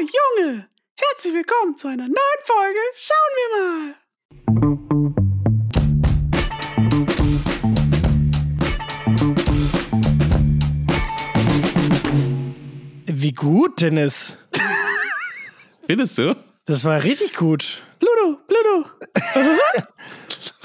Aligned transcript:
Junge! 0.00 0.68
Herzlich 0.96 1.34
willkommen 1.34 1.76
zu 1.76 1.88
einer 1.88 2.08
neuen 2.08 2.42
Folge. 2.44 2.80
Schauen 2.94 3.34
wir 3.36 3.64
mal. 3.64 5.04
Wie 13.06 13.32
gut, 13.32 13.80
Dennis. 13.80 14.36
Findest 15.86 16.18
du? 16.18 16.36
Das 16.66 16.84
war 16.84 17.02
richtig 17.02 17.34
gut. 17.34 17.82
Ludo, 18.00 18.38
Ludo. 18.48 18.88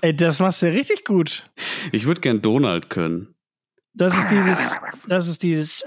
Ey, 0.02 0.16
das 0.16 0.40
machst 0.40 0.62
du 0.62 0.68
richtig 0.68 1.04
gut. 1.06 1.44
Ich 1.92 2.06
würde 2.06 2.22
gern 2.22 2.42
Donald 2.42 2.90
können. 2.90 3.36
Das 3.94 4.18
ist 4.18 4.30
dieses, 4.32 4.78
das 5.08 5.28
ist 5.28 5.44
dieses 5.44 5.84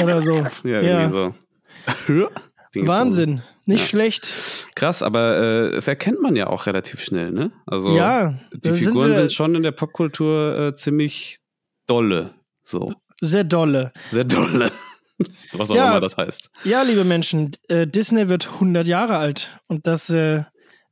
oder 0.00 0.20
so. 0.20 0.46
Ja, 0.64 0.80
Ja. 0.80 1.08
so. 1.10 1.34
Wahnsinn. 2.74 3.42
Nicht 3.66 3.80
Ja. 3.82 3.86
schlecht. 3.86 4.34
Krass, 4.74 5.02
aber 5.02 5.36
äh, 5.38 5.72
das 5.72 5.88
erkennt 5.88 6.20
man 6.22 6.36
ja 6.36 6.46
auch 6.46 6.66
relativ 6.66 7.02
schnell, 7.02 7.30
ne? 7.32 7.52
Also 7.66 7.96
Ja, 7.96 8.34
die 8.52 8.70
sind 8.70 8.76
Figuren 8.84 9.08
wir- 9.10 9.16
sind 9.16 9.32
schon 9.32 9.54
in 9.54 9.62
der 9.62 9.72
Popkultur 9.72 10.58
äh, 10.58 10.74
ziemlich 10.74 11.38
dolle. 11.86 12.30
So. 12.64 12.92
Sehr 13.20 13.44
dolle. 13.44 13.92
Sehr 14.10 14.24
dolle. 14.24 14.70
Was 15.52 15.70
auch 15.70 15.74
Ja. 15.74 15.90
immer 15.90 16.00
das 16.00 16.16
heißt. 16.16 16.50
Ja, 16.64 16.82
liebe 16.82 17.04
Menschen, 17.04 17.50
äh, 17.68 17.86
Disney 17.86 18.28
wird 18.28 18.48
100 18.54 18.88
Jahre 18.88 19.18
alt 19.18 19.58
und 19.66 19.86
das 19.86 20.08
äh, 20.10 20.44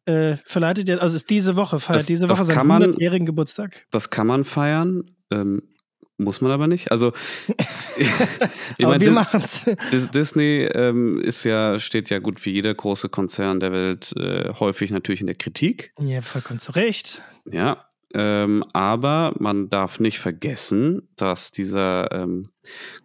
äh, 0.05 0.37
verleitet 0.45 0.89
jetzt, 0.89 1.01
also 1.01 1.17
ist 1.17 1.30
diese 1.30 1.56
Woche, 1.56 1.78
feiert 1.80 2.01
Das- 2.01 2.06
diese 2.06 2.28
Woche 2.28 2.45
seinen 2.45 2.56
kann 2.56 2.67
man- 2.67 2.83
100-jährigen 2.83 3.27
Geburtstag. 3.27 3.87
Das 3.91 4.11
kann 4.11 4.27
man 4.27 4.45
feiern. 4.45 5.05
Ähm, 5.30 5.62
muss 6.19 6.41
man 6.41 6.51
aber 6.51 6.67
nicht. 6.67 6.91
Also 6.91 7.13
ich 7.97 8.85
Aber 8.85 8.95
meine, 8.95 9.01
wir 9.01 9.13
machen's. 9.13 9.65
Disney 10.13 10.69
ähm, 10.75 11.21
ist 11.21 11.45
ja, 11.45 11.79
steht 11.79 12.11
ja 12.11 12.19
gut 12.19 12.45
wie 12.45 12.51
jeder 12.51 12.75
große 12.75 13.09
Konzern 13.09 13.61
der 13.61 13.73
Welt 13.73 14.12
äh, 14.17 14.53
häufig 14.59 14.91
natürlich 14.91 15.20
in 15.20 15.27
der 15.29 15.37
Kritik. 15.37 15.92
Ja, 16.01 16.20
vollkommen 16.20 16.59
zu 16.59 16.73
Recht. 16.73 17.23
Ja, 17.51 17.89
ähm, 18.15 18.65
aber 18.73 19.34
man 19.39 19.69
darf 19.69 20.01
nicht 20.01 20.19
vergessen, 20.19 21.09
dass 21.17 21.51
dieser 21.51 22.11
ähm, 22.12 22.48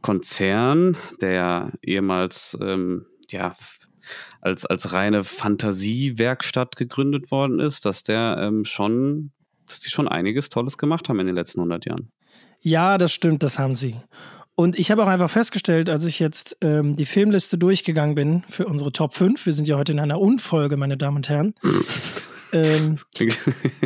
Konzern, 0.02 0.96
der 1.22 1.32
ja 1.32 1.72
ehemals 1.82 2.58
ähm, 2.62 3.06
ja, 3.30 3.56
als, 4.42 4.66
als 4.66 4.94
reine 4.94 5.24
Fantasiewerkstatt 5.24 6.76
gegründet 6.76 7.32
worden 7.32 7.60
ist, 7.60 7.86
dass 7.86 8.04
der 8.04 8.38
ähm, 8.40 8.66
schon, 8.66 9.32
dass 9.68 9.80
die 9.80 9.90
schon 9.90 10.08
einiges 10.08 10.50
Tolles 10.50 10.78
gemacht 10.78 11.10
haben 11.10 11.20
in 11.20 11.28
den 11.28 11.36
letzten 11.36 11.60
100 11.60 11.86
Jahren. 11.86 12.12
Ja, 12.64 12.98
das 12.98 13.12
stimmt, 13.14 13.44
das 13.44 13.60
haben 13.60 13.76
sie. 13.76 13.96
Und 14.56 14.78
ich 14.78 14.92
habe 14.92 15.04
auch 15.04 15.08
einfach 15.08 15.30
festgestellt, 15.30 15.90
als 15.90 16.06
ich 16.06 16.20
jetzt 16.20 16.58
ähm, 16.62 16.96
die 16.96 17.06
Filmliste 17.06 17.58
durchgegangen 17.58 18.16
bin 18.16 18.44
für 18.50 18.66
unsere 18.68 18.92
Top 18.92 19.14
5, 19.16 19.46
wir 19.46 19.54
sind 19.54 19.68
ja 19.68 19.78
heute 19.78 19.92
in 19.92 20.00
einer 20.00 20.20
Unfolge, 20.20 20.78
meine 20.78 20.96
Damen 20.96 21.18
und 21.18 21.30
Herren. 21.30 21.54
ähm, 22.54 22.98
Klingt- 23.16 23.40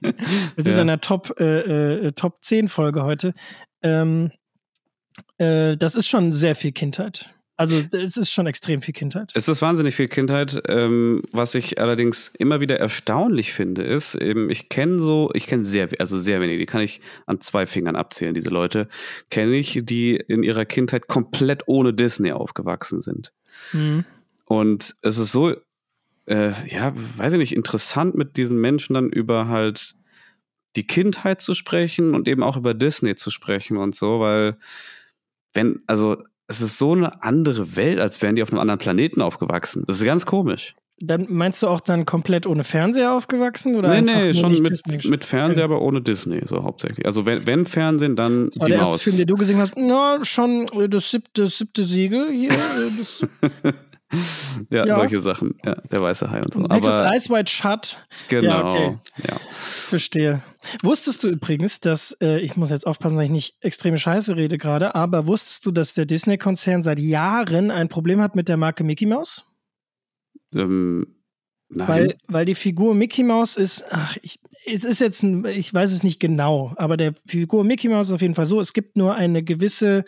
wir 0.00 0.14
sind 0.56 0.66
Ja. 0.66 0.72
in 0.74 0.80
einer 0.80 1.00
Top, 1.00 1.34
äh, 1.38 2.06
äh, 2.06 2.12
Top 2.12 2.38
10 2.42 2.68
Folge 2.68 3.02
heute. 3.04 3.34
Ähm, 3.82 4.30
äh, 5.38 5.76
das 5.76 5.94
ist 5.94 6.08
schon 6.08 6.32
sehr 6.32 6.54
viel 6.54 6.72
Kindheit. 6.72 7.28
Also 7.62 7.80
es 7.96 8.16
ist 8.16 8.32
schon 8.32 8.46
extrem 8.48 8.82
viel 8.82 8.92
Kindheit. 8.92 9.30
Es 9.34 9.46
ist 9.46 9.62
wahnsinnig 9.62 9.94
viel 9.94 10.08
Kindheit. 10.08 10.60
Ähm, 10.66 11.22
was 11.30 11.54
ich 11.54 11.80
allerdings 11.80 12.32
immer 12.36 12.58
wieder 12.58 12.80
erstaunlich 12.80 13.52
finde, 13.52 13.82
ist, 13.84 14.16
eben, 14.16 14.50
ich 14.50 14.68
kenne 14.68 14.98
so, 14.98 15.30
ich 15.32 15.46
kenne 15.46 15.64
sehr, 15.64 15.88
also 16.00 16.18
sehr 16.18 16.40
wenige, 16.40 16.58
die 16.58 16.66
kann 16.66 16.80
ich 16.80 17.00
an 17.26 17.40
zwei 17.40 17.66
Fingern 17.66 17.94
abzählen, 17.94 18.34
diese 18.34 18.50
Leute, 18.50 18.88
kenne 19.30 19.54
ich, 19.54 19.78
die 19.84 20.16
in 20.16 20.42
ihrer 20.42 20.64
Kindheit 20.64 21.06
komplett 21.06 21.62
ohne 21.66 21.94
Disney 21.94 22.32
aufgewachsen 22.32 23.00
sind. 23.00 23.32
Mhm. 23.72 24.04
Und 24.46 24.96
es 25.02 25.18
ist 25.18 25.30
so, 25.30 25.54
äh, 26.26 26.52
ja, 26.66 26.92
weiß 27.16 27.34
ich 27.34 27.38
nicht, 27.38 27.54
interessant 27.54 28.16
mit 28.16 28.36
diesen 28.36 28.60
Menschen 28.60 28.94
dann 28.94 29.08
über 29.08 29.46
halt 29.46 29.94
die 30.74 30.86
Kindheit 30.86 31.40
zu 31.40 31.54
sprechen 31.54 32.14
und 32.14 32.26
eben 32.26 32.42
auch 32.42 32.56
über 32.56 32.74
Disney 32.74 33.14
zu 33.14 33.30
sprechen 33.30 33.76
und 33.76 33.94
so, 33.94 34.18
weil 34.18 34.56
wenn, 35.54 35.82
also 35.86 36.24
es 36.52 36.60
ist 36.60 36.78
so 36.78 36.92
eine 36.92 37.22
andere 37.22 37.76
Welt, 37.76 37.98
als 38.00 38.20
wären 38.22 38.36
die 38.36 38.42
auf 38.42 38.50
einem 38.52 38.60
anderen 38.60 38.78
Planeten 38.78 39.20
aufgewachsen. 39.22 39.84
Das 39.86 39.96
ist 39.96 40.04
ganz 40.04 40.26
komisch. 40.26 40.74
Dann 41.04 41.26
meinst 41.28 41.62
du 41.62 41.66
auch 41.68 41.80
dann 41.80 42.04
komplett 42.06 42.46
ohne 42.46 42.62
Fernseher 42.62 43.12
aufgewachsen? 43.12 43.74
Oder 43.74 43.88
nee, 43.88 43.96
einfach 43.96 44.14
nee, 44.14 44.34
schon 44.34 44.52
mit, 44.52 44.70
Disney? 44.70 44.98
mit 45.10 45.24
Fernseher, 45.24 45.64
Okay. 45.64 45.74
aber 45.74 45.82
ohne 45.82 46.00
Disney, 46.00 46.40
so 46.46 46.62
hauptsächlich. 46.62 47.04
Also 47.06 47.26
wenn, 47.26 47.44
wenn 47.46 47.66
Fernsehen, 47.66 48.14
dann 48.14 48.50
Das 48.50 48.60
war 48.60 48.66
die 48.66 48.70
der 48.72 48.78
erste 48.80 48.92
Maus. 48.94 49.02
Film, 49.02 49.16
den 49.16 49.26
du 49.26 49.34
gesehen 49.34 49.58
hast. 49.58 49.72
Na, 49.76 50.18
schon 50.24 50.68
äh, 50.78 50.88
das 50.88 51.10
siebte, 51.10 51.42
das 51.42 51.58
siebte 51.58 51.82
Siegel 51.84 52.30
hier. 52.32 52.50
äh, 52.50 52.54
Das, 52.98 53.26
ja, 54.70 54.86
ja. 54.86 54.96
solche 54.96 55.20
Sachen. 55.20 55.54
Ja, 55.64 55.74
der 55.74 56.00
weiße 56.00 56.30
Hai 56.30 56.42
und 56.42 56.52
so. 56.52 56.60
nächstes 56.60 56.98
Aber 56.98 57.16
Ice 57.16 57.30
White 57.30 57.50
Shut. 57.50 57.98
genau. 58.28 58.50
Ja, 58.50 58.64
okay. 58.64 58.98
ja. 59.28 59.36
Verstehe. 59.52 60.42
Wusstest 60.82 61.24
du 61.24 61.28
übrigens, 61.28 61.80
dass, 61.80 62.16
äh, 62.20 62.38
ich 62.40 62.56
muss 62.56 62.70
jetzt 62.70 62.86
aufpassen, 62.86 63.16
dass 63.16 63.24
ich 63.24 63.30
nicht 63.30 63.56
extreme 63.60 63.98
Scheiße 63.98 64.36
rede 64.36 64.58
gerade, 64.58 64.94
aber 64.94 65.26
wusstest 65.26 65.66
du, 65.66 65.70
dass 65.70 65.94
der 65.94 66.06
Disney-Konzern 66.06 66.82
seit 66.82 66.98
Jahren 66.98 67.70
ein 67.70 67.88
Problem 67.88 68.20
hat 68.20 68.36
mit 68.36 68.48
der 68.48 68.56
Marke 68.56 68.84
Mickey 68.84 69.06
Mouse? 69.06 69.44
Ähm, 70.54 71.06
nein. 71.68 71.88
Weil, 71.88 72.16
weil 72.28 72.44
die 72.44 72.54
Figur 72.54 72.94
Mickey 72.94 73.22
Mouse 73.22 73.56
ist, 73.56 73.84
ach, 73.90 74.16
ich, 74.22 74.38
es 74.66 74.84
ist 74.84 75.00
jetzt, 75.00 75.22
ein, 75.22 75.44
ich 75.46 75.72
weiß 75.72 75.92
es 75.92 76.02
nicht 76.02 76.20
genau, 76.20 76.72
aber 76.76 76.96
der 76.96 77.14
Figur 77.26 77.64
Mickey 77.64 77.88
Mouse 77.88 78.08
ist 78.08 78.14
auf 78.14 78.22
jeden 78.22 78.34
Fall 78.34 78.46
so, 78.46 78.60
es 78.60 78.72
gibt 78.72 78.96
nur 78.96 79.14
eine 79.14 79.42
gewisse 79.42 80.04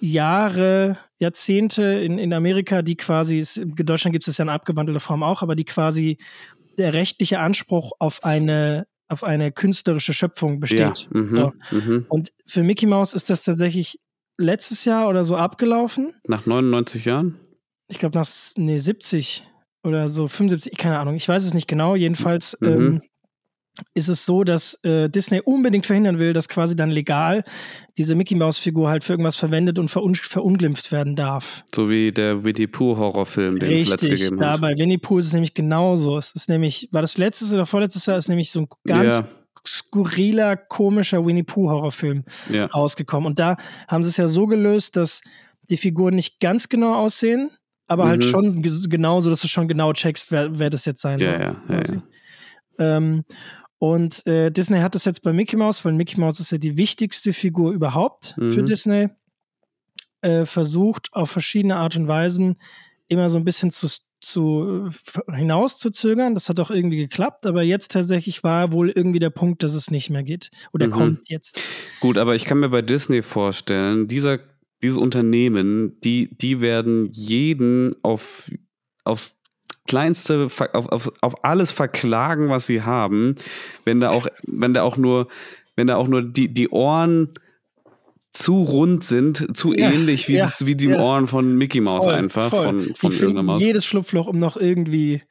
Jahre, 0.00 0.98
Jahrzehnte 1.18 1.82
in, 1.82 2.18
in 2.18 2.32
Amerika, 2.32 2.82
die 2.82 2.96
quasi, 2.96 3.44
in 3.60 3.74
Deutschland 3.76 4.12
gibt 4.12 4.22
es 4.22 4.26
das 4.26 4.38
ja 4.38 4.44
in 4.44 4.48
abgewandelter 4.48 5.00
Form 5.00 5.22
auch, 5.22 5.42
aber 5.42 5.54
die 5.54 5.64
quasi 5.64 6.18
der 6.78 6.94
rechtliche 6.94 7.38
Anspruch 7.40 7.92
auf 7.98 8.24
eine, 8.24 8.86
auf 9.08 9.22
eine 9.24 9.52
künstlerische 9.52 10.14
Schöpfung 10.14 10.60
besteht. 10.60 11.08
Ja, 11.12 11.20
mhm, 11.20 11.30
So. 11.30 11.52
mhm. 11.70 12.06
Und 12.08 12.32
für 12.46 12.62
Mickey 12.62 12.86
Mouse 12.86 13.12
ist 13.12 13.28
das 13.30 13.44
tatsächlich 13.44 13.98
letztes 14.38 14.84
Jahr 14.86 15.08
oder 15.08 15.22
so 15.24 15.36
abgelaufen. 15.36 16.14
Nach 16.26 16.46
99 16.46 17.04
Jahren? 17.04 17.38
Ich 17.88 17.98
glaube 17.98 18.16
nach 18.16 18.26
nee, 18.56 18.78
70 18.78 19.46
oder 19.82 20.08
so 20.08 20.26
75, 20.26 20.76
keine 20.78 20.98
Ahnung, 20.98 21.16
ich 21.16 21.28
weiß 21.28 21.44
es 21.44 21.54
nicht 21.54 21.68
genau. 21.68 21.94
Jedenfalls 21.94 22.56
Mhm. 22.60 22.68
ähm, 22.68 23.02
ist 23.94 24.08
es 24.08 24.26
so, 24.26 24.44
dass 24.44 24.74
äh, 24.84 25.08
Disney 25.08 25.40
unbedingt 25.40 25.86
verhindern 25.86 26.18
will, 26.18 26.32
dass 26.32 26.48
quasi 26.48 26.74
dann 26.76 26.90
legal 26.90 27.44
diese 27.96 28.14
Mickey 28.14 28.34
Mouse 28.34 28.58
Figur 28.58 28.88
halt 28.90 29.04
für 29.04 29.12
irgendwas 29.14 29.36
verwendet 29.36 29.78
und 29.78 29.88
verun 29.88 30.14
verunglimpft 30.14 30.92
werden 30.92 31.16
darf. 31.16 31.64
So 31.74 31.88
wie 31.88 32.12
der 32.12 32.42
Winnie 32.44 32.66
Pooh 32.66 32.96
Horrorfilm, 32.96 33.58
den 33.58 33.70
es 33.72 33.88
letztes 33.88 34.10
Richtig, 34.10 34.20
gegeben 34.24 34.40
da 34.40 34.52
hat. 34.54 34.60
bei 34.60 34.76
Winnie 34.76 34.98
Pooh 34.98 35.18
ist 35.18 35.26
es 35.26 35.32
nämlich 35.32 35.54
genauso. 35.54 36.18
Es 36.18 36.32
ist 36.32 36.48
nämlich, 36.48 36.88
war 36.92 37.00
das 37.00 37.16
letztes 37.16 37.54
oder 37.54 37.64
vorletztes 37.64 38.06
Jahr, 38.06 38.18
ist 38.18 38.28
nämlich 38.28 38.50
so 38.50 38.60
ein 38.62 38.68
ganz 38.86 39.20
Ja. 39.20 39.28
skurriler, 39.66 40.56
komischer 40.56 41.24
Winnie 41.24 41.42
Pooh 41.44 41.70
Horrorfilm 41.70 42.24
Ja. 42.50 42.66
rausgekommen. 42.66 43.26
Und 43.26 43.40
da 43.40 43.56
haben 43.88 44.02
sie 44.04 44.10
es 44.10 44.16
ja 44.16 44.28
so 44.28 44.46
gelöst, 44.46 44.96
dass 44.96 45.22
die 45.70 45.76
Figuren 45.76 46.14
nicht 46.16 46.40
ganz 46.40 46.68
genau 46.68 46.94
aussehen, 46.96 47.50
aber 47.86 48.06
halt 48.08 48.22
Mhm. 48.24 48.28
schon 48.28 48.62
ge- 48.62 48.88
genau 48.88 49.20
so, 49.20 49.30
dass 49.30 49.40
du 49.40 49.48
schon 49.48 49.68
genau 49.68 49.92
checkst, 49.92 50.32
wer, 50.32 50.58
wer 50.58 50.70
das 50.70 50.84
jetzt 50.84 51.00
sein 51.00 51.18
Ja, 51.18 51.26
soll. 51.26 51.34
ja, 51.34 51.40
ja, 51.40 51.54
quasi. 51.80 51.94
ja. 51.96 52.02
Ähm, 52.96 53.24
und 53.80 54.26
äh, 54.26 54.50
Disney 54.50 54.78
hat 54.80 54.94
das 54.94 55.06
jetzt 55.06 55.22
bei 55.22 55.32
Mickey 55.32 55.56
Mouse, 55.56 55.84
weil 55.86 55.94
Mickey 55.94 56.20
Mouse 56.20 56.38
ist 56.38 56.52
ja 56.52 56.58
die 56.58 56.76
wichtigste 56.76 57.32
Figur 57.32 57.72
überhaupt 57.72 58.34
für 58.36 58.60
Mhm. 58.60 58.66
Disney, 58.66 59.08
äh, 60.20 60.44
versucht 60.44 61.08
auf 61.14 61.30
verschiedene 61.30 61.76
Art 61.76 61.96
und 61.96 62.06
Weisen 62.06 62.56
immer 63.08 63.30
so 63.30 63.38
ein 63.38 63.44
bisschen 63.46 63.70
zu, 63.70 63.88
zu 64.20 64.90
äh, 65.30 65.34
hinauszuzögern. 65.34 66.34
Das 66.34 66.50
hat 66.50 66.60
auch 66.60 66.70
irgendwie 66.70 66.98
geklappt, 66.98 67.46
aber 67.46 67.62
jetzt 67.62 67.90
tatsächlich 67.92 68.44
war 68.44 68.72
wohl 68.72 68.90
irgendwie 68.90 69.18
der 69.18 69.30
Punkt, 69.30 69.62
dass 69.62 69.72
es 69.72 69.90
nicht 69.90 70.10
mehr 70.10 70.24
geht. 70.24 70.50
Oder 70.74 70.88
Mhm. 70.88 70.90
kommt 70.90 71.30
jetzt. 71.30 71.58
Gut, 72.00 72.18
aber 72.18 72.34
ich 72.34 72.44
kann 72.44 72.60
mir 72.60 72.68
bei 72.68 72.82
Disney 72.82 73.22
vorstellen, 73.22 74.08
dieser, 74.08 74.40
dieses 74.82 74.98
Unternehmen, 74.98 75.98
die, 76.02 76.36
die 76.36 76.60
werden 76.60 77.08
jeden 77.12 77.96
auf, 78.02 78.50
aufs 79.04 79.39
kleinste, 79.90 80.44
auf, 80.44 80.60
auf, 80.90 81.10
auf 81.20 81.44
alles 81.44 81.72
verklagen, 81.72 82.48
was 82.48 82.66
sie 82.66 82.82
haben, 82.82 83.34
wenn 83.84 83.98
da 84.00 84.10
auch, 84.10 84.28
wenn 84.46 84.72
da 84.72 84.82
auch 84.82 84.96
nur, 84.96 85.26
wenn 85.76 85.88
da 85.88 85.96
auch 85.96 86.06
nur 86.08 86.22
die, 86.22 86.48
die 86.52 86.68
Ohren 86.68 87.34
zu 88.32 88.62
rund 88.62 89.02
sind, 89.02 89.56
zu 89.56 89.74
Ja, 89.74 89.90
ähnlich 89.90 90.28
wie, 90.28 90.36
ja, 90.36 90.52
wie 90.60 90.76
die 90.76 90.86
ja. 90.86 91.00
Ohren 91.00 91.26
von 91.26 91.56
Mickey 91.56 91.80
Mouse 91.80 92.04
Voll, 92.04 92.14
einfach, 92.14 92.48
voll. 92.50 92.82
von, 92.82 92.94
von 92.94 93.10
irgendeiner 93.12 93.42
Maus. 93.42 93.60
jedes 93.60 93.84
Schlupfloch, 93.84 94.28
um 94.28 94.38
noch 94.38 94.56
irgendwie 94.56 95.22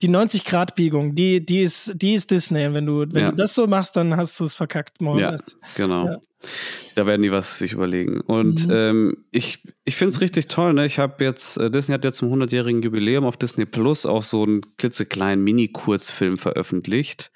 die 0.00 0.08
90-Grad-Biegung, 0.08 1.14
die, 1.14 1.44
die, 1.44 1.60
ist, 1.60 1.92
die 2.00 2.14
ist 2.14 2.30
Disney. 2.30 2.64
Und 2.66 2.72
wenn 2.74 2.86
du, 2.86 3.04
wenn 3.12 3.22
Ja. 3.22 3.30
du 3.30 3.36
das 3.36 3.54
so 3.54 3.66
machst, 3.66 3.96
dann 3.96 4.16
hast 4.16 4.40
du 4.40 4.44
es 4.44 4.54
verkackt. 4.54 4.96
Ja, 5.00 5.04
Morgens. 5.06 5.58
genau. 5.76 6.22
Ja. 6.42 6.48
Da 6.96 7.06
werden 7.06 7.22
die 7.22 7.30
was 7.32 7.58
sich 7.58 7.72
überlegen. 7.72 8.20
Und 8.20 8.66
Mhm. 8.66 8.72
ähm, 8.74 9.16
ich, 9.30 9.62
ich 9.84 9.96
finde 9.96 10.14
es 10.14 10.20
richtig 10.20 10.48
toll. 10.48 10.72
Ne? 10.74 10.86
Ich 10.86 10.98
habe 10.98 11.24
jetzt, 11.24 11.56
äh, 11.56 11.70
Disney 11.70 11.94
hat 11.94 12.04
jetzt 12.04 12.18
zum 12.18 12.28
100-jährigen 12.30 12.82
Jubiläum 12.82 13.24
auf 13.24 13.36
Disney 13.36 13.66
Plus 13.66 14.06
auch 14.06 14.22
so 14.22 14.42
einen 14.42 14.62
klitzekleinen 14.76 15.42
Mini-Kurzfilm 15.44 16.38
veröffentlicht. 16.38 17.30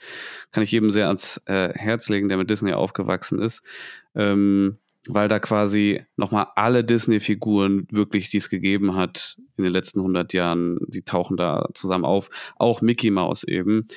Kann 0.50 0.62
ich 0.62 0.70
jedem 0.72 0.90
sehr 0.90 1.06
ans 1.08 1.40
äh, 1.46 1.70
Herz 1.75 2.08
legen, 2.08 2.28
der 2.28 2.38
mit 2.38 2.50
Disney 2.50 2.72
aufgewachsen 2.72 3.38
ist. 3.40 3.62
Ähm, 4.14 4.78
weil 5.08 5.26
da 5.26 5.40
quasi 5.40 6.02
nochmal 6.16 6.46
alle 6.55 6.84
Disney-Figuren 6.84 7.88
wirklich, 7.90 8.31
die 8.31 8.37
es 8.37 8.48
gegeben 8.48 8.94
hat 8.94 9.37
in 9.56 9.64
den 9.64 9.72
letzten 9.72 9.98
100 9.98 10.32
Jahren, 10.32 10.78
die 10.87 11.02
tauchen 11.02 11.37
da 11.37 11.69
zusammen 11.75 12.05
auf. 12.05 12.31
Auch 12.56 12.82
Mickey 12.82 13.10
Mouse 13.10 13.43
eben. 13.43 13.88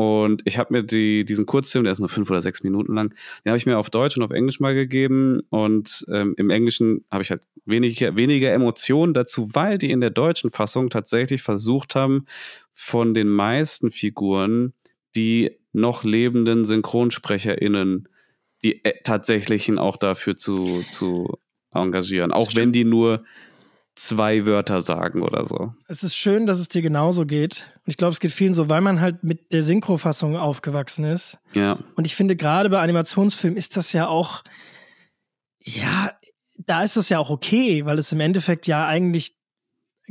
Und 0.00 0.40
ich 0.46 0.56
habe 0.56 0.72
mir 0.72 0.82
die, 0.82 1.26
diesen 1.26 1.44
Kurzfilm, 1.44 1.84
der 1.84 1.92
ist 1.92 1.98
nur 1.98 2.08
fünf 2.08 2.30
oder 2.30 2.40
sechs 2.40 2.62
Minuten 2.62 2.94
lang, 2.94 3.12
den 3.44 3.50
habe 3.50 3.58
ich 3.58 3.66
mir 3.66 3.76
auf 3.76 3.90
Deutsch 3.90 4.16
und 4.16 4.22
auf 4.22 4.30
Englisch 4.30 4.58
mal 4.58 4.74
gegeben. 4.74 5.42
Und 5.50 6.06
ähm, 6.08 6.34
im 6.38 6.48
Englischen 6.48 7.04
habe 7.10 7.22
ich 7.22 7.30
halt 7.30 7.42
weniger, 7.66 8.16
weniger 8.16 8.50
Emotionen 8.50 9.12
dazu, 9.12 9.50
weil 9.52 9.76
die 9.76 9.90
in 9.90 10.00
der 10.00 10.08
deutschen 10.08 10.50
Fassung 10.50 10.88
tatsächlich 10.88 11.42
versucht 11.42 11.96
haben, 11.96 12.24
von 12.72 13.12
den 13.12 13.28
meisten 13.28 13.90
Figuren 13.90 14.72
die 15.16 15.58
noch 15.74 16.02
lebenden 16.02 16.64
SynchronsprecherInnen 16.64 18.08
die 18.64 18.82
äh, 18.82 19.02
tatsächlichen 19.04 19.78
auch 19.78 19.98
dafür 19.98 20.34
zu, 20.34 20.82
zu 20.92 21.36
engagieren. 21.74 22.32
Auch 22.32 22.52
wenn 22.54 22.72
die 22.72 22.84
nur 22.84 23.22
zwei 24.00 24.46
Wörter 24.46 24.80
sagen 24.80 25.22
oder 25.22 25.46
so. 25.46 25.74
Es 25.86 26.02
ist 26.02 26.16
schön, 26.16 26.46
dass 26.46 26.58
es 26.58 26.68
dir 26.68 26.82
genauso 26.82 27.26
geht. 27.26 27.66
Und 27.84 27.90
ich 27.90 27.96
glaube, 27.96 28.12
es 28.12 28.20
geht 28.20 28.32
vielen 28.32 28.54
so, 28.54 28.68
weil 28.68 28.80
man 28.80 29.00
halt 29.00 29.22
mit 29.22 29.52
der 29.52 29.62
Synchrofassung 29.62 30.36
aufgewachsen 30.36 31.04
ist. 31.04 31.38
Ja. 31.52 31.78
Und 31.96 32.06
ich 32.06 32.16
finde, 32.16 32.34
gerade 32.36 32.70
bei 32.70 32.80
Animationsfilmen 32.80 33.58
ist 33.58 33.76
das 33.76 33.92
ja 33.92 34.08
auch, 34.08 34.42
ja, 35.62 36.12
da 36.58 36.82
ist 36.82 36.96
das 36.96 37.08
ja 37.08 37.18
auch 37.18 37.30
okay, 37.30 37.84
weil 37.84 37.98
es 37.98 38.12
im 38.12 38.20
Endeffekt 38.20 38.66
ja 38.66 38.86
eigentlich 38.86 39.36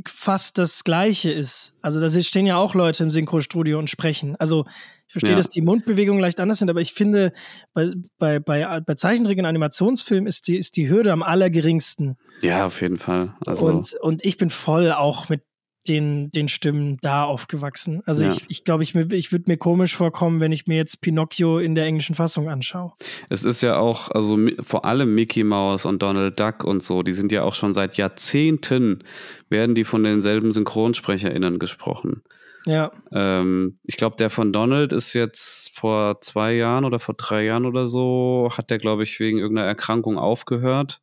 fast 0.08 0.58
das 0.58 0.84
Gleiche 0.84 1.30
ist. 1.30 1.74
Also 1.82 2.00
da 2.00 2.08
stehen 2.08 2.46
ja 2.46 2.56
auch 2.56 2.74
Leute 2.74 3.02
im 3.02 3.10
Synchrostudio 3.10 3.78
und 3.78 3.90
sprechen. 3.90 4.36
Also 4.36 4.64
ich 5.06 5.12
verstehe, 5.12 5.32
ja. 5.32 5.36
dass 5.36 5.48
die 5.48 5.60
Mundbewegungen 5.60 6.20
leicht 6.20 6.38
anders 6.40 6.58
sind, 6.58 6.70
aber 6.70 6.80
ich 6.80 6.92
finde, 6.92 7.32
bei, 7.74 7.92
bei, 8.18 8.38
bei, 8.38 8.80
bei 8.80 8.94
Zeichentrick 8.94 9.38
und 9.38 9.46
Animationsfilmen 9.46 10.26
ist 10.26 10.46
die, 10.46 10.56
ist 10.56 10.76
die 10.76 10.88
Hürde 10.88 11.12
am 11.12 11.22
allergeringsten. 11.22 12.16
Ja, 12.42 12.66
auf 12.66 12.80
jeden 12.80 12.98
Fall. 12.98 13.34
Also 13.44 13.66
und, 13.66 13.94
und 14.00 14.24
ich 14.24 14.36
bin 14.36 14.50
voll 14.50 14.92
auch 14.92 15.28
mit 15.28 15.42
den, 15.90 16.30
den 16.30 16.48
Stimmen 16.48 16.98
da 17.02 17.24
aufgewachsen. 17.24 18.02
Also 18.06 18.22
ja. 18.22 18.30
ich, 18.30 18.44
ich 18.48 18.64
glaube, 18.64 18.84
ich, 18.84 18.94
ich 18.94 19.32
würde 19.32 19.44
mir 19.48 19.56
komisch 19.56 19.96
vorkommen, 19.96 20.38
wenn 20.40 20.52
ich 20.52 20.66
mir 20.66 20.76
jetzt 20.76 21.02
Pinocchio 21.02 21.58
in 21.58 21.74
der 21.74 21.84
englischen 21.84 22.14
Fassung 22.14 22.48
anschaue. 22.48 22.92
Es 23.28 23.44
ist 23.44 23.60
ja 23.60 23.76
auch, 23.76 24.10
also 24.10 24.38
vor 24.60 24.84
allem 24.84 25.14
Mickey 25.14 25.42
Mouse 25.42 25.84
und 25.84 26.00
Donald 26.00 26.38
Duck 26.38 26.62
und 26.64 26.82
so, 26.82 27.02
die 27.02 27.12
sind 27.12 27.32
ja 27.32 27.42
auch 27.42 27.54
schon 27.54 27.74
seit 27.74 27.96
Jahrzehnten, 27.96 29.02
werden 29.48 29.74
die 29.74 29.84
von 29.84 30.04
denselben 30.04 30.52
SynchronsprecherInnen 30.52 31.58
gesprochen. 31.58 32.22
Ja. 32.66 32.92
Ähm, 33.10 33.78
ich 33.82 33.96
glaube, 33.96 34.16
der 34.16 34.30
von 34.30 34.52
Donald 34.52 34.92
ist 34.92 35.12
jetzt 35.14 35.76
vor 35.76 36.20
zwei 36.20 36.52
Jahren 36.52 36.84
oder 36.84 37.00
vor 37.00 37.14
drei 37.14 37.44
Jahren 37.44 37.66
oder 37.66 37.86
so, 37.86 38.52
hat 38.56 38.70
der, 38.70 38.78
glaube 38.78 39.02
ich, 39.02 39.18
wegen 39.18 39.38
irgendeiner 39.38 39.66
Erkrankung 39.66 40.18
aufgehört. 40.18 41.00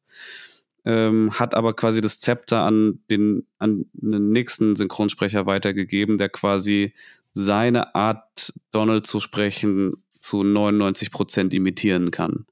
Ähm, 0.88 1.38
hat 1.38 1.54
aber 1.54 1.74
quasi 1.74 2.00
das 2.00 2.18
Zepter 2.22 2.62
an 2.62 3.00
den, 3.10 3.46
an 3.60 3.88
den 3.92 4.32
nächsten 4.32 4.78
Synchronsprecher 4.78 5.46
weitergegeben, 5.46 6.18
der 6.18 6.30
quasi 6.30 6.94
seine 7.34 7.94
Art, 7.94 8.54
Donald 8.72 9.06
zu 9.06 9.20
sprechen, 9.20 10.02
zu 10.22 10.44
99 10.44 11.12
Prozent 11.12 11.54
imitieren 11.54 12.10
kann. 12.10 12.46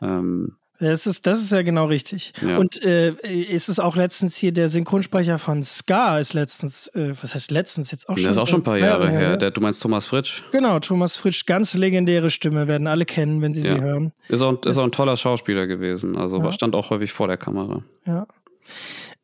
Ähm, 0.00 0.54
das 0.88 1.06
ist, 1.06 1.26
das 1.26 1.40
ist 1.40 1.52
ja 1.52 1.62
genau 1.62 1.84
richtig. 1.86 2.32
Ja. 2.42 2.58
Und 2.58 2.82
äh, 2.82 3.12
ist 3.22 3.68
es 3.68 3.78
auch 3.78 3.94
letztens 3.94 4.36
hier, 4.36 4.52
der 4.52 4.68
Synchronsprecher 4.68 5.38
von 5.38 5.62
Ska 5.62 6.18
ist 6.18 6.34
letztens, 6.34 6.88
äh, 6.88 7.14
was 7.20 7.34
heißt 7.34 7.50
letztens, 7.50 7.90
jetzt 7.92 8.08
auch 8.08 8.16
schon? 8.16 8.24
Das 8.24 8.32
ist 8.32 8.38
auch 8.38 8.46
schon 8.48 8.60
ein 8.60 8.64
paar 8.64 8.78
Jahre 8.78 9.08
her. 9.08 9.20
her. 9.20 9.36
Der, 9.36 9.50
du 9.52 9.60
meinst 9.60 9.80
Thomas 9.80 10.06
Fritsch? 10.06 10.42
Genau, 10.50 10.80
Thomas 10.80 11.16
Fritsch, 11.16 11.46
ganz 11.46 11.74
legendäre 11.74 12.30
Stimme, 12.30 12.66
werden 12.66 12.86
alle 12.86 13.04
kennen, 13.04 13.42
wenn 13.42 13.52
sie 13.52 13.62
ja. 13.62 13.76
sie 13.76 13.80
hören. 13.80 14.12
Ist 14.28 14.42
auch, 14.42 14.60
ist 14.64 14.76
auch 14.76 14.84
ein 14.84 14.92
toller 14.92 15.16
Schauspieler 15.16 15.66
gewesen, 15.66 16.16
also 16.16 16.42
ja. 16.42 16.50
stand 16.50 16.74
auch 16.74 16.90
häufig 16.90 17.12
vor 17.12 17.28
der 17.28 17.36
Kamera. 17.36 17.84
Ja. 18.06 18.26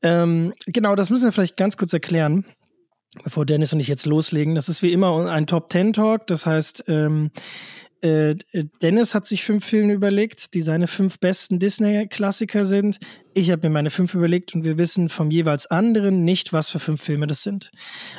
Ähm, 0.03 0.55
genau, 0.67 0.95
das 0.95 1.11
müssen 1.11 1.25
wir 1.25 1.33
vielleicht 1.33 1.57
ganz 1.57 1.77
kurz 1.77 1.93
erklären 1.93 2.45
bevor 3.25 3.47
Dennis 3.47 3.73
und 3.73 3.81
ich 3.81 3.89
jetzt 3.89 4.07
loslegen. 4.07 4.55
Das 4.55 4.69
ist 4.69 4.83
wie 4.83 4.93
immer 4.93 5.29
ein 5.31 5.47
Top 5.47 5.71
Ten 5.71 5.93
Talk. 5.95 6.27
Das 6.27 6.47
heißt, 6.47 6.85
ähm, 6.89 7.31
äh, 8.01 8.37
Dennis 8.83 9.15
hat 9.15 9.27
sich 9.27 9.45
fünf 9.45 9.65
Filme 9.65 9.93
überlegt, 9.93 10.55
die 10.55 10.63
seine 10.63 10.87
fünf 10.87 11.19
besten 11.19 11.59
Disney-Klassiker 11.59 12.65
sind. 12.65 12.99
Ich 13.35 13.51
habe 13.51 13.69
mir 13.69 13.73
meine 13.73 13.91
fünf 13.91 14.15
überlegt 14.15 14.55
und 14.55 14.65
wir 14.65 14.79
wissen 14.79 15.09
vom 15.09 15.31
jeweils 15.31 15.67
anderen 15.67 16.25
nicht, 16.25 16.53
was 16.53 16.71
für 16.71 16.79
fünf 16.79 17.03
Filme 17.03 17.27
das 17.27 17.43
sind. 17.43 17.71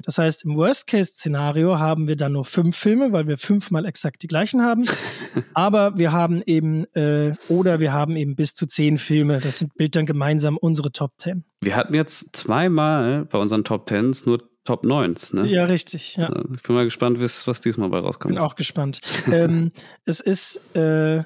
Das 0.06 0.18
heißt, 0.18 0.46
im 0.46 0.56
Worst-Case-Szenario 0.56 1.80
haben 1.80 2.08
wir 2.08 2.16
dann 2.16 2.34
nur 2.34 2.46
fünf 2.46 2.76
Filme, 2.76 3.12
weil 3.12 3.28
wir 3.28 3.38
fünfmal 3.38 3.86
exakt 3.86 4.24
die 4.24 4.28
gleichen 4.28 4.62
haben. 4.62 4.86
Aber 5.54 5.98
wir 5.98 6.12
haben 6.12 6.42
eben, 6.46 6.86
äh, 6.96 7.36
oder 7.48 7.80
wir 7.80 7.94
haben 7.94 8.16
eben 8.16 8.36
bis 8.36 8.54
zu 8.54 8.66
zehn 8.66 8.98
Filme. 8.98 9.40
Das 9.40 9.60
sind 9.60 9.76
Bild 9.76 9.96
dann 9.96 10.06
gemeinsam 10.06 10.58
unsere 10.58 10.92
Top 10.92 11.18
Ten. 11.18 11.46
Wir 11.62 11.76
hatten 11.76 11.94
jetzt 11.94 12.36
zweimal 12.36 13.26
bei 13.26 13.38
unseren 13.38 13.64
Top 13.64 13.88
Tens 13.88 14.26
nur 14.26 14.49
Top 14.70 14.84
9, 14.84 15.16
ne? 15.32 15.48
Ja, 15.48 15.64
richtig. 15.64 16.16
Ja. 16.16 16.32
Ich 16.54 16.62
bin 16.62 16.76
mal 16.76 16.86
gespannt, 16.86 17.20
was 17.20 17.60
diesmal 17.60 17.90
bei 17.90 17.98
rauskommt. 17.98 18.36
Bin 18.36 18.44
auch 18.44 18.54
gespannt. 18.54 19.02
ähm, 19.26 19.72
es 20.06 20.20
ist, 20.20 20.62
äh, 20.76 21.24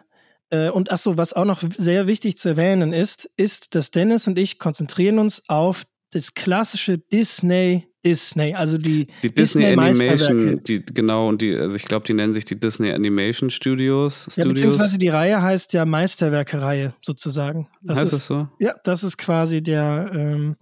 äh, 0.50 0.70
und 0.72 0.94
achso, 0.94 1.18
was 1.18 1.34
auch 1.34 1.44
noch 1.44 1.62
sehr 1.78 2.08
wichtig 2.08 2.38
zu 2.38 2.48
erwähnen 2.48 2.94
ist, 2.94 3.30
ist, 3.36 3.76
dass 3.76 3.92
Dennis 3.92 4.28
und 4.28 4.38
ich 4.38 4.60
konzentrieren 4.60 5.20
uns 5.20 5.44
auf 5.50 5.84
das 6.12 6.36
klassische 6.36 6.98
Disney 6.98 7.86
Disney, 8.06 8.54
also 8.54 8.78
die, 8.78 9.08
die 9.24 9.34
Disney, 9.34 9.76
Disney 9.76 10.10
Animation, 10.10 10.64
die 10.64 10.86
genau 10.86 11.30
und 11.30 11.42
die, 11.42 11.56
also 11.56 11.76
ich 11.76 11.86
glaube, 11.86 12.06
die 12.06 12.14
nennen 12.14 12.34
sich 12.34 12.44
die 12.46 12.60
Disney 12.60 12.92
Animation 12.92 13.50
Studios. 13.50 14.28
Ja, 14.36 14.46
beziehungsweise 14.46 14.98
die 14.98 15.08
Reihe 15.08 15.42
heißt 15.42 15.74
ja 15.74 15.86
Meisterwerke-Reihe 15.86 16.94
sozusagen. 17.02 17.68
Das 17.82 18.00
heißt 18.00 18.14
ist, 18.14 18.20
das 18.20 18.26
so? 18.28 18.48
Ja, 18.60 18.76
das 18.84 19.04
ist 19.04 19.18
quasi 19.18 19.64
der 19.64 20.12
ähm, 20.14 20.58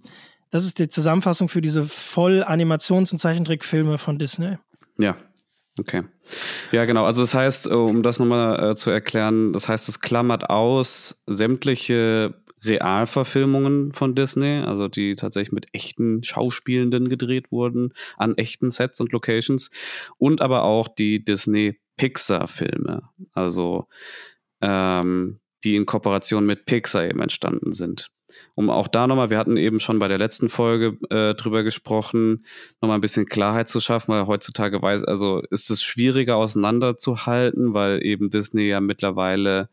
das 0.51 0.65
ist 0.65 0.80
die 0.80 0.89
Zusammenfassung 0.89 1.50
für 1.50 1.62
diese 1.62 1.83
voll 1.83 2.44
Animations- 2.44 3.12
und 3.12 3.18
Zeichentrickfilme 3.18 3.98
von 3.98 4.19
Disney. 4.19 4.57
Ja, 4.98 5.15
okay. 5.80 6.03
Ja, 6.71 6.86
genau. 6.86 7.06
Also 7.06 7.21
das 7.21 7.33
heißt, 7.33 7.68
äh, 7.68 7.74
um 7.74 8.03
das 8.03 8.19
nochmal 8.19 8.71
äh, 8.71 8.75
zu 8.75 8.89
erklären, 8.92 9.53
das 9.53 9.68
heißt, 9.68 9.89
es 9.89 10.01
klammert 10.01 10.50
aus 10.50 11.24
sämtliche 11.25 12.36
Realverfilmungen 12.63 13.94
von 13.94 14.13
Disney, 14.13 14.59
also 14.59 14.88
die 14.88 15.15
tatsächlich 15.15 15.51
mit 15.51 15.68
echten 15.74 16.24
Schauspielenden 16.24 17.09
gedreht 17.09 17.51
wurden, 17.51 17.94
an 18.18 18.38
echten 18.38 18.69
Sets 18.69 19.00
und 19.00 19.12
Locations 19.13 19.71
und 20.18 20.42
aber 20.42 20.63
auch 20.63 20.88
die 20.88 21.25
Disney-Pixar-Filme, 21.25 23.01
also 23.33 23.88
ähm, 24.62 25.39
die 25.63 25.75
in 25.75 25.88
Kooperation 25.88 26.45
mit 26.45 26.65
Pixar 26.65 27.06
eben 27.06 27.21
entstanden 27.21 27.74
sind 27.74 28.12
um 28.56 28.69
auch 28.69 28.88
da 28.88 29.07
nochmal, 29.07 29.30
wir 29.30 29.38
hatten 29.38 29.57
eben 29.57 29.80
schon 29.80 30.00
bei 30.00 30.07
der 30.07 30.18
letzten 30.18 30.50
Folge 30.50 30.98
äh, 31.10 31.33
drüber 31.36 31.63
gesprochen, 31.63 32.46
nochmal 32.82 32.98
ein 32.98 33.01
bisschen 33.01 33.25
Klarheit 33.25 33.70
zu 33.70 33.79
schaffen, 33.79 34.13
weil 34.13 34.27
heutzutage 34.27 34.82
weiß, 34.82 35.03
also 35.03 35.41
ist 35.50 35.70
es 35.70 35.84
schwieriger 35.84 36.38
auseinanderzuhalten, 36.38 37.74
weil 37.74 38.05
eben 38.05 38.29
Disney 38.29 38.67
ja 38.67 38.82
mittlerweile 38.82 39.70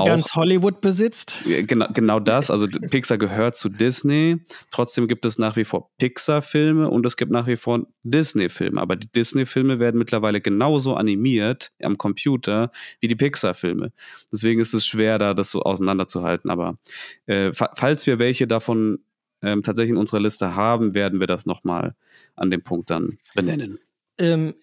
auch, 0.00 0.06
ganz 0.06 0.34
Hollywood 0.34 0.80
besitzt. 0.80 1.44
Genau, 1.44 1.86
genau 1.92 2.20
das. 2.20 2.50
Also 2.50 2.66
Pixar 2.66 3.18
gehört 3.18 3.56
zu 3.56 3.68
Disney. 3.68 4.38
Trotzdem 4.70 5.08
gibt 5.08 5.24
es 5.24 5.38
nach 5.38 5.56
wie 5.56 5.64
vor 5.64 5.90
Pixar-Filme 5.98 6.88
und 6.88 7.06
es 7.06 7.16
gibt 7.16 7.30
nach 7.30 7.46
wie 7.46 7.56
vor 7.56 7.86
Disney-Filme. 8.02 8.80
Aber 8.80 8.96
die 8.96 9.10
Disney-Filme 9.10 9.78
werden 9.78 9.98
mittlerweile 9.98 10.40
genauso 10.40 10.94
animiert 10.94 11.72
am 11.82 11.98
Computer 11.98 12.72
wie 13.00 13.08
die 13.08 13.16
Pixar-Filme. 13.16 13.92
Deswegen 14.32 14.60
ist 14.60 14.74
es 14.74 14.86
schwer, 14.86 15.18
da 15.18 15.34
das 15.34 15.50
so 15.50 15.62
auseinanderzuhalten. 15.62 16.50
Aber 16.50 16.78
äh, 17.26 17.52
falls 17.52 18.06
wir 18.06 18.18
welche 18.18 18.46
davon 18.46 19.00
ähm, 19.42 19.62
tatsächlich 19.62 19.92
in 19.92 19.96
unserer 19.96 20.20
Liste 20.20 20.54
haben, 20.54 20.94
werden 20.94 21.20
wir 21.20 21.26
das 21.26 21.46
nochmal 21.46 21.94
an 22.36 22.50
dem 22.50 22.62
Punkt 22.62 22.90
dann 22.90 23.18
benennen. 23.34 23.78
Ähm, 24.18 24.54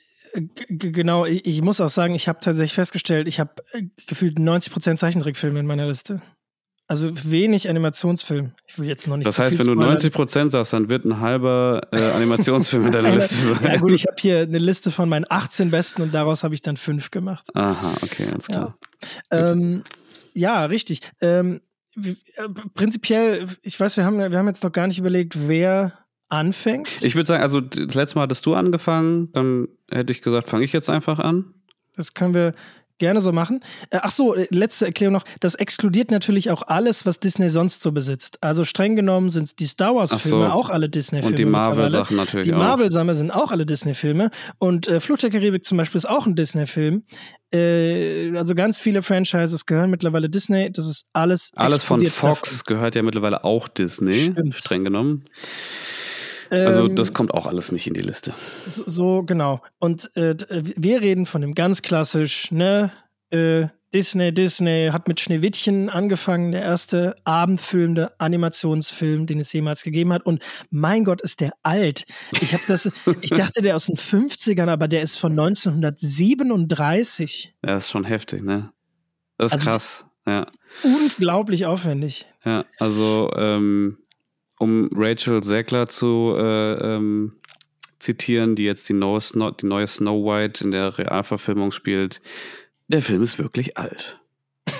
genau, 0.70 1.26
ich, 1.26 1.62
muss 1.62 1.82
auch 1.82 1.90
sagen, 1.90 2.16
ich 2.16 2.28
habe 2.28 2.40
tatsächlich 2.40 2.74
festgestellt, 2.74 3.28
ich 3.28 3.40
habe 3.40 3.52
äh, 3.72 3.84
gefühlt 4.08 4.38
90% 4.38 4.96
Zeichentrickfilme 4.96 5.60
in 5.60 5.66
meiner 5.66 5.88
Liste. 5.88 6.22
Also 6.90 7.12
wenig 7.30 7.70
Animationsfilm. 7.70 8.54
Ich 8.66 8.80
will 8.80 8.88
jetzt 8.88 9.08
noch 9.08 9.18
nicht 9.18 9.28
Das 9.28 9.40
heißt, 9.40 9.60
wenn 9.60 9.68
du 9.68 9.74
90% 9.74 10.52
sagst, 10.52 10.72
dann 10.72 10.90
wird 10.90 11.04
ein 11.04 11.20
halber 11.20 11.82
äh, 11.92 11.98
Animationsfilm 12.16 12.86
in 12.86 12.92
deiner 12.94 13.14
Liste 13.14 13.36
sein. 13.36 13.64
Ja 13.64 13.78
gut, 13.78 13.92
ich 13.92 14.06
habe 14.06 14.16
hier 14.20 14.42
eine 14.42 14.58
Liste 14.58 14.90
von 14.90 15.10
meinen 15.10 15.26
18 15.28 15.70
besten 15.70 16.02
und 16.02 16.16
daraus 16.16 16.44
habe 16.44 16.54
ich 16.54 16.62
dann 16.62 16.78
fünf 16.78 17.12
gemacht. 17.12 17.46
Aha, 17.54 17.94
okay, 18.02 18.28
alles 18.32 18.48
klar. 18.48 18.78
Ja, 19.32 19.52
ähm, 19.52 19.84
ja 20.34 20.64
richtig. 20.66 21.02
Ähm, 21.20 21.60
äh, 21.98 22.14
prinzipiell, 22.74 23.48
ich 23.64 23.78
weiß, 23.78 23.98
wir 23.98 24.06
haben, 24.06 24.18
wir 24.18 24.38
haben 24.38 24.48
jetzt 24.48 24.64
noch 24.64 24.72
gar 24.72 24.88
nicht 24.88 25.00
überlegt, 25.00 25.48
wer 25.48 25.92
anfängt? 26.30 26.90
Ich 27.02 27.16
würde 27.16 27.28
sagen, 27.28 27.44
also 27.44 27.62
das 27.62 27.96
letzte 27.96 28.18
Mal 28.18 28.24
hattest 28.24 28.46
du 28.46 28.54
angefangen, 28.54 29.32
dann 29.32 29.68
hätte 29.90 30.12
ich 30.12 30.22
gesagt, 30.22 30.50
fange 30.50 30.66
ich 30.66 30.74
jetzt 30.74 30.90
einfach 30.90 31.20
an. 31.20 31.54
Das 31.96 32.14
können 32.14 32.34
wir 32.34 32.54
gerne 32.98 33.22
so 33.22 33.32
machen. 33.32 33.60
Äh, 33.90 34.00
ach 34.02 34.12
so, 34.12 34.36
äh, 34.36 34.48
letzte 34.50 34.86
Erklärung 34.86 35.14
noch. 35.14 35.26
Das 35.40 35.56
exkludiert 35.56 36.12
natürlich 36.12 36.52
auch 36.52 36.64
alles, 36.64 37.06
was 37.06 37.20
Disney 37.20 37.50
sonst 37.50 37.82
so 37.82 37.92
besitzt. 37.92 38.38
Also 38.42 38.64
streng 38.64 38.96
genommen 38.96 39.30
sind 39.30 39.60
die 39.60 39.68
Star 39.68 39.96
Wars-Filme 39.96 40.48
so. 40.48 40.52
auch 40.52 40.70
alle 40.70 40.90
Disney-Filme. 40.90 41.32
Und 41.32 41.40
die 41.40 41.46
Marvel-Sachen 41.46 42.18
natürlich 42.18 42.48
Die 42.48 42.54
auch. 42.54 42.58
Marvel-Sachen 42.58 43.14
sind 43.14 43.32
auch 43.32 43.52
alle 43.52 43.66
Disney-Filme. 43.66 44.32
Und 44.58 44.88
äh, 44.88 45.00
Flucht 45.00 45.24
der 45.24 45.30
Karibik 45.30 45.64
zum 45.64 45.78
Beispiel 45.78 45.98
ist 45.98 46.10
auch 46.10 46.26
ein 46.26 46.36
Disney-Film. 46.36 47.04
Äh, 47.54 48.36
also 48.36 48.56
ganz 48.56 48.80
viele 48.80 49.02
Franchises 49.02 49.66
gehören 49.66 49.90
mittlerweile 49.90 50.30
Disney. 50.30 50.72
Das 50.72 50.88
ist 50.88 51.08
alles. 51.14 51.52
Alles 51.56 51.84
von 51.84 52.04
Fox 52.06 52.60
davon. 52.60 52.76
gehört 52.76 52.96
ja 52.96 53.04
mittlerweile 53.04 53.44
auch 53.44 53.68
Disney. 53.68 54.14
Stimmt. 54.14 54.56
Streng 54.56 54.84
genommen. 54.84 55.24
Also 56.50 56.88
ähm, 56.88 56.96
das 56.96 57.14
kommt 57.14 57.34
auch 57.34 57.46
alles 57.46 57.72
nicht 57.72 57.88
in 57.88 57.94
die 57.94 58.02
Liste. 58.02 58.34
So, 58.66 58.84
so 58.86 59.24
genau. 59.24 59.62
Und 59.80 60.16
äh, 60.16 60.36
wir 60.50 61.02
reden 61.02 61.26
von 61.26 61.42
dem 61.42 61.56
ganz 61.56 61.82
klassisch, 61.82 62.52
ne? 62.52 62.92
Äh, 63.30 63.68
Disney, 63.94 64.34
Disney 64.34 64.90
hat 64.92 65.08
mit 65.08 65.18
Schneewittchen 65.20 65.90
angefangen, 65.90 66.52
der 66.52 66.62
erste 66.62 67.16
abendfüllende 67.24 68.12
Animationsfilm, 68.20 69.26
den 69.28 69.40
es 69.40 69.54
jemals 69.54 69.84
gegeben 69.84 70.12
hat. 70.12 70.26
Und 70.26 70.44
mein 70.70 71.06
Gott, 71.06 71.22
ist 71.22 71.40
der 71.40 71.54
alt. 71.64 72.06
Ich 72.42 72.52
habe 72.54 72.64
das, 72.68 72.92
ich 73.22 73.32
dachte, 73.32 73.62
der 73.62 73.76
aus 73.76 73.86
den 73.86 73.96
50ern, 73.96 74.68
aber 74.70 74.90
der 74.90 75.02
ist 75.02 75.18
von 75.18 75.32
1937. 75.32 77.56
Ja, 77.66 77.78
ist 77.78 77.90
schon 77.90 78.04
heftig, 78.04 78.44
ne? 78.44 78.74
Das 79.38 79.54
ist 79.54 79.60
also 79.60 79.72
krass. 79.72 80.06
Ja. 80.26 80.48
Unglaublich 80.84 81.66
aufwendig. 81.66 82.26
Ja, 82.44 82.66
also 82.80 83.32
ähm, 83.38 84.00
um 84.60 84.90
Rachel 84.94 85.44
Zegler 85.44 85.88
zu 85.88 86.36
äh, 86.38 86.74
ähm, 86.96 87.34
zitieren, 88.00 88.56
die 88.56 88.64
jetzt 88.64 88.88
die 88.90 88.94
neue, 88.94 89.22
Snow, 89.22 89.52
die 89.52 89.66
neue 89.66 89.88
Snow 89.88 90.24
White 90.26 90.64
in 90.64 90.72
der 90.72 90.98
Realverfilmung 90.98 91.72
spielt, 91.72 92.22
der 92.88 93.02
Film 93.02 93.24
ist 93.24 93.40
wirklich 93.40 93.78
alt. 93.78 94.20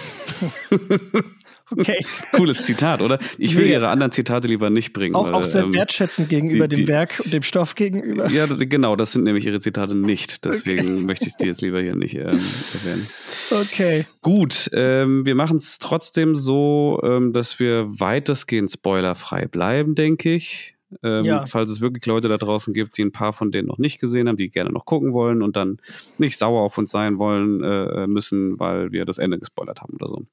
Okay. 1.70 2.06
Cooles 2.32 2.64
Zitat, 2.64 3.02
oder? 3.02 3.20
Ich 3.38 3.56
will 3.56 3.66
nee. 3.66 3.74
ihre 3.74 3.90
anderen 3.90 4.12
Zitate 4.12 4.48
lieber 4.48 4.70
nicht 4.70 4.94
bringen. 4.94 5.16
Auch, 5.16 5.26
weil, 5.26 5.34
auch 5.34 5.44
sehr 5.44 5.64
ähm, 5.64 5.74
wertschätzend 5.74 6.30
gegenüber 6.30 6.68
die, 6.68 6.78
dem 6.78 6.88
Werk 6.88 7.22
und 7.24 7.34
dem 7.34 7.44
Stoff 7.44 7.76
gegenüber. 7.76 8.30
Ja, 8.30 8.46
genau, 8.46 8.96
das 8.96 9.12
sind 9.12 9.24
nämlich 9.24 9.46
ihre 9.46 9.60
Zitate 9.60 9.96
nicht. 9.96 10.46
Deswegen 10.46 10.96
okay. 10.96 11.06
möchte 11.06 11.26
ich 11.26 11.36
die 11.36 11.46
jetzt 11.46 11.62
lieber 11.62 11.82
hier 11.82 11.96
nicht 11.96 12.16
ähm, 12.16 12.26
erwähnen. 12.26 13.08
Okay. 13.52 14.06
Gut, 14.22 14.70
ähm, 14.74 15.26
wir 15.26 15.36
machen 15.36 15.58
es 15.58 15.80
trotzdem 15.80 16.36
so, 16.36 17.02
ähm, 17.04 17.34
dass 17.34 17.60
wir 17.60 17.88
weitestgehend 18.00 18.72
spoilerfrei 18.72 19.48
bleiben, 19.48 19.96
denke 19.96 20.34
ich. 20.34 20.76
Ähm, 21.04 21.26
ja. 21.26 21.46
Falls 21.46 21.70
es 21.70 21.82
wirklich 21.82 22.06
Leute 22.06 22.30
da 22.30 22.38
draußen 22.38 22.74
gibt, 22.74 22.98
die 22.98 23.04
ein 23.04 23.12
paar 23.12 23.34
von 23.34 23.52
denen 23.52 23.68
noch 23.68 23.78
nicht 23.78 24.00
gesehen 24.00 24.30
haben, 24.30 24.38
die 24.38 24.50
gerne 24.50 24.72
noch 24.72 24.86
gucken 24.86 25.12
wollen 25.12 25.42
und 25.42 25.58
dann 25.58 25.80
nicht 26.18 26.38
sauer 26.38 26.62
auf 26.62 26.78
uns 26.78 26.92
sein 26.92 27.20
wollen 27.20 27.62
äh, 27.62 28.08
müssen, 28.08 28.58
weil 28.58 28.94
wir 28.94 29.04
das 29.04 29.18
Ende 29.18 29.38
gespoilert 29.38 29.82
haben 29.82 29.96
oder 29.96 30.08
so. 30.08 30.24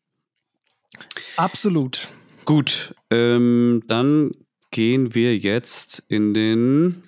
Absolut. 1.36 2.08
Gut, 2.44 2.94
ähm, 3.10 3.82
dann 3.86 4.32
gehen 4.70 5.14
wir 5.14 5.36
jetzt 5.36 6.02
in 6.08 6.34
den 6.34 7.02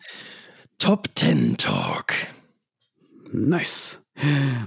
Top 0.79 1.09
10 1.15 1.57
Talk. 1.57 2.15
Nice. 3.33 4.01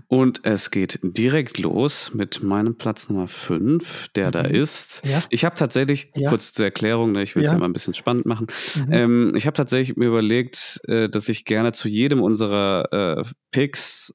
Und 0.07 0.41
es 0.45 0.69
geht 0.69 0.99
direkt 1.01 1.57
los 1.57 2.13
mit 2.13 2.43
meinem 2.43 2.75
Platz 2.75 3.09
Nummer 3.09 3.27
5, 3.27 4.09
der 4.09 4.27
mhm. 4.27 4.31
da 4.31 4.41
ist. 4.41 5.01
Ja. 5.05 5.23
Ich 5.29 5.43
habe 5.43 5.55
tatsächlich, 5.55 6.11
ja. 6.15 6.29
kurz 6.29 6.53
zur 6.53 6.65
Erklärung, 6.65 7.13
ne, 7.13 7.23
ich 7.23 7.35
will 7.35 7.43
es 7.43 7.51
ja. 7.51 7.57
mal 7.57 7.65
ein 7.65 7.73
bisschen 7.73 7.95
spannend 7.95 8.25
machen. 8.25 8.47
Mhm. 8.75 8.93
Ähm, 8.93 9.33
ich 9.35 9.47
habe 9.47 9.55
tatsächlich 9.55 9.97
mir 9.97 10.07
überlegt, 10.07 10.79
äh, 10.87 11.09
dass 11.09 11.29
ich 11.29 11.45
gerne 11.45 11.71
zu 11.71 11.87
jedem 11.87 12.21
unserer 12.21 13.17
äh, 13.21 13.23
Picks, 13.51 14.13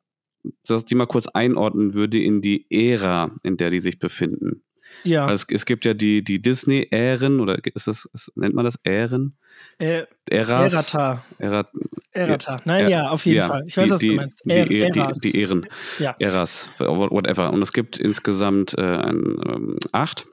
dass 0.67 0.85
die 0.85 0.95
mal 0.95 1.07
kurz 1.07 1.27
einordnen 1.27 1.95
würde 1.95 2.23
in 2.23 2.41
die 2.41 2.67
Ära, 2.71 3.35
in 3.43 3.57
der 3.57 3.71
die 3.71 3.81
sich 3.81 3.99
befinden. 3.99 4.63
Ja. 5.05 5.27
Also 5.27 5.45
es, 5.49 5.55
es, 5.55 5.67
gibt 5.67 5.85
ja 5.85 5.95
die, 5.95 6.25
die 6.25 6.41
Disney-Ähren, 6.41 7.41
oder 7.41 7.59
ist 7.63 7.87
das, 7.87 8.09
ist, 8.13 8.33
nennt 8.37 8.55
man 8.55 8.65
das 8.65 8.79
Ähren? 8.85 9.37
Äh, 9.79 10.05
Eras, 10.29 10.73
Erata. 10.73 11.25
Erat, 11.39 11.69
Erata. 12.13 12.57
Nein, 12.65 12.89
ja, 12.89 13.11
auf 13.11 13.27
jeden 13.27 13.39
ja, 13.39 13.49
Fall. 13.49 13.65
Ich 13.67 13.77
weiß, 13.77 13.85
die, 13.85 13.91
was 13.91 14.01
du 14.01 14.13
meinst. 14.15 14.41
Er, 14.47 14.67
die, 14.67 14.81
Eras. 14.81 15.21
Die, 15.21 15.33
die, 15.33 15.41
Ehren. 15.41 15.67
Ja. 15.99 16.17
Eras, 16.19 16.69
whatever. 16.79 17.53
Und 17.53 17.63
es 17.63 17.73
gibt 17.73 17.99
insgesamt 17.99 18.77
äh, 18.77 18.83
ein, 18.83 19.37
ähm, 19.47 19.79
acht. 19.93 20.27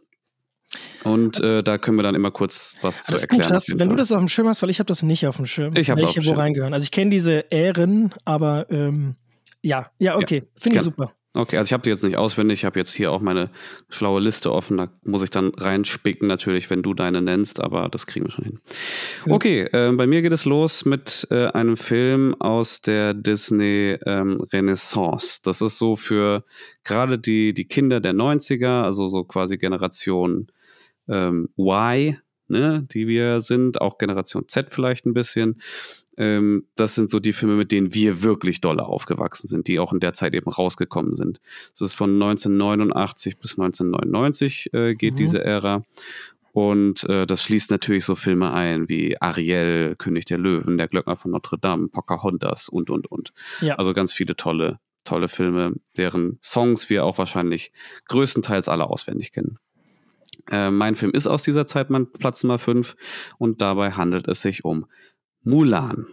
Und 1.03 1.39
äh, 1.41 1.63
da 1.63 1.77
können 1.77 1.97
wir 1.97 2.03
dann 2.03 2.15
immer 2.15 2.31
kurz 2.31 2.77
was 2.81 3.03
zu 3.03 3.13
erklären. 3.13 3.41
Gut, 3.41 3.51
hast, 3.51 3.71
wenn 3.71 3.79
Fall. 3.79 3.87
du 3.89 3.95
das 3.95 4.11
auf 4.11 4.19
dem 4.19 4.27
Schirm 4.27 4.47
hast, 4.47 4.61
weil 4.61 4.69
ich 4.69 4.79
habe 4.79 4.87
das 4.87 5.03
nicht 5.03 5.27
auf 5.27 5.35
dem 5.35 5.45
Schirm. 5.45 5.75
Ich 5.75 5.89
habe 5.89 6.01
Welche 6.01 6.25
wo 6.25 6.31
reingehören. 6.31 6.73
Also 6.73 6.83
ich 6.85 6.91
kenne 6.91 7.09
diese 7.09 7.45
Ehren, 7.49 8.13
aber 8.23 8.67
ähm, 8.69 9.15
ja, 9.61 9.91
ja, 9.99 10.15
okay. 10.15 10.43
Finde 10.55 10.77
ich 10.77 10.83
super. 10.83 11.13
Okay, 11.33 11.55
also 11.57 11.69
ich 11.69 11.73
habe 11.73 11.83
die 11.83 11.89
jetzt 11.89 12.03
nicht 12.03 12.17
auswendig, 12.17 12.59
ich 12.59 12.65
habe 12.65 12.77
jetzt 12.77 12.93
hier 12.93 13.09
auch 13.09 13.21
meine 13.21 13.49
schlaue 13.87 14.19
Liste 14.19 14.51
offen, 14.51 14.77
da 14.77 14.89
muss 15.03 15.23
ich 15.23 15.29
dann 15.29 15.53
reinspicken 15.55 16.27
natürlich, 16.27 16.69
wenn 16.69 16.83
du 16.83 16.93
deine 16.93 17.21
nennst, 17.21 17.61
aber 17.61 17.87
das 17.87 18.05
kriegen 18.05 18.25
wir 18.25 18.31
schon 18.31 18.43
hin. 18.43 18.59
Gut. 19.23 19.33
Okay, 19.33 19.61
äh, 19.71 19.93
bei 19.93 20.07
mir 20.07 20.21
geht 20.21 20.33
es 20.33 20.43
los 20.43 20.83
mit 20.83 21.25
äh, 21.31 21.47
einem 21.47 21.77
Film 21.77 22.35
aus 22.41 22.81
der 22.81 23.13
Disney 23.13 23.97
ähm, 24.05 24.35
Renaissance. 24.51 25.39
Das 25.41 25.61
ist 25.61 25.77
so 25.77 25.95
für 25.95 26.43
gerade 26.83 27.17
die, 27.17 27.53
die 27.53 27.65
Kinder 27.65 28.01
der 28.01 28.13
90er, 28.13 28.83
also 28.83 29.07
so 29.07 29.23
quasi 29.23 29.57
Generation 29.57 30.47
ähm, 31.07 31.47
Y, 31.57 32.17
ne, 32.49 32.85
die 32.91 33.07
wir 33.07 33.39
sind, 33.39 33.79
auch 33.79 33.97
Generation 33.97 34.49
Z 34.49 34.67
vielleicht 34.69 35.05
ein 35.05 35.13
bisschen 35.13 35.61
ähm, 36.21 36.67
das 36.75 36.93
sind 36.93 37.09
so 37.09 37.19
die 37.19 37.33
Filme, 37.33 37.55
mit 37.55 37.71
denen 37.71 37.95
wir 37.95 38.21
wirklich 38.21 38.61
dolle 38.61 38.85
aufgewachsen 38.85 39.47
sind, 39.47 39.67
die 39.67 39.79
auch 39.79 39.91
in 39.91 39.99
der 39.99 40.13
Zeit 40.13 40.35
eben 40.35 40.51
rausgekommen 40.51 41.15
sind. 41.15 41.41
Das 41.71 41.81
ist 41.81 41.93
von 41.95 42.13
1989 42.13 43.39
bis 43.39 43.57
1999 43.57 44.71
äh, 44.71 44.93
geht 44.93 45.15
mhm. 45.15 45.17
diese 45.17 45.43
Ära. 45.43 45.83
Und 46.53 47.05
äh, 47.09 47.25
das 47.25 47.41
schließt 47.41 47.71
natürlich 47.71 48.05
so 48.05 48.13
Filme 48.13 48.53
ein 48.53 48.87
wie 48.87 49.19
Ariel, 49.19 49.95
König 49.97 50.25
der 50.25 50.37
Löwen, 50.37 50.77
Der 50.77 50.87
Glöckner 50.87 51.15
von 51.15 51.31
Notre 51.31 51.57
Dame, 51.57 51.87
Pocahontas 51.87 52.69
und, 52.69 52.91
und, 52.91 53.09
und. 53.09 53.33
Ja. 53.61 53.75
Also 53.77 53.93
ganz 53.93 54.13
viele 54.13 54.35
tolle, 54.35 54.79
tolle 55.03 55.27
Filme, 55.27 55.73
deren 55.97 56.37
Songs 56.43 56.87
wir 56.91 57.03
auch 57.03 57.17
wahrscheinlich 57.17 57.71
größtenteils 58.09 58.67
alle 58.67 58.85
auswendig 58.85 59.31
kennen. 59.31 59.57
Äh, 60.51 60.69
mein 60.69 60.95
Film 60.95 61.13
ist 61.13 61.25
aus 61.25 61.41
dieser 61.41 61.65
Zeit 61.65 61.89
mein 61.89 62.11
Platz 62.11 62.43
Nummer 62.43 62.59
5 62.59 62.95
und 63.39 63.61
dabei 63.61 63.91
handelt 63.91 64.27
es 64.27 64.41
sich 64.41 64.65
um 64.65 64.85
Mulan. 65.43 66.05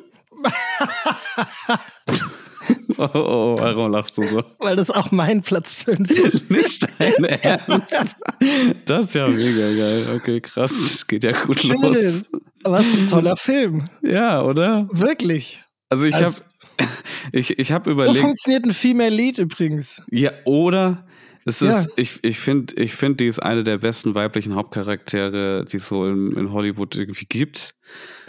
oh, 2.98 3.08
oh, 3.14 3.56
warum 3.58 3.92
lachst 3.92 4.18
du 4.18 4.22
so? 4.22 4.44
Weil 4.58 4.76
das 4.76 4.90
auch 4.90 5.10
mein 5.10 5.42
Platz 5.42 5.74
5 5.74 6.10
ist. 6.10 6.50
Nicht 6.50 6.86
dein 6.98 7.24
Ernst? 7.24 8.16
Das 8.86 9.06
ist 9.06 9.14
ja 9.14 9.28
mega 9.28 9.72
geil. 9.72 10.06
Okay, 10.16 10.40
krass. 10.40 11.06
Geht 11.06 11.24
ja 11.24 11.32
gut 11.44 11.60
Schön. 11.60 11.80
los. 11.80 12.24
Was 12.64 12.94
ein 12.94 13.06
toller 13.06 13.36
Film. 13.36 13.84
Ja, 14.02 14.42
oder? 14.42 14.88
Wirklich. 14.90 15.62
Also 15.88 16.04
ich 16.04 16.14
also, 16.14 16.44
habe 16.44 16.90
ich, 17.32 17.58
ich 17.58 17.72
hab 17.72 17.86
überlegt. 17.86 18.16
So 18.16 18.22
funktioniert 18.22 18.64
ein 18.64 18.72
Female 18.72 19.14
Lead 19.14 19.38
übrigens. 19.38 20.02
Ja, 20.10 20.32
oder 20.44 21.06
es 21.44 21.62
ist, 21.62 21.86
ja. 21.86 21.92
ich, 21.96 22.22
ich 22.22 22.38
finde, 22.38 22.74
ich 22.76 22.94
find, 22.94 23.20
die 23.20 23.26
ist 23.26 23.38
eine 23.38 23.64
der 23.64 23.78
besten 23.78 24.14
weiblichen 24.14 24.54
Hauptcharaktere, 24.54 25.64
die 25.64 25.78
es 25.78 25.88
so 25.88 26.06
in, 26.06 26.32
in 26.32 26.52
Hollywood 26.52 26.94
irgendwie 26.94 27.26
gibt. 27.26 27.74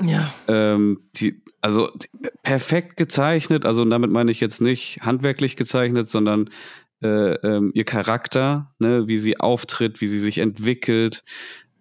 Ja. 0.01 0.33
Ähm, 0.47 0.99
die, 1.15 1.41
also 1.61 1.89
die, 1.91 2.07
perfekt 2.43 2.97
gezeichnet, 2.97 3.65
also 3.65 3.83
damit 3.85 4.11
meine 4.11 4.31
ich 4.31 4.39
jetzt 4.39 4.61
nicht 4.61 5.01
handwerklich 5.01 5.55
gezeichnet, 5.55 6.09
sondern 6.09 6.49
äh, 7.01 7.33
ähm, 7.35 7.71
ihr 7.73 7.85
Charakter, 7.85 8.73
ne, 8.79 9.07
wie 9.07 9.17
sie 9.17 9.39
auftritt, 9.39 10.01
wie 10.01 10.07
sie 10.07 10.19
sich 10.19 10.37
entwickelt, 10.39 11.23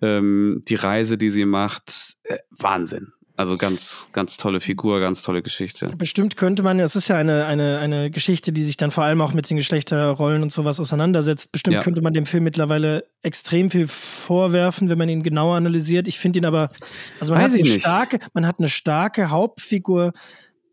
ähm, 0.00 0.62
die 0.68 0.76
Reise, 0.76 1.18
die 1.18 1.30
sie 1.30 1.44
macht, 1.44 2.16
äh, 2.24 2.38
Wahnsinn. 2.50 3.12
Also 3.38 3.56
ganz, 3.56 4.08
ganz 4.10 4.36
tolle 4.36 4.60
Figur, 4.60 4.98
ganz 4.98 5.22
tolle 5.22 5.42
Geschichte. 5.42 5.88
Bestimmt 5.96 6.36
könnte 6.36 6.64
man, 6.64 6.80
es 6.80 6.96
ist 6.96 7.06
ja 7.06 7.18
eine, 7.18 7.46
eine, 7.46 7.78
eine 7.78 8.10
Geschichte, 8.10 8.52
die 8.52 8.64
sich 8.64 8.76
dann 8.76 8.90
vor 8.90 9.04
allem 9.04 9.20
auch 9.20 9.32
mit 9.32 9.48
den 9.48 9.56
Geschlechterrollen 9.56 10.42
und 10.42 10.50
sowas 10.50 10.80
auseinandersetzt. 10.80 11.52
Bestimmt 11.52 11.74
ja. 11.74 11.80
könnte 11.80 12.02
man 12.02 12.12
dem 12.12 12.26
Film 12.26 12.42
mittlerweile 12.42 13.04
extrem 13.22 13.70
viel 13.70 13.86
vorwerfen, 13.86 14.90
wenn 14.90 14.98
man 14.98 15.08
ihn 15.08 15.22
genauer 15.22 15.54
analysiert. 15.54 16.08
Ich 16.08 16.18
finde 16.18 16.40
ihn 16.40 16.46
aber, 16.46 16.70
also 17.20 17.32
man 17.32 17.44
Weiß 17.44 17.52
hat 17.52 17.60
eine 17.60 17.78
starke, 17.78 18.18
man 18.32 18.44
hat 18.44 18.58
eine 18.58 18.68
starke 18.68 19.30
Hauptfigur, 19.30 20.14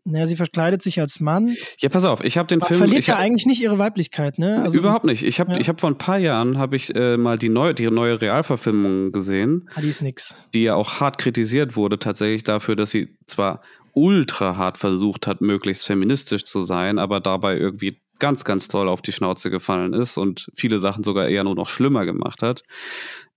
naja, 0.06 0.26
sie 0.26 0.36
verkleidet 0.36 0.82
sich 0.82 1.00
als 1.00 1.20
Mann. 1.20 1.54
Ja, 1.78 1.88
pass 1.88 2.04
auf, 2.04 2.22
ich 2.22 2.38
habe 2.38 2.46
den 2.46 2.60
Aber 2.60 2.68
Film. 2.68 2.78
Verliert 2.78 3.06
ja 3.06 3.16
eigentlich 3.16 3.46
nicht 3.46 3.60
ihre 3.60 3.78
Weiblichkeit, 3.78 4.38
ne? 4.38 4.62
Also 4.62 4.78
überhaupt 4.78 5.04
nicht. 5.04 5.24
Ich 5.24 5.40
habe 5.40 5.52
ja. 5.52 5.66
hab 5.66 5.80
vor 5.80 5.90
ein 5.90 5.98
paar 5.98 6.18
Jahren 6.18 6.58
habe 6.58 6.76
ich 6.76 6.94
äh, 6.94 7.16
mal 7.16 7.38
die 7.38 7.48
neue, 7.48 7.74
die 7.74 7.90
neue 7.90 8.20
Realverfilmung 8.20 9.12
gesehen. 9.12 9.68
Ah, 9.74 9.80
die 9.80 9.88
ist 9.88 10.02
nix. 10.02 10.36
Die 10.54 10.62
ja 10.62 10.74
auch 10.74 11.00
hart 11.00 11.18
kritisiert 11.18 11.76
wurde, 11.76 11.98
tatsächlich 11.98 12.44
dafür, 12.44 12.76
dass 12.76 12.90
sie 12.90 13.16
zwar 13.26 13.62
ultra 13.94 14.56
hart 14.56 14.78
versucht 14.78 15.26
hat, 15.26 15.40
möglichst 15.40 15.86
feministisch 15.86 16.44
zu 16.44 16.62
sein, 16.62 16.98
aber 16.98 17.20
dabei 17.20 17.56
irgendwie 17.56 18.00
ganz, 18.18 18.44
ganz 18.44 18.68
toll 18.68 18.88
auf 18.88 19.02
die 19.02 19.12
Schnauze 19.12 19.50
gefallen 19.50 19.92
ist 19.92 20.18
und 20.18 20.48
viele 20.54 20.78
Sachen 20.78 21.02
sogar 21.02 21.28
eher 21.28 21.44
nur 21.44 21.54
noch 21.54 21.68
schlimmer 21.68 22.06
gemacht 22.06 22.42
hat. 22.42 22.62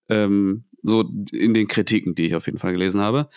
Ähm, 0.08 0.66
so 0.84 1.10
in 1.32 1.54
den 1.54 1.68
Kritiken, 1.68 2.16
die 2.16 2.26
ich 2.26 2.36
auf 2.36 2.46
jeden 2.46 2.58
Fall 2.58 2.72
gelesen 2.74 3.02
habe. 3.02 3.30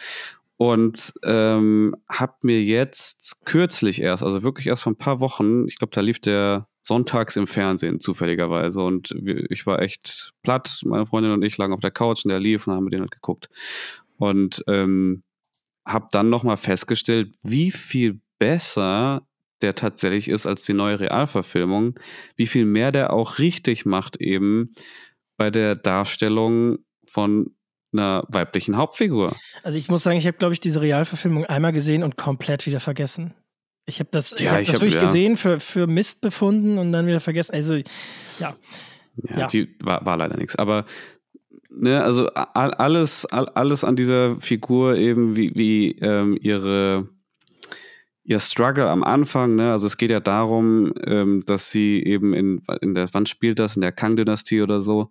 Und 0.62 1.12
ähm, 1.25 1.97
habe 2.09 2.35
mir 2.42 2.62
jetzt 2.62 3.45
kürzlich 3.47 4.00
erst, 4.00 4.23
also 4.23 4.45
wirklich 4.45 4.69
erst 4.69 4.85
vor 4.85 4.92
ein 4.92 4.97
paar 4.97 5.19
Wochen, 5.19 5.66
ich 5.66 5.76
glaube, 5.76 5.92
da 5.92 6.00
lief 6.00 6.21
der 6.21 6.69
sonntags 6.85 7.35
im 7.35 7.49
Fernsehen, 7.49 7.99
zufälligerweise. 7.99 8.81
Und 8.81 9.12
ich 9.50 9.66
war 9.66 9.83
echt 9.83 10.35
platt. 10.45 10.81
Meine 10.85 11.04
Freundin 11.04 11.33
und 11.33 11.42
ich 11.42 11.59
lagen 11.59 11.73
auf 11.73 11.81
der 11.81 11.90
Couch 11.90 12.25
und 12.25 12.31
der 12.31 12.38
lief 12.38 12.69
und 12.69 12.75
haben 12.75 12.90
den 12.90 13.00
halt 13.00 13.11
geguckt. 13.11 13.50
Und 14.19 14.62
ähm, 14.69 15.25
habe 15.85 16.07
dann 16.12 16.31
nochmal 16.31 16.59
festgestellt, 16.59 17.35
wie 17.42 17.73
viel 17.73 18.21
besser 18.38 19.26
der 19.62 19.75
tatsächlich 19.75 20.28
ist 20.28 20.47
als 20.47 20.62
die 20.62 20.75
neue 20.75 21.00
Realverfilmung, 21.00 21.99
wie 22.37 22.47
viel 22.47 22.66
mehr 22.66 22.92
der 22.92 23.12
auch 23.12 23.40
richtig 23.40 23.85
macht 23.85 24.16
eben 24.21 24.75
bei 25.37 25.50
der 25.50 25.75
Darstellung 25.75 26.78
von 27.04 27.50
einer 27.92 28.25
weiblichen 28.28 28.76
Hauptfigur. 28.76 29.34
Also 29.62 29.78
ich 29.78 29.88
muss 29.88 30.02
sagen, 30.02 30.16
ich 30.16 30.26
habe, 30.26 30.37
glaube 30.37 30.54
ich, 30.54 30.61
diese 30.61 30.80
Realverfilmung 30.80 31.46
einmal 31.46 31.72
gesehen 31.72 32.02
und 32.02 32.16
komplett 32.16 32.66
wieder 32.66 32.80
vergessen. 32.80 33.34
Ich 33.84 33.99
habe 33.99 34.08
das, 34.12 34.32
ich 34.32 34.49
hab 34.49 34.61
ich 34.61 34.66
das 34.66 34.76
hab, 34.76 34.82
wirklich 34.82 34.94
ja. 34.94 35.00
gesehen, 35.00 35.37
für, 35.37 35.58
für 35.58 35.87
Mist 35.87 36.20
befunden 36.20 36.78
und 36.78 36.92
dann 36.92 37.06
wieder 37.06 37.20
vergessen. 37.20 37.54
Also, 37.54 37.76
ja. 38.38 38.54
Ja, 39.28 39.38
ja. 39.38 39.46
die 39.46 39.76
war, 39.80 40.04
war 40.06 40.16
leider 40.16 40.37
nichts. 40.37 40.56
Aber 40.56 40.87
ne, 41.68 42.02
also 42.02 42.28
alles, 42.28 43.26
alles 43.26 43.84
an 43.84 43.96
dieser 43.96 44.40
Figur 44.40 44.96
eben, 44.96 45.37
wie, 45.37 45.54
wie 45.54 45.99
ähm, 46.00 46.38
ihre 46.40 47.08
ihr 48.25 48.38
Struggle 48.38 48.88
am 48.88 49.02
Anfang, 49.02 49.56
ne, 49.56 49.72
also 49.72 49.87
es 49.87 49.96
geht 49.96 50.11
ja 50.11 50.20
darum, 50.20 50.92
ähm, 51.04 51.42
dass 51.46 51.70
sie 51.70 52.02
eben 52.02 52.34
in, 52.34 52.62
in 52.80 52.94
der, 52.94 53.08
wann 53.12 53.26
spielt 53.26 53.58
das, 53.58 53.75
in 53.75 53.82
der 53.82 53.92
Kang-Dynastie 53.92 54.62
oder 54.62 54.80
so, 54.80 55.11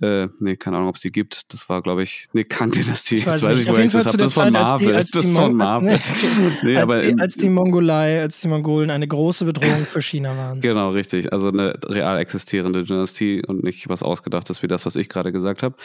äh, 0.00 0.28
nee, 0.40 0.56
keine 0.56 0.76
Ahnung, 0.76 0.90
ob 0.90 0.96
es 0.96 1.00
die 1.00 1.10
gibt. 1.10 1.52
Das 1.52 1.68
war, 1.68 1.80
glaube 1.80 2.02
ich, 2.02 2.28
nee, 2.32 2.44
Kang-Dynastie. 2.44 3.16
Jetzt 3.16 3.42
weiß 3.42 3.60
ich, 3.60 3.68
woher 3.68 3.84
ich 3.84 3.92
das 3.92 4.06
habe. 4.06 4.18
Das 4.18 4.28
ist 4.28 4.34
von 4.34 4.52
Marvel. 4.52 4.72
Als 4.72 4.78
die, 4.78 4.92
als 4.92 5.10
das 5.10 5.24
ist 5.24 5.36
von 5.36 5.54
Marvel. 5.54 5.98
nee, 6.62 6.76
als, 6.76 6.90
aber 6.90 7.00
die, 7.00 7.18
als 7.18 7.36
die 7.36 7.48
Mongolei, 7.48 8.20
als 8.20 8.40
die 8.40 8.48
Mongolen 8.48 8.90
eine 8.90 9.08
große 9.08 9.44
Bedrohung 9.46 9.86
für 9.86 10.02
China 10.02 10.36
waren. 10.36 10.60
Genau, 10.60 10.90
richtig. 10.90 11.32
Also 11.32 11.48
eine 11.48 11.78
real 11.84 12.18
existierende 12.18 12.84
Dynastie 12.84 13.42
und 13.46 13.64
nicht 13.64 13.88
was 13.88 14.02
ausgedachtes 14.02 14.62
wie 14.62 14.68
das, 14.68 14.84
was 14.84 14.96
ich 14.96 15.08
gerade 15.08 15.32
gesagt 15.32 15.62
habe. 15.62 15.76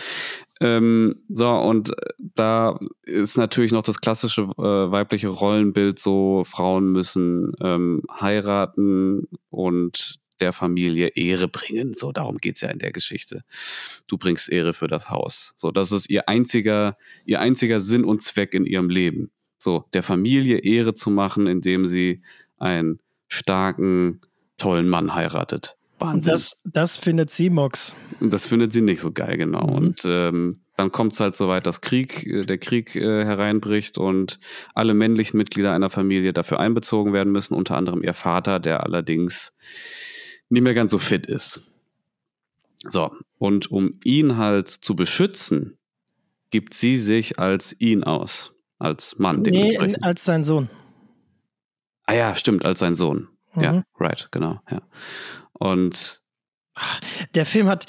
Ähm, 0.60 1.15
so, 1.30 1.50
und 1.50 1.91
da 2.20 2.80
ist 3.03 3.38
natürlich 3.38 3.72
noch 3.72 3.82
das 3.84 4.00
klassische 4.00 4.41
äh, 4.41 4.91
weibliche 4.91 5.30
Rollenbild 5.30 6.00
so, 6.00 6.44
Frauen 6.46 6.91
müssen 6.91 7.53
ähm, 7.62 8.03
heiraten 8.20 9.27
und 9.50 10.21
der 10.41 10.53
Familie 10.53 11.10
Ehre 11.10 11.48
bringen. 11.48 11.93
So, 11.93 12.12
darum 12.12 12.38
geht 12.38 12.55
es 12.55 12.62
ja 12.62 12.69
in 12.69 12.79
der 12.79 12.91
Geschichte. 12.91 13.43
Du 14.07 14.17
bringst 14.17 14.50
Ehre 14.50 14.74
für 14.74 14.88
das 14.88 15.10
Haus. 15.10 15.53
So, 15.55 15.71
das 15.71 15.91
ist 15.91 16.10
ihr 16.10 16.27
einziger, 16.27 16.98
ihr 17.25 17.39
einziger 17.39 17.79
Sinn 17.79 18.03
und 18.03 18.21
Zweck 18.21 18.53
in 18.53 18.65
ihrem 18.65 18.89
Leben. 18.89 19.31
So, 19.57 19.86
der 19.93 20.03
Familie 20.03 20.60
Ehre 20.60 20.93
zu 20.93 21.10
machen, 21.10 21.48
indem 21.48 21.86
sie 21.86 22.21
einen 22.57 23.00
starken, 23.27 24.21
tollen 24.57 24.89
Mann 24.89 25.13
heiratet. 25.13 25.77
Wahnsinn. 26.00 26.31
Das, 26.31 26.60
das 26.65 26.98
findet 26.98 27.29
sie 27.29 27.50
Mox. 27.50 27.95
Das 28.19 28.48
findet 28.48 28.74
sie 28.74 28.81
nicht 28.81 29.01
so 29.01 29.12
geil, 29.12 29.38
genau. 29.38 29.67
Mhm. 29.67 29.74
Und 29.75 30.01
ähm, 30.05 30.62
dann 30.75 30.91
kommt 30.91 31.13
es 31.13 31.19
halt 31.19 31.36
so 31.36 31.48
weit, 31.48 31.67
dass 31.67 31.81
Krieg, 31.81 32.25
äh, 32.25 32.43
der 32.43 32.57
Krieg 32.57 32.95
äh, 32.95 33.24
hereinbricht 33.24 33.98
und 33.98 34.39
alle 34.74 34.93
männlichen 34.93 35.38
Mitglieder 35.38 35.74
einer 35.74 35.89
Familie 35.89 36.33
dafür 36.33 36.60
einbezogen 36.60 37.13
werden 37.13 37.31
müssen, 37.31 37.53
unter 37.53 37.77
anderem 37.77 38.03
ihr 38.03 38.15
Vater, 38.15 38.60
der 38.60 38.83
allerdings 38.83 39.53
nicht 40.51 40.63
mehr 40.63 40.74
ganz 40.74 40.91
so 40.91 40.98
fit 40.98 41.25
ist. 41.25 41.62
So, 42.88 43.15
und 43.38 43.72
um 43.72 44.00
ihn 44.03 44.38
halt 44.38 44.67
zu 44.67 44.96
beschützen, 44.96 45.77
gibt 46.50 46.74
sie 46.74 46.98
sich 46.98 47.39
als 47.39 47.79
ihn 47.79 48.03
aus, 48.03 48.53
als 48.77 49.17
Mann. 49.17 49.41
Nee, 49.41 49.77
als 50.01 50.25
sein 50.25 50.43
Sohn. 50.43 50.70
Ah 52.05 52.13
ja, 52.13 52.36
stimmt, 52.36 52.65
als 52.65 52.79
sein 52.79 52.96
Sohn. 52.96 53.29
Mhm. 53.53 53.63
Ja, 53.63 53.84
right, 54.00 54.27
genau, 54.31 54.60
ja. 54.70 54.81
Und 55.53 56.22
der 57.36 57.46
Film 57.46 57.67
hat, 57.67 57.86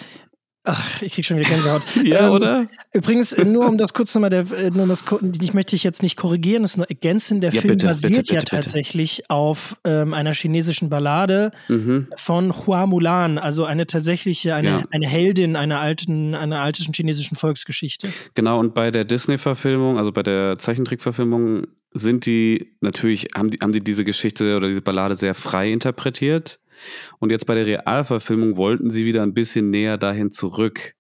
Ach, 0.65 1.03
ich 1.03 1.15
krieg 1.15 1.25
schon 1.25 1.39
wieder 1.39 1.49
Gänsehaut. 1.49 1.83
ja, 2.05 2.29
ähm, 2.29 2.33
oder? 2.33 2.67
Übrigens, 2.93 3.37
nur 3.37 3.67
um 3.67 3.79
das 3.79 3.95
kurz 3.95 4.15
nochmal, 4.15 4.31
der, 4.31 4.51
äh, 4.53 4.71
nur 4.71 4.87
das, 4.87 5.03
ich 5.41 5.55
möchte 5.55 5.71
dich 5.71 5.83
jetzt 5.83 6.03
nicht 6.03 6.17
korrigieren, 6.17 6.63
das 6.63 6.73
ist 6.73 6.77
nur 6.77 6.89
ergänzen. 6.89 7.41
Der 7.41 7.51
ja, 7.51 7.61
Film 7.61 7.75
bitte, 7.75 7.89
basiert 7.89 8.11
bitte, 8.13 8.23
bitte, 8.23 8.35
ja 8.35 8.43
tatsächlich 8.43 9.29
auf 9.29 9.77
ähm, 9.85 10.15
einer 10.15 10.33
chinesischen 10.35 10.89
Ballade 10.89 11.51
mhm. 11.69 12.07
von 12.17 12.55
Hua 12.55 12.87
Mulan, 12.87 13.39
also 13.39 13.65
eine 13.65 13.89
tatsächliche, 13.89 14.55
eine, 14.55 14.69
ja. 14.69 14.85
eine 14.93 15.09
Heldin 15.09 15.57
einer 15.57 15.81
alten, 15.81 16.35
einer 16.37 16.61
alten 16.61 16.93
chinesischen 16.93 17.37
Volksgeschichte. 17.37 18.09
Genau, 18.35 18.61
und 18.61 18.73
bei 18.73 18.93
der 18.93 19.05
Disney-Verfilmung, 19.05 19.99
also 19.99 20.13
bei 20.13 20.23
der 20.23 20.59
Zeichentrick-Verfilmung, 20.59 21.67
sind 21.95 22.27
die 22.27 22.73
natürlich, 22.81 23.29
haben 23.35 23.51
die, 23.51 23.59
haben 23.59 23.73
die 23.73 23.83
diese 23.83 24.05
Geschichte 24.05 24.57
oder 24.57 24.69
diese 24.69 24.81
Ballade 24.81 25.15
sehr 25.15 25.35
frei 25.35 25.71
interpretiert. 25.71 26.59
Und 27.19 27.31
jetzt 27.31 27.47
bei 27.47 27.55
der 27.55 27.67
Realverfilmung 27.67 28.57
wollten 28.57 28.91
sie 28.91 29.05
wieder 29.05 29.23
ein 29.23 29.35
bisschen 29.35 29.71
näher 29.71 29.99
dahin 29.99 30.31
zurück. 30.31 30.95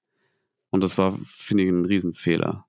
Und 0.71 0.83
das 0.83 0.99
war, 0.99 1.19
finde 1.25 1.65
ich, 1.65 1.71
ein 1.71 1.85
Riesenfehler. 1.85 2.65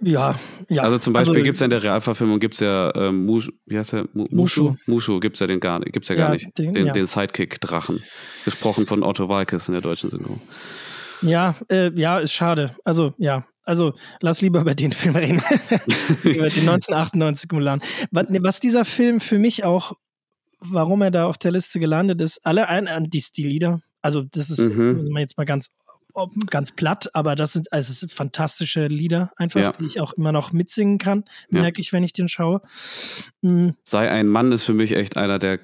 Ja, 0.00 0.38
ja. 0.68 0.82
Also 0.82 0.98
zum 0.98 1.12
Beispiel 1.12 1.36
also, 1.36 1.44
gibt 1.44 1.56
es 1.56 1.60
ja 1.60 1.64
in 1.64 1.70
der 1.70 1.82
Realverfilmung 1.82 2.38
gibt's 2.38 2.60
ja 2.60 2.94
ähm, 2.94 3.26
Mushu, 3.26 3.50
wie 3.66 3.78
heißt 3.78 3.94
der? 3.94 4.08
Mushu? 4.12 4.36
Mushu, 4.36 4.76
Mushu 4.86 5.20
gibt 5.20 5.36
es 5.36 5.40
ja 5.40 5.46
den 5.46 5.60
gar, 5.60 5.80
gibt's 5.80 6.08
ja 6.08 6.14
gar 6.14 6.28
ja, 6.28 6.34
nicht. 6.34 6.56
Den, 6.56 6.72
den, 6.72 6.86
ja. 6.86 6.92
den 6.92 7.06
Sidekick-Drachen. 7.06 8.02
Gesprochen 8.44 8.86
von 8.86 9.02
Otto 9.02 9.28
Walkes 9.28 9.68
in 9.68 9.72
der 9.72 9.82
deutschen 9.82 10.10
Synchro. 10.10 10.38
Ja, 11.22 11.56
äh, 11.68 11.90
ja, 11.94 12.18
ist 12.18 12.32
schade. 12.32 12.74
Also, 12.84 13.14
ja. 13.18 13.46
Also, 13.64 13.92
lass 14.20 14.40
lieber 14.40 14.60
über 14.60 14.74
den 14.74 14.92
Film 14.92 15.16
reden. 15.16 15.42
über 16.22 16.48
den 16.48 16.68
1998 16.68 17.50
Mulan. 17.52 17.82
Was 18.10 18.60
dieser 18.60 18.84
Film 18.84 19.20
für 19.20 19.38
mich 19.38 19.64
auch 19.64 19.92
warum 20.60 21.02
er 21.02 21.10
da 21.10 21.26
auf 21.26 21.38
der 21.38 21.52
Liste 21.52 21.80
gelandet 21.80 22.20
ist. 22.20 22.44
Alle 22.44 22.68
ein, 22.68 22.88
an 22.88 23.10
die 23.10 23.20
Stillieder. 23.20 23.80
Also, 24.02 24.22
das 24.22 24.50
ist 24.50 24.74
mhm. 24.74 25.16
jetzt 25.16 25.36
mal 25.36 25.44
ganz, 25.44 25.76
ganz 26.50 26.72
platt, 26.72 27.10
aber 27.14 27.36
das 27.36 27.52
sind 27.52 27.72
also 27.72 28.06
fantastische 28.08 28.86
Lieder, 28.86 29.30
einfach, 29.36 29.60
ja. 29.60 29.72
die 29.72 29.84
ich 29.84 30.00
auch 30.00 30.12
immer 30.14 30.32
noch 30.32 30.52
mitsingen 30.52 30.98
kann, 30.98 31.24
merke 31.48 31.78
ja. 31.78 31.80
ich, 31.80 31.92
wenn 31.92 32.02
ich 32.02 32.12
den 32.12 32.28
schaue. 32.28 32.60
Mhm. 33.42 33.74
Sei 33.84 34.10
ein 34.10 34.26
Mann 34.26 34.52
ist 34.52 34.64
für 34.64 34.74
mich 34.74 34.92
echt 34.92 35.16
einer 35.16 35.38
der 35.38 35.60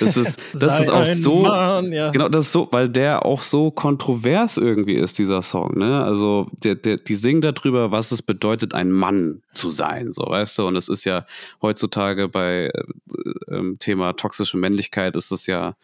das 0.00 0.16
ist, 0.16 0.40
das 0.52 0.80
ist 0.80 0.90
auch 0.90 1.06
so, 1.06 1.42
Mann, 1.42 1.92
ja. 1.92 2.10
genau, 2.10 2.28
das 2.28 2.46
ist 2.46 2.52
so, 2.52 2.68
weil 2.70 2.88
der 2.88 3.24
auch 3.24 3.42
so 3.42 3.70
kontrovers 3.70 4.56
irgendwie 4.56 4.94
ist, 4.94 5.18
dieser 5.18 5.42
Song, 5.42 5.78
ne? 5.78 6.04
Also, 6.04 6.48
der, 6.52 6.74
der, 6.74 6.96
die 6.98 7.14
singen 7.14 7.40
darüber, 7.40 7.90
was 7.90 8.12
es 8.12 8.22
bedeutet, 8.22 8.74
ein 8.74 8.90
Mann 8.90 9.42
zu 9.52 9.70
sein, 9.70 10.12
so, 10.12 10.24
weißt 10.24 10.58
du? 10.58 10.66
Und 10.66 10.76
es 10.76 10.88
ist 10.88 11.04
ja 11.04 11.26
heutzutage 11.60 12.28
bei 12.28 12.70
äh, 12.74 13.54
äh, 13.54 13.76
Thema 13.78 14.12
toxische 14.14 14.56
Männlichkeit 14.56 15.16
ist 15.16 15.30
es 15.30 15.46
ja 15.46 15.76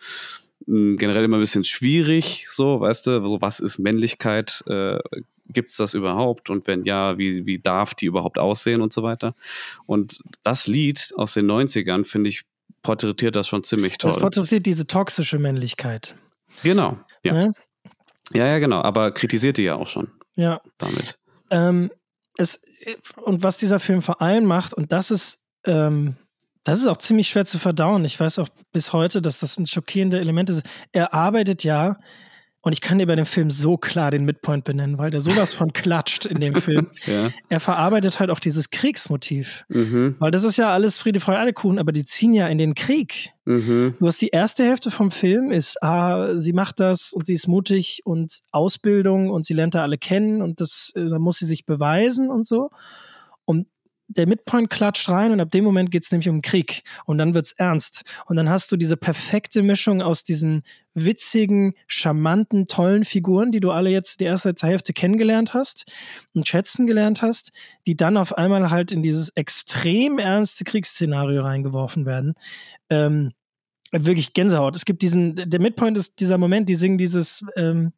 mh, 0.66 0.96
generell 0.96 1.24
immer 1.24 1.38
ein 1.38 1.40
bisschen 1.40 1.64
schwierig, 1.64 2.46
so, 2.50 2.80
weißt 2.80 3.06
du? 3.06 3.22
So, 3.22 3.40
was 3.40 3.60
ist 3.60 3.78
Männlichkeit? 3.78 4.62
Äh, 4.66 4.98
Gibt 5.50 5.70
es 5.70 5.76
das 5.76 5.94
überhaupt? 5.94 6.50
Und 6.50 6.66
wenn 6.66 6.84
ja, 6.84 7.16
wie, 7.16 7.46
wie 7.46 7.58
darf 7.58 7.94
die 7.94 8.04
überhaupt 8.04 8.38
aussehen 8.38 8.82
und 8.82 8.92
so 8.92 9.02
weiter? 9.02 9.34
Und 9.86 10.20
das 10.42 10.66
Lied 10.66 11.14
aus 11.16 11.32
den 11.32 11.50
90ern, 11.50 12.04
finde 12.04 12.28
ich, 12.28 12.44
porträtiert 12.82 13.36
das 13.36 13.48
schon 13.48 13.64
ziemlich 13.64 13.98
toll. 13.98 14.10
Das 14.10 14.20
porträtiert 14.20 14.66
diese 14.66 14.86
toxische 14.86 15.38
Männlichkeit. 15.38 16.14
Genau, 16.62 16.98
ja. 17.24 17.32
Ne? 17.32 17.52
Ja, 18.34 18.46
ja, 18.46 18.58
genau, 18.58 18.82
aber 18.82 19.12
kritisiert 19.12 19.56
die 19.56 19.64
ja 19.64 19.76
auch 19.76 19.86
schon. 19.86 20.08
Ja. 20.36 20.60
Damit. 20.78 21.18
Ähm, 21.50 21.90
es, 22.36 22.60
und 23.16 23.42
was 23.42 23.56
dieser 23.56 23.80
Film 23.80 24.02
vor 24.02 24.20
allem 24.22 24.44
macht, 24.44 24.74
und 24.74 24.92
das 24.92 25.10
ist, 25.10 25.42
ähm, 25.64 26.16
das 26.64 26.80
ist 26.80 26.86
auch 26.86 26.98
ziemlich 26.98 27.28
schwer 27.28 27.46
zu 27.46 27.58
verdauen. 27.58 28.04
Ich 28.04 28.18
weiß 28.18 28.38
auch 28.38 28.48
bis 28.72 28.92
heute, 28.92 29.22
dass 29.22 29.40
das 29.40 29.58
ein 29.58 29.66
schockierende 29.66 30.20
Element 30.20 30.50
ist. 30.50 30.62
Er 30.92 31.14
arbeitet 31.14 31.64
ja 31.64 31.98
und 32.60 32.72
ich 32.72 32.80
kann 32.80 32.98
dir 32.98 33.06
bei 33.06 33.14
dem 33.14 33.26
Film 33.26 33.50
so 33.50 33.76
klar 33.76 34.10
den 34.10 34.24
Midpoint 34.24 34.64
benennen, 34.64 34.98
weil 34.98 35.10
der 35.10 35.20
sowas 35.20 35.54
von 35.54 35.72
klatscht 35.72 36.26
in 36.26 36.40
dem 36.40 36.56
Film. 36.56 36.88
ja. 37.06 37.30
Er 37.48 37.60
verarbeitet 37.60 38.18
halt 38.18 38.30
auch 38.30 38.40
dieses 38.40 38.70
Kriegsmotiv. 38.70 39.64
Mhm. 39.68 40.16
Weil 40.18 40.32
das 40.32 40.42
ist 40.42 40.56
ja 40.56 40.70
alles 40.70 40.98
Friede, 40.98 41.20
Freude, 41.20 41.38
Eierkuchen, 41.38 41.78
aber 41.78 41.92
die 41.92 42.04
ziehen 42.04 42.34
ja 42.34 42.48
in 42.48 42.58
den 42.58 42.74
Krieg. 42.74 43.30
Mhm. 43.44 43.94
Du 44.00 44.06
hast 44.06 44.20
die 44.20 44.28
erste 44.28 44.64
Hälfte 44.64 44.90
vom 44.90 45.10
Film 45.10 45.52
ist, 45.52 45.82
ah, 45.82 46.36
sie 46.36 46.52
macht 46.52 46.80
das 46.80 47.12
und 47.12 47.24
sie 47.24 47.32
ist 47.32 47.46
mutig 47.46 48.02
und 48.04 48.40
Ausbildung 48.50 49.30
und 49.30 49.46
sie 49.46 49.54
lernt 49.54 49.74
da 49.76 49.82
alle 49.82 49.96
kennen 49.96 50.42
und 50.42 50.60
das, 50.60 50.92
äh, 50.96 51.08
da 51.08 51.18
muss 51.18 51.38
sie 51.38 51.46
sich 51.46 51.64
beweisen 51.64 52.28
und 52.28 52.46
so. 52.46 52.70
Der 54.10 54.26
Midpoint 54.26 54.70
klatscht 54.70 55.08
rein 55.10 55.32
und 55.32 55.40
ab 55.40 55.50
dem 55.50 55.64
Moment 55.64 55.90
geht 55.90 56.02
es 56.02 56.10
nämlich 56.10 56.30
um 56.30 56.40
Krieg 56.40 56.82
und 57.04 57.18
dann 57.18 57.34
wird 57.34 57.44
es 57.44 57.52
ernst. 57.52 58.02
Und 58.26 58.36
dann 58.36 58.48
hast 58.48 58.72
du 58.72 58.76
diese 58.76 58.96
perfekte 58.96 59.62
Mischung 59.62 60.00
aus 60.00 60.24
diesen 60.24 60.62
witzigen, 60.94 61.74
charmanten, 61.86 62.66
tollen 62.66 63.04
Figuren, 63.04 63.52
die 63.52 63.60
du 63.60 63.70
alle 63.70 63.90
jetzt 63.90 64.20
die 64.20 64.24
erste 64.24 64.54
Hälfte 64.62 64.94
kennengelernt 64.94 65.52
hast 65.52 65.84
und 66.34 66.48
schätzen 66.48 66.86
gelernt 66.86 67.20
hast, 67.20 67.52
die 67.86 67.96
dann 67.96 68.16
auf 68.16 68.36
einmal 68.36 68.70
halt 68.70 68.92
in 68.92 69.02
dieses 69.02 69.28
extrem 69.30 70.18
ernste 70.18 70.64
Kriegsszenario 70.64 71.42
reingeworfen 71.42 72.06
werden. 72.06 72.34
Ähm, 72.88 73.32
wirklich 73.92 74.32
Gänsehaut. 74.32 74.76
Es 74.76 74.84
gibt 74.84 75.02
diesen, 75.02 75.34
der 75.34 75.60
Midpoint 75.60 75.96
ist 75.96 76.20
dieser 76.20 76.38
Moment, 76.38 76.68
die 76.68 76.74
singen 76.74 76.98
dieses, 76.98 77.44
ähm, 77.56 77.92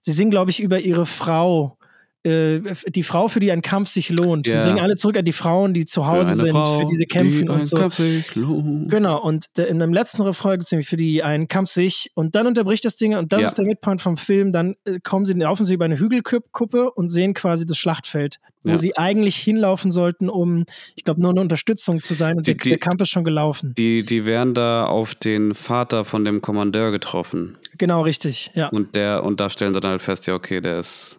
sie 0.00 0.12
singen, 0.12 0.30
glaube 0.30 0.50
ich, 0.50 0.60
über 0.60 0.80
ihre 0.80 1.06
Frau 1.06 1.77
äh, 2.24 2.60
die 2.88 3.02
Frau, 3.02 3.28
für 3.28 3.40
die 3.40 3.50
ein 3.52 3.62
Kampf 3.62 3.88
sich 3.88 4.08
lohnt. 4.10 4.46
Ja. 4.46 4.58
Sie 4.58 4.64
singen 4.64 4.80
alle 4.80 4.96
zurück 4.96 5.16
an 5.16 5.24
die 5.24 5.32
Frauen, 5.32 5.72
die 5.74 5.86
zu 5.86 6.06
Hause 6.06 6.32
eine 6.32 6.40
sind, 6.40 6.50
Frau, 6.50 6.78
für 6.80 6.84
die 6.86 6.96
sie 6.96 7.06
kämpfen 7.06 7.46
die 7.46 7.48
und 7.52 7.58
ein 7.60 7.64
so. 7.64 7.88
Sich 7.90 8.34
lohnt. 8.34 8.90
Genau, 8.90 9.22
und 9.22 9.46
der, 9.56 9.68
in 9.68 9.78
dem 9.78 9.92
letzten 9.92 10.22
Refrain 10.22 10.52
gibt 10.58 10.64
es 10.64 10.72
nämlich 10.72 10.88
für 10.88 10.96
die 10.96 11.22
einen 11.22 11.48
Kampf 11.48 11.70
sich 11.70 12.10
und 12.14 12.34
dann 12.34 12.46
unterbricht 12.46 12.84
das 12.84 12.96
Ding 12.96 13.16
und 13.16 13.32
das 13.32 13.42
Ja. 13.42 13.46
ist 13.48 13.54
der 13.58 13.64
Midpoint 13.66 14.00
vom 14.00 14.16
Film. 14.16 14.52
Dann 14.52 14.74
äh, 14.84 14.98
kommen 15.02 15.24
sie, 15.24 15.32
laufen 15.34 15.64
sie 15.64 15.74
über 15.74 15.84
eine 15.84 15.98
Hügelkuppe 15.98 16.90
und 16.90 17.08
sehen 17.08 17.34
quasi 17.34 17.64
das 17.66 17.76
Schlachtfeld, 17.78 18.36
wo 18.64 18.70
Ja. 18.72 18.78
sie 18.78 18.96
eigentlich 18.96 19.36
hinlaufen 19.36 19.90
sollten, 19.90 20.28
um, 20.28 20.64
ich 20.96 21.04
glaube, 21.04 21.20
nur 21.22 21.30
eine 21.30 21.40
Unterstützung 21.40 22.00
zu 22.00 22.14
sein 22.14 22.36
und 22.36 22.46
Die- 22.46 22.54
der, 22.56 22.62
die- 22.62 22.68
der 22.70 22.78
Kampf 22.78 23.00
ist 23.02 23.10
schon 23.10 23.24
gelaufen. 23.24 23.74
Die, 23.78 24.02
die 24.04 24.24
werden 24.26 24.54
da 24.54 24.86
auf 24.86 25.14
den 25.14 25.54
Vater 25.54 26.04
von 26.04 26.24
dem 26.24 26.42
Kommandeur 26.42 26.90
getroffen. 26.90 27.56
Genau, 27.78 28.02
richtig, 28.02 28.50
ja. 28.54 28.68
Und 28.68 28.96
der, 28.96 29.22
und 29.22 29.40
da 29.40 29.48
stellen 29.50 29.72
sie 29.72 29.80
dann 29.80 29.92
halt 29.92 30.02
fest, 30.02 30.26
ja, 30.26 30.34
okay, 30.34 30.60
der 30.60 30.80
ist, 30.80 31.17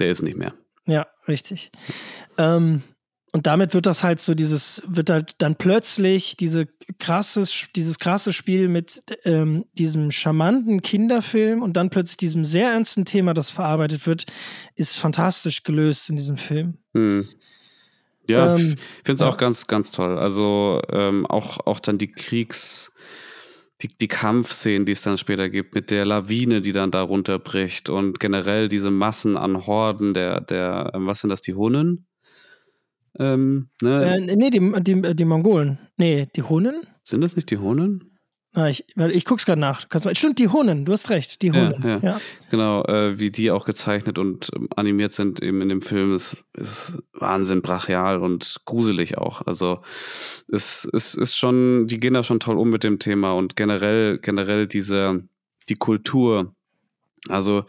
der 0.00 0.10
ist 0.10 0.22
nicht 0.22 0.36
mehr. 0.36 0.54
Ja, 0.86 1.06
richtig. 1.28 1.70
Ähm, 2.38 2.82
und 3.32 3.46
damit 3.46 3.74
wird 3.74 3.86
das 3.86 4.02
halt 4.02 4.20
so 4.20 4.34
dieses, 4.34 4.82
wird 4.88 5.08
halt 5.08 5.34
dann 5.38 5.54
plötzlich 5.54 6.36
diese 6.36 6.66
krasses, 6.98 7.68
dieses 7.76 8.00
krasse 8.00 8.32
Spiel 8.32 8.66
mit 8.66 9.02
ähm, 9.24 9.66
diesem 9.74 10.10
charmanten 10.10 10.82
Kinderfilm 10.82 11.62
und 11.62 11.76
dann 11.76 11.90
plötzlich 11.90 12.16
diesem 12.16 12.44
sehr 12.44 12.70
ernsten 12.70 13.04
Thema, 13.04 13.32
das 13.32 13.52
verarbeitet 13.52 14.06
wird, 14.06 14.26
ist 14.74 14.96
fantastisch 14.96 15.62
gelöst 15.62 16.10
in 16.10 16.16
diesem 16.16 16.38
Film. 16.38 16.78
Hm. 16.94 17.28
Ja, 18.28 18.56
Ähm, 18.56 18.76
ich 18.76 19.04
finde 19.04 19.14
es 19.14 19.20
ja. 19.20 19.28
auch 19.28 19.36
ganz, 19.36 19.68
ganz 19.68 19.92
toll. 19.92 20.18
Also 20.18 20.82
ähm, 20.90 21.24
auch, 21.26 21.66
auch 21.66 21.78
dann 21.78 21.98
die 21.98 22.10
Kriegs-, 22.10 22.89
die, 23.82 23.88
die 23.88 24.08
Kampfszenen, 24.08 24.86
die 24.86 24.92
es 24.92 25.02
dann 25.02 25.18
später 25.18 25.48
gibt, 25.48 25.74
mit 25.74 25.90
der 25.90 26.04
Lawine, 26.04 26.60
die 26.60 26.72
dann 26.72 26.90
da 26.90 27.02
runterbricht 27.02 27.88
und 27.88 28.20
generell 28.20 28.68
diese 28.68 28.90
Massen 28.90 29.36
an 29.36 29.66
Horden 29.66 30.14
der, 30.14 30.40
der, 30.40 30.92
ähm, 30.94 31.06
was 31.06 31.20
sind 31.20 31.30
das, 31.30 31.40
die 31.40 31.54
Hunnen? 31.54 32.06
Ähm, 33.18 33.70
ne? 33.82 34.16
Äh, 34.16 34.36
nee, 34.36 34.50
die, 34.50 34.72
die, 34.82 35.14
die 35.14 35.24
Mongolen. 35.24 35.78
Nee, 35.96 36.28
die 36.36 36.42
Hunnen? 36.42 36.82
sind 37.02 37.20
das 37.22 37.36
nicht 37.36 37.50
die 37.50 37.58
Hunnen? 37.58 38.09
Ah, 38.52 38.68
ich, 38.68 38.84
weil 38.96 39.12
ich 39.12 39.24
guck's 39.24 39.46
gerade 39.46 39.60
nach. 39.60 39.88
Kannst 39.88 40.06
mal, 40.06 40.16
stimmt, 40.16 40.40
die 40.40 40.48
Hunnen, 40.48 40.84
du 40.84 40.92
hast 40.92 41.08
recht, 41.10 41.40
die 41.42 41.52
Hunnen. 41.52 41.82
ja. 41.84 41.98
ja. 41.98 42.20
Genau, 42.50 42.82
äh, 42.84 43.16
wie 43.18 43.30
die 43.30 43.52
auch 43.52 43.64
gezeichnet 43.64 44.18
und 44.18 44.50
ähm, 44.56 44.68
animiert 44.74 45.12
sind 45.12 45.40
eben 45.40 45.62
in 45.62 45.68
dem 45.68 45.82
Film, 45.82 46.16
ist, 46.16 46.36
ist 46.54 46.98
Wahnsinn, 47.12 47.62
brachial 47.62 48.18
und 48.18 48.56
gruselig 48.64 49.18
auch. 49.18 49.46
Also 49.46 49.82
es, 50.48 50.88
es 50.92 51.14
ist 51.14 51.36
schon, 51.36 51.86
die 51.86 52.00
gehen 52.00 52.14
da 52.14 52.24
schon 52.24 52.40
toll 52.40 52.58
um 52.58 52.70
mit 52.70 52.82
dem 52.82 52.98
Thema 52.98 53.34
und 53.34 53.54
generell, 53.54 54.18
generell 54.18 54.66
diese, 54.66 55.22
die 55.68 55.76
Kultur. 55.76 56.52
Also 57.28 57.66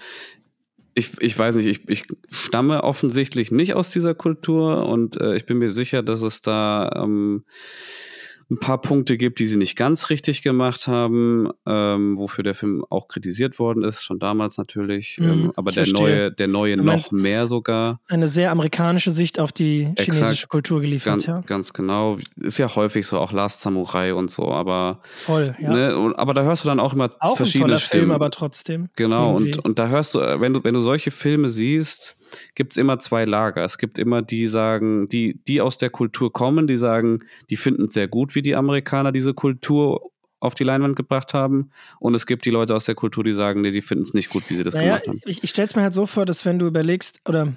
ich, 0.95 1.11
ich 1.21 1.37
weiß 1.37 1.55
nicht, 1.55 1.67
ich, 1.67 1.87
ich 1.89 2.03
stamme 2.31 2.83
offensichtlich 2.83 3.51
nicht 3.51 3.75
aus 3.75 3.91
dieser 3.91 4.15
Kultur 4.15 4.87
und 4.87 5.15
äh, 5.21 5.35
ich 5.35 5.45
bin 5.45 5.59
mir 5.59 5.69
sicher, 5.69 6.01
dass 6.01 6.23
es 6.23 6.41
da 6.41 6.91
ähm, 6.95 7.45
ein 8.51 8.59
paar 8.59 8.81
Punkte 8.81 9.17
gibt, 9.17 9.39
die 9.39 9.47
sie 9.47 9.55
nicht 9.55 9.77
ganz 9.77 10.09
richtig 10.09 10.41
gemacht 10.41 10.87
haben, 10.87 11.49
ähm, 11.65 12.17
wofür 12.17 12.43
der 12.43 12.53
Film 12.53 12.83
auch 12.89 13.07
kritisiert 13.07 13.57
worden 13.59 13.83
ist, 13.83 14.03
schon 14.03 14.19
damals 14.19 14.57
natürlich. 14.57 15.17
Mhm, 15.19 15.25
ähm, 15.25 15.53
aber 15.55 15.71
der 15.71 15.85
verstehe. 15.85 16.01
neue, 16.01 16.31
der 16.31 16.47
neue 16.47 16.75
Du 16.75 16.83
noch 16.83 17.11
mehr 17.13 17.47
sogar. 17.47 18.01
Eine 18.09 18.27
sehr 18.27 18.51
amerikanische 18.51 19.11
Sicht 19.11 19.39
auf 19.39 19.53
die 19.53 19.83
Exakt. 19.95 20.17
chinesische 20.17 20.47
Kultur 20.47 20.81
geliefert, 20.81 21.13
Ganz, 21.13 21.25
ja. 21.25 21.41
ganz 21.45 21.71
genau. 21.71 22.17
Ist 22.35 22.57
ja 22.57 22.75
häufig 22.75 23.07
so, 23.07 23.17
auch 23.19 23.31
Last 23.31 23.61
Samurai 23.61 24.13
und 24.13 24.29
so, 24.29 24.51
aber, 24.51 24.99
Voll, 25.15 25.55
ja. 25.59 25.71
ne, 25.71 25.97
und, 25.97 26.15
aber 26.15 26.33
da 26.33 26.43
hörst 26.43 26.65
du 26.65 26.67
dann 26.67 26.81
auch 26.81 26.93
immer 26.93 27.11
Auch 27.19 27.31
ein 27.31 27.37
verschiedene 27.37 27.69
toller 27.69 27.77
Stimmen. 27.79 28.01
Film, 28.03 28.11
aber 28.11 28.31
trotzdem. 28.31 28.89
Genau, 28.97 29.33
irgendwie. 29.37 29.53
und, 29.55 29.65
und 29.65 29.79
da 29.79 29.87
hörst 29.87 30.13
du, 30.13 30.19
äh, 30.19 30.41
wenn 30.41 30.51
du, 30.53 30.63
wenn 30.63 30.73
du 30.73 30.81
solche 30.81 31.11
Filme 31.11 31.49
siehst, 31.49 32.17
gibt 32.55 32.73
es 32.73 32.77
immer 32.77 32.99
zwei 32.99 33.25
Lager. 33.25 33.63
Es 33.63 33.77
gibt 33.77 33.97
immer 33.97 34.21
die 34.21 34.47
sagen, 34.47 35.09
die, 35.09 35.39
die 35.47 35.61
aus 35.61 35.77
der 35.77 35.89
Kultur 35.89 36.31
kommen, 36.31 36.67
die 36.67 36.77
sagen, 36.77 37.19
die 37.49 37.57
finden 37.57 37.85
es 37.85 37.93
sehr 37.93 38.07
gut, 38.07 38.35
wie 38.35 38.41
die 38.41 38.55
Amerikaner 38.55 39.11
diese 39.11 39.33
Kultur 39.33 40.11
auf 40.39 40.55
die 40.55 40.63
Leinwand 40.63 40.95
gebracht 40.95 41.33
haben. 41.33 41.69
Und 41.99 42.15
es 42.15 42.25
gibt 42.25 42.45
die 42.45 42.49
Leute 42.49 42.75
aus 42.75 42.85
der 42.85 42.95
Kultur, 42.95 43.23
die 43.23 43.33
sagen, 43.33 43.61
nee, 43.61 43.71
die 43.71 43.81
finden 43.81 44.03
es 44.03 44.13
nicht 44.13 44.29
gut, 44.29 44.43
wie 44.49 44.55
sie 44.55 44.63
das 44.63 44.73
Naja, 44.73 44.97
gemacht 44.97 45.07
haben. 45.07 45.21
ich, 45.25 45.43
ich 45.43 45.49
stelle 45.49 45.67
es 45.67 45.75
mir 45.75 45.83
halt 45.83 45.93
so 45.93 46.05
vor, 46.05 46.25
dass 46.25 46.45
wenn 46.45 46.59
du 46.59 46.65
überlegst, 46.65 47.21
oder 47.27 47.53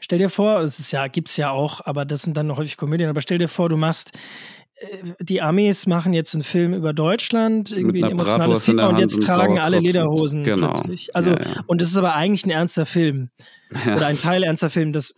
stell 0.00 0.18
dir 0.18 0.28
vor, 0.28 0.60
es 0.60 0.78
ist 0.80 0.92
ja, 0.92 1.06
gibt's 1.06 1.36
ja 1.36 1.50
auch, 1.50 1.80
aber 1.86 2.04
das 2.04 2.22
sind 2.22 2.36
dann 2.36 2.48
noch 2.48 2.58
häufig 2.58 2.76
Komödien, 2.76 3.08
aber 3.08 3.20
stell 3.20 3.38
dir 3.38 3.48
vor, 3.48 3.68
du 3.68 3.76
machst, 3.76 4.12
die 5.20 5.40
Amis 5.40 5.86
machen 5.86 6.12
jetzt 6.12 6.34
einen 6.34 6.42
Film 6.42 6.74
über 6.74 6.92
Deutschland, 6.92 7.72
irgendwie 7.72 8.04
ein 8.04 8.12
emotionales 8.12 8.38
Bratwurst 8.38 8.66
Thema 8.66 8.86
und 8.88 8.98
jetzt 8.98 9.22
tragen 9.22 9.58
alle. 9.58 9.78
Lederhosen 9.80 10.42
Genau. 10.42 10.68
plötzlich. 10.68 11.14
Also, 11.16 11.30
Ja, 11.30 11.40
ja. 11.40 11.64
und 11.66 11.80
es 11.80 11.88
ist 11.88 11.96
aber 11.96 12.14
eigentlich 12.14 12.44
ein 12.44 12.50
ernster 12.50 12.86
Film. 12.86 13.30
Ja. 13.86 13.96
Oder 13.96 14.06
ein 14.06 14.18
Teil 14.18 14.42
ernster 14.42 14.70
Film. 14.70 14.92
Das 14.92 15.14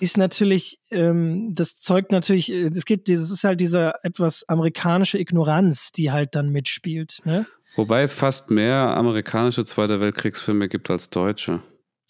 ist 0.00 0.16
natürlich, 0.18 0.78
ähm, 0.90 1.54
das 1.54 1.80
zeugt 1.80 2.12
natürlich, 2.12 2.52
äh, 2.52 2.68
es 2.68 2.84
gibt, 2.84 3.08
dieses 3.08 3.30
ist 3.30 3.44
halt 3.44 3.60
diese 3.60 3.92
etwas 4.02 4.48
amerikanische 4.48 5.18
Ignoranz, 5.18 5.92
die 5.92 6.12
halt 6.12 6.34
dann 6.34 6.50
mitspielt, 6.50 7.20
ne? 7.24 7.46
Wobei 7.76 8.02
es 8.02 8.12
fast 8.14 8.50
mehr 8.50 8.96
amerikanische 8.96 9.64
Zweiter 9.64 10.00
Weltkriegsfilme 10.00 10.68
gibt 10.68 10.90
als 10.90 11.10
deutsche. 11.10 11.60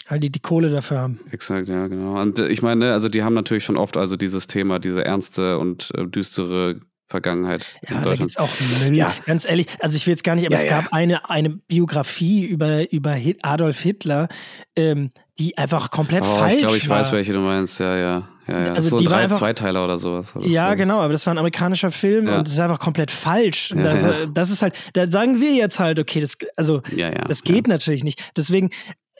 Weil 0.08 0.20
die 0.20 0.30
die 0.30 0.40
Kohle 0.40 0.70
dafür 0.70 0.98
haben. 1.00 1.20
Exakt, 1.30 1.68
ja, 1.68 1.86
genau. 1.86 2.20
Und 2.20 2.38
äh, 2.38 2.48
ich 2.48 2.62
meine, 2.62 2.86
ne, 2.86 2.92
also 2.92 3.08
die 3.08 3.22
haben 3.22 3.34
natürlich 3.34 3.64
schon 3.64 3.76
oft 3.76 3.96
also 3.96 4.16
dieses 4.16 4.46
Thema, 4.46 4.78
diese 4.78 5.04
ernste 5.04 5.58
und 5.58 5.90
äh, 5.96 6.06
düstere 6.06 6.80
Vergangenheit 7.10 7.64
Ja, 7.82 7.88
in 7.90 7.94
da 7.96 8.00
Deutschland. 8.02 8.18
gibt's 8.18 8.36
auch 8.36 8.50
Müll. 8.86 8.96
Ja. 8.96 9.12
Ganz 9.26 9.48
ehrlich, 9.48 9.66
also 9.80 9.96
ich 9.96 10.06
will 10.06 10.12
jetzt 10.12 10.24
gar 10.24 10.34
nicht, 10.34 10.44
aber 10.46 10.56
Ja, 10.56 10.62
es 10.62 10.68
ja. 10.68 10.80
gab 10.82 10.92
eine, 10.92 11.28
eine 11.30 11.50
Biografie 11.50 12.44
über, 12.44 12.90
über 12.92 13.12
Hit- 13.12 13.38
Adolf 13.42 13.80
Hitler, 13.80 14.28
ähm, 14.76 15.10
die 15.38 15.56
einfach 15.56 15.90
komplett 15.90 16.22
Oh, 16.22 16.36
falsch 16.36 16.54
ich 16.54 16.58
glaube, 16.60 16.76
ich 16.76 16.88
war. 16.88 17.00
weiß, 17.00 17.12
welche 17.12 17.32
du 17.32 17.38
meinst. 17.40 17.78
Ja, 17.80 17.96
ja. 17.96 18.28
ja, 18.46 18.62
ja. 18.62 18.72
Also 18.72 18.90
so 18.90 18.96
die 18.98 19.06
war 19.06 19.12
drei 19.14 19.22
einfach- 19.24 19.38
Zweiteiler 19.38 19.84
oder 19.84 19.96
sowas. 19.96 20.34
Oder 20.36 20.46
Ja, 20.46 20.74
genau, 20.74 21.00
aber 21.00 21.12
das 21.12 21.24
war 21.26 21.32
ein 21.34 21.38
amerikanischer 21.38 21.90
Film 21.90 22.26
Ja. 22.28 22.38
und 22.38 22.46
das 22.46 22.54
ist 22.54 22.60
einfach 22.60 22.78
komplett 22.80 23.10
falsch. 23.10 23.72
Und 23.72 23.78
Ja, 23.78 23.84
das, 23.92 24.02
ja. 24.02 24.12
das 24.32 24.50
ist 24.50 24.60
halt, 24.62 24.74
da 24.94 25.08
sagen 25.08 25.40
wir 25.40 25.54
jetzt 25.54 25.78
halt, 25.78 25.98
okay, 25.98 26.20
das, 26.20 26.36
also 26.56 26.82
Ja, 26.94 27.08
ja. 27.08 27.24
das 27.26 27.42
geht 27.42 27.68
natürlich 27.68 28.04
nicht. 28.04 28.22
Deswegen, 28.36 28.68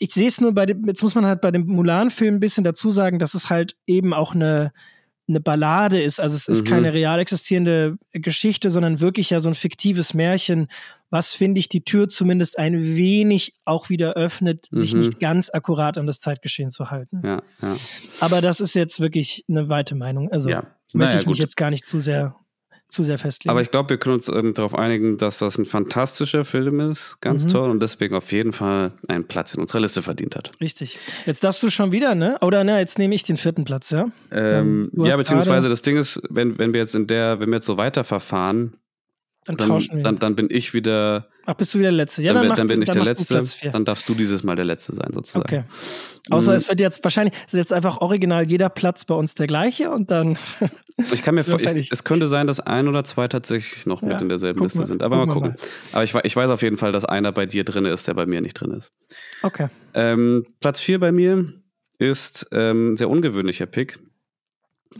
ich 0.00 0.12
sehe 0.12 0.28
es 0.28 0.40
nur 0.40 0.52
bei 0.54 0.66
dem, 0.66 0.84
jetzt 0.86 1.02
muss 1.02 1.14
man 1.14 1.26
halt 1.26 1.40
bei 1.40 1.50
dem 1.50 1.66
Mulan-Film 1.66 2.36
ein 2.36 2.40
bisschen 2.40 2.64
dazu 2.64 2.90
sagen, 2.90 3.18
dass 3.18 3.34
es 3.34 3.50
halt 3.50 3.76
eben 3.86 4.12
auch 4.14 4.34
eine, 4.34 4.72
eine 5.28 5.40
Ballade 5.40 6.00
ist. 6.02 6.20
Also 6.20 6.36
es 6.36 6.48
ist 6.48 6.62
Mhm. 6.64 6.68
keine 6.68 6.92
real 6.94 7.18
existierende 7.20 7.98
Geschichte, 8.12 8.70
sondern 8.70 9.00
wirklich 9.00 9.28
ja 9.30 9.40
so 9.40 9.50
ein 9.50 9.54
fiktives 9.54 10.14
Märchen, 10.14 10.68
was, 11.10 11.34
finde 11.34 11.58
ich, 11.58 11.68
die 11.68 11.84
Tür 11.84 12.08
zumindest 12.08 12.58
ein 12.58 12.96
wenig 12.96 13.54
auch 13.64 13.88
wieder 13.90 14.14
öffnet, 14.14 14.66
sich 14.70 14.92
Mhm. 14.94 15.00
nicht 15.00 15.20
ganz 15.20 15.50
akkurat 15.52 15.98
an 15.98 16.06
das 16.06 16.20
Zeitgeschehen 16.20 16.70
zu 16.70 16.90
halten. 16.90 17.20
Ja, 17.24 17.42
ja. 17.62 17.76
Aber 18.20 18.40
das 18.40 18.60
ist 18.60 18.74
jetzt 18.74 19.00
wirklich 19.00 19.44
eine 19.48 19.68
weite 19.68 19.94
Meinung. 19.94 20.30
Also 20.32 20.48
ja. 20.50 20.62
möchte 20.94 20.98
Naja, 20.98 21.20
ich 21.20 21.26
mich 21.26 21.36
gut. 21.36 21.38
jetzt 21.38 21.56
gar 21.56 21.70
nicht 21.70 21.84
zu 21.86 22.00
sehr, 22.00 22.34
zu 22.88 23.02
sehr 23.02 23.18
festlegen. 23.18 23.50
Aber 23.50 23.60
ich 23.60 23.70
glaube, 23.70 23.90
wir 23.90 23.98
können 23.98 24.14
uns 24.16 24.28
ähm, 24.28 24.54
darauf 24.54 24.74
einigen, 24.74 25.18
dass 25.18 25.38
das 25.38 25.58
ein 25.58 25.66
fantastischer 25.66 26.44
Film 26.44 26.80
ist. 26.80 27.18
Ganz 27.20 27.44
Mhm. 27.44 27.48
toll 27.48 27.70
und 27.70 27.80
deswegen 27.80 28.14
auf 28.14 28.32
jeden 28.32 28.52
Fall 28.52 28.92
einen 29.08 29.26
Platz 29.28 29.52
in 29.54 29.60
unserer 29.60 29.80
Liste 29.80 30.00
verdient 30.02 30.36
hat. 30.36 30.50
Richtig. 30.60 30.98
Jetzt 31.26 31.44
darfst 31.44 31.62
du 31.62 31.68
schon 31.70 31.92
wieder, 31.92 32.14
ne? 32.14 32.38
Oder 32.40 32.64
ne, 32.64 32.78
jetzt 32.78 32.98
nehme 32.98 33.14
ich 33.14 33.24
den 33.24 33.36
vierten 33.36 33.64
Platz, 33.64 33.90
ja? 33.90 34.10
Ähm, 34.30 34.90
ja, 34.96 35.16
beziehungsweise 35.16 35.68
das 35.68 35.82
Ding 35.82 35.96
ist, 35.98 36.20
wenn, 36.30 36.58
wenn 36.58 36.72
wir 36.72 36.80
jetzt 36.80 36.94
in 36.94 37.06
der, 37.06 37.40
wenn 37.40 37.50
wir 37.50 37.56
jetzt 37.56 37.66
so 37.66 37.76
weiterverfahren, 37.76 38.74
Dann, 39.44 39.56
dann, 39.56 39.68
tauschen 39.68 39.96
wir. 39.98 40.02
dann, 40.04 40.18
dann 40.18 40.34
bin 40.36 40.48
ich 40.50 40.72
wieder, 40.74 41.28
Ach, 41.50 41.54
bist 41.54 41.72
du 41.72 41.78
wieder 41.78 41.88
der 41.88 41.96
Letzte? 41.96 42.22
Ja, 42.22 42.34
dann, 42.34 42.42
dann, 42.42 42.42
wär- 42.42 42.48
mach 42.50 42.56
dann 42.58 42.66
bin 42.66 42.82
ich 42.82 42.86
dann 42.88 42.96
der 42.96 43.04
Letzte. 43.04 43.42
Dann 43.72 43.84
darfst 43.86 44.06
du 44.06 44.14
dieses 44.14 44.42
Mal 44.42 44.54
der 44.54 44.66
Letzte 44.66 44.94
sein, 44.94 45.10
sozusagen. 45.14 45.44
Okay. 45.44 45.64
Außer 46.28 46.52
Mm. 46.52 46.56
es 46.56 46.68
wird 46.68 46.78
jetzt 46.80 47.02
wahrscheinlich 47.02 47.34
ist 47.46 47.54
jetzt 47.54 47.72
einfach 47.72 48.02
original 48.02 48.46
jeder 48.46 48.68
Platz 48.68 49.06
bei 49.06 49.14
uns 49.14 49.34
der 49.34 49.46
gleiche 49.46 49.90
und 49.90 50.10
dann. 50.10 50.36
Ich 51.12 51.22
kann 51.22 51.36
mir 51.36 51.42
Sind 51.44 51.52
wir 51.52 51.58
vor, 51.58 51.60
ich, 51.60 51.64
fertig. 51.64 51.88
es 51.92 52.02
könnte 52.02 52.26
sein, 52.26 52.48
dass 52.48 52.58
ein 52.58 52.88
oder 52.88 53.04
zwei 53.04 53.28
tatsächlich 53.28 53.86
noch 53.86 54.02
Ja, 54.02 54.08
mit 54.08 54.20
in 54.20 54.28
derselben 54.28 54.60
Liste 54.64 54.80
wir- 54.80 54.86
sind. 54.86 55.02
Aber 55.04 55.14
mal 55.16 55.26
gucken 55.32 55.42
wir 55.44 55.50
gucken. 55.52 55.68
Aber 55.92 56.02
ich, 56.02 56.12
ich 56.24 56.34
weiß 56.36 56.50
auf 56.50 56.60
jeden 56.60 56.76
Fall, 56.76 56.90
dass 56.90 57.04
einer 57.04 57.30
bei 57.32 57.46
dir 57.46 57.62
drin 57.64 57.84
ist, 57.86 58.08
der 58.08 58.14
bei 58.14 58.26
mir 58.26 58.40
nicht 58.40 58.54
drin 58.54 58.72
ist. 58.72 58.90
Okay. 59.44 59.68
Ähm, 59.94 60.44
Platz 60.60 60.80
4 60.80 60.98
bei 60.98 61.12
mir 61.12 61.52
ist 62.00 62.46
ähm, 62.52 62.92
ein 62.92 62.96
sehr 62.96 63.08
ungewöhnlicher 63.08 63.66
Pick, 63.66 63.98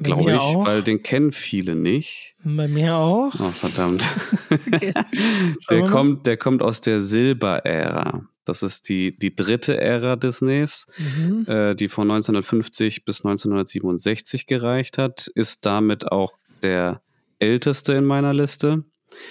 glaube 0.00 0.32
ich, 0.32 0.38
auch. 0.38 0.66
weil 0.66 0.82
den 0.82 1.02
kennen 1.02 1.32
viele 1.32 1.74
nicht. 1.74 2.34
Bei 2.44 2.68
mir 2.68 2.96
auch. 2.96 3.32
Oh, 3.38 3.50
verdammt. 3.50 4.04
Okay. 4.50 4.92
Der, 5.70 5.82
kommt, 5.82 6.26
der 6.26 6.36
kommt 6.38 6.62
aus 6.62 6.80
der 6.80 7.00
Silberära. 7.02 8.22
Das 8.46 8.62
ist 8.62 8.88
die, 8.88 9.16
die 9.18 9.36
dritte 9.36 9.78
Ära 9.78 10.16
Disneys, 10.16 10.86
Mhm. 10.96 11.44
äh, 11.46 11.74
die 11.74 11.88
von 11.88 12.10
1950 12.10 13.04
bis 13.04 13.18
1967 13.24 14.46
gereicht 14.46 14.96
hat, 14.96 15.30
ist 15.34 15.66
damit 15.66 16.10
auch 16.10 16.38
der 16.62 17.02
älteste 17.38 17.92
in 17.92 18.04
meiner 18.06 18.32
Liste. 18.32 18.84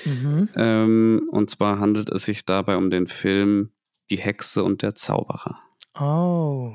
Mhm. 0.06 0.50
Ähm, 0.56 1.30
und 1.32 1.50
zwar 1.50 1.80
handelt 1.80 2.10
es 2.10 2.26
sich 2.26 2.46
dabei 2.46 2.78
um 2.78 2.90
den 2.92 3.08
Film 3.08 3.72
Die 4.12 4.18
Hexe 4.18 4.64
und 4.64 4.82
der 4.84 4.94
Zauberer. 4.96 5.60
Oh. 6.00 6.74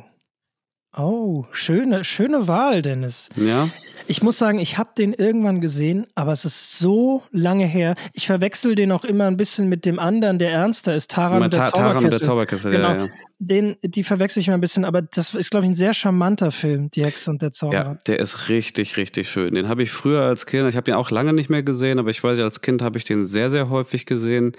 Oh, 0.95 1.47
schöne, 1.53 2.05
schöne 2.05 2.49
Wahl, 2.49 2.83
Dennis. 2.83 3.31
Ja. 3.37 3.71
Ich 4.07 4.23
muss 4.23 4.37
sagen, 4.37 4.59
ich 4.59 4.77
habe 4.77 4.91
den 4.99 5.15
irgendwann 5.15 5.63
gesehen, 5.63 6.07
aber 6.15 6.33
es 6.33 6.45
ist 6.45 6.79
so 6.79 7.23
lange 7.31 7.65
her. 7.65 7.95
Ich 8.13 8.27
verwechsel 8.27 8.75
den 8.75 8.93
auch 8.93 9.05
immer 9.05 9.27
ein 9.27 9.39
bisschen 9.39 9.71
mit 9.71 9.87
dem 9.87 9.99
anderen, 9.99 10.39
der 10.39 10.51
ernster 10.51 10.95
ist, 10.95 11.11
Taran 11.11 11.51
der 11.51 11.63
Ta 11.63 11.71
Taran 11.71 12.11
der 12.11 12.21
Zauberkessel. 12.21 12.73
Genau. 12.73 12.89
Ja, 12.93 12.99
ja. 13.05 13.09
Den, 13.39 13.77
die 13.83 14.05
verwechsel 14.05 14.41
ich 14.41 14.49
mal 14.49 14.55
ein 14.55 14.61
bisschen, 14.61 14.85
aber 14.85 15.01
das 15.01 15.35
ist, 15.35 15.51
glaube 15.51 15.65
ich, 15.65 15.71
ein 15.71 15.75
sehr 15.75 15.95
charmanter 15.95 16.51
Film, 16.51 16.91
Die 16.91 17.05
Hexe 17.05 17.31
und 17.31 17.41
der 17.41 17.53
Zauberer. 17.53 17.85
Ja, 17.85 17.99
der 18.07 18.19
ist 18.19 18.51
richtig, 18.51 18.99
richtig 18.99 19.31
schön. 19.31 19.55
Den 19.55 19.69
habe 19.69 19.83
ich 19.83 19.91
früher 19.91 20.23
als 20.23 20.45
Kind, 20.45 20.69
ich 20.69 20.77
habe 20.77 20.85
den 20.85 20.95
auch 20.95 21.11
lange 21.11 21.33
nicht 21.33 21.49
mehr 21.49 21.63
gesehen, 21.63 21.99
aber 21.99 22.11
ich 22.11 22.23
weiß, 22.23 22.39
als 22.41 22.61
Kind 22.61 22.83
habe 22.83 22.99
ich 22.99 23.05
den 23.05 23.25
sehr, 23.25 23.49
sehr 23.49 23.71
häufig 23.71 24.05
gesehen. 24.05 24.53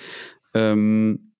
Ähm, 0.55 1.32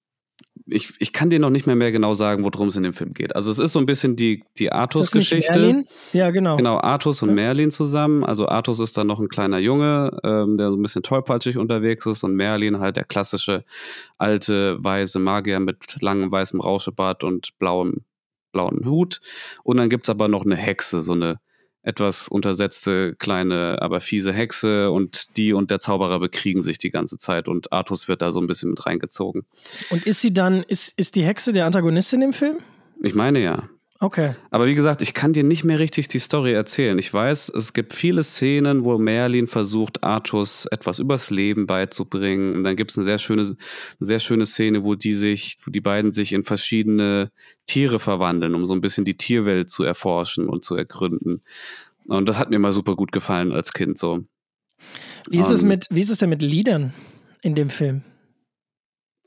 ich, 0.66 0.94
ich 1.00 1.12
kann 1.12 1.30
dir 1.30 1.39
noch 1.39 1.50
nicht 1.50 1.68
mehr 1.68 1.76
mehr 1.76 1.92
genau 1.92 2.13
sagen, 2.13 2.44
worum 2.44 2.70
es 2.70 2.76
in 2.76 2.84
dem 2.84 2.94
Film 2.94 3.13
geht. 3.13 3.36
Also 3.36 3.52
es 3.52 3.60
ist 3.60 3.74
so 3.74 3.80
ein 3.80 3.86
bisschen 3.86 4.16
die, 4.16 4.44
die 4.58 4.72
Artus-Geschichte. 4.72 5.84
Ja, 6.13 6.32
genau. 6.32 6.56
Genau, 6.58 6.78
Artus 6.78 7.22
und 7.22 7.30
ja. 7.30 7.36
Merlin 7.36 7.72
zusammen. 7.72 8.24
Also 8.24 8.48
Artus 8.48 8.80
ist 8.80 8.98
dann 8.98 9.08
noch 9.08 9.20
ein 9.20 9.28
kleiner 9.28 9.58
Junge, 9.58 10.18
ähm, 10.24 10.58
der 10.58 10.70
so 10.70 10.78
ein 10.78 10.82
bisschen 10.82 11.04
tollpatschig 11.04 11.58
unterwegs 11.58 12.06
ist 12.06 12.24
und 12.24 12.36
Merlin 12.36 12.80
halt 12.80 12.96
der 12.96 13.04
klassische 13.04 13.66
alte, 14.18 14.78
weiße 14.84 15.20
Magier 15.20 15.60
mit 15.60 16.02
langem 16.02 16.32
weißem 16.32 16.62
Rauschebart 16.62 17.24
und 17.24 17.58
blauem, 17.60 18.06
blauen 18.52 18.86
Hut. 18.86 19.20
Und 19.63 19.78
dann 19.78 19.89
gibt's 19.89 20.10
aber 20.10 20.28
noch 20.28 20.46
eine 20.46 20.56
Hexe, 20.56 21.02
so 21.02 21.13
eine 21.13 21.39
etwas 21.84 22.30
untersetzte, 22.30 23.15
kleine, 23.15 23.82
aber 23.82 24.00
fiese 24.00 24.32
Hexe 24.34 24.89
und 24.89 25.38
die 25.38 25.54
und 25.54 25.69
der 25.69 25.80
Zauberer 25.80 26.19
bekriegen 26.19 26.62
sich 26.62 26.78
die 26.78 26.89
ganze 26.89 27.17
Zeit 27.17 27.48
und 27.48 27.72
Artus 27.74 28.08
wird 28.08 28.22
da 28.22 28.32
so 28.32 28.39
ein 28.39 28.48
bisschen 28.48 28.69
mit 28.69 28.86
reingezogen. 28.86 29.46
Und 29.89 30.08
ist 30.08 30.22
sie 30.22 30.34
dann, 30.34 30.63
ist, 30.63 30.98
ist 30.98 31.15
die 31.15 31.24
Hexe 31.24 31.52
der 31.52 31.65
Antagonistin 31.65 32.22
im 32.22 32.34
Film? 32.34 32.58
Ich 33.02 33.15
meine 33.15 33.39
ja. 33.39 33.69
Okay. 34.04 34.36
Aber 34.52 34.66
wie 34.66 34.76
gesagt, 34.76 35.02
ich 35.02 35.13
kann 35.13 35.32
dir 35.32 35.46
nicht 35.46 35.63
mehr 35.63 35.80
richtig 35.80 36.10
die 36.10 36.20
Story 36.20 36.52
erzählen. 36.52 37.00
Ich 37.00 37.13
weiß, 37.13 37.48
es 37.48 37.72
gibt 37.72 37.94
viele 37.94 38.26
Szenen, 38.26 38.84
wo 38.84 38.98
Merlin 38.98 39.48
versucht, 39.48 40.04
Artus 40.04 40.66
etwas 40.66 41.00
übers 41.00 41.30
Leben 41.30 41.68
beizubringen. 41.68 42.54
Und 42.54 42.66
dann 42.66 42.76
gibt 42.76 42.92
es 42.92 42.98
eine 42.98 43.06
sehr 43.06 43.18
schöne, 43.18 43.44
eine 43.44 43.56
sehr 44.02 44.20
schöne 44.20 44.46
Szene, 44.46 44.84
wo 44.84 44.96
die 44.96 45.16
sich, 45.16 45.58
wo 45.63 45.72
die 45.72 45.80
beiden 45.80 46.12
sich 46.12 46.34
in 46.34 46.44
verschiedene 46.44 47.32
Tiere 47.66 47.98
verwandeln, 47.98 48.56
um 48.56 48.66
so 48.66 48.74
ein 48.74 48.82
bisschen 48.82 49.06
die 49.06 49.16
Tierwelt 49.16 49.70
zu 49.70 49.86
erforschen 49.86 50.50
und 50.50 50.66
zu 50.66 50.76
ergründen. 50.76 51.42
Und 52.06 52.28
das 52.28 52.39
hat 52.39 52.50
mir 52.50 52.60
mal 52.60 52.74
super 52.74 52.98
gut 52.98 53.13
gefallen 53.13 53.54
als 53.54 53.72
Kind 53.72 53.98
so. 53.98 54.26
Wie 55.30 55.38
ist, 55.38 55.48
um, 55.48 55.56
es 55.56 55.63
mit, 55.63 55.88
wie 55.89 56.02
ist 56.02 56.10
es 56.10 56.18
denn 56.18 56.30
mit 56.30 56.42
Liedern 56.42 56.94
in 57.42 57.56
dem 57.56 57.70
Film? 57.70 58.02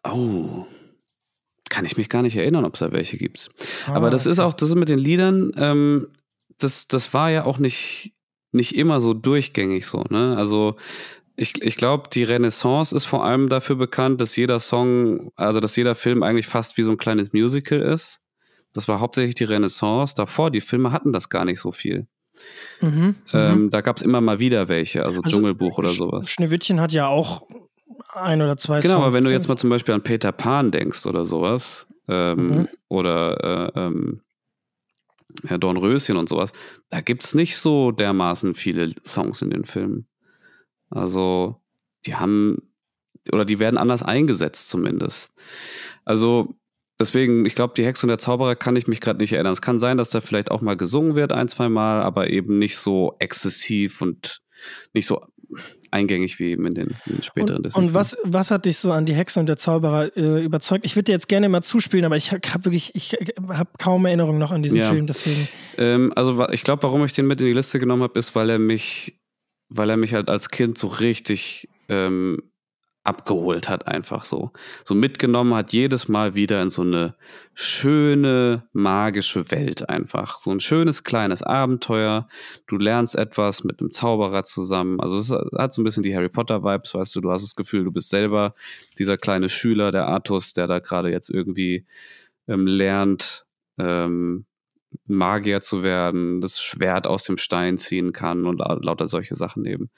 Oh, 0.04 0.66
kann 1.76 1.84
ich 1.84 1.98
mich 1.98 2.08
gar 2.08 2.22
nicht 2.22 2.36
erinnern, 2.36 2.64
ob 2.64 2.72
es 2.72 2.80
da 2.80 2.90
welche 2.90 3.18
gibt. 3.18 3.50
Ah, 3.86 3.96
Aber 3.96 4.08
das 4.08 4.22
okay. 4.22 4.32
ist 4.32 4.38
auch, 4.38 4.54
das 4.54 4.70
ist 4.70 4.76
mit 4.76 4.88
den 4.88 4.98
Liedern, 4.98 5.52
ähm, 5.56 6.08
das, 6.56 6.88
das 6.88 7.12
war 7.12 7.30
ja 7.30 7.44
auch 7.44 7.58
nicht, 7.58 8.14
nicht 8.50 8.74
immer 8.74 8.98
so 8.98 9.12
durchgängig 9.12 9.86
so, 9.86 10.02
ne? 10.08 10.34
Also 10.38 10.76
ich, 11.36 11.60
ich 11.62 11.76
glaube, 11.76 12.08
die 12.10 12.24
Renaissance 12.24 12.96
ist 12.96 13.04
vor 13.04 13.26
allem 13.26 13.50
dafür 13.50 13.76
bekannt, 13.76 14.22
dass 14.22 14.36
jeder 14.36 14.58
Song, 14.58 15.32
also 15.36 15.60
dass 15.60 15.76
jeder 15.76 15.94
Film 15.94 16.22
eigentlich 16.22 16.46
fast 16.46 16.78
wie 16.78 16.82
so 16.82 16.90
ein 16.90 16.96
kleines 16.96 17.34
Musical 17.34 17.80
ist. 17.80 18.22
Das 18.72 18.88
war 18.88 19.00
hauptsächlich 19.00 19.34
die 19.34 19.44
Renaissance. 19.44 20.14
Davor, 20.16 20.50
die 20.50 20.62
Filme 20.62 20.92
hatten 20.92 21.12
das 21.12 21.28
gar 21.28 21.44
nicht 21.44 21.60
so 21.60 21.72
viel. 21.72 22.06
Mhm, 22.80 23.16
ähm, 23.34 23.64
mhm. 23.64 23.70
da 23.70 23.82
gab 23.82 23.98
es 23.98 24.02
immer 24.02 24.22
mal 24.22 24.40
wieder 24.40 24.68
welche, 24.68 25.04
also, 25.04 25.20
also 25.20 25.28
Dschungelbuch 25.28 25.76
oder 25.76 25.88
sowas. 25.88 26.30
Schneewittchen 26.30 26.80
hat 26.80 26.92
ja 26.92 27.06
auch 27.06 27.46
ein 28.16 28.42
oder 28.42 28.56
zwei 28.56 28.80
Genau, 28.80 28.94
Songs 28.94 29.04
aber 29.04 29.12
wenn 29.14 29.24
du 29.24 29.30
jetzt 29.30 29.48
mal 29.48 29.56
zum 29.56 29.70
Beispiel 29.70 29.94
an 29.94 30.02
Peter 30.02 30.32
Pan 30.32 30.70
denkst 30.70 31.06
oder 31.06 31.24
sowas, 31.24 31.86
ähm, 32.08 32.48
mhm. 32.48 32.68
oder 32.88 33.72
äh, 33.74 33.80
ähm, 33.80 34.20
Herr 35.46 35.58
Dornröschen 35.58 36.16
und 36.16 36.28
sowas, 36.28 36.52
da 36.90 37.00
gibt 37.00 37.24
es 37.24 37.34
nicht 37.34 37.56
so 37.58 37.90
dermaßen 37.92 38.54
viele 38.54 38.94
Songs 39.04 39.42
in 39.42 39.50
den 39.50 39.64
Filmen. 39.64 40.06
Also, 40.90 41.60
die 42.06 42.14
haben, 42.14 42.70
oder 43.32 43.44
die 43.44 43.58
werden 43.58 43.76
anders 43.76 44.02
eingesetzt 44.02 44.68
zumindest. 44.68 45.32
Also, 46.04 46.54
deswegen, 46.98 47.44
ich 47.44 47.54
glaube, 47.54 47.74
die 47.76 47.84
Hexe 47.84 48.06
und 48.06 48.08
der 48.08 48.18
Zauberer 48.18 48.54
kann 48.54 48.76
ich 48.76 48.86
mich 48.86 49.00
gerade 49.00 49.18
nicht 49.18 49.32
erinnern. 49.32 49.52
Es 49.52 49.62
kann 49.62 49.80
sein, 49.80 49.96
dass 49.96 50.10
da 50.10 50.20
vielleicht 50.20 50.50
auch 50.50 50.60
mal 50.60 50.76
gesungen 50.76 51.16
wird, 51.16 51.32
ein, 51.32 51.48
zwei 51.48 51.68
Mal, 51.68 52.02
aber 52.02 52.30
eben 52.30 52.58
nicht 52.58 52.78
so 52.78 53.16
exzessiv 53.18 54.00
und 54.00 54.42
nicht 54.94 55.06
so 55.06 55.20
eingängig 55.96 56.38
wie 56.38 56.50
eben 56.50 56.66
in 56.66 56.74
den, 56.74 56.88
in 57.06 57.14
den 57.14 57.22
späteren 57.22 57.64
Und, 57.64 57.74
und 57.74 57.94
was, 57.94 58.16
was 58.22 58.50
hat 58.50 58.66
dich 58.66 58.78
so 58.78 58.92
an 58.92 59.06
die 59.06 59.14
Hexe 59.14 59.40
und 59.40 59.46
der 59.46 59.56
Zauberer 59.56 60.16
äh, 60.16 60.44
überzeugt? 60.44 60.84
Ich 60.84 60.94
würde 60.94 61.04
dir 61.04 61.12
jetzt 61.12 61.28
gerne 61.28 61.48
mal 61.48 61.62
zuspielen, 61.62 62.04
aber 62.04 62.16
ich 62.16 62.32
habe 62.32 62.64
wirklich, 62.64 62.94
ich 62.94 63.16
habe 63.48 63.70
kaum 63.78 64.04
Erinnerung 64.06 64.38
noch 64.38 64.50
an 64.50 64.62
diesen 64.62 64.80
ja. 64.80 64.88
Film, 64.88 65.06
deswegen. 65.06 65.48
Ähm, 65.78 66.12
also 66.14 66.48
ich 66.50 66.64
glaube, 66.64 66.82
warum 66.82 67.04
ich 67.04 67.12
den 67.12 67.26
mit 67.26 67.40
in 67.40 67.46
die 67.46 67.52
Liste 67.52 67.80
genommen 67.80 68.02
habe, 68.02 68.18
ist, 68.18 68.34
weil 68.34 68.50
er 68.50 68.58
mich, 68.58 69.18
weil 69.68 69.90
er 69.90 69.96
mich 69.96 70.14
halt 70.14 70.28
als 70.28 70.50
Kind 70.50 70.78
so 70.78 70.86
richtig 70.86 71.68
ähm, 71.88 72.42
abgeholt 73.06 73.68
hat, 73.68 73.86
einfach 73.86 74.24
so. 74.24 74.52
So 74.84 74.94
mitgenommen 74.94 75.54
hat 75.54 75.72
jedes 75.72 76.08
Mal 76.08 76.34
wieder 76.34 76.60
in 76.60 76.70
so 76.70 76.82
eine 76.82 77.14
schöne, 77.54 78.64
magische 78.72 79.50
Welt 79.50 79.88
einfach. 79.88 80.38
So 80.38 80.50
ein 80.50 80.60
schönes 80.60 81.04
kleines 81.04 81.42
Abenteuer. 81.42 82.28
Du 82.66 82.76
lernst 82.76 83.14
etwas 83.14 83.64
mit 83.64 83.80
einem 83.80 83.90
Zauberer 83.90 84.44
zusammen. 84.44 85.00
Also 85.00 85.16
es 85.16 85.30
hat 85.30 85.72
so 85.72 85.80
ein 85.80 85.84
bisschen 85.84 86.02
die 86.02 86.14
Harry 86.14 86.28
Potter 86.28 86.64
Vibes, 86.64 86.94
weißt 86.94 87.14
du, 87.16 87.20
du 87.20 87.30
hast 87.30 87.42
das 87.42 87.54
Gefühl, 87.54 87.84
du 87.84 87.92
bist 87.92 88.10
selber 88.10 88.54
dieser 88.98 89.16
kleine 89.16 89.48
Schüler, 89.48 89.92
der 89.92 90.06
Artus, 90.08 90.52
der 90.52 90.66
da 90.66 90.80
gerade 90.80 91.10
jetzt 91.10 91.30
irgendwie 91.30 91.86
ähm, 92.48 92.66
lernt, 92.66 93.46
ähm, 93.78 94.46
Magier 95.06 95.60
zu 95.60 95.82
werden, 95.82 96.40
das 96.40 96.60
Schwert 96.60 97.06
aus 97.06 97.24
dem 97.24 97.36
Stein 97.36 97.78
ziehen 97.78 98.12
kann 98.12 98.46
und 98.46 98.58
lauter 98.58 99.06
solche 99.06 99.36
Sachen 99.36 99.64
eben. 99.66 99.90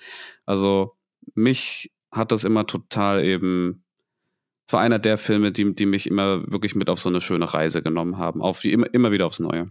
Also 0.44 0.96
mich 1.34 1.92
hat 2.10 2.32
das 2.32 2.44
immer 2.44 2.66
total 2.66 3.24
eben, 3.24 3.84
war 4.68 4.80
einer 4.80 4.98
der 4.98 5.18
Filme, 5.18 5.52
die, 5.52 5.74
die 5.74 5.86
mich 5.86 6.06
immer 6.06 6.42
wirklich 6.50 6.74
mit 6.74 6.88
auf 6.90 7.00
so 7.00 7.08
eine 7.08 7.20
schöne 7.20 7.52
Reise 7.52 7.82
genommen 7.82 8.18
haben, 8.18 8.42
auf 8.42 8.64
immer, 8.64 8.92
immer 8.92 9.12
wieder 9.12 9.26
aufs 9.26 9.40
Neue. 9.40 9.70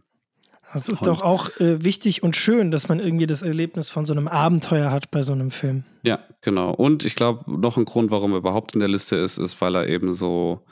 Das 0.74 0.90
ist 0.90 1.02
und, 1.02 1.08
doch 1.08 1.22
auch 1.22 1.50
äh, 1.60 1.84
wichtig 1.84 2.24
und 2.24 2.36
schön, 2.36 2.72
dass 2.72 2.90
man 2.90 3.00
irgendwie 3.00 3.26
das 3.26 3.42
Erlebnis 3.42 3.90
von 3.90 4.06
so 4.06 4.14
einem 4.14 4.28
Abenteuer 4.28 4.92
hat 4.92 5.12
bei 5.12 5.24
so 5.24 5.34
einem 5.34 5.50
Film. 5.50 5.86
Ja, 6.04 6.20
genau. 6.42 6.72
Und 6.74 7.06
ich 7.06 7.16
glaube, 7.16 7.60
noch 7.60 7.78
ein 7.78 7.86
Grund, 7.86 8.12
warum 8.12 8.34
er 8.34 8.40
überhaupt 8.40 8.76
in 8.76 8.80
der 8.80 8.90
Liste 8.90 9.16
ist, 9.16 9.38
ist, 9.38 9.60
weil 9.62 9.76
er 9.76 9.88
eben 9.88 10.14
so, 10.14 10.66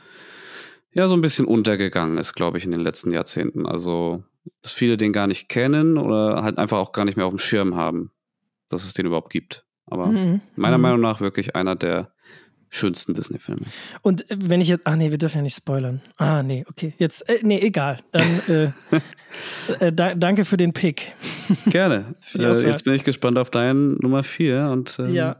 ja, 0.92 1.08
so 1.08 1.16
ein 1.16 1.22
bisschen 1.22 1.46
untergegangen 1.46 2.18
ist, 2.18 2.34
glaube 2.34 2.58
ich, 2.58 2.66
in 2.66 2.72
den 2.72 2.82
letzten 2.82 3.12
Jahrzehnten. 3.12 3.66
Also, 3.66 4.24
dass 4.62 4.74
viele 4.74 4.98
den 4.98 5.14
gar 5.14 5.28
nicht 5.28 5.48
kennen 5.48 5.98
oder 5.98 6.44
halt 6.44 6.58
einfach 6.58 6.78
auch 6.78 6.92
gar 6.92 7.06
nicht 7.06 7.16
mehr 7.16 7.26
auf 7.26 7.34
dem 7.34 7.40
Schirm 7.40 7.76
haben, 7.76 8.12
dass 8.70 8.84
es 8.84 8.94
den 8.94 9.06
überhaupt 9.06 9.32
gibt. 9.32 9.65
Aber 9.88 10.08
mhm. 10.08 10.42
meiner 10.56 10.78
mhm. 10.78 10.82
Meinung 10.82 11.02
nach 11.02 11.22
wirklich 11.22 11.56
einer 11.56 11.76
der 11.76 12.12
schönsten 12.70 13.14
Disney-Filme. 13.14 13.62
Und 14.02 14.26
wenn 14.30 14.62
ich 14.62 14.68
jetzt, 14.68 14.82
ach 14.86 14.96
nee, 14.96 15.12
wir 15.12 15.18
dürfen 15.18 15.38
ja 15.38 15.44
nicht 15.44 15.56
spoilern. 15.56 16.02
Ah 16.18 16.44
nee, 16.44 16.66
okay, 16.70 16.94
jetzt, 16.98 17.28
äh, 17.30 17.40
nee, 17.44 17.60
egal. 17.60 18.00
Dann 18.12 18.42
äh, 18.48 19.00
äh, 19.80 19.92
da, 19.92 20.16
danke 20.16 20.46
für 20.46 20.58
den 20.58 20.74
Pick. 20.74 21.14
Gerne. 21.68 22.16
Äh, 22.36 22.52
jetzt 22.68 22.84
bin 22.84 22.94
ich 22.94 23.04
gespannt 23.04 23.38
auf 23.38 23.50
deinen 23.50 23.98
Nummer 24.02 24.24
4 24.24 24.70
und 24.72 24.98
ähm, 25.00 25.14
ja. 25.14 25.38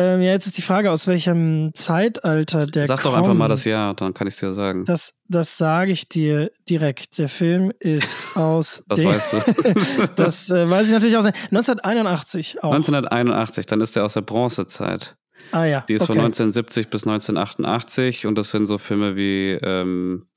Ähm, 0.00 0.22
ja, 0.22 0.30
jetzt 0.30 0.46
ist 0.46 0.56
die 0.56 0.62
Frage, 0.62 0.92
aus 0.92 1.08
welchem 1.08 1.72
Zeitalter 1.74 2.68
der 2.68 2.86
Sag 2.86 3.00
kommt. 3.00 3.14
doch 3.14 3.18
einfach 3.18 3.34
mal 3.34 3.48
das 3.48 3.64
Jahr, 3.64 3.94
dann 3.94 4.14
kann 4.14 4.28
ich 4.28 4.34
es 4.34 4.40
dir 4.40 4.52
sagen. 4.52 4.84
Das, 4.84 5.18
das 5.26 5.58
sage 5.58 5.90
ich 5.90 6.08
dir 6.08 6.52
direkt. 6.70 7.18
Der 7.18 7.28
Film 7.28 7.72
ist 7.80 8.16
aus. 8.36 8.84
das 8.86 9.04
weißt 9.04 9.32
du. 9.32 10.08
das 10.16 10.50
äh, 10.50 10.70
weiß 10.70 10.86
ich 10.86 10.92
natürlich 10.92 11.16
aus. 11.16 11.24
1981 11.24 12.62
auch. 12.62 12.72
1981, 12.72 13.66
dann 13.66 13.80
ist 13.80 13.96
der 13.96 14.04
aus 14.04 14.14
der 14.14 14.20
Bronzezeit. 14.20 15.16
Ah 15.50 15.64
ja. 15.64 15.84
Die 15.88 15.94
ist 15.94 16.02
okay. 16.02 16.12
von 16.12 16.20
1970 16.26 16.90
bis 16.90 17.04
1988 17.04 18.26
und 18.26 18.36
das 18.38 18.52
sind 18.52 18.68
so 18.68 18.78
Filme 18.78 19.16
wie 19.16 19.58
ähm, 19.62 20.28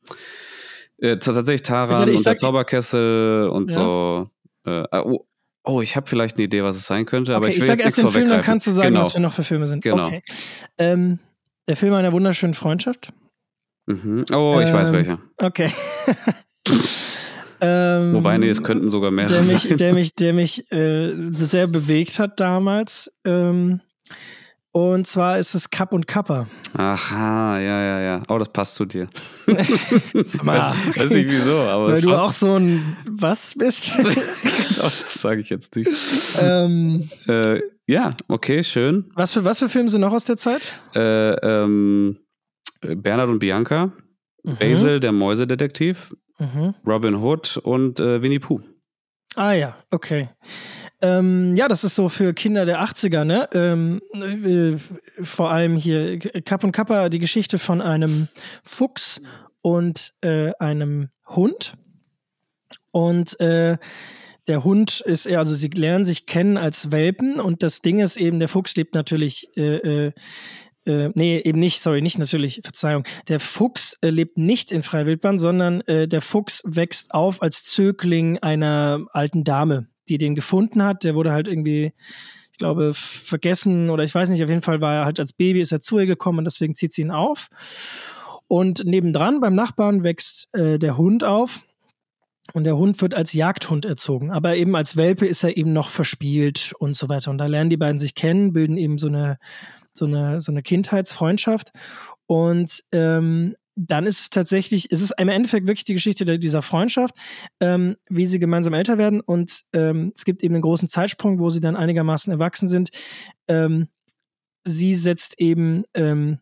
äh, 0.97 1.17
tatsächlich 1.17 1.61
Taran 1.61 2.09
und 2.09 2.25
der 2.25 2.35
Zauberkessel 2.35 3.47
und 3.49 3.71
ja. 3.71 3.77
so. 3.77 4.29
Äh, 4.65 4.85
oh, 5.03 5.25
Oh, 5.63 5.81
ich 5.81 5.95
habe 5.95 6.07
vielleicht 6.07 6.37
eine 6.37 6.45
Idee, 6.45 6.63
was 6.63 6.75
es 6.75 6.87
sein 6.87 7.05
könnte, 7.05 7.35
aber 7.35 7.45
okay, 7.45 7.55
ich 7.55 7.55
will 7.57 7.63
ich 7.63 7.67
sage 7.67 7.83
erst 7.83 7.97
den 7.97 8.07
Film, 8.07 8.29
dann 8.29 8.41
kannst 8.41 8.65
du 8.65 8.71
sagen, 8.71 8.89
genau. 8.89 9.01
was 9.01 9.13
wir 9.13 9.21
noch 9.21 9.33
für 9.33 9.43
Filme 9.43 9.67
sind. 9.67 9.83
Genau. 9.83 10.07
Okay. 10.07 10.23
Ähm, 10.77 11.19
der 11.67 11.77
Film 11.77 11.93
einer 11.93 12.11
wunderschönen 12.11 12.55
Freundschaft. 12.55 13.13
Mhm. 13.85 14.25
Oh, 14.31 14.59
ich 14.61 14.69
ähm, 14.69 14.73
weiß 14.73 14.91
welcher. 14.91 15.19
Okay. 15.37 15.71
ähm, 17.61 18.13
Wobei, 18.13 18.37
nee, 18.37 18.49
es 18.49 18.63
könnten 18.63 18.89
sogar 18.89 19.11
mehrere 19.11 19.33
der 19.33 19.43
mich, 19.43 19.61
sein. 19.63 19.77
Der 19.77 19.93
mich, 19.93 20.15
der 20.15 20.33
mich 20.33 20.71
äh, 20.71 21.13
sehr 21.33 21.67
bewegt 21.67 22.17
hat 22.17 22.39
damals. 22.39 23.13
Ähm, 23.23 23.81
und 24.71 25.05
zwar 25.07 25.37
ist 25.37 25.53
es 25.53 25.69
Kapp 25.69 25.93
und 25.93 26.07
Kappa. 26.07 26.47
Aha, 26.73 27.59
ja, 27.59 27.81
ja, 27.81 27.99
ja. 28.01 28.23
Oh, 28.29 28.37
das 28.37 28.49
passt 28.49 28.75
zu 28.75 28.85
dir. 28.85 29.07
Sag 30.23 30.43
mal, 30.43 30.59
weiß, 30.59 30.97
weiß 30.97 31.09
nicht 31.09 31.29
wieso, 31.29 31.57
aber 31.59 31.89
Weil 31.89 32.01
du 32.01 32.13
auch 32.13 32.31
so 32.31 32.55
ein 32.55 32.95
Was 33.09 33.55
bist. 33.57 33.99
das 34.77 35.13
sage 35.15 35.41
ich 35.41 35.49
jetzt 35.49 35.75
nicht. 35.75 35.89
Ähm, 36.39 37.09
äh, 37.27 37.59
ja, 37.87 38.11
okay, 38.27 38.63
schön. 38.63 39.11
Was 39.15 39.33
für, 39.33 39.43
was 39.43 39.59
für 39.59 39.67
Filme 39.69 39.89
sind 39.89 40.01
noch 40.01 40.13
aus 40.13 40.25
der 40.25 40.37
Zeit? 40.37 40.79
Äh, 40.95 41.31
ähm, 41.33 42.17
Bernhard 42.81 43.29
und 43.29 43.39
Bianca. 43.39 43.91
Mhm. 44.43 44.57
Basil, 44.57 44.99
der 44.99 45.11
Mäusedetektiv. 45.11 46.15
mhm. 46.39 46.75
Robin 46.87 47.15
Hood 47.15 47.57
und 47.57 47.99
äh, 47.99 48.21
Winnie 48.21 48.39
Pooh. 48.39 48.61
Ah 49.35 49.53
ja, 49.53 49.77
okay. 49.91 50.29
Ähm, 51.01 51.55
ja, 51.55 51.67
das 51.67 51.83
ist 51.83 51.95
so 51.95 52.09
für 52.09 52.33
Kinder 52.33 52.65
der 52.65 52.83
80er, 52.83 53.23
ne? 53.23 53.49
Ähm, 53.53 54.01
äh, 54.13 54.77
vor 55.23 55.51
allem 55.51 55.75
hier 55.75 56.19
Kapp 56.19 56.63
und 56.63 56.71
Kappa, 56.71 57.09
die 57.09 57.19
Geschichte 57.19 57.57
von 57.57 57.81
einem 57.81 58.27
Fuchs 58.63 59.21
und 59.61 60.13
äh, 60.21 60.51
einem 60.59 61.09
Hund. 61.27 61.73
Und 62.91 63.39
äh, 63.39 63.77
der 64.47 64.63
Hund 64.63 65.01
ist 65.01 65.25
eher, 65.25 65.39
also 65.39 65.55
sie 65.55 65.69
lernen 65.69 66.03
sich 66.03 66.25
kennen 66.25 66.57
als 66.57 66.91
Welpen 66.91 67.39
und 67.39 67.63
das 67.63 67.81
Ding 67.81 67.99
ist 67.99 68.17
eben, 68.17 68.39
der 68.39 68.47
Fuchs 68.47 68.75
lebt 68.75 68.95
natürlich, 68.95 69.55
äh, 69.55 70.07
äh, 70.07 70.11
äh, 70.85 71.11
nee, 71.13 71.39
eben 71.39 71.59
nicht, 71.59 71.79
sorry, 71.79 72.01
nicht 72.01 72.17
natürlich, 72.17 72.61
Verzeihung. 72.63 73.03
Der 73.27 73.39
Fuchs 73.39 73.97
äh, 74.01 74.09
lebt 74.09 74.37
nicht 74.37 74.71
in 74.71 74.81
Freiwildbahn, 74.81 75.37
sondern 75.37 75.81
äh, 75.81 76.07
der 76.07 76.21
Fuchs 76.21 76.63
wächst 76.65 77.13
auf 77.13 77.41
als 77.41 77.63
Zögling 77.63 78.39
einer 78.39 79.05
alten 79.11 79.43
Dame, 79.43 79.87
die 80.11 80.17
den 80.17 80.35
gefunden 80.35 80.83
hat. 80.83 81.03
Der 81.03 81.15
wurde 81.15 81.31
halt 81.31 81.47
irgendwie, 81.47 81.93
ich 82.51 82.57
glaube, 82.57 82.93
vergessen 82.93 83.89
oder 83.89 84.03
ich 84.03 84.13
weiß 84.13 84.29
nicht, 84.29 84.43
auf 84.43 84.49
jeden 84.49 84.61
Fall 84.61 84.81
war 84.81 84.93
er 84.93 85.05
halt 85.05 85.19
als 85.19 85.33
Baby, 85.33 85.61
ist 85.61 85.71
er 85.71 85.79
zu 85.79 85.99
ihr 85.99 86.05
gekommen 86.05 86.39
und 86.39 86.45
deswegen 86.45 86.75
zieht 86.75 86.93
sie 86.93 87.01
ihn 87.01 87.11
auf. 87.11 87.49
Und 88.47 88.83
nebendran 88.85 89.39
beim 89.39 89.55
Nachbarn 89.55 90.03
wächst 90.03 90.53
äh, 90.53 90.77
der 90.77 90.97
Hund 90.97 91.23
auf 91.23 91.61
und 92.53 92.65
der 92.65 92.77
Hund 92.77 93.01
wird 93.01 93.13
als 93.13 93.31
Jagdhund 93.31 93.85
erzogen, 93.85 94.31
aber 94.31 94.57
eben 94.57 94.75
als 94.75 94.97
Welpe 94.97 95.25
ist 95.25 95.43
er 95.43 95.55
eben 95.55 95.71
noch 95.71 95.89
verspielt 95.89 96.73
und 96.79 96.95
so 96.95 97.07
weiter. 97.07 97.31
Und 97.31 97.37
da 97.37 97.45
lernen 97.45 97.69
die 97.69 97.77
beiden 97.77 97.99
sich 97.99 98.13
kennen, 98.13 98.51
bilden 98.51 98.77
eben 98.77 98.97
so 98.97 99.07
eine, 99.07 99.37
so 99.93 100.05
eine, 100.05 100.41
so 100.41 100.51
eine 100.51 100.61
Kindheitsfreundschaft. 100.61 101.71
Und 102.25 102.83
ähm, 102.91 103.55
dann 103.75 104.05
ist 104.05 104.19
es 104.19 104.29
tatsächlich, 104.29 104.91
ist 104.91 105.01
es 105.01 105.11
im 105.17 105.29
Endeffekt 105.29 105.67
wirklich 105.67 105.85
die 105.85 105.93
Geschichte 105.93 106.39
dieser 106.39 106.61
Freundschaft, 106.61 107.15
ähm, 107.59 107.95
wie 108.09 108.27
sie 108.27 108.39
gemeinsam 108.39 108.73
älter 108.73 108.97
werden. 108.97 109.21
Und 109.21 109.63
ähm, 109.73 110.11
es 110.15 110.25
gibt 110.25 110.43
eben 110.43 110.55
einen 110.55 110.61
großen 110.61 110.87
Zeitsprung, 110.87 111.39
wo 111.39 111.49
sie 111.49 111.61
dann 111.61 111.75
einigermaßen 111.75 112.31
erwachsen 112.31 112.67
sind. 112.67 112.89
Ähm, 113.47 113.87
sie 114.65 114.93
setzt 114.93 115.39
eben 115.39 115.83
ähm, 115.93 116.39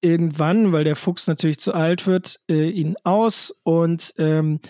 irgendwann, 0.00 0.72
weil 0.72 0.84
der 0.84 0.96
Fuchs 0.96 1.26
natürlich 1.26 1.58
zu 1.58 1.74
alt 1.74 2.06
wird, 2.06 2.40
äh, 2.48 2.68
ihn 2.68 2.96
aus 3.02 3.52
und 3.64 4.14
ähm, 4.18 4.60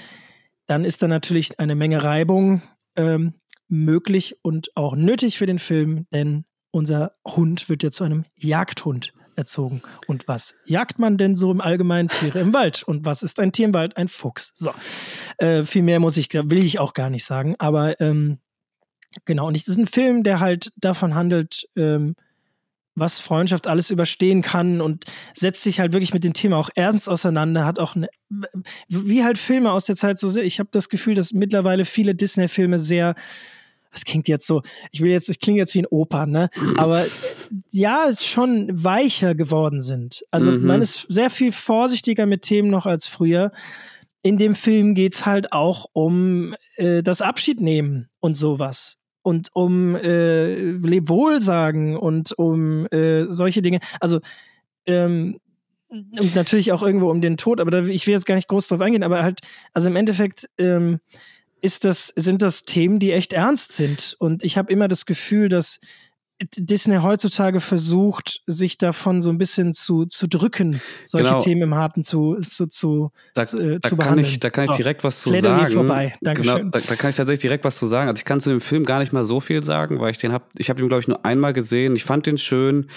dann 0.67 0.85
ist 0.85 1.03
da 1.03 1.09
natürlich 1.09 1.59
eine 1.59 1.75
Menge 1.75 2.03
Reibung 2.03 2.63
ähm, 2.97 3.35
möglich 3.69 4.37
und 4.43 4.75
auch 4.77 4.95
nötig 4.95 5.39
für 5.39 5.47
den 5.47 5.59
Film, 5.59 6.07
denn 6.13 6.45
unser 6.71 7.17
Hund 7.27 7.69
wird 7.69 7.83
ja 7.83 7.91
zu 7.91 8.05
einem 8.05 8.25
Jagdhund 8.37 9.13
erzogen. 9.39 9.83
Und 10.07 10.29
was 10.29 10.55
jagt 10.67 10.99
man 10.99 11.17
denn 11.17 11.37
so 11.37 11.51
im 11.51 11.61
Allgemeinen 11.61 12.09
Tiere 12.09 12.41
im 12.41 12.53
Wald? 12.53 12.83
Und 12.83 13.07
was 13.07 13.23
ist 13.23 13.41
ein 13.41 13.53
Tier 13.53 13.67
im 13.67 13.75
Wald? 13.75 13.97
Ein 13.97 14.09
Fuchs. 14.09 14.53
So. 14.55 14.73
Äh, 15.39 15.65
viel 15.65 15.83
mehr 15.83 16.01
muss 16.01 16.17
ich, 16.17 16.33
will 16.35 16.59
ich 16.59 16.79
auch 16.79 16.93
gar 16.93 17.09
nicht 17.09 17.25
sagen. 17.25 17.55
Aber 17.59 18.01
ähm, 18.01 18.39
genau, 19.25 19.47
und 19.47 19.57
es 19.57 19.69
ist 19.69 19.79
ein 19.79 19.87
Film, 19.87 20.23
der 20.23 20.41
halt 20.41 20.73
davon 20.77 21.15
handelt, 21.15 21.69
ähm, 21.77 22.17
was 22.95 23.21
Freundschaft 23.21 23.67
alles 23.69 23.91
überstehen 23.91 24.43
kann 24.43 24.81
und 24.81 25.05
setzt 25.33 25.63
sich 25.63 25.81
halt 25.81 25.93
wirklich 25.93 26.13
mit 26.13 26.25
dem 26.25 26.33
Thema 26.33 26.57
auch 26.57 26.71
ernst 26.75 27.09
auseinander, 27.09 27.65
hat 27.65 27.79
auch 27.79 27.95
eine, 27.95 28.09
wie 28.89 29.23
halt 29.23 29.39
Filme 29.39 29.71
aus 29.71 29.87
der 29.87 29.97
Zeit 29.97 30.19
so 30.19 30.29
sehr. 30.29 30.43
Ich 30.43 30.59
habe 30.59 30.71
das 30.73 30.89
Gefühl, 30.89 31.15
dass 31.15 31.33
mittlerweile 31.33 31.85
viele 31.85 32.15
Disney-Filme 32.15 32.79
sehr 32.79 33.15
das 33.91 34.05
klingt 34.05 34.29
jetzt 34.29 34.47
so, 34.47 34.63
ich 34.91 35.01
will 35.01 35.11
jetzt, 35.11 35.29
ich 35.29 35.41
klinge 35.41 35.59
jetzt 35.59 35.75
wie 35.75 35.81
ein 35.83 35.87
Opa, 35.87 36.27
ne? 36.27 36.51
Aber 36.77 37.07
ja, 37.71 38.07
es 38.09 38.27
schon 38.27 38.69
weicher 38.73 39.35
geworden 39.35 39.81
sind. 39.81 40.25
Also 40.31 40.51
mhm. 40.53 40.67
man 40.67 40.83
ist 40.83 41.07
sehr 41.09 41.31
viel 41.31 41.53
vorsichtiger 41.53 42.27
mit 42.27 42.43
Themen 42.43 42.71
noch 42.71 42.87
als 42.87 43.07
früher. 43.07 43.53
In 44.23 44.37
dem 44.37 44.55
Film 44.55 44.95
geht 44.95 45.15
es 45.15 45.27
halt 45.27 45.53
auch 45.53 45.87
um 45.93 46.55
äh, 46.77 47.03
das 47.03 47.23
Abschiednehmen 47.23 48.09
und 48.21 48.35
sowas 48.35 48.99
und 49.23 49.51
um 49.53 49.95
äh, 49.97 50.73
Lebwohl 50.73 51.41
sagen 51.41 51.97
und 51.97 52.33
um 52.39 52.87
äh, 52.87 53.27
solche 53.31 53.63
Dinge. 53.63 53.81
Also 54.01 54.21
ähm, 54.87 55.39
und 55.91 56.35
natürlich 56.35 56.73
auch 56.73 56.83
irgendwo 56.83 57.11
um 57.11 57.21
den 57.21 57.37
Tod, 57.37 57.61
aber 57.61 57.71
da, 57.71 57.83
ich 57.85 58.07
will 58.07 58.13
jetzt 58.13 58.27
gar 58.27 58.35
nicht 58.35 58.49
groß 58.49 58.69
drauf 58.69 58.81
eingehen, 58.81 59.03
aber 59.03 59.23
halt, 59.23 59.41
also 59.73 59.89
im 59.89 59.97
Endeffekt 59.97 60.49
ähm, 60.59 61.01
ist 61.61 61.85
das, 61.85 62.13
sind 62.17 62.43
das 62.43 62.63
Themen, 62.63 62.99
die 62.99 63.13
echt 63.13 63.33
ernst 63.33 63.73
sind. 63.73 64.17
Und 64.19 64.45
ich 64.45 64.57
habe 64.57 64.73
immer 64.73 64.89
das 64.89 65.07
Gefühl, 65.07 65.49
dass 65.49 65.81
Disney 66.57 66.99
heutzutage 66.99 67.61
versucht, 67.61 68.43
sich 68.47 68.79
davon 68.79 69.21
so 69.23 69.31
ein 69.31 69.39
bisschen 69.39 69.73
zu, 69.73 70.07
zu 70.07 70.29
drücken, 70.29 70.81
solche 71.05 71.31
genau. 71.31 71.39
Themen 71.41 71.63
im 71.63 71.75
Harten 71.75 72.05
zu, 72.05 72.37
zu, 72.43 72.67
zu, 72.67 73.11
da, 73.35 73.43
zu, 73.43 73.59
äh, 73.59 73.81
da 73.81 73.89
zu 73.89 73.97
behandeln. 73.97 74.29
Ich, 74.29 74.39
da 74.39 74.51
kann 74.51 74.67
ich 74.71 74.77
direkt 74.77 75.03
was 75.03 75.21
zu 75.21 75.31
Plädoyer 75.31 75.59
sagen. 75.61 75.73
vorbei. 75.73 76.15
Dankeschön. 76.21 76.57
Genau, 76.57 76.71
da, 76.71 76.79
da, 76.79 76.95
kann 76.95 77.11
ich 77.11 77.17
tatsächlich 77.17 77.41
direkt 77.41 77.65
was 77.65 77.77
zu 77.77 77.89
sagen. 77.89 78.09
Also 78.09 78.21
ich 78.21 78.25
kann 78.25 78.41
zu 78.41 78.51
dem 78.51 78.61
Film 78.61 78.85
gar 78.85 79.01
nicht 79.01 79.13
mal 79.13 79.25
so 79.25 79.41
viel 79.41 79.65
sagen, 79.65 79.99
weil 79.99 80.13
ich 80.13 80.19
den 80.19 80.31
habe, 80.31 80.45
ich 80.57 80.71
habe 80.71 80.81
ihn 80.81 80.87
glaube 80.87 81.01
ich 81.01 81.09
nur 81.09 81.25
einmal 81.25 81.53
gesehen. 81.53 81.97
Ich 81.97 82.05
fand 82.05 82.27
den 82.27 82.39
schön. 82.39 82.89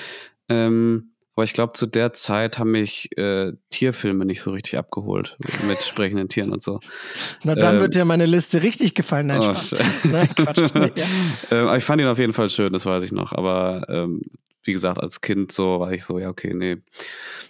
Ähm, 0.48 1.12
aber 1.36 1.46
ich 1.46 1.54
glaube, 1.54 1.74
zu 1.74 1.86
der 1.86 2.14
Zeit 2.14 2.60
haben 2.60 2.72
mich 2.72 3.18
äh, 3.18 3.54
Tierfilme 3.70 4.26
nicht 4.26 4.42
so 4.42 4.52
richtig 4.52 4.78
abgeholt 4.78 5.38
mit 5.68 5.82
sprechenden 5.82 6.28
Tieren 6.28 6.52
und 6.52 6.62
so. 6.62 6.80
Na, 7.44 7.56
dann 7.56 7.76
ähm, 7.76 7.82
wird 7.82 7.96
ja 7.96 8.04
meine 8.04 8.26
Liste 8.26 8.64
richtig 8.64 8.96
gefallen. 8.96 9.28
Nein, 9.28 9.40
oh, 9.40 9.54
Spaß. 9.54 9.76
Nein, 10.04 10.30
Quatsch. 10.36 10.62
Nee, 10.76 10.92
ja. 10.96 11.06
ähm, 11.52 11.68
aber 11.68 11.78
ich 11.78 11.84
fand 11.84 12.02
ihn 12.02 12.08
auf 12.08 12.20
jeden 12.20 12.34
Fall 12.34 12.50
schön, 12.50 12.74
das 12.74 12.86
weiß 12.86 13.04
ich 13.04 13.12
noch. 13.12 13.32
Aber 13.32 13.86
ähm, 13.90 14.22
wie 14.64 14.74
gesagt, 14.74 15.00
als 15.00 15.22
Kind 15.22 15.52
so 15.52 15.80
war 15.80 15.92
ich 15.94 16.04
so, 16.04 16.20
ja, 16.20 16.30
okay, 16.30 16.54
nee, 16.54 16.78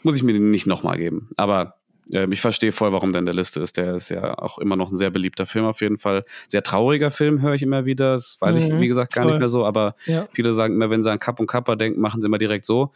muss 0.04 0.16
ich 0.16 0.24
mir 0.24 0.34
den 0.34 0.52
nicht 0.52 0.68
nochmal 0.68 0.98
geben. 0.98 1.30
Aber 1.36 1.76
ähm, 2.14 2.32
ich 2.32 2.42
verstehe 2.42 2.72
voll, 2.72 2.92
warum 2.92 3.14
der 3.14 3.20
in 3.20 3.26
der 3.26 3.36
Liste 3.36 3.62
ist. 3.62 3.78
Der 3.78 3.96
ist 3.96 4.10
ja 4.10 4.38
auch 4.38 4.58
immer 4.58 4.76
noch 4.76 4.92
ein 4.92 4.98
sehr 4.98 5.10
beliebter 5.10 5.46
Film 5.46 5.66
auf 5.66 5.82
jeden 5.82 5.98
Fall. 5.98 6.24
Sehr 6.48 6.64
trauriger 6.64 7.12
Film, 7.12 7.42
höre 7.42 7.54
ich 7.54 7.64
immer 7.64 7.86
wieder. 7.86 8.14
Das 8.14 8.38
weiß 8.40 8.56
mhm, 8.56 8.62
ich, 8.62 8.80
wie 8.80 8.88
gesagt, 8.88 9.14
gar 9.14 9.24
voll. 9.24 9.34
nicht 9.34 9.40
mehr 9.40 9.50
so. 9.50 9.66
Aber 9.66 9.96
ja. 10.06 10.28
viele 10.34 10.54
sagen 10.54 10.76
immer, 10.76 10.90
wenn 10.90 11.04
sie 11.04 11.12
an 11.12 11.20
Kapp 11.20 11.40
und 11.40 11.48
Kappa 11.48 11.76
denken, 11.76 12.00
machen 12.00 12.22
sie 12.22 12.28
immer 12.28 12.38
direkt 12.38 12.66
so. 12.66 12.92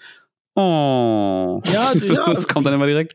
Oh. 0.58 1.62
Ja, 1.66 1.92
ja. 1.94 2.34
das 2.34 2.48
kommt 2.48 2.66
dann 2.66 2.74
immer 2.74 2.88
direkt. 2.88 3.14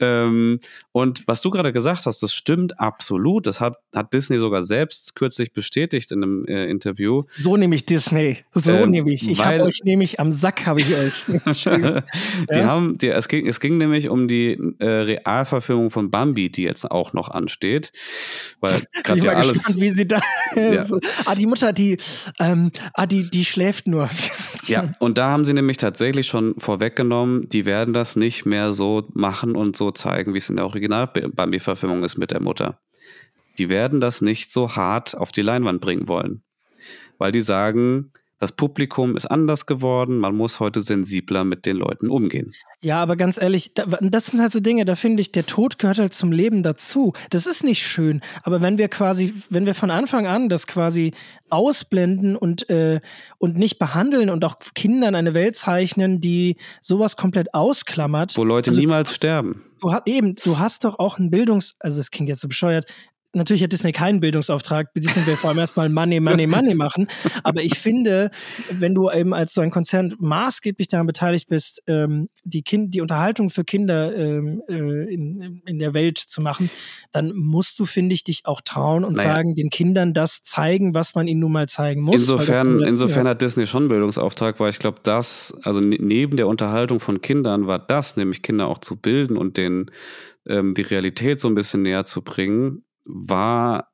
Ähm, 0.00 0.58
und 0.90 1.22
was 1.28 1.40
du 1.40 1.50
gerade 1.50 1.72
gesagt 1.72 2.06
hast, 2.06 2.24
das 2.24 2.34
stimmt 2.34 2.80
absolut. 2.80 3.46
Das 3.46 3.60
hat, 3.60 3.76
hat 3.94 4.12
Disney 4.12 4.38
sogar 4.38 4.64
selbst 4.64 5.14
kürzlich 5.14 5.52
bestätigt 5.52 6.10
in 6.10 6.22
einem 6.22 6.44
äh, 6.46 6.66
Interview. 6.66 7.22
So 7.38 7.56
nehme 7.56 7.76
ich 7.76 7.86
Disney. 7.86 8.38
So 8.52 8.72
ähm, 8.72 8.90
nehme 8.90 9.12
ich. 9.12 9.30
Ich 9.30 9.44
habe 9.44 9.62
euch 9.62 9.80
nämlich 9.84 10.18
am 10.18 10.32
Sack, 10.32 10.66
habe 10.66 10.80
ich 10.80 10.92
euch. 10.92 11.24
die 11.64 12.02
ja? 12.50 12.64
haben, 12.66 12.98
die, 12.98 13.10
es, 13.10 13.28
ging, 13.28 13.46
es 13.46 13.60
ging 13.60 13.78
nämlich 13.78 14.08
um 14.08 14.26
die 14.26 14.58
äh, 14.80 14.84
Realverfilmung 14.84 15.92
von 15.92 16.10
Bambi, 16.10 16.50
die 16.50 16.64
jetzt 16.64 16.90
auch 16.90 17.12
noch 17.12 17.28
ansteht. 17.28 17.92
Weil 18.60 18.80
gerade 19.04 19.20
ja 19.20 19.32
alles. 19.34 19.52
Gespannt, 19.52 19.80
wie 19.80 19.90
sie 19.90 20.06
da. 20.06 20.20
Ja. 20.56 20.84
so, 20.84 20.98
ah, 21.26 21.36
die 21.36 21.46
Mutter, 21.46 21.72
die, 21.72 21.96
ähm, 22.40 22.72
ah, 22.94 23.06
die, 23.06 23.30
die 23.30 23.44
schläft 23.44 23.86
nur. 23.86 24.10
ja, 24.66 24.92
und 24.98 25.16
da 25.16 25.30
haben 25.30 25.44
sie 25.44 25.54
nämlich 25.54 25.76
tatsächlich 25.76 26.26
schon 26.26 26.56
vor 26.58 26.71
vorweggenommen, 26.72 27.50
die 27.50 27.66
werden 27.66 27.92
das 27.92 28.16
nicht 28.16 28.46
mehr 28.46 28.72
so 28.72 29.06
machen 29.12 29.56
und 29.56 29.76
so 29.76 29.90
zeigen, 29.90 30.32
wie 30.32 30.38
es 30.38 30.48
in 30.48 30.56
der 30.56 30.64
Original-Bambi-Verfilmung 30.64 32.02
ist 32.02 32.16
mit 32.16 32.30
der 32.30 32.40
Mutter. 32.40 32.80
Die 33.58 33.68
werden 33.68 34.00
das 34.00 34.22
nicht 34.22 34.50
so 34.50 34.74
hart 34.74 35.14
auf 35.14 35.32
die 35.32 35.42
Leinwand 35.42 35.82
bringen 35.82 36.08
wollen. 36.08 36.42
Weil 37.18 37.30
die 37.30 37.42
sagen, 37.42 38.12
das 38.42 38.50
Publikum 38.50 39.16
ist 39.16 39.26
anders 39.26 39.66
geworden, 39.66 40.18
man 40.18 40.34
muss 40.34 40.58
heute 40.58 40.80
sensibler 40.80 41.44
mit 41.44 41.64
den 41.64 41.76
Leuten 41.76 42.10
umgehen. 42.10 42.52
Ja, 42.80 43.00
aber 43.00 43.14
ganz 43.14 43.40
ehrlich, 43.40 43.72
das 43.72 44.26
sind 44.26 44.40
halt 44.40 44.50
so 44.50 44.58
Dinge, 44.58 44.84
da 44.84 44.96
finde 44.96 45.20
ich, 45.20 45.30
der 45.30 45.46
Tod 45.46 45.78
gehört 45.78 46.00
halt 46.00 46.12
zum 46.12 46.32
Leben 46.32 46.64
dazu. 46.64 47.12
Das 47.30 47.46
ist 47.46 47.62
nicht 47.62 47.86
schön. 47.86 48.20
Aber 48.42 48.60
wenn 48.60 48.78
wir 48.78 48.88
quasi, 48.88 49.32
wenn 49.48 49.64
wir 49.64 49.76
von 49.76 49.92
Anfang 49.92 50.26
an 50.26 50.48
das 50.48 50.66
quasi 50.66 51.12
ausblenden 51.50 52.34
und, 52.34 52.68
äh, 52.68 53.00
und 53.38 53.56
nicht 53.56 53.78
behandeln 53.78 54.28
und 54.28 54.44
auch 54.44 54.56
Kindern 54.74 55.14
eine 55.14 55.34
Welt 55.34 55.54
zeichnen, 55.54 56.20
die 56.20 56.56
sowas 56.80 57.16
komplett 57.16 57.54
ausklammert. 57.54 58.36
Wo 58.36 58.42
Leute 58.42 58.70
also, 58.70 58.80
niemals 58.80 59.14
sterben. 59.14 59.62
Du 59.80 59.92
eben, 60.04 60.34
du 60.34 60.58
hast 60.58 60.84
doch 60.84 60.98
auch 60.98 61.18
ein 61.18 61.30
Bildungs-, 61.30 61.76
also 61.78 62.00
es 62.00 62.10
klingt 62.10 62.28
jetzt 62.28 62.40
so 62.40 62.48
bescheuert, 62.48 62.86
natürlich 63.34 63.62
hat 63.62 63.72
Disney 63.72 63.92
keinen 63.92 64.20
Bildungsauftrag. 64.20 64.92
Disney 64.94 65.26
will 65.26 65.36
vor 65.36 65.50
allem 65.50 65.58
erstmal 65.58 65.88
Money, 65.88 66.20
Money, 66.20 66.46
Money 66.46 66.74
machen. 66.74 67.08
Aber 67.42 67.62
ich 67.62 67.78
finde, 67.78 68.30
wenn 68.70 68.94
du 68.94 69.10
eben 69.10 69.34
als 69.34 69.54
so 69.54 69.60
ein 69.60 69.70
Konzern 69.70 70.14
maßgeblich 70.18 70.88
daran 70.88 71.06
beteiligt 71.06 71.48
bist, 71.48 71.82
ähm, 71.86 72.28
die, 72.44 72.62
kind, 72.62 72.94
die 72.94 73.00
Unterhaltung 73.00 73.50
für 73.50 73.64
Kinder 73.64 74.14
ähm, 74.16 74.62
äh, 74.68 75.12
in, 75.12 75.62
in 75.66 75.78
der 75.78 75.94
Welt 75.94 76.18
zu 76.18 76.42
machen, 76.42 76.70
dann 77.12 77.32
musst 77.34 77.78
du, 77.80 77.84
finde 77.84 78.14
ich, 78.14 78.24
dich 78.24 78.42
auch 78.44 78.60
trauen 78.60 79.04
und 79.04 79.16
naja. 79.16 79.34
sagen, 79.34 79.54
den 79.54 79.70
Kindern 79.70 80.14
das 80.14 80.42
zeigen, 80.42 80.94
was 80.94 81.14
man 81.14 81.26
ihnen 81.26 81.40
nun 81.40 81.52
mal 81.52 81.68
zeigen 81.68 82.02
muss. 82.02 82.20
Insofern, 82.20 82.82
insofern 82.82 83.26
hat 83.26 83.42
Disney 83.42 83.66
schon 83.66 83.82
einen 83.82 83.88
Bildungsauftrag, 83.88 84.60
weil 84.60 84.70
ich 84.70 84.78
glaube, 84.78 85.00
das, 85.02 85.54
also 85.62 85.80
ne, 85.80 85.96
neben 86.00 86.36
der 86.36 86.48
Unterhaltung 86.48 87.00
von 87.00 87.20
Kindern 87.20 87.66
war 87.66 87.78
das, 87.78 88.16
nämlich 88.16 88.42
Kinder 88.42 88.68
auch 88.68 88.78
zu 88.78 88.96
bilden 88.96 89.36
und 89.36 89.56
denen 89.56 89.90
ähm, 90.46 90.74
die 90.74 90.82
Realität 90.82 91.40
so 91.40 91.48
ein 91.48 91.54
bisschen 91.54 91.82
näher 91.82 92.04
zu 92.04 92.22
bringen, 92.22 92.84
war 93.04 93.92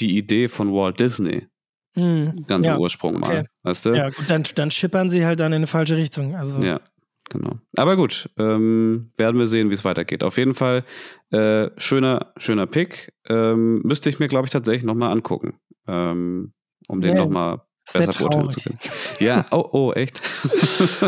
die 0.00 0.16
Idee 0.16 0.48
von 0.48 0.72
Walt 0.72 1.00
Disney. 1.00 1.46
Mhm. 1.94 2.44
Ganze 2.46 2.70
ja, 2.70 2.78
Ursprung 2.78 3.18
mal. 3.20 3.38
Okay. 3.38 3.44
Weißt 3.62 3.86
du? 3.86 3.94
Ja, 3.94 4.10
gut, 4.10 4.28
dann, 4.28 4.44
dann 4.54 4.70
schippern 4.70 5.08
sie 5.08 5.24
halt 5.24 5.40
dann 5.40 5.52
in 5.52 5.56
eine 5.56 5.66
falsche 5.66 5.96
Richtung. 5.96 6.36
Also. 6.36 6.62
Ja. 6.62 6.80
Genau. 7.28 7.58
Aber 7.76 7.96
gut, 7.96 8.30
ähm, 8.38 9.10
werden 9.16 9.38
wir 9.38 9.48
sehen, 9.48 9.68
wie 9.70 9.74
es 9.74 9.84
weitergeht. 9.84 10.22
Auf 10.22 10.38
jeden 10.38 10.54
Fall 10.54 10.84
äh, 11.30 11.70
schöner, 11.76 12.32
schöner 12.36 12.66
Pick. 12.66 13.12
Ähm, 13.28 13.80
müsste 13.82 14.08
ich 14.08 14.20
mir, 14.20 14.28
glaube 14.28 14.46
ich, 14.46 14.52
tatsächlich 14.52 14.84
nochmal 14.84 15.10
angucken, 15.10 15.58
ähm, 15.88 16.52
um 16.86 17.00
den 17.00 17.16
Ja, 17.16 17.24
nochmal 17.24 17.62
besser 17.92 18.16
beurteilen 18.18 18.50
zu 18.50 18.60
können. 18.60 18.78
Ja, 19.18 19.44
oh, 19.50 19.68
oh, 19.72 19.92
echt. 19.92 20.20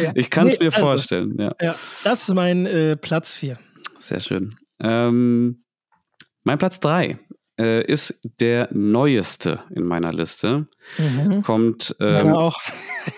Ja. 0.00 0.12
ich 0.14 0.30
kann 0.30 0.46
es 0.46 0.58
Nee, 0.58 0.66
mir 0.66 0.74
also. 0.74 0.86
vorstellen, 0.86 1.36
ja. 1.38 1.54
Ja, 1.60 1.74
das 2.04 2.28
ist 2.28 2.34
mein 2.34 2.66
äh, 2.66 2.96
Platz 2.96 3.34
4. 3.36 3.58
Sehr 3.98 4.20
schön. 4.20 4.54
Ähm, 4.80 5.64
mein 6.48 6.56
Platz 6.56 6.80
3 6.80 7.18
äh, 7.60 7.84
ist 7.84 8.18
der 8.40 8.70
neueste 8.72 9.60
in 9.74 9.84
meiner 9.84 10.14
Liste. 10.14 10.66
Mhm. 10.96 11.42
Kommt. 11.42 11.94
Ähm, 12.00 12.32
auch. 12.32 12.58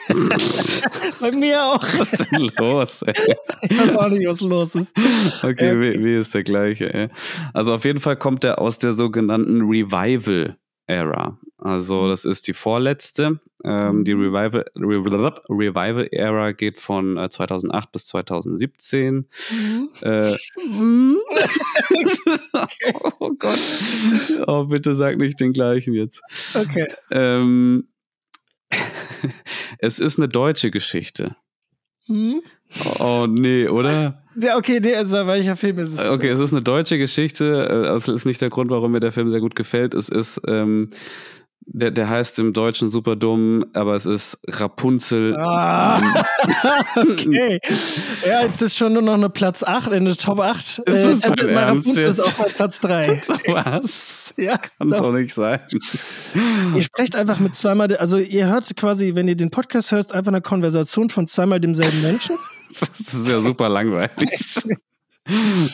Bei 1.21 1.31
mir 1.31 1.63
auch. 1.63 1.81
was 1.97 2.13
ist 2.13 2.33
denn 2.33 2.51
los? 2.59 3.03
Ey? 3.03 3.15
Ich 3.63 3.79
weiß 3.79 3.97
auch 3.97 4.09
nicht, 4.09 4.27
was 4.27 4.41
los 4.41 4.75
ist. 4.75 4.97
Okay, 5.45 5.49
Okay. 5.51 5.81
Wie, 5.81 6.05
wie 6.05 6.17
ist 6.17 6.35
der 6.35 6.43
gleiche? 6.43 6.93
Ey? 6.93 7.09
Also 7.55 7.73
auf 7.73 7.85
jeden 7.85 8.01
Fall 8.01 8.17
kommt 8.17 8.43
er 8.43 8.59
aus 8.61 8.79
der 8.79 8.95
sogenannten 8.95 9.61
Revival 9.61 10.57
Era. 10.91 11.39
Also 11.59 12.09
das 12.09 12.25
ist 12.25 12.49
die 12.49 12.53
vorletzte. 12.53 13.39
Ähm, 13.63 14.05
die 14.05 14.13
Revival, 14.13 14.65
Revival, 14.75 15.41
Revival 15.51 16.09
Era 16.11 16.53
geht 16.53 16.79
von 16.79 17.19
äh, 17.19 17.29
2008 17.29 17.93
bis 17.93 18.07
2017. 18.07 19.29
Äh, 20.01 20.37
oh 23.21 23.31
Gott. 23.39 23.59
Oh, 24.47 24.65
bitte 24.65 24.95
sag 24.95 25.19
nicht 25.19 25.39
den 25.39 25.53
gleichen 25.53 25.95
jetzt. 25.95 26.23
Okay. 26.55 26.89
Ähm, 27.11 27.89
es 29.79 29.99
ist 29.99 30.19
eine 30.19 30.29
deutsche 30.29 30.71
Geschichte. 30.71 31.37
Hm? 32.07 32.43
Oh, 32.85 33.05
oh 33.05 33.27
nee, 33.27 33.69
oder? 33.69 34.23
Ja, 34.41 34.57
okay, 34.57 34.79
nee, 34.83 34.95
also 34.95 35.27
welcher 35.27 35.57
Film 35.57 35.81
ist 35.81 35.93
es? 35.99 36.09
Okay, 36.09 36.29
es 36.29 36.39
ist 36.39 36.53
eine 36.53 36.63
deutsche 36.63 36.99
Geschichte. 36.99 37.69
äh, 37.69 37.83
Das 37.89 38.07
ist 38.09 38.25
nicht 38.25 38.41
der 38.41 38.49
Grund, 38.49 38.71
warum 38.71 38.93
mir 38.93 39.01
der 39.01 39.11
Film 39.13 39.29
sehr 39.31 39.41
gut 39.41 39.57
gefällt. 39.57 39.93
Es 39.93 40.09
ist, 40.09 40.41
ähm, 40.47 40.89
der, 41.67 41.91
der 41.91 42.09
heißt 42.09 42.39
im 42.39 42.53
Deutschen 42.53 42.91
super 42.91 43.17
dumm, 43.17 43.67
aber 43.75 43.97
es 43.97 44.07
ist 44.07 44.39
Rapunzel. 44.49 45.37
Ah, 45.37 46.01
okay. 46.97 47.59
Ja, 48.27 48.43
jetzt 48.45 48.63
ist 48.63 48.79
schon 48.79 48.93
nur 48.93 49.03
noch 49.03 49.15
eine 49.15 49.31
Platz 49.31 49.63
8, 49.65 49.91
eine 49.93 50.17
Top 50.17 50.41
8. 50.41 50.79
Ist 50.79 50.87
das 50.87 51.39
äh, 51.41 51.47
Ernst 51.49 51.89
Rapunzel 51.89 52.05
ist 52.05 52.19
jetzt? 52.19 52.21
auch 52.21 52.33
bei 52.45 52.51
Platz 52.51 52.81
3. 52.81 53.23
Was? 53.49 54.33
Ja, 54.37 54.57
Kann 54.79 54.91
doch. 54.91 54.99
doch 54.99 55.13
nicht 55.13 55.35
sein. 55.35 55.61
Ihr 56.75 56.83
sprecht 56.83 57.15
einfach 57.17 57.41
mit 57.41 57.55
zweimal, 57.55 57.95
also 57.97 58.17
ihr 58.19 58.47
hört 58.47 58.75
quasi, 58.77 59.15
wenn 59.17 59.29
ihr 59.29 59.37
den 59.37 59.51
Podcast 59.51 59.91
hörst, 59.93 60.13
einfach 60.15 60.33
eine 60.33 60.41
Konversation 60.41 61.09
von 61.11 61.27
zweimal 61.27 61.61
demselben 61.61 62.01
Menschen. 62.01 62.37
Das 62.79 63.15
ist 63.15 63.31
ja 63.31 63.41
super 63.41 63.69
langweilig. 63.69 64.63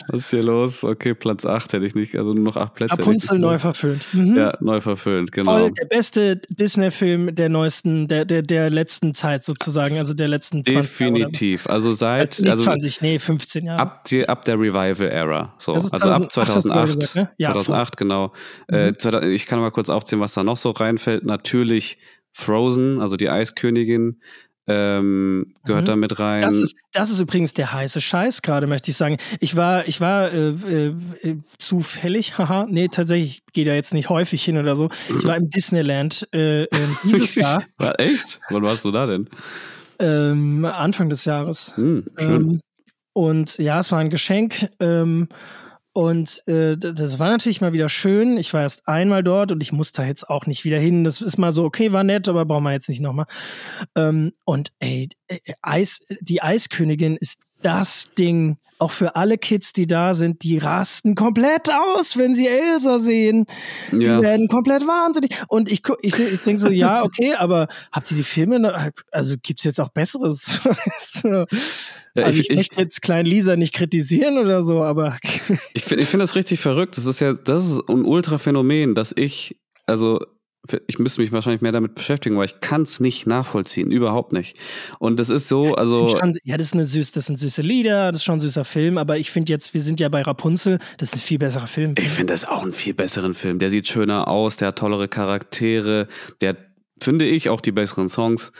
Was 0.09 0.23
ist 0.23 0.29
hier 0.29 0.43
los? 0.43 0.83
Okay, 0.83 1.13
Platz 1.13 1.45
8 1.45 1.73
hätte 1.73 1.85
ich 1.85 1.95
nicht, 1.95 2.15
also 2.15 2.33
nur 2.33 2.43
noch 2.43 2.57
8 2.57 2.73
Plätze. 2.75 2.97
Rapunzel 2.97 3.39
neu 3.39 3.57
verföhnt. 3.57 4.05
Mhm. 4.11 4.37
Ja, 4.37 4.57
neu 4.59 4.81
verfüllt, 4.81 5.31
genau. 5.31 5.57
Voll 5.57 5.71
der 5.71 5.85
beste 5.85 6.35
Disney-Film 6.49 7.33
der 7.33 7.49
neuesten, 7.49 8.07
der, 8.07 8.25
der, 8.25 8.41
der 8.41 8.69
letzten 8.69 9.13
Zeit 9.13 9.43
sozusagen, 9.43 9.97
also 9.97 10.13
der 10.13 10.27
letzten 10.27 10.63
20 10.63 10.99
Jahre. 10.99 11.13
Definitiv. 11.13 11.67
Also 11.67 11.93
seit, 11.93 12.39
Nicht 12.39 12.51
also 12.51 12.65
20, 12.65 13.01
nee, 13.01 13.19
15 13.19 13.65
Jahre. 13.65 13.79
ab, 13.79 14.05
die, 14.05 14.27
ab 14.27 14.45
der 14.45 14.59
Revival-Ära. 14.59 15.55
So. 15.57 15.73
Also 15.73 15.87
ab 15.89 16.31
2008 16.31 16.55
hast 16.55 16.65
du 16.65 16.69
mal 16.69 16.87
2008. 16.87 16.99
gesagt, 16.99 17.15
ne? 17.15 17.31
Ja, 17.37 17.53
2008, 17.53 17.97
genau. 17.97 18.33
Mhm. 18.69 18.75
Äh, 18.75 18.97
2000 18.97 19.33
ich 19.33 19.45
kann 19.45 19.59
mal 19.59 19.71
kurz 19.71 19.89
aufzählen, 19.89 20.21
was 20.21 20.33
da 20.33 20.43
noch 20.43 20.57
so 20.57 20.71
reinfällt. 20.71 21.25
Natürlich 21.25 21.97
Frozen, 22.33 22.99
also 22.99 23.17
die 23.17 23.29
Eiskönigin, 23.29 24.21
ähm, 24.67 25.53
gehört 25.65 25.83
Mhm. 25.83 25.87
da 25.87 25.95
mit 25.95 26.19
rein. 26.19 26.41
Das 26.41 26.57
ist, 26.59 26.75
das 26.91 27.09
ist 27.09 27.19
übrigens 27.19 27.53
der 27.53 27.71
heiße 27.73 28.01
Scheiß 28.01 28.41
gerade, 28.41 28.67
möchte 28.67 28.91
ich 28.91 28.97
sagen. 28.97 29.17
Ich 29.39 29.55
war, 29.55 29.87
ich 29.87 30.01
war 30.01 30.31
äh, 30.31 30.49
äh, 30.87 31.37
zufällig, 31.57 32.37
haha, 32.37 32.65
nee, 32.69 32.87
tatsächlich, 32.89 33.43
ich 33.47 33.53
gehe 33.53 33.65
da 33.65 33.73
jetzt 33.73 33.93
nicht 33.93 34.09
häufig 34.09 34.43
hin 34.43 34.57
oder 34.57 34.75
so. 34.75 34.89
Ich 35.09 35.25
war 35.25 35.37
im 35.37 35.49
Disneyland 35.51 36.27
äh, 36.33 36.63
äh, 36.63 36.67
dieses 37.03 37.35
Jahr, 37.35 37.63
echt? 37.97 38.39
Wann 38.49 38.63
warst 38.63 38.83
du 38.85 38.91
da 38.91 39.05
denn? 39.05 39.29
ähm, 39.99 40.63
Anfang 40.65 41.09
des 41.09 41.25
Jahres. 41.25 41.73
Hm, 41.75 42.03
schön. 42.19 42.29
Ähm, 42.35 42.61
und 43.13 43.57
ja, 43.57 43.79
es 43.79 43.91
war 43.91 43.97
ein 43.99 44.11
Geschenk. 44.11 44.69
Ähm, 44.79 45.27
und 45.97 46.47
äh, 46.47 46.77
das 46.77 47.17
war 47.17 47.31
natürlich 47.31 47.59
mal 47.59 47.73
wieder 47.73 47.89
schön. 47.89 48.37
Ich 48.37 48.53
war 48.53 48.61
erst 48.61 48.87
einmal 48.87 49.23
dort 49.23 49.51
und 49.51 49.63
ich 49.63 49.71
musste 49.71 50.03
jetzt 50.03 50.29
auch 50.29 50.45
nicht 50.45 50.63
wieder 50.63 50.77
hin. 50.77 51.03
Das 51.03 51.21
ist 51.21 51.39
mal 51.39 51.51
so, 51.51 51.63
okay, 51.63 51.91
war 51.91 52.03
nett, 52.03 52.29
aber 52.29 52.45
brauchen 52.45 52.65
wir 52.65 52.71
jetzt 52.71 52.87
nicht 52.87 53.01
nochmal. 53.01 53.25
Ähm, 53.95 54.33
und 54.45 54.71
ey, 54.77 55.09
äh, 55.27 55.39
Eis, 55.63 56.05
die 56.21 56.43
Eiskönigin 56.43 57.15
ist 57.15 57.46
das 57.61 58.09
Ding. 58.17 58.57
Auch 58.79 58.91
für 58.91 59.15
alle 59.15 59.39
Kids, 59.39 59.73
die 59.73 59.87
da 59.87 60.13
sind, 60.13 60.43
die 60.43 60.59
rasten 60.59 61.15
komplett 61.15 61.67
aus, 61.73 62.15
wenn 62.15 62.35
sie 62.35 62.47
Elsa 62.47 62.99
sehen. 62.99 63.47
Die 63.91 64.03
ja. 64.05 64.21
werden 64.21 64.47
komplett 64.47 64.85
wahnsinnig. 64.85 65.31
Und 65.47 65.71
ich, 65.71 65.81
ich, 66.03 66.19
ich 66.19 66.39
denke 66.41 66.59
so, 66.61 66.69
ja, 66.69 67.03
okay, 67.03 67.33
aber 67.33 67.69
habt 67.91 68.11
ihr 68.11 68.17
die 68.17 68.23
Filme? 68.23 68.59
noch- 68.59 68.77
Also 69.11 69.35
gibt's 69.41 69.63
jetzt 69.63 69.81
auch 69.81 69.89
Besseres? 69.89 70.61
so. 70.99 71.45
Ja, 72.13 72.23
also 72.23 72.39
ich- 72.39 72.51
ich, 72.51 72.55
möchte 72.55 72.79
jetzt 72.79 73.01
Klein 73.01 73.25
Lisa 73.25 73.55
nicht 73.55 73.73
kritisieren 73.73 74.37
oder 74.37 74.63
so, 74.63 74.83
aber 74.83 75.17
Ich 75.73 75.83
finde 75.83 76.03
ich 76.03 76.09
find 76.09 76.21
das 76.21 76.35
richtig 76.35 76.59
verrückt. 76.59 76.97
Das 76.99 77.07
ist 77.07 77.19
ja, 77.19 77.33
das 77.33 77.65
ist 77.65 77.81
ein 77.89 78.05
Ultra-Phänomen, 78.05 78.93
dass 78.93 79.11
ich, 79.15 79.57
also 79.87 80.19
ich 80.87 80.99
müsste 80.99 81.21
mich 81.21 81.31
wahrscheinlich 81.31 81.61
mehr 81.61 81.71
damit 81.71 81.95
beschäftigen, 81.95 82.37
weil 82.37 82.45
ich 82.45 82.59
kann 82.59 82.83
es 82.83 82.99
nicht 82.99 83.27
nachvollziehen, 83.27 83.91
überhaupt 83.91 84.33
nicht. 84.33 84.55
Und 84.99 85.19
das 85.19 85.29
ist 85.29 85.47
so, 85.47 85.75
also 85.75 86.07
sind 86.07 86.19
schon, 86.19 86.37
ja, 86.43 86.57
das 86.57 86.67
ist 86.67 86.73
eine 86.73 86.85
süß, 86.85 87.11
das 87.11 87.27
sind 87.27 87.37
süße 87.37 87.61
Lieder, 87.61 88.11
das 88.11 88.21
ist 88.21 88.25
schon 88.25 88.37
ein 88.37 88.41
süßer 88.41 88.65
Film, 88.65 88.97
aber 88.97 89.17
ich 89.17 89.31
finde 89.31 89.51
jetzt, 89.51 89.73
wir 89.73 89.81
sind 89.81 89.99
ja 89.99 90.09
bei 90.09 90.21
Rapunzel, 90.21 90.79
das 90.97 91.09
ist 91.09 91.15
ein 91.15 91.27
viel 91.27 91.39
besserer 91.39 91.67
Film. 91.67 91.95
ich 91.97 92.09
finde 92.09 92.33
das 92.33 92.45
auch 92.45 92.63
einen 92.63 92.73
viel 92.73 92.93
besseren 92.93 93.33
Film. 93.33 93.59
Der 93.59 93.69
sieht 93.69 93.87
schöner 93.87 94.27
aus, 94.27 94.57
der 94.57 94.69
hat 94.69 94.77
tollere 94.77 95.07
Charaktere, 95.07 96.07
der 96.41 96.57
finde 97.01 97.25
ich, 97.25 97.49
auch 97.49 97.61
die 97.61 97.71
besseren 97.71 98.09
Songs. 98.09 98.51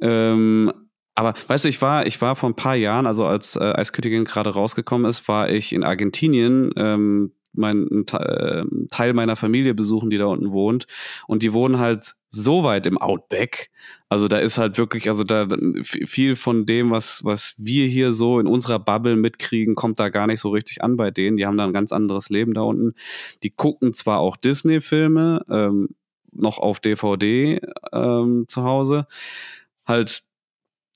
Ähm, 0.00 0.72
aber 1.14 1.34
weißt 1.48 1.64
du, 1.64 1.68
ich 1.68 1.82
war, 1.82 2.06
ich 2.06 2.20
war 2.20 2.36
vor 2.36 2.48
ein 2.48 2.56
paar 2.56 2.76
Jahren, 2.76 3.06
also 3.06 3.26
als 3.26 3.56
äh, 3.56 3.60
Eiskönigin 3.60 4.24
gerade 4.24 4.50
rausgekommen 4.50 5.08
ist, 5.08 5.28
war 5.28 5.50
ich 5.50 5.72
in 5.72 5.84
Argentinien, 5.84 6.70
ähm, 6.76 7.32
mein, 7.52 8.06
äh, 8.12 8.64
Teil 8.90 9.12
meiner 9.14 9.36
Familie 9.36 9.74
besuchen, 9.74 10.10
die 10.10 10.18
da 10.18 10.26
unten 10.26 10.52
wohnt. 10.52 10.86
Und 11.26 11.42
die 11.42 11.52
wohnen 11.52 11.78
halt 11.78 12.14
so 12.30 12.62
weit 12.62 12.86
im 12.86 12.98
Outback. 12.98 13.70
Also 14.08 14.28
da 14.28 14.38
ist 14.38 14.58
halt 14.58 14.78
wirklich, 14.78 15.08
also 15.08 15.24
da 15.24 15.48
viel 15.82 16.36
von 16.36 16.64
dem, 16.64 16.90
was, 16.90 17.24
was 17.24 17.54
wir 17.58 17.86
hier 17.86 18.12
so 18.12 18.38
in 18.38 18.46
unserer 18.46 18.78
Bubble 18.78 19.16
mitkriegen, 19.16 19.74
kommt 19.74 19.98
da 19.98 20.08
gar 20.08 20.26
nicht 20.26 20.40
so 20.40 20.50
richtig 20.50 20.82
an 20.82 20.96
bei 20.96 21.10
denen. 21.10 21.36
Die 21.36 21.46
haben 21.46 21.58
da 21.58 21.64
ein 21.64 21.72
ganz 21.72 21.92
anderes 21.92 22.28
Leben 22.30 22.54
da 22.54 22.62
unten. 22.62 22.94
Die 23.42 23.50
gucken 23.50 23.92
zwar 23.92 24.20
auch 24.20 24.36
Disney-Filme, 24.36 25.44
ähm, 25.50 25.88
noch 26.32 26.58
auf 26.58 26.78
DVD 26.80 27.60
ähm, 27.92 28.44
zu 28.46 28.62
Hause. 28.62 29.06
Halt 29.84 30.22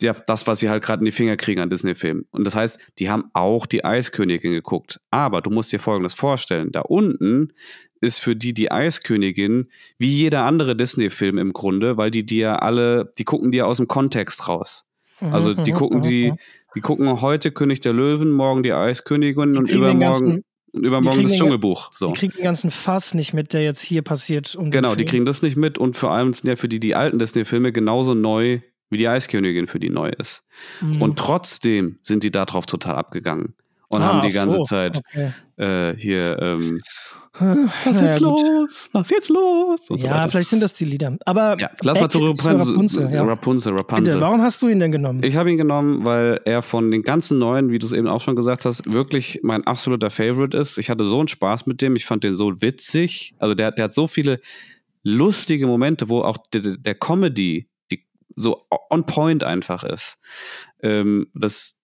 ja, 0.00 0.12
das, 0.26 0.46
was 0.46 0.60
sie 0.60 0.68
halt 0.68 0.82
gerade 0.82 1.00
in 1.00 1.04
die 1.04 1.12
Finger 1.12 1.36
kriegen 1.36 1.60
an 1.60 1.70
Disney-Filmen. 1.70 2.26
Und 2.30 2.44
das 2.44 2.54
heißt, 2.54 2.78
die 2.98 3.10
haben 3.10 3.30
auch 3.32 3.66
die 3.66 3.84
Eiskönigin 3.84 4.52
geguckt. 4.52 5.00
Aber 5.10 5.40
du 5.40 5.50
musst 5.50 5.72
dir 5.72 5.78
Folgendes 5.78 6.14
vorstellen. 6.14 6.72
Da 6.72 6.80
unten 6.80 7.52
ist 8.00 8.18
für 8.18 8.36
die 8.36 8.52
die 8.52 8.70
Eiskönigin 8.70 9.70
wie 9.98 10.10
jeder 10.10 10.44
andere 10.44 10.76
Disney-Film 10.76 11.38
im 11.38 11.52
Grunde, 11.52 11.96
weil 11.96 12.10
die 12.10 12.26
dir 12.26 12.62
alle, 12.62 13.12
die 13.18 13.24
gucken 13.24 13.52
dir 13.52 13.66
aus 13.66 13.78
dem 13.78 13.88
Kontext 13.88 14.48
raus. 14.48 14.86
Also 15.20 15.54
die 15.54 15.72
Mhm, 15.72 15.76
gucken 15.76 16.00
mhm, 16.00 16.04
die, 16.04 16.30
mhm. 16.32 16.36
die 16.74 16.80
gucken 16.80 17.20
heute 17.20 17.52
König 17.52 17.80
der 17.80 17.92
Löwen, 17.92 18.30
morgen 18.32 18.62
die 18.62 18.72
Eiskönigin 18.72 19.56
und 19.56 19.66
kriegen 19.66 19.66
den 19.66 19.76
übermorgen, 19.76 20.00
ganzen- 20.00 20.44
und 20.72 20.84
übermorgen 20.84 21.22
das 21.22 21.36
Dschungelbuch. 21.36 21.92
So. 21.94 22.08
Die 22.08 22.14
kriegen 22.14 22.34
den 22.34 22.44
ganzen 22.44 22.70
Fass 22.70 23.14
nicht 23.14 23.32
mit, 23.32 23.52
der 23.52 23.62
jetzt 23.62 23.80
hier 23.80 24.02
passiert. 24.02 24.54
Um 24.56 24.70
Genau, 24.70 24.96
die 24.96 25.04
kriegen 25.04 25.24
das 25.24 25.40
nicht 25.40 25.56
mit 25.56 25.78
und 25.78 25.96
vor 25.96 26.10
allem 26.10 26.32
sind 26.34 26.48
ja 26.48 26.56
für 26.56 26.68
die 26.68 26.80
die 26.80 26.94
alten 26.94 27.18
Disney-Filme 27.18 27.72
genauso 27.72 28.14
neu, 28.14 28.60
wie 28.94 28.98
die 28.98 29.08
Eiskönigin 29.08 29.66
für 29.66 29.78
die 29.78 29.90
neu 29.90 30.08
ist. 30.08 30.42
Mhm. 30.80 31.02
Und 31.02 31.18
trotzdem 31.18 31.98
sind 32.00 32.22
die 32.22 32.30
darauf 32.30 32.64
total 32.64 32.94
abgegangen 32.94 33.54
und 33.88 34.00
Ah, 34.00 34.06
haben 34.06 34.22
die 34.22 34.34
ganze 34.34 34.56
so, 34.56 34.62
Zeit 34.62 35.00
Okay. 35.12 35.32
äh, 35.58 35.94
hier, 35.98 36.38
ähm, 36.40 36.80
Was 37.36 38.00
jetzt 38.00 38.20
los? 38.20 38.88
Was 38.92 39.10
jetzt 39.10 39.28
los? 39.28 39.86
So 39.86 39.96
Ja, 39.96 40.10
weiter. 40.18 40.28
vielleicht 40.28 40.50
sind 40.50 40.60
das 40.60 40.72
die 40.74 40.84
Lieder. 40.84 41.16
Aber 41.26 41.56
Ja, 41.58 41.68
lass 41.82 41.98
mal 41.98 42.08
zu 42.08 42.18
Rapunzel. 42.20 42.56
Rapunzel, 42.56 43.12
ja. 43.12 43.24
Rapunzel, 43.24 43.72
Rapunzel. 43.76 44.04
Bitte, 44.04 44.20
warum 44.20 44.40
hast 44.40 44.62
du 44.62 44.68
ihn 44.68 44.78
denn 44.78 44.92
genommen? 44.92 45.20
Ich 45.24 45.34
habe 45.34 45.50
ihn 45.50 45.58
genommen, 45.58 46.04
weil 46.04 46.40
er 46.44 46.62
von 46.62 46.92
den 46.92 47.02
ganzen 47.02 47.40
neuen, 47.40 47.70
wie 47.72 47.80
du 47.80 47.86
es 47.88 47.92
eben 47.92 48.06
auch 48.06 48.20
schon 48.20 48.36
gesagt 48.36 48.64
hast, 48.64 48.90
wirklich 48.92 49.40
mein 49.42 49.66
absoluter 49.66 50.10
Favorite 50.10 50.56
ist. 50.56 50.78
Ich 50.78 50.90
hatte 50.90 51.04
so 51.06 51.18
einen 51.18 51.26
Spaß 51.26 51.66
mit 51.66 51.82
dem, 51.82 51.96
ich 51.96 52.06
fand 52.06 52.22
den 52.22 52.36
so 52.36 52.52
witzig. 52.62 53.34
Also 53.40 53.56
der, 53.56 53.72
der 53.72 53.86
hat 53.86 53.94
so 53.94 54.06
viele 54.06 54.38
lustige 55.02 55.66
Momente, 55.66 56.08
wo 56.08 56.20
auch 56.22 56.36
der, 56.52 56.60
der 56.76 56.94
Comedy 56.94 57.66
so 58.36 58.66
on 58.90 59.06
point 59.06 59.44
einfach 59.44 59.84
ist. 59.84 60.18
Ähm, 60.82 61.28
das 61.34 61.80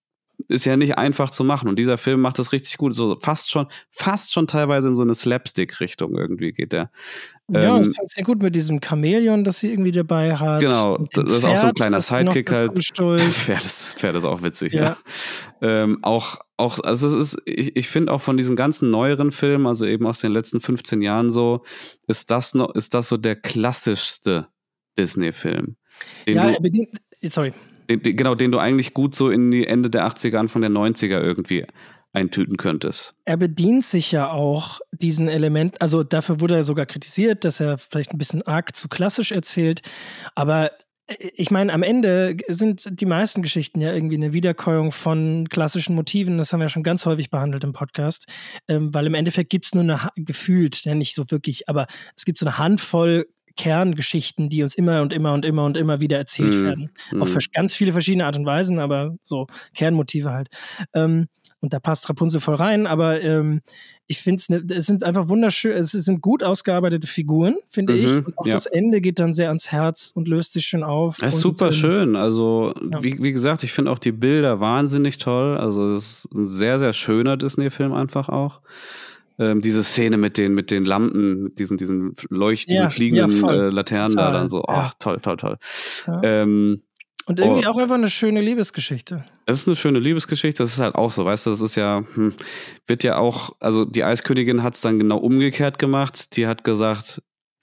ist 0.47 0.65
ja 0.65 0.77
nicht 0.77 0.97
einfach 0.97 1.29
zu 1.29 1.43
machen. 1.43 1.69
Und 1.69 1.77
dieser 1.77 1.97
Film 1.97 2.21
macht 2.21 2.39
das 2.39 2.51
richtig 2.51 2.77
gut. 2.77 2.93
So 2.93 3.17
fast 3.19 3.49
schon, 3.49 3.67
fast 3.89 4.33
schon 4.33 4.47
teilweise 4.47 4.87
in 4.87 4.95
so 4.95 5.01
eine 5.01 5.15
Slapstick-Richtung 5.15 6.17
irgendwie 6.17 6.51
geht 6.51 6.73
der. 6.73 6.91
Ja, 7.49 7.77
ähm, 7.77 7.83
das 7.83 7.95
fand 7.95 8.11
sehr 8.11 8.23
gut 8.23 8.41
mit 8.41 8.55
diesem 8.55 8.79
Chamäleon, 8.81 9.43
das 9.43 9.59
sie 9.59 9.71
irgendwie 9.71 9.91
dabei 9.91 10.35
hat. 10.35 10.61
Genau, 10.61 10.97
das 11.13 11.25
ist 11.25 11.45
auch 11.45 11.57
so 11.57 11.67
ein 11.67 11.73
kleiner 11.73 12.01
Sidekick 12.01 12.49
halt. 12.49 12.71
Das 12.75 12.85
Pferd, 12.95 13.65
ist, 13.65 13.79
das 13.79 13.93
Pferd 13.93 14.15
ist 14.15 14.25
auch 14.25 14.41
witzig, 14.41 14.73
ja. 14.73 14.83
ja. 14.83 14.97
Ähm, 15.61 15.99
auch, 16.01 16.39
auch, 16.57 16.79
also 16.79 17.07
es 17.07 17.33
ist, 17.33 17.41
ich, 17.45 17.75
ich 17.75 17.89
finde 17.89 18.13
auch 18.13 18.21
von 18.21 18.37
diesen 18.37 18.55
ganzen 18.55 18.89
neueren 18.89 19.31
Filmen, 19.31 19.67
also 19.67 19.85
eben 19.85 20.07
aus 20.07 20.19
den 20.19 20.31
letzten 20.31 20.61
15 20.61 21.01
Jahren 21.01 21.29
so, 21.29 21.63
ist 22.07 22.31
das 22.31 22.53
noch, 22.53 22.73
ist 22.73 22.93
das 22.93 23.09
so 23.09 23.17
der 23.17 23.35
klassischste 23.35 24.47
Disney-Film. 24.97 25.75
Ja, 26.27 26.49
er 26.49 26.61
bedient, 26.61 26.89
sorry. 27.23 27.53
Den, 27.89 28.03
den, 28.03 28.15
genau, 28.15 28.35
den 28.35 28.51
du 28.51 28.59
eigentlich 28.59 28.93
gut 28.93 29.15
so 29.15 29.29
in 29.29 29.51
die 29.51 29.67
Ende 29.67 29.89
der 29.89 30.07
80er, 30.07 30.37
Anfang 30.37 30.61
der 30.61 30.71
90er 30.71 31.21
irgendwie 31.21 31.65
eintüten 32.13 32.57
könntest. 32.57 33.15
Er 33.25 33.37
bedient 33.37 33.85
sich 33.85 34.11
ja 34.11 34.31
auch 34.31 34.79
diesen 34.91 35.29
Element, 35.29 35.81
also 35.81 36.03
dafür 36.03 36.41
wurde 36.41 36.55
er 36.55 36.63
sogar 36.63 36.85
kritisiert, 36.85 37.45
dass 37.45 37.59
er 37.59 37.77
vielleicht 37.77 38.11
ein 38.11 38.17
bisschen 38.17 38.41
arg 38.41 38.75
zu 38.75 38.89
klassisch 38.89 39.31
erzählt, 39.31 39.81
aber 40.35 40.71
äh, 41.07 41.15
ich 41.35 41.51
meine, 41.51 41.73
am 41.73 41.83
Ende 41.83 42.35
sind 42.47 42.99
die 42.99 43.05
meisten 43.05 43.41
Geschichten 43.41 43.79
ja 43.79 43.93
irgendwie 43.93 44.15
eine 44.15 44.33
Wiederkäuung 44.33 44.91
von 44.91 45.47
klassischen 45.49 45.95
Motiven. 45.95 46.37
Das 46.37 46.51
haben 46.51 46.59
wir 46.59 46.65
ja 46.65 46.69
schon 46.69 46.83
ganz 46.83 47.05
häufig 47.05 47.29
behandelt 47.29 47.63
im 47.63 47.73
Podcast. 47.73 48.25
Ähm, 48.67 48.93
weil 48.93 49.07
im 49.07 49.13
Endeffekt 49.13 49.49
gibt 49.49 49.65
es 49.65 49.73
nur 49.73 49.83
eine, 49.83 49.99
gefühlt, 50.15 50.83
ja 50.83 50.95
nicht 50.95 51.15
so 51.15 51.23
wirklich, 51.29 51.69
aber 51.69 51.87
es 52.15 52.25
gibt 52.25 52.37
so 52.37 52.45
eine 52.45 52.57
Handvoll 52.57 53.27
Kerngeschichten, 53.57 54.49
die 54.49 54.63
uns 54.63 54.75
immer 54.75 55.01
und 55.01 55.13
immer 55.13 55.33
und 55.33 55.45
immer 55.45 55.65
und 55.65 55.77
immer 55.77 55.99
wieder 55.99 56.17
erzählt 56.17 56.55
mm. 56.55 56.63
werden. 56.63 56.91
Auf 57.19 57.35
mm. 57.35 57.39
ganz 57.53 57.73
viele 57.75 57.91
verschiedene 57.91 58.25
Art 58.25 58.37
und 58.37 58.45
Weisen, 58.45 58.79
aber 58.79 59.15
so 59.21 59.47
Kernmotive 59.73 60.31
halt. 60.31 60.49
Ähm, 60.93 61.27
und 61.61 61.73
da 61.73 61.79
passt 61.79 62.09
Rapunzel 62.09 62.41
voll 62.41 62.55
rein, 62.55 62.87
aber 62.87 63.21
ähm, 63.21 63.61
ich 64.07 64.19
finde 64.19 64.43
ne, 64.49 64.75
es 64.75 64.87
sind 64.87 65.03
einfach 65.03 65.29
wunderschön, 65.29 65.73
es 65.73 65.91
sind 65.91 66.19
gut 66.19 66.41
ausgearbeitete 66.41 67.05
Figuren, 67.05 67.55
finde 67.69 67.93
mhm, 67.93 67.99
ich. 67.99 68.15
Und 68.15 68.37
auch 68.37 68.47
ja. 68.47 68.53
das 68.53 68.65
Ende 68.65 68.99
geht 68.99 69.19
dann 69.19 69.31
sehr 69.31 69.49
ans 69.49 69.71
Herz 69.71 70.11
und 70.13 70.27
löst 70.27 70.53
sich 70.53 70.65
schön 70.65 70.83
auf. 70.83 71.17
Das 71.19 71.35
ist 71.35 71.41
super 71.41 71.67
ähm, 71.67 71.71
schön. 71.71 72.15
Also, 72.15 72.73
ja. 72.91 73.03
wie, 73.03 73.21
wie 73.21 73.31
gesagt, 73.31 73.63
ich 73.63 73.73
finde 73.73 73.91
auch 73.91 73.99
die 73.99 74.11
Bilder 74.11 74.59
wahnsinnig 74.59 75.19
toll. 75.19 75.55
Also, 75.55 75.95
es 75.95 76.25
ist 76.25 76.33
ein 76.33 76.47
sehr, 76.47 76.79
sehr 76.79 76.93
schöner 76.93 77.37
Disney-Film 77.37 77.93
einfach 77.93 78.27
auch. 78.27 78.61
Ähm, 79.41 79.61
diese 79.61 79.83
Szene 79.83 80.17
mit 80.17 80.37
den, 80.37 80.53
mit 80.53 80.69
den 80.69 80.85
Lampen, 80.85 81.43
mit 81.43 81.59
diesen, 81.59 81.77
diesen 81.77 82.15
leuchtenden, 82.29 82.83
ja, 82.83 82.89
fliegenden 82.89 83.43
äh, 83.49 83.69
Laternen 83.69 84.09
Total. 84.09 84.31
da 84.33 84.37
dann 84.37 84.49
so, 84.49 84.63
oh, 84.67 84.89
toll, 84.99 85.19
toll, 85.19 85.37
toll. 85.37 85.57
Ähm, 86.21 86.83
und 87.25 87.39
irgendwie 87.39 87.65
oh, 87.65 87.71
auch 87.71 87.77
einfach 87.77 87.95
eine 87.95 88.09
schöne 88.09 88.41
Liebesgeschichte. 88.41 89.23
Es 89.45 89.61
ist 89.61 89.67
eine 89.67 89.75
schöne 89.75 89.99
Liebesgeschichte, 89.99 90.61
das 90.61 90.73
ist 90.73 90.79
halt 90.79 90.95
auch 90.95 91.11
so, 91.11 91.25
weißt 91.25 91.45
du, 91.47 91.49
das 91.49 91.61
ist 91.61 91.75
ja, 91.75 92.03
hm, 92.13 92.33
wird 92.85 93.03
ja 93.03 93.17
auch, 93.17 93.55
also 93.59 93.83
die 93.85 94.03
Eiskönigin 94.03 94.63
hat 94.63 94.75
es 94.75 94.81
dann 94.81 94.99
genau 94.99 95.17
umgekehrt 95.17 95.79
gemacht. 95.79 96.35
Die 96.35 96.45
hat 96.45 96.63
gesagt, 96.63 97.21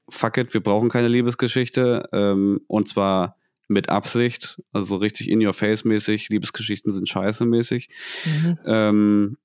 fuck 0.09 0.37
it, 0.37 0.55
wir 0.55 0.63
brauchen 0.63 0.89
keine 0.89 1.09
Liebesgeschichte. 1.09 2.09
Ähm, 2.13 2.61
und 2.67 2.89
zwar 2.89 3.37
mit 3.69 3.89
Absicht, 3.89 4.61
also 4.73 4.97
richtig 4.97 5.29
in 5.29 5.45
your 5.45 5.55
face 5.55 5.85
mäßig, 5.85 6.29
Liebesgeschichten 6.31 6.91
sind 6.91 7.09
scheiße 7.09 7.45
mäßig. 7.45 7.89
Mhm. 8.25 8.59
Ähm, 8.65 9.37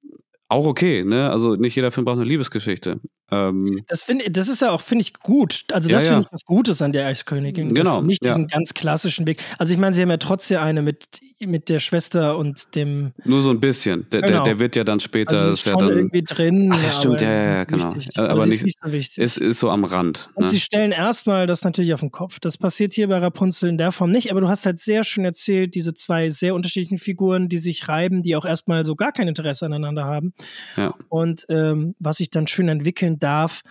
auch 0.49 0.65
okay, 0.65 1.03
ne? 1.03 1.29
Also 1.29 1.55
nicht 1.55 1.75
jeder 1.75 1.91
Film 1.91 2.05
braucht 2.05 2.17
eine 2.17 2.25
Liebesgeschichte. 2.25 2.99
Ähm, 3.33 3.83
das, 3.87 4.03
find, 4.03 4.23
das 4.35 4.47
ist 4.47 4.61
ja 4.61 4.71
auch, 4.71 4.81
finde 4.81 5.03
ich, 5.03 5.13
gut. 5.13 5.63
Also 5.71 5.89
das 5.89 6.03
ja, 6.03 6.09
finde 6.09 6.27
ich 6.27 6.33
was 6.33 6.45
Gutes 6.45 6.81
an 6.81 6.91
der 6.91 7.07
Eiskönigin. 7.07 7.73
Genau. 7.73 8.01
Nicht 8.01 8.23
diesen 8.23 8.43
ja. 8.43 8.47
ganz 8.57 8.73
klassischen 8.73 9.25
Weg. 9.25 9.41
Also 9.57 9.73
ich 9.73 9.79
meine, 9.79 9.93
sie 9.95 10.01
haben 10.01 10.09
ja 10.09 10.17
trotzdem 10.17 10.59
eine 10.59 10.81
mit, 10.81 11.05
mit 11.39 11.69
der 11.69 11.79
Schwester 11.79 12.37
und 12.37 12.75
dem. 12.75 13.13
Nur 13.23 13.41
so 13.41 13.49
ein 13.49 13.59
bisschen. 13.59 14.07
Der, 14.11 14.21
genau. 14.21 14.43
der, 14.43 14.53
der, 14.53 14.59
wird 14.59 14.75
ja 14.75 14.83
dann 14.83 14.99
später. 14.99 15.31
Also 15.31 15.51
ist, 15.51 15.53
ist 15.53 15.61
schon 15.61 15.79
ja 15.79 15.87
dann, 15.87 15.97
irgendwie 15.97 16.23
drin. 16.23 16.69
Ach, 16.73 16.83
ja, 16.83 16.91
stimmt, 16.91 17.21
ja, 17.21 17.31
ja, 17.31 17.63
genau. 17.63 17.95
Wichtig. 17.95 18.19
Aber, 18.19 18.29
aber 18.29 18.45
nicht, 18.45 18.63
nicht, 18.63 18.79
so 18.79 18.91
wichtig. 18.91 19.17
Ist, 19.17 19.37
ist 19.37 19.59
so 19.59 19.69
am 19.69 19.85
Rand. 19.85 20.29
Und 20.35 20.43
ne? 20.43 20.49
sie 20.49 20.59
stellen 20.59 20.91
erstmal 20.91 21.47
das 21.47 21.63
natürlich 21.63 21.93
auf 21.93 22.01
den 22.01 22.11
Kopf. 22.11 22.39
Das 22.39 22.57
passiert 22.57 22.93
hier 22.93 23.07
bei 23.07 23.17
Rapunzel 23.17 23.69
in 23.69 23.77
der 23.77 23.91
Form 23.91 24.11
nicht, 24.11 24.31
aber 24.31 24.41
du 24.41 24.49
hast 24.49 24.65
halt 24.65 24.79
sehr 24.79 25.03
schön 25.03 25.25
erzählt, 25.25 25.75
diese 25.75 25.93
zwei 25.93 26.29
sehr 26.29 26.53
unterschiedlichen 26.53 26.97
Figuren, 26.97 27.49
die 27.49 27.57
sich 27.57 27.87
reiben, 27.87 28.21
die 28.21 28.35
auch 28.35 28.45
erstmal 28.45 28.85
so 28.85 28.95
gar 28.95 29.11
kein 29.11 29.27
Interesse 29.27 29.65
aneinander 29.65 30.05
haben. 30.05 30.32
Ja. 30.77 30.93
Und 31.09 31.45
ähm, 31.49 31.95
was 31.99 32.17
sich 32.17 32.29
dann 32.29 32.47
schön 32.47 32.69
entwickeln 32.69 33.19
darf. 33.19 33.61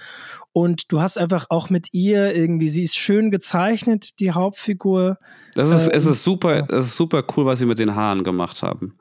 Und 0.52 0.92
du 0.92 1.00
hast 1.00 1.18
einfach 1.18 1.46
auch 1.48 1.70
mit 1.70 1.88
ihr 1.92 2.34
irgendwie, 2.34 2.68
sie 2.68 2.82
ist 2.82 2.96
schön 2.96 3.30
gezeichnet, 3.30 4.20
die 4.20 4.32
Hauptfigur. 4.32 5.18
Das 5.54 5.70
ist, 5.70 5.86
ähm, 5.86 5.92
es 5.94 6.06
ist 6.06 6.22
super, 6.22 6.68
es 6.70 6.88
ist 6.88 6.96
super 6.96 7.24
cool, 7.36 7.46
was 7.46 7.58
sie 7.58 7.66
mit 7.66 7.78
den 7.78 7.94
Haaren 7.94 8.22
gemacht 8.22 8.62
haben. 8.62 8.98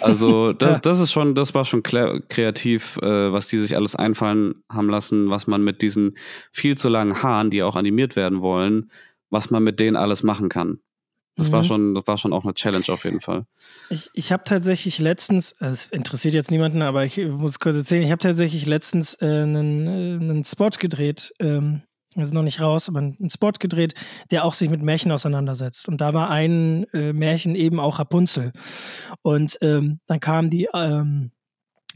Also, 0.00 0.52
das, 0.54 0.76
ja. 0.76 0.80
das 0.80 1.00
ist 1.00 1.12
schon, 1.12 1.34
das 1.34 1.54
war 1.54 1.64
schon 1.64 1.82
kreativ, 1.82 2.96
äh, 3.02 3.32
was 3.32 3.48
die 3.48 3.58
sich 3.58 3.76
alles 3.76 3.94
einfallen 3.94 4.54
haben 4.70 4.88
lassen, 4.88 5.28
was 5.28 5.46
man 5.46 5.62
mit 5.62 5.82
diesen 5.82 6.16
viel 6.50 6.78
zu 6.78 6.88
langen 6.88 7.22
Haaren, 7.22 7.50
die 7.50 7.62
auch 7.62 7.76
animiert 7.76 8.16
werden 8.16 8.40
wollen, 8.40 8.90
was 9.28 9.50
man 9.50 9.62
mit 9.62 9.80
denen 9.80 9.96
alles 9.96 10.22
machen 10.22 10.48
kann. 10.48 10.80
Das 11.36 11.48
mhm. 11.48 11.52
war 11.52 11.64
schon, 11.64 11.94
das 11.94 12.06
war 12.06 12.18
schon 12.18 12.32
auch 12.32 12.44
eine 12.44 12.54
Challenge 12.54 12.84
auf 12.88 13.04
jeden 13.04 13.20
Fall. 13.20 13.46
Ich, 13.88 14.10
ich 14.14 14.32
habe 14.32 14.42
tatsächlich 14.44 14.98
letztens, 14.98 15.54
es 15.60 15.86
interessiert 15.86 16.34
jetzt 16.34 16.50
niemanden, 16.50 16.82
aber 16.82 17.04
ich 17.04 17.18
muss 17.18 17.58
kurz 17.58 17.76
erzählen, 17.76 18.02
ich 18.02 18.10
habe 18.10 18.20
tatsächlich 18.20 18.66
letztens 18.66 19.14
äh, 19.20 19.26
einen, 19.26 19.86
äh, 19.86 20.22
einen 20.22 20.44
Spot 20.44 20.70
gedreht, 20.70 21.32
ähm, 21.38 21.82
also 22.16 22.34
noch 22.34 22.42
nicht 22.42 22.60
raus, 22.60 22.88
aber 22.88 22.98
einen 22.98 23.30
Spot 23.30 23.52
gedreht, 23.52 23.94
der 24.30 24.44
auch 24.44 24.54
sich 24.54 24.68
mit 24.68 24.82
Märchen 24.82 25.12
auseinandersetzt. 25.12 25.88
Und 25.88 26.00
da 26.00 26.12
war 26.12 26.30
ein 26.30 26.84
äh, 26.92 27.12
Märchen 27.12 27.54
eben 27.54 27.78
auch 27.78 28.00
Rapunzel. 28.00 28.52
Und 29.22 29.58
ähm, 29.62 30.00
dann 30.06 30.18
kam 30.18 30.50
die 30.50 30.68
ähm, 30.74 31.30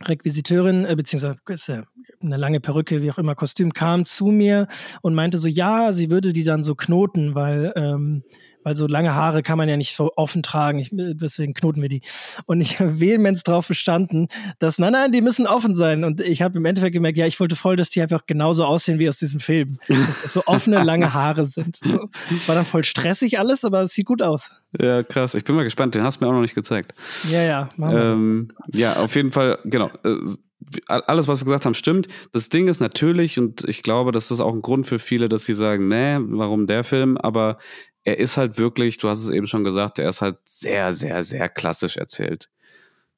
Requisiteurin, 0.03 0.85
äh, 0.85 0.95
beziehungsweise 0.97 1.85
eine 2.21 2.37
lange 2.37 2.61
Perücke, 2.61 3.03
wie 3.03 3.11
auch 3.11 3.19
immer, 3.19 3.35
Kostüm, 3.35 3.73
kam 3.73 4.05
zu 4.05 4.27
mir 4.27 4.69
und 5.03 5.15
meinte 5.15 5.39
so, 5.39 5.49
ja, 5.49 5.93
sie 5.93 6.11
würde 6.11 6.33
die 6.33 6.45
dann 6.45 6.63
so 6.63 6.75
knoten, 6.75 7.35
weil 7.35 7.73
ähm, 7.77 8.23
weil 8.65 8.75
so 8.77 8.87
lange 8.87 9.15
Haare 9.15 9.43
kann 9.43 9.59
man 9.59 9.69
ja 9.69 9.77
nicht 9.77 9.95
so 9.95 10.11
offen 10.17 10.43
tragen. 10.43 10.79
Ich, 10.79 10.91
deswegen 10.93 11.55
knoten 11.55 11.81
wir 11.81 11.89
die. 11.89 12.01
Und 12.47 12.61
ich 12.61 12.81
habe 12.81 12.99
vehement 13.01 13.47
darauf 13.47 13.69
bestanden, 13.69 14.27
dass, 14.59 14.79
nein, 14.79 14.93
nein, 14.93 15.13
die 15.13 15.21
müssen 15.21 15.47
offen 15.47 15.75
sein. 15.75 16.03
Und 16.03 16.21
ich 16.21 16.43
habe 16.43 16.59
im 16.59 16.65
Endeffekt 16.65 16.95
gemerkt, 16.95 17.19
ja, 17.19 17.27
ich 17.27 17.39
wollte 17.39 17.57
voll, 17.57 17.77
dass 17.77 17.91
die 17.91 18.03
einfach 18.03 18.27
genauso 18.27 18.65
aussehen 18.65 18.99
wie 18.99 19.09
aus 19.09 19.19
diesem 19.19 19.39
Film. 19.39 19.79
dass 19.87 20.23
das 20.23 20.33
so 20.33 20.43
offene, 20.47 20.83
lange 20.83 21.15
Haare 21.15 21.45
sind. 21.45 21.77
So. 21.77 22.09
War 22.47 22.55
dann 22.55 22.67
voll 22.67 22.85
stressig 22.85 23.39
alles, 23.39 23.65
aber 23.65 23.83
es 23.83 23.93
sieht 23.93 24.07
gut 24.07 24.23
aus. 24.23 24.57
Ja, 24.81 25.03
krass. 25.03 25.35
Ich 25.35 25.45
bin 25.45 25.55
mal 25.55 25.63
gespannt. 25.63 25.95
Den 25.95 26.03
hast 26.03 26.21
du 26.21 26.25
mir 26.25 26.31
auch 26.31 26.35
noch 26.35 26.41
nicht 26.41 26.55
gezeigt. 26.55 26.95
Ja, 27.31 27.43
ja. 27.43 27.71
Ähm, 27.79 28.49
ja, 28.73 28.97
auf 28.97 29.15
jeden 29.15 29.31
Fall, 29.31 29.59
genau. 29.65 29.91
Äh, 30.03 30.17
alles, 30.89 31.29
was 31.29 31.41
wir 31.41 31.45
gesagt 31.45 31.67
haben, 31.67 31.75
stimmt. 31.75 32.09
Das 32.33 32.49
Ding 32.49 32.69
ist 32.69 32.81
natürlich, 32.81 33.39
und 33.39 33.65
ich 33.69 33.83
glaube, 33.83 34.13
das 34.13 34.31
ist 34.31 34.41
auch 34.41 34.53
ein 34.53 34.63
Grund 34.63 34.87
für 34.87 34.99
viele, 34.99 35.29
dass 35.29 35.45
sie 35.45 35.55
sagen, 35.55 35.89
nee, 35.89 36.17
warum 36.19 36.67
der 36.67 36.85
Film? 36.85 37.17
Aber 37.19 37.59
er 38.05 38.19
ist 38.19 38.37
halt 38.37 38.59
wirklich, 38.59 38.99
du 38.99 39.09
hast 39.09 39.23
es 39.23 39.31
eben 39.31 39.47
schon 39.47 39.65
gesagt, 39.65 39.99
er 39.99 40.09
ist 40.09 40.21
halt 40.21 40.37
sehr, 40.45 40.93
sehr, 40.93 41.25
sehr 41.25 41.49
klassisch 41.49 41.97
erzählt. 41.97 42.51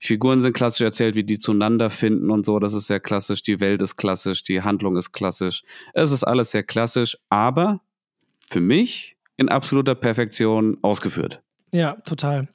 Die 0.03 0.07
Figuren 0.09 0.43
sind 0.43 0.53
klassisch 0.53 0.83
erzählt, 0.83 1.15
wie 1.15 1.25
die 1.25 1.39
zueinander 1.39 1.91
finden 1.91 2.31
und 2.31 2.47
so, 2.47 2.59
das 2.59 2.75
ist 2.75 2.87
sehr 2.87 3.01
klassisch, 3.01 3.43
die 3.43 3.61
Welt 3.61 3.83
ist 3.83 3.97
klassisch, 3.97 4.45
die 4.45 4.63
Handlung 4.63 4.97
ist 4.97 5.13
klassisch. 5.13 5.63
Es 5.95 6.13
ist 6.13 6.23
alles 6.23 6.51
sehr 6.51 6.63
klassisch, 6.63 7.17
aber 7.31 7.81
für 8.49 8.61
mich 8.61 9.17
in 9.37 9.49
absoluter 9.49 9.95
Perfektion 9.95 10.79
ausgeführt. 10.83 11.43
Ja, 11.73 11.95
total. 12.05 12.49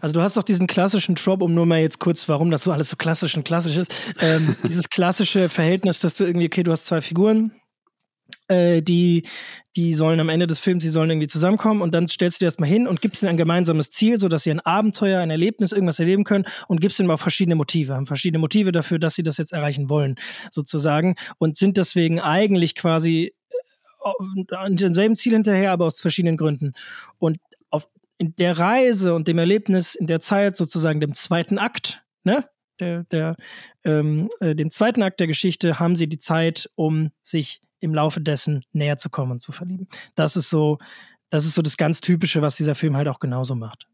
Also 0.00 0.14
du 0.14 0.22
hast 0.22 0.36
doch 0.36 0.42
diesen 0.42 0.66
klassischen 0.66 1.14
Trope, 1.14 1.44
um 1.44 1.54
nur 1.54 1.66
mal 1.66 1.80
jetzt 1.80 1.98
kurz, 1.98 2.28
warum 2.28 2.50
das 2.50 2.62
so 2.62 2.72
alles 2.72 2.90
so 2.90 2.96
klassisch 2.96 3.36
und 3.36 3.44
klassisch 3.44 3.76
ist, 3.76 3.94
ähm, 4.20 4.56
dieses 4.66 4.88
klassische 4.88 5.48
Verhältnis, 5.48 6.00
dass 6.00 6.14
du 6.14 6.24
irgendwie, 6.24 6.46
okay, 6.46 6.62
du 6.62 6.72
hast 6.72 6.86
zwei 6.86 7.00
Figuren, 7.00 7.52
äh, 8.48 8.82
die, 8.82 9.24
die 9.76 9.94
sollen 9.94 10.20
am 10.20 10.28
Ende 10.28 10.46
des 10.46 10.58
Films, 10.58 10.82
die 10.82 10.90
sollen 10.90 11.10
irgendwie 11.10 11.26
zusammenkommen 11.26 11.82
und 11.82 11.92
dann 11.94 12.06
stellst 12.06 12.40
du 12.40 12.44
dir 12.44 12.46
erstmal 12.46 12.68
hin 12.68 12.86
und 12.86 13.00
gibst 13.00 13.22
ihnen 13.22 13.30
ein 13.30 13.36
gemeinsames 13.36 13.90
Ziel, 13.90 14.20
sodass 14.20 14.44
sie 14.44 14.50
ein 14.50 14.60
Abenteuer, 14.60 15.20
ein 15.20 15.30
Erlebnis, 15.30 15.72
irgendwas 15.72 15.98
erleben 15.98 16.24
können 16.24 16.44
und 16.68 16.80
gibst 16.80 16.98
ihnen 17.00 17.10
auch 17.10 17.18
verschiedene 17.18 17.56
Motive, 17.56 17.94
haben 17.94 18.06
verschiedene 18.06 18.38
Motive 18.38 18.72
dafür, 18.72 18.98
dass 18.98 19.14
sie 19.14 19.22
das 19.22 19.36
jetzt 19.36 19.52
erreichen 19.52 19.90
wollen, 19.90 20.16
sozusagen 20.50 21.16
und 21.38 21.56
sind 21.56 21.76
deswegen 21.76 22.20
eigentlich 22.20 22.74
quasi 22.74 23.34
äh, 24.00 24.54
an 24.54 24.76
demselben 24.76 25.16
Ziel 25.16 25.32
hinterher, 25.32 25.72
aber 25.72 25.86
aus 25.86 26.00
verschiedenen 26.00 26.36
Gründen. 26.36 26.72
Und 27.18 27.38
auf, 27.70 27.88
in 28.18 28.34
der 28.36 28.58
Reise 28.58 29.14
und 29.14 29.28
dem 29.28 29.38
Erlebnis, 29.38 29.94
in 29.94 30.06
der 30.06 30.20
Zeit 30.20 30.56
sozusagen, 30.56 31.00
dem 31.00 31.14
zweiten 31.14 31.58
Akt, 31.58 32.04
ne, 32.24 32.44
der, 32.80 33.04
der, 33.04 33.36
ähm, 33.84 34.28
äh, 34.40 34.54
dem 34.54 34.70
zweiten 34.70 35.02
Akt 35.02 35.20
der 35.20 35.26
Geschichte 35.26 35.78
haben 35.78 35.96
sie 35.96 36.08
die 36.08 36.18
Zeit, 36.18 36.70
um 36.74 37.10
sich 37.22 37.60
im 37.80 37.94
Laufe 37.94 38.20
dessen 38.20 38.62
näher 38.72 38.96
zu 38.96 39.10
kommen 39.10 39.32
und 39.32 39.40
zu 39.40 39.52
verlieben. 39.52 39.88
Das 40.14 40.36
ist 40.36 40.50
so, 40.50 40.78
das 41.30 41.44
ist 41.44 41.54
so 41.54 41.62
das 41.62 41.76
ganz 41.76 42.00
Typische, 42.00 42.42
was 42.42 42.56
dieser 42.56 42.74
Film 42.74 42.96
halt 42.96 43.08
auch 43.08 43.20
genauso 43.20 43.54
macht. 43.54 43.86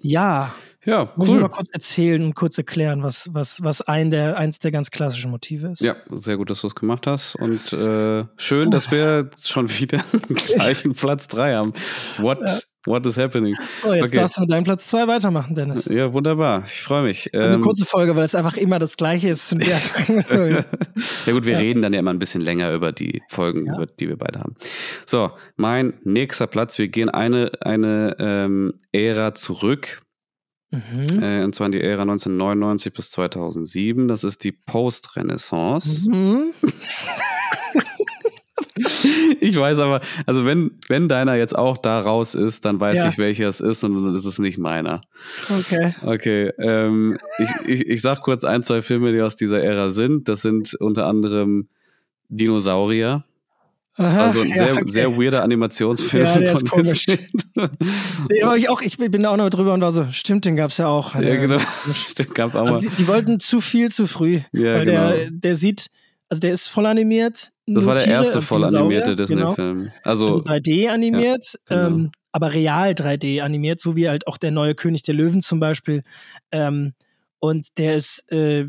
Ja. 0.00 0.54
Ja, 0.84 1.02
cool. 1.02 1.10
Muss 1.16 1.28
ich 1.30 1.40
mal 1.40 1.48
kurz 1.48 1.68
erzählen 1.72 2.22
und 2.22 2.34
kurz 2.34 2.56
erklären, 2.58 3.02
was, 3.02 3.28
was, 3.32 3.60
was 3.64 3.82
ein 3.82 4.10
der, 4.10 4.36
eins 4.36 4.60
der 4.60 4.70
ganz 4.70 4.92
klassischen 4.92 5.32
Motive 5.32 5.68
ist. 5.68 5.80
Ja, 5.80 5.96
sehr 6.12 6.36
gut, 6.36 6.48
dass 6.48 6.60
du 6.60 6.68
es 6.68 6.76
gemacht 6.76 7.08
hast. 7.08 7.34
Und 7.34 7.72
äh, 7.72 8.24
schön, 8.36 8.70
dass 8.70 8.92
wir 8.92 9.30
schon 9.42 9.68
wieder 9.68 9.98
den 10.28 10.36
gleichen 10.36 10.94
Platz 10.94 11.26
3 11.26 11.54
haben. 11.56 11.72
What? 12.18 12.68
What 12.86 13.04
is 13.04 13.16
happening? 13.18 13.56
Oh, 13.84 13.92
jetzt 13.92 14.06
okay. 14.06 14.16
darfst 14.16 14.36
du 14.36 14.42
mit 14.42 14.50
deinem 14.50 14.64
Platz 14.64 14.86
2 14.86 15.08
weitermachen, 15.08 15.54
Dennis. 15.56 15.86
Ja, 15.86 16.12
wunderbar. 16.12 16.62
Ich 16.66 16.82
freue 16.82 17.02
mich. 17.02 17.34
Eine 17.34 17.54
ähm, 17.54 17.60
kurze 17.60 17.84
Folge, 17.84 18.14
weil 18.14 18.24
es 18.24 18.34
einfach 18.36 18.56
immer 18.56 18.78
das 18.78 18.96
Gleiche 18.96 19.30
ist. 19.30 19.52
ja 19.60 21.32
gut, 21.32 21.44
wir 21.44 21.52
ja. 21.54 21.58
reden 21.58 21.82
dann 21.82 21.92
ja 21.92 21.98
immer 21.98 22.12
ein 22.12 22.20
bisschen 22.20 22.40
länger 22.40 22.72
über 22.72 22.92
die 22.92 23.22
Folgen, 23.28 23.66
ja. 23.66 23.74
über 23.74 23.86
die 23.86 24.08
wir 24.08 24.16
beide 24.16 24.38
haben. 24.38 24.54
So, 25.04 25.32
mein 25.56 25.94
nächster 26.04 26.46
Platz. 26.46 26.78
Wir 26.78 26.88
gehen 26.88 27.10
eine, 27.10 27.50
eine 27.60 28.16
ähm, 28.20 28.74
Ära 28.92 29.34
zurück. 29.34 30.02
Mhm. 30.70 31.22
Äh, 31.22 31.44
und 31.44 31.54
zwar 31.54 31.66
in 31.66 31.72
die 31.72 31.80
Ära 31.80 32.02
1999 32.02 32.92
bis 32.92 33.10
2007. 33.10 34.06
Das 34.06 34.22
ist 34.22 34.44
die 34.44 34.52
Post-Renaissance. 34.52 36.08
Mhm. 36.08 36.52
ich 39.40 39.56
weiß 39.56 39.78
aber, 39.78 40.00
also 40.26 40.44
wenn, 40.44 40.72
wenn 40.88 41.08
deiner 41.08 41.34
jetzt 41.34 41.56
auch 41.56 41.78
da 41.78 42.00
raus 42.00 42.34
ist, 42.34 42.64
dann 42.64 42.80
weiß 42.80 42.98
ja. 42.98 43.08
ich, 43.08 43.18
welcher 43.18 43.48
es 43.48 43.60
ist 43.60 43.84
und 43.84 43.94
dann 43.94 44.14
ist 44.14 44.24
es 44.24 44.38
nicht 44.38 44.58
meiner. 44.58 45.00
Okay. 45.48 45.94
Okay. 46.02 46.52
Ähm, 46.58 47.18
ich, 47.38 47.50
ich, 47.66 47.86
ich 47.88 48.02
sag 48.02 48.22
kurz 48.22 48.44
ein, 48.44 48.62
zwei 48.62 48.82
Filme, 48.82 49.12
die 49.12 49.20
aus 49.20 49.36
dieser 49.36 49.62
Ära 49.62 49.90
sind. 49.90 50.28
Das 50.28 50.42
sind 50.42 50.74
unter 50.74 51.06
anderem 51.06 51.68
Dinosaurier. 52.28 53.24
Aha, 53.98 54.24
also 54.24 54.42
ein 54.42 54.52
sehr, 54.52 54.66
ja, 54.66 54.72
okay. 54.74 54.92
sehr 54.92 55.16
weirder 55.16 55.42
Animationsfilm 55.42 56.24
ja, 56.24 56.38
der 56.38 56.52
von 56.52 56.56
ist 56.56 56.70
komisch. 56.70 57.06
den 57.06 57.18
habe 58.44 58.58
ich 58.58 58.68
auch, 58.68 58.82
ich 58.82 58.98
bin 58.98 59.22
da 59.22 59.30
auch 59.30 59.38
noch 59.38 59.48
drüber 59.48 59.72
und 59.72 59.80
war 59.80 59.90
so, 59.90 60.06
stimmt, 60.10 60.44
den 60.44 60.54
gab 60.54 60.70
es 60.70 60.76
ja 60.76 60.88
auch. 60.88 61.14
Ja, 61.14 61.36
genau. 61.36 61.58
Den 62.18 62.34
gab's 62.34 62.54
auch 62.54 62.66
also 62.66 62.78
die, 62.78 62.90
die, 62.90 63.08
wollten 63.08 63.40
zu 63.40 63.62
viel 63.62 63.90
zu 63.90 64.06
früh. 64.06 64.40
Ja, 64.52 64.74
weil 64.74 64.84
genau. 64.84 65.08
der, 65.08 65.30
der 65.30 65.56
sieht, 65.56 65.90
also 66.28 66.40
der 66.40 66.52
ist 66.52 66.68
voll 66.68 66.86
animiert, 66.86 67.52
das 67.66 67.84
war 67.84 67.96
der 67.96 68.06
erste 68.06 68.42
voll 68.42 68.64
animierte 68.64 69.16
Disney-Film. 69.16 69.78
Genau. 69.78 69.90
Also, 70.04 70.26
also 70.26 70.40
3D 70.40 70.88
animiert, 70.88 71.58
ja, 71.68 71.76
genau. 71.76 71.96
ähm, 71.96 72.12
aber 72.32 72.52
real 72.52 72.90
3D 72.90 73.40
animiert, 73.40 73.80
so 73.80 73.96
wie 73.96 74.08
halt 74.08 74.26
auch 74.26 74.38
der 74.38 74.50
neue 74.50 74.74
König 74.74 75.02
der 75.02 75.14
Löwen 75.14 75.40
zum 75.40 75.58
Beispiel. 75.58 76.02
Ähm, 76.52 76.94
und 77.38 77.76
der 77.76 77.96
ist, 77.96 78.24
äh, 78.32 78.66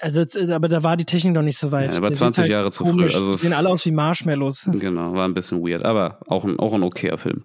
also, 0.00 0.22
aber 0.52 0.68
da 0.68 0.82
war 0.82 0.96
die 0.96 1.04
Technik 1.04 1.34
noch 1.34 1.42
nicht 1.42 1.58
so 1.58 1.70
weit. 1.70 1.92
Ja, 1.92 1.98
aber 1.98 2.12
20 2.12 2.42
halt 2.42 2.50
Jahre 2.50 2.70
zu 2.72 2.84
früh. 2.84 3.02
Also 3.04 3.30
die 3.30 3.38
sehen 3.38 3.52
alle 3.52 3.68
aus 3.68 3.86
wie 3.86 3.92
Marshmallows. 3.92 4.68
Genau, 4.80 5.12
war 5.12 5.28
ein 5.28 5.34
bisschen 5.34 5.62
weird, 5.62 5.84
aber 5.84 6.20
auch 6.26 6.44
ein, 6.44 6.58
auch 6.58 6.72
ein 6.72 6.82
okayer 6.82 7.18
Film. 7.18 7.44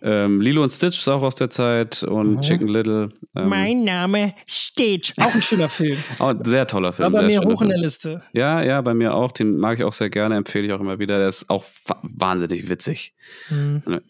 Ähm, 0.00 0.40
Lilo 0.40 0.62
und 0.62 0.70
Stitch 0.70 0.98
ist 0.98 1.08
auch 1.08 1.22
aus 1.22 1.34
der 1.34 1.50
Zeit 1.50 2.04
und 2.04 2.36
mhm. 2.36 2.40
Chicken 2.40 2.68
Little. 2.68 3.08
Ähm, 3.34 3.48
mein 3.48 3.84
Name 3.84 4.34
Stitch, 4.46 5.12
auch 5.18 5.34
ein 5.34 5.42
schöner 5.42 5.68
Film. 5.68 5.98
auch 6.18 6.28
ein 6.28 6.44
sehr 6.44 6.66
toller 6.66 6.92
Film. 6.92 7.12
War 7.12 7.20
bei 7.20 7.26
mir 7.26 7.40
hoch 7.40 7.60
in 7.62 7.68
der 7.68 7.78
Liste. 7.78 8.22
Ja, 8.32 8.62
ja, 8.62 8.80
bei 8.80 8.94
mir 8.94 9.14
auch. 9.14 9.32
Den 9.32 9.56
mag 9.56 9.78
ich 9.78 9.84
auch 9.84 9.92
sehr 9.92 10.08
gerne, 10.08 10.36
empfehle 10.36 10.66
ich 10.66 10.72
auch 10.72 10.80
immer 10.80 10.98
wieder. 10.98 11.18
Der 11.18 11.28
ist 11.28 11.50
auch 11.50 11.64
wahnsinnig 12.02 12.68
witzig. 12.68 13.14
Mhm. 13.50 13.82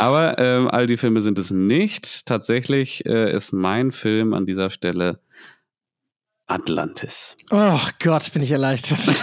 Aber 0.00 0.38
ähm, 0.38 0.66
all 0.70 0.86
die 0.86 0.96
Filme 0.96 1.20
sind 1.20 1.36
es 1.36 1.50
nicht. 1.50 2.24
Tatsächlich 2.24 3.04
äh, 3.04 3.30
ist 3.36 3.52
mein 3.52 3.92
Film 3.92 4.32
an 4.32 4.46
dieser 4.46 4.70
Stelle 4.70 5.20
Atlantis. 6.46 7.36
Oh 7.50 7.78
Gott, 8.02 8.32
bin 8.32 8.42
ich 8.42 8.50
erleichtert. 8.50 8.98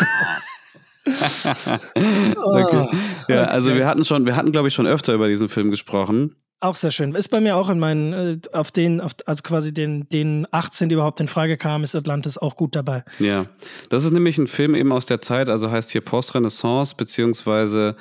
okay. 1.95 2.89
Ja, 3.27 3.45
also 3.45 3.73
wir 3.73 3.87
hatten 3.87 4.05
schon, 4.05 4.27
wir 4.27 4.35
hatten, 4.35 4.51
glaube 4.51 4.67
ich, 4.67 4.75
schon 4.75 4.85
öfter 4.85 5.15
über 5.15 5.27
diesen 5.27 5.49
Film 5.49 5.71
gesprochen. 5.71 6.35
Auch 6.59 6.75
sehr 6.75 6.91
schön. 6.91 7.15
Ist 7.15 7.29
bei 7.29 7.41
mir 7.41 7.55
auch 7.55 7.69
in 7.69 7.79
meinen, 7.79 8.13
äh, 8.13 8.39
auf 8.53 8.71
den, 8.71 9.01
auf, 9.01 9.15
also 9.25 9.41
quasi 9.41 9.73
den, 9.73 10.07
den 10.09 10.45
18, 10.51 10.89
die 10.89 10.93
überhaupt 10.93 11.19
in 11.19 11.27
Frage 11.27 11.57
kamen, 11.57 11.83
ist 11.83 11.95
Atlantis 11.95 12.37
auch 12.37 12.55
gut 12.55 12.75
dabei. 12.75 13.03
Ja, 13.17 13.47
das 13.89 14.03
ist 14.03 14.11
nämlich 14.11 14.37
ein 14.37 14.47
Film 14.47 14.75
eben 14.75 14.91
aus 14.91 15.07
der 15.07 15.21
Zeit, 15.21 15.49
also 15.49 15.71
heißt 15.71 15.89
hier 15.89 16.01
Postrenaissance, 16.01 16.93
beziehungsweise 16.95 17.95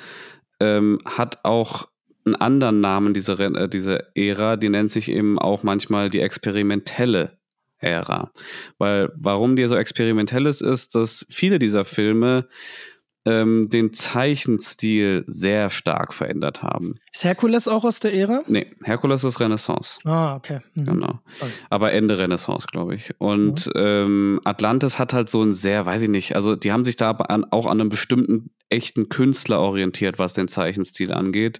ähm, 0.59 0.99
hat 1.05 1.43
auch 1.43 1.87
einen 2.27 2.35
anderen 2.35 2.81
Namen, 2.81 3.13
diese, 3.13 3.33
äh, 3.33 3.67
diese 3.67 4.15
Ära, 4.15 4.55
die 4.55 4.69
nennt 4.69 4.91
sich 4.91 5.09
eben 5.09 5.39
auch 5.39 5.63
manchmal 5.63 6.09
die 6.09 6.21
experimentelle 6.21 7.37
Ära. 7.79 8.31
Weil, 8.77 9.11
warum 9.15 9.55
die 9.55 9.67
so 9.67 9.75
experimentell 9.75 10.45
ist, 10.45 10.61
ist, 10.61 10.95
dass 10.95 11.25
viele 11.29 11.59
dieser 11.59 11.85
Filme 11.85 12.47
ähm, 13.27 13.69
den 13.69 13.93
Zeichenstil 13.93 15.25
sehr 15.27 15.69
stark 15.69 16.13
verändert 16.13 16.63
haben. 16.63 16.95
Ist 17.11 17.25
Herkules 17.25 17.67
auch 17.67 17.83
aus 17.83 17.99
der 17.99 18.13
Ära? 18.13 18.41
Nee, 18.47 18.67
Herkules 18.83 19.23
ist 19.25 19.41
Renaissance. 19.41 19.99
Ah, 20.05 20.35
okay. 20.35 20.61
Mhm. 20.75 20.85
Genau. 20.85 21.19
Sorry. 21.33 21.51
Aber 21.69 21.91
Ende 21.91 22.17
Renaissance, 22.17 22.67
glaube 22.71 22.95
ich. 22.95 23.13
Und 23.17 23.67
mhm. 23.67 23.71
ähm, 23.75 24.41
Atlantis 24.45 24.97
hat 24.97 25.11
halt 25.11 25.29
so 25.29 25.43
ein 25.43 25.51
sehr, 25.51 25.85
weiß 25.85 26.03
ich 26.03 26.09
nicht, 26.09 26.35
also 26.35 26.55
die 26.55 26.71
haben 26.71 26.85
sich 26.85 26.95
da 26.95 27.11
an, 27.11 27.45
auch 27.51 27.65
an 27.65 27.81
einem 27.81 27.89
bestimmten 27.89 28.51
echten 28.69 29.09
Künstler 29.09 29.59
orientiert, 29.59 30.19
was 30.19 30.33
den 30.33 30.47
Zeichenstil 30.47 31.11
angeht. 31.11 31.59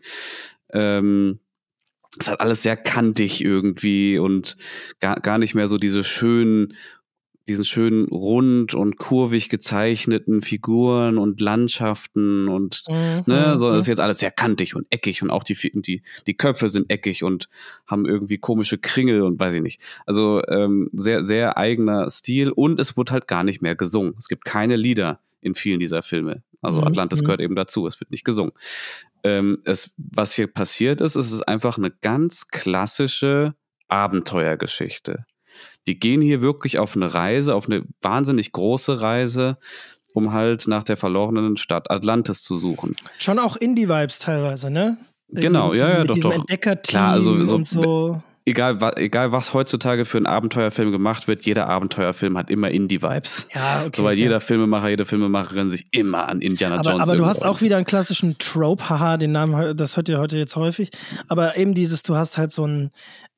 Ähm, 0.74 1.40
es 2.20 2.28
hat 2.28 2.42
alles 2.42 2.64
sehr 2.64 2.78
kantig 2.78 3.44
irgendwie 3.44 4.18
und 4.18 4.58
gar, 5.00 5.20
gar 5.20 5.38
nicht 5.38 5.56
mehr 5.56 5.68
so 5.68 5.78
diese 5.78 6.04
schönen, 6.04 6.74
diesen 7.48 7.64
schönen 7.64 8.08
rund 8.08 8.74
und 8.74 8.98
kurvig 8.98 9.50
gezeichneten 9.50 10.42
Figuren 10.42 11.18
und 11.18 11.40
Landschaften 11.40 12.48
und 12.48 12.84
mhm, 12.90 13.24
ne, 13.26 13.58
so 13.58 13.70
mhm. 13.70 13.80
ist 13.80 13.88
jetzt 13.88 14.00
alles 14.00 14.20
sehr 14.20 14.32
kantig 14.32 14.76
und 14.76 14.86
eckig 14.90 15.22
und 15.22 15.30
auch 15.30 15.44
die, 15.44 15.56
die, 15.56 16.04
die 16.26 16.38
Köpfe 16.38 16.70
sind 16.70 16.92
eckig 16.92 17.24
und 17.24 17.48
haben 17.86 18.06
irgendwie 18.06 18.38
komische 18.38 18.78
Kringel 18.78 19.22
und 19.22 19.40
weiß 19.40 19.54
ich 19.54 19.62
nicht. 19.62 19.82
Also 20.06 20.42
ähm, 20.48 20.90
sehr, 20.94 21.24
sehr 21.24 21.58
eigener 21.58 22.10
Stil 22.10 22.52
und 22.52 22.80
es 22.82 22.98
wird 22.98 23.12
halt 23.12 23.28
gar 23.28 23.44
nicht 23.44 23.62
mehr 23.62 23.76
gesungen. 23.76 24.16
Es 24.18 24.28
gibt 24.28 24.44
keine 24.44 24.76
Lieder 24.76 25.22
in 25.42 25.56
vielen 25.56 25.80
dieser 25.80 26.04
Filme. 26.04 26.44
Also 26.62 26.82
mhm, 26.82 26.88
Atlantis 26.88 27.22
mhm. 27.22 27.26
gehört 27.26 27.42
eben 27.42 27.56
dazu, 27.56 27.88
es 27.88 28.00
wird 28.00 28.12
nicht 28.12 28.24
gesungen 28.24 28.54
ähm, 29.28 29.60
es, 29.66 29.94
was 29.98 30.34
hier 30.34 30.48
passiert 30.48 31.02
ist, 31.02 31.16
ist 31.16 31.32
es 31.32 31.42
einfach 31.42 31.78
eine 31.78 31.92
ganz 31.92 32.48
klassische 32.48 33.56
Abenteuergeschichte. 33.88 35.26
Die 35.88 36.00
gehen 36.00 36.22
hier 36.22 36.42
wirklich 36.42 36.80
auf 36.80 36.96
eine 36.96 37.14
Reise, 37.14 37.56
auf 37.56 37.68
eine 37.68 37.84
wahnsinnig 38.02 38.52
große 38.52 39.02
Reise, 39.02 39.58
um 40.14 40.34
halt 40.34 40.68
nach 40.68 40.84
der 40.84 40.98
verlorenen 40.98 41.58
Stadt 41.58 41.90
Atlantis 41.90 42.44
zu 42.44 42.58
suchen. 42.58 42.96
Schon 43.18 43.40
auch 43.40 43.56
Indie-Vibes 43.56 44.20
teilweise, 44.20 44.70
ne? 44.70 44.98
Genau, 45.30 45.74
ja, 45.74 45.90
ja, 45.90 46.04
doch, 46.04 46.18
doch. 46.18 46.34
Entdeckerteam 46.34 46.90
Klar, 46.90 47.12
also 47.12 47.46
so, 47.46 47.56
und 47.56 47.66
so 47.66 48.24
egal, 48.48 48.78
egal 48.96 49.32
was 49.34 49.54
heutzutage 49.54 50.06
für 50.06 50.18
einen 50.18 50.26
Abenteuerfilm 50.26 50.92
gemacht 50.92 51.28
wird, 51.28 51.46
jeder 51.46 51.68
Abenteuerfilm 51.68 52.38
hat 52.38 52.50
immer 52.50 52.72
Indie-Vibes. 52.72 53.50
Ja, 53.54 53.82
okay. 53.82 53.92
So, 53.96 54.04
weil 54.04 54.18
jeder 54.18 54.40
Filmemacher, 54.40 54.90
jede 54.90 55.06
Filmemacherin 55.06 55.70
sich 55.70 55.86
immer 55.92 56.30
an 56.30 56.40
Indiana 56.40 56.80
aber, 56.80 56.92
Jones 56.92 57.10
Aber 57.10 57.18
du 57.18 57.26
hast 57.26 57.44
auch 57.46 57.62
wieder 57.62 57.76
einen 57.76 57.86
klassischen 57.86 58.38
Trope, 58.38 58.90
haha, 58.90 59.18
den 59.18 59.34
Namen, 59.34 59.76
das 59.76 59.98
hört 59.98 60.08
ihr 60.08 60.18
heute 60.18 60.38
jetzt 60.38 60.56
häufig. 60.56 60.92
Aber 61.28 61.58
eben 61.58 61.74
dieses, 61.74 62.04
du 62.04 62.16
hast 62.16 62.38
halt 62.38 62.52
so 62.52 62.66
ein, 62.66 62.92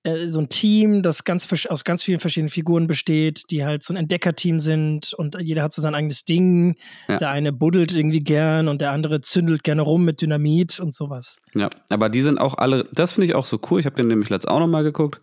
äh, 0.04 0.30
so 0.30 0.40
ein 0.40 0.50
Team, 0.50 1.02
das 1.02 1.26
ganz 1.26 1.48
aus 1.68 1.84
ganz 1.84 2.04
vielen 2.04 2.20
verschiedenen 2.20 2.50
Figuren 2.50 2.88
besteht, 2.88 3.52
die 3.52 3.66
halt 3.66 3.84
so 3.84 3.94
ein 3.94 3.98
Entdeckerteam 3.98 4.60
sind 4.60 5.14
und 5.14 5.38
jeder 5.42 5.64
hat 5.64 5.74
so 5.74 5.82
sein 5.82 5.94
eigenes 5.94 6.24
Ding. 6.24 6.78
Ja. 7.08 7.18
Der 7.18 7.30
eine 7.32 7.52
buddelt 7.52 7.94
irgendwie 7.94 8.22
gern 8.22 8.70
und 8.70 8.80
der 8.80 8.92
andere 8.92 9.20
zündelt 9.22 9.64
gerne 9.64 9.82
rum 9.82 10.06
mit 10.06 10.22
Dynamit 10.22 10.80
und 10.80 10.94
sowas. 10.94 11.40
Ja, 11.54 11.70
aber 11.90 12.08
die 12.08 12.22
sind 12.22 12.38
auch 12.38 12.58
alle, 12.58 12.88
das 12.94 13.14
finde 13.14 13.26
ich 13.26 13.36
auch 13.36 13.46
so 13.46 13.60
cool. 13.70 13.80
Ich 13.80 13.86
habe 13.86 13.98
den 13.98 14.08
nämlich 14.08 14.30
letztes 14.30 14.50
auch 14.50 14.60
nochmal 14.60 14.84
geguckt. 14.84 15.20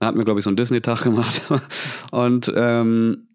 Da 0.00 0.06
hat 0.06 0.16
mir, 0.16 0.24
glaube 0.24 0.40
ich, 0.40 0.44
so 0.44 0.50
einen 0.50 0.56
Disney-Tag 0.56 1.02
gemacht. 1.04 1.42
und 2.10 2.52
ähm, 2.56 3.28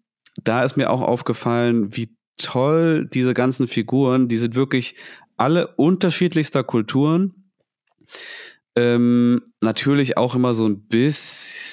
da 0.44 0.62
ist 0.62 0.76
mir 0.76 0.90
auch 0.90 1.00
aufgefallen, 1.00 1.96
wie 1.96 2.14
toll 2.36 3.08
diese 3.12 3.32
ganzen 3.32 3.68
Figuren, 3.68 4.28
die 4.28 4.36
sind 4.36 4.54
wirklich 4.54 4.96
alle 5.38 5.68
unterschiedlichster 5.76 6.62
Kulturen 6.62 7.46
ähm, 8.76 9.42
natürlich 9.60 10.16
auch 10.16 10.34
immer 10.34 10.54
so 10.54 10.68
ein 10.68 10.86
bisschen 10.86 11.66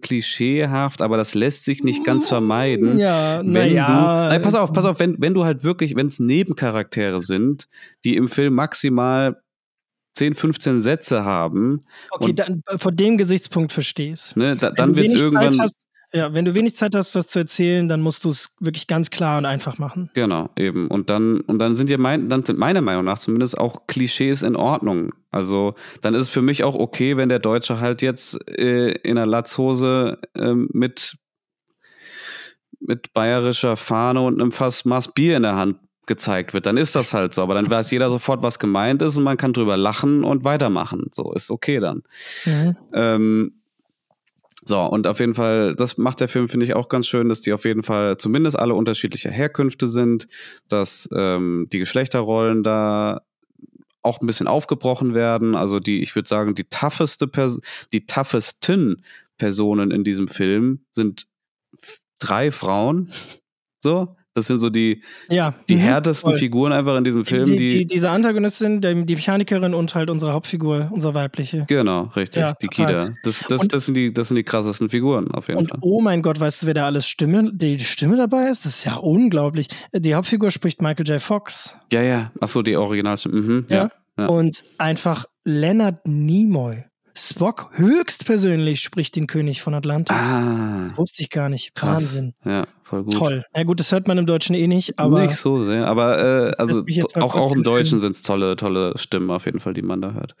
klischeehaft, 0.00 1.02
aber 1.02 1.16
das 1.16 1.34
lässt 1.34 1.64
sich 1.64 1.82
nicht 1.82 2.04
ganz 2.04 2.28
vermeiden. 2.28 2.98
Ja, 2.98 3.42
naja. 3.42 4.28
Nein, 4.28 4.42
pass 4.42 4.54
auf, 4.54 4.72
pass 4.72 4.84
auf, 4.84 5.00
wenn, 5.00 5.16
wenn 5.20 5.34
du 5.34 5.44
halt 5.44 5.64
wirklich, 5.64 5.96
wenn 5.96 6.06
es 6.06 6.20
Nebencharaktere 6.20 7.20
sind, 7.20 7.68
die 8.04 8.16
im 8.16 8.28
Film 8.28 8.54
maximal 8.54 9.42
10, 10.16 10.34
15 10.34 10.80
Sätze 10.80 11.24
haben. 11.24 11.80
Okay, 12.10 12.32
dann 12.34 12.62
äh, 12.66 12.76
vor 12.76 12.92
dem 12.92 13.16
Gesichtspunkt 13.16 13.72
verstehst. 13.72 14.36
Ne, 14.36 14.56
da, 14.56 14.70
dann 14.70 14.94
wird 14.94 15.14
es 15.14 15.22
irgendwann. 15.22 15.58
Hast, 15.60 15.76
ja, 16.12 16.34
wenn 16.34 16.44
du 16.44 16.54
wenig 16.54 16.74
Zeit 16.74 16.94
hast, 16.94 17.14
was 17.14 17.28
zu 17.28 17.38
erzählen, 17.38 17.88
dann 17.88 18.00
musst 18.00 18.24
du 18.24 18.30
es 18.30 18.56
wirklich 18.58 18.86
ganz 18.86 19.10
klar 19.10 19.38
und 19.38 19.46
einfach 19.46 19.78
machen. 19.78 20.10
Genau, 20.14 20.50
eben. 20.56 20.88
Und 20.88 21.08
dann, 21.08 21.40
und 21.40 21.58
dann 21.58 21.76
sind 21.76 21.88
ja 21.88 21.98
mein, 21.98 22.28
dann 22.28 22.44
sind 22.44 22.58
meiner 22.58 22.80
Meinung 22.80 23.04
nach 23.04 23.18
zumindest 23.18 23.56
auch 23.58 23.86
Klischees 23.86 24.42
in 24.42 24.56
Ordnung. 24.56 25.12
Also 25.30 25.74
dann 26.00 26.14
ist 26.14 26.22
es 26.22 26.28
für 26.28 26.42
mich 26.42 26.64
auch 26.64 26.74
okay, 26.74 27.16
wenn 27.16 27.28
der 27.28 27.38
Deutsche 27.38 27.78
halt 27.78 28.02
jetzt 28.02 28.38
äh, 28.48 28.90
in 28.90 29.18
einer 29.18 29.26
Latzhose 29.26 30.18
äh, 30.34 30.54
mit, 30.54 31.16
mit 32.80 33.12
bayerischer 33.12 33.76
Fahne 33.76 34.20
und 34.20 34.40
einem 34.40 34.50
Fass 34.50 34.84
Maß 34.84 35.12
Bier 35.12 35.36
in 35.36 35.44
der 35.44 35.54
Hand 35.54 35.76
gezeigt 36.06 36.54
wird, 36.54 36.66
dann 36.66 36.76
ist 36.76 36.96
das 36.96 37.14
halt 37.14 37.32
so. 37.32 37.42
Aber 37.42 37.54
dann 37.54 37.70
weiß 37.70 37.92
jeder 37.92 38.10
sofort, 38.10 38.42
was 38.42 38.58
gemeint 38.58 39.00
ist 39.00 39.16
und 39.16 39.22
man 39.22 39.36
kann 39.36 39.52
drüber 39.52 39.76
lachen 39.76 40.24
und 40.24 40.42
weitermachen. 40.42 41.06
So 41.12 41.32
ist 41.34 41.52
okay 41.52 41.78
dann. 41.78 42.02
Mhm. 42.44 42.76
Ähm, 42.92 43.59
so, 44.62 44.80
und 44.80 45.06
auf 45.06 45.20
jeden 45.20 45.34
Fall, 45.34 45.74
das 45.74 45.96
macht 45.96 46.20
der 46.20 46.28
Film, 46.28 46.48
finde 46.48 46.66
ich, 46.66 46.74
auch 46.74 46.88
ganz 46.88 47.06
schön, 47.06 47.28
dass 47.28 47.40
die 47.40 47.52
auf 47.52 47.64
jeden 47.64 47.82
Fall 47.82 48.18
zumindest 48.18 48.58
alle 48.58 48.74
unterschiedliche 48.74 49.30
Herkünfte 49.30 49.88
sind, 49.88 50.28
dass 50.68 51.08
ähm, 51.14 51.68
die 51.72 51.78
Geschlechterrollen 51.78 52.62
da 52.62 53.22
auch 54.02 54.20
ein 54.20 54.26
bisschen 54.26 54.46
aufgebrochen 54.46 55.14
werden. 55.14 55.54
Also 55.54 55.80
die, 55.80 56.02
ich 56.02 56.14
würde 56.14 56.28
sagen, 56.28 56.54
die 56.54 56.68
tougheste 56.68 57.26
Pers 57.26 57.60
die 57.92 58.06
toughesten 58.06 59.02
Personen 59.38 59.90
in 59.90 60.04
diesem 60.04 60.28
Film 60.28 60.84
sind 60.92 61.26
drei 62.18 62.50
Frauen. 62.50 63.12
So, 63.82 64.16
das 64.40 64.46
sind 64.46 64.58
so 64.58 64.70
die, 64.70 65.02
ja. 65.28 65.54
die 65.68 65.76
mhm. 65.76 65.80
härtesten 65.80 66.30
Voll. 66.30 66.38
Figuren 66.38 66.72
einfach 66.72 66.96
in 66.96 67.04
diesem 67.04 67.24
Film. 67.24 67.44
die, 67.44 67.56
Die, 67.56 67.78
die, 67.78 67.86
diese 67.86 68.10
Antagonistin, 68.10 68.80
der, 68.80 68.94
die 68.94 69.14
Mechanikerin 69.14 69.74
und 69.74 69.94
halt 69.94 70.10
unsere 70.10 70.32
Hauptfigur, 70.32 70.88
unsere 70.92 71.14
weibliche. 71.14 71.64
genau, 71.68 72.10
richtig, 72.16 72.40
Ja, 72.40 72.54
die 72.60 72.66
total. 72.68 72.86
Kida. 73.06 73.16
Das, 73.22 73.44
das, 73.48 73.60
Und- 73.60 73.74
das, 73.74 73.86
sind 73.86 73.94
die, 73.96 74.12
das 74.12 74.28
sind 74.28 74.36
die 74.36 74.42
krassesten 74.42 74.88
Figuren 74.88 75.30
auf 75.30 75.48
jeden 75.48 75.60
Und 75.60 75.68
Fall. 75.70 75.78
oh 75.82 76.00
mein 76.00 76.22
Gott, 76.22 76.40
weißt 76.40 76.62
du, 76.62 76.66
wer 76.66 76.74
da 76.74 76.86
alles 76.86 77.06
Stimme, 77.06 77.50
die 77.52 77.78
Stimme 77.78 78.16
dabei 78.16 78.48
ist? 78.48 78.64
Das 78.64 78.76
ist 78.76 78.84
ja 78.84 78.96
unglaublich. 78.96 79.68
Die 79.92 80.14
Hauptfigur 80.14 80.50
spricht 80.50 80.80
Michael 80.82 81.06
J. 81.06 81.20
Fox. 81.20 81.76
Ja, 81.92 82.02
ja. 82.02 82.32
Ach 82.40 82.48
so, 82.48 82.62
die 82.62 82.76
Originalstimme. 82.76 83.40
Mhm, 83.40 83.66
ja. 83.68 83.90
Ja. 84.18 84.26
Und 84.26 84.64
einfach 84.78 85.24
Leonard 85.44 86.06
Nimoy. 86.06 86.84
Spock 87.14 87.70
höchstpersönlich 87.74 88.80
spricht 88.80 89.16
den 89.16 89.26
König 89.26 89.62
von 89.62 89.74
Atlantis. 89.74 90.16
Ah, 90.16 90.84
Das 90.88 90.96
wusste 90.98 91.22
ich 91.22 91.30
gar 91.30 91.48
nicht. 91.48 91.74
krass. 91.74 91.96
Wahnsinn. 92.02 92.34
Ja, 92.44 92.66
voll 92.82 93.04
gut. 93.04 93.14
Toll. 93.14 93.44
Ja 93.54 93.62
gut, 93.64 93.80
das 93.80 93.92
hört 93.92 94.06
man 94.08 94.18
im 94.18 94.26
Deutschen 94.26 94.54
eh 94.54 94.66
nicht, 94.66 94.98
aber 94.98 95.22
nicht 95.26 95.36
so 95.36 95.64
sehr, 95.64 95.86
aber 95.86 96.48
äh, 96.48 96.52
also 96.58 96.84
auch, 97.16 97.34
auch 97.34 97.54
im 97.54 97.62
Deutschen 97.62 98.00
sind 98.00 98.16
es 98.16 98.22
tolle, 98.22 98.56
tolle 98.56 98.96
Stimmen 98.96 99.30
auf 99.30 99.46
jeden 99.46 99.60
Fall, 99.60 99.74
die 99.74 99.82
man 99.82 100.00
da 100.00 100.12
hört. 100.12 100.34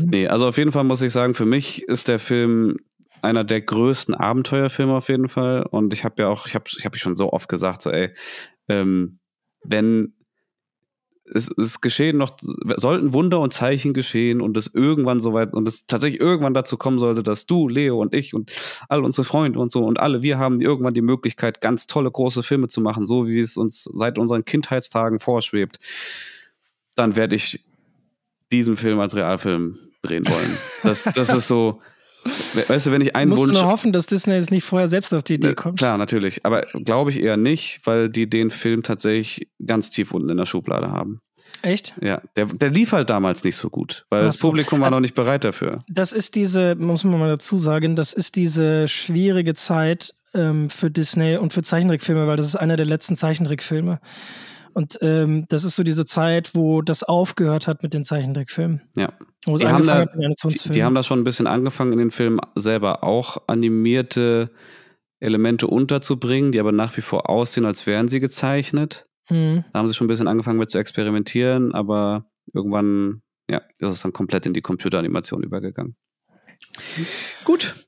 Mhm. 0.00 0.10
Nee, 0.10 0.28
also 0.28 0.48
auf 0.48 0.58
jeden 0.58 0.72
Fall 0.72 0.84
muss 0.84 1.02
ich 1.02 1.12
sagen, 1.12 1.34
für 1.34 1.46
mich 1.46 1.82
ist 1.84 2.08
der 2.08 2.18
Film 2.18 2.78
einer 3.22 3.44
der 3.44 3.60
größten 3.60 4.14
Abenteuerfilme 4.14 4.94
auf 4.94 5.08
jeden 5.08 5.28
Fall. 5.28 5.62
Und 5.70 5.92
ich 5.92 6.04
habe 6.04 6.22
ja 6.22 6.28
auch, 6.28 6.46
ich 6.46 6.54
habe 6.54 6.64
ich 6.76 6.84
hab 6.84 6.96
schon 6.96 7.16
so 7.16 7.32
oft 7.32 7.48
gesagt, 7.48 7.82
so 7.82 7.90
ey, 7.90 8.10
ähm, 8.68 9.18
wenn 9.64 10.14
es, 11.32 11.50
es 11.56 11.80
geschehen 11.80 12.16
noch, 12.16 12.36
sollten 12.76 13.12
Wunder 13.12 13.40
und 13.40 13.52
Zeichen 13.52 13.94
geschehen 13.94 14.40
und 14.40 14.56
es 14.56 14.72
irgendwann 14.72 15.20
soweit 15.20 15.54
und 15.54 15.66
es 15.66 15.86
tatsächlich 15.86 16.20
irgendwann 16.20 16.54
dazu 16.54 16.76
kommen 16.76 16.98
sollte, 16.98 17.22
dass 17.22 17.46
du, 17.46 17.68
Leo 17.68 18.00
und 18.00 18.14
ich 18.14 18.34
und 18.34 18.52
all 18.88 19.04
unsere 19.04 19.24
Freunde 19.24 19.58
und 19.58 19.72
so 19.72 19.84
und 19.84 19.98
alle, 19.98 20.22
wir 20.22 20.38
haben 20.38 20.60
irgendwann 20.60 20.94
die 20.94 21.02
Möglichkeit, 21.02 21.60
ganz 21.60 21.86
tolle 21.86 22.10
große 22.10 22.42
Filme 22.42 22.68
zu 22.68 22.80
machen, 22.80 23.06
so 23.06 23.26
wie 23.26 23.40
es 23.40 23.56
uns 23.56 23.84
seit 23.84 24.18
unseren 24.18 24.44
Kindheitstagen 24.44 25.18
vorschwebt, 25.18 25.78
dann 26.94 27.16
werde 27.16 27.34
ich 27.34 27.64
diesen 28.52 28.76
Film 28.76 29.00
als 29.00 29.16
Realfilm 29.16 29.78
drehen 30.02 30.26
wollen. 30.26 30.56
Das, 30.82 31.04
das 31.04 31.32
ist 31.32 31.48
so, 31.48 31.80
weißt 32.68 32.86
du, 32.86 32.92
wenn 32.92 33.00
ich 33.00 33.14
einen 33.16 33.30
Musst 33.30 33.44
du 33.44 33.48
Wunsch. 33.48 33.60
nur 33.60 33.70
hoffen, 33.70 33.92
dass 33.92 34.06
Disney 34.06 34.34
jetzt 34.34 34.50
nicht 34.50 34.64
vorher 34.64 34.88
selbst 34.88 35.12
auf 35.14 35.22
die 35.22 35.34
Idee 35.34 35.48
Äh, 35.48 35.54
kommt. 35.54 35.78
Klar, 35.78 35.98
natürlich. 35.98 36.44
Aber 36.44 36.62
glaube 36.84 37.10
ich 37.10 37.20
eher 37.20 37.36
nicht, 37.36 37.80
weil 37.84 38.08
die 38.08 38.28
den 38.28 38.50
Film 38.50 38.82
tatsächlich 38.82 39.48
ganz 39.64 39.90
tief 39.90 40.12
unten 40.12 40.28
in 40.30 40.36
der 40.36 40.46
Schublade 40.46 40.90
haben. 40.90 41.20
Echt? 41.62 41.94
Ja, 42.02 42.20
der, 42.36 42.46
der 42.46 42.70
lief 42.70 42.92
halt 42.92 43.08
damals 43.10 43.42
nicht 43.42 43.56
so 43.56 43.70
gut, 43.70 44.04
weil 44.10 44.22
Ach 44.22 44.26
das 44.26 44.38
so. 44.38 44.48
Publikum 44.48 44.80
war 44.80 44.90
noch 44.90 45.00
nicht 45.00 45.14
bereit 45.14 45.42
dafür. 45.44 45.80
Das 45.88 46.12
ist 46.12 46.34
diese, 46.34 46.74
muss 46.74 47.02
man 47.02 47.18
mal 47.18 47.28
dazu 47.28 47.56
sagen, 47.58 47.96
das 47.96 48.12
ist 48.12 48.36
diese 48.36 48.88
schwierige 48.88 49.54
Zeit 49.54 50.12
ähm, 50.34 50.68
für 50.70 50.90
Disney 50.90 51.36
und 51.38 51.52
für 51.52 51.62
Zeichentrickfilme, 51.62 52.26
weil 52.26 52.36
das 52.36 52.46
ist 52.46 52.56
einer 52.56 52.76
der 52.76 52.86
letzten 52.86 53.16
Zeichentrickfilme. 53.16 54.00
Und 54.76 54.98
ähm, 55.00 55.46
das 55.48 55.64
ist 55.64 55.74
so 55.74 55.84
diese 55.84 56.04
Zeit, 56.04 56.54
wo 56.54 56.82
das 56.82 57.02
aufgehört 57.02 57.66
hat 57.66 57.82
mit 57.82 57.94
den 57.94 58.04
Zeichentrickfilmen. 58.04 58.82
Ja. 58.94 59.10
Wo 59.46 59.56
Die 59.56 59.66
haben, 59.66 59.86
da, 59.86 60.00
hat 60.00 60.10
die, 60.14 60.68
die 60.68 60.84
haben 60.84 60.94
da 60.94 61.02
schon 61.02 61.18
ein 61.18 61.24
bisschen 61.24 61.46
angefangen, 61.46 61.92
in 61.92 61.98
den 61.98 62.10
Film 62.10 62.38
selber 62.56 63.02
auch 63.02 63.38
animierte 63.46 64.50
Elemente 65.18 65.66
unterzubringen, 65.66 66.52
die 66.52 66.60
aber 66.60 66.72
nach 66.72 66.94
wie 66.98 67.00
vor 67.00 67.30
aussehen, 67.30 67.64
als 67.64 67.86
wären 67.86 68.08
sie 68.08 68.20
gezeichnet. 68.20 69.06
Mhm. 69.30 69.64
Da 69.72 69.78
haben 69.78 69.88
sie 69.88 69.94
schon 69.94 70.04
ein 70.04 70.08
bisschen 70.08 70.28
angefangen 70.28 70.58
mit 70.58 70.68
zu 70.68 70.76
experimentieren, 70.76 71.72
aber 71.72 72.26
irgendwann, 72.52 73.22
ja, 73.50 73.62
ist 73.78 73.94
es 73.94 74.02
dann 74.02 74.12
komplett 74.12 74.44
in 74.44 74.52
die 74.52 74.60
Computeranimation 74.60 75.42
übergegangen. 75.42 75.96
Gut. 77.44 77.86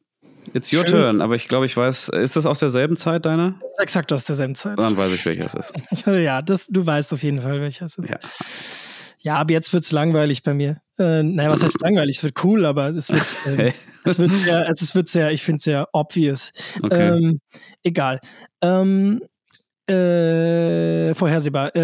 It's 0.54 0.72
your 0.72 0.80
Schön. 0.86 0.90
turn, 1.00 1.20
aber 1.20 1.34
ich 1.34 1.48
glaube, 1.48 1.66
ich 1.66 1.76
weiß, 1.76 2.08
ist 2.10 2.36
das 2.36 2.46
aus 2.46 2.58
derselben 2.60 2.96
Zeit 2.96 3.26
deiner? 3.26 3.54
Exakt 3.78 4.12
aus 4.12 4.24
derselben 4.24 4.54
Zeit. 4.54 4.78
Dann 4.78 4.96
weiß 4.96 5.12
ich, 5.12 5.24
welcher 5.26 5.46
es 5.46 5.54
ist. 5.54 5.72
ja, 6.06 6.42
das, 6.42 6.66
du 6.66 6.84
weißt 6.86 7.12
auf 7.12 7.22
jeden 7.22 7.40
Fall, 7.42 7.60
welcher 7.60 7.86
es 7.86 7.98
ist. 7.98 8.08
Ja. 8.08 8.18
Ja, 9.20 9.34
aber 9.38 9.52
jetzt 9.52 9.72
wird's 9.72 9.90
langweilig 9.90 10.44
bei 10.44 10.54
mir. 10.54 10.80
Äh, 10.96 11.24
naja, 11.24 11.50
was 11.50 11.62
heißt 11.62 11.80
langweilig? 11.80 12.18
Es 12.18 12.22
wird 12.24 12.42
cool, 12.44 12.64
aber 12.64 12.90
es 12.90 13.10
wird, 13.10 13.26
äh, 13.46 13.56
Hey. 13.56 13.74
es 14.04 14.18
wird 14.18 14.30
sehr, 14.32 14.68
es 14.68 14.80
ist- 14.80 14.94
wird 14.94 15.08
sehr, 15.08 15.32
ich 15.32 15.42
finde 15.42 15.56
es 15.56 15.64
sehr 15.64 15.88
obvious. 15.92 16.52
Okay. 16.82 17.08
Ähm, 17.16 17.40
egal. 17.82 18.20
Ähm, 18.62 19.20
äh, 19.88 21.14
vorhersehbar. 21.14 21.74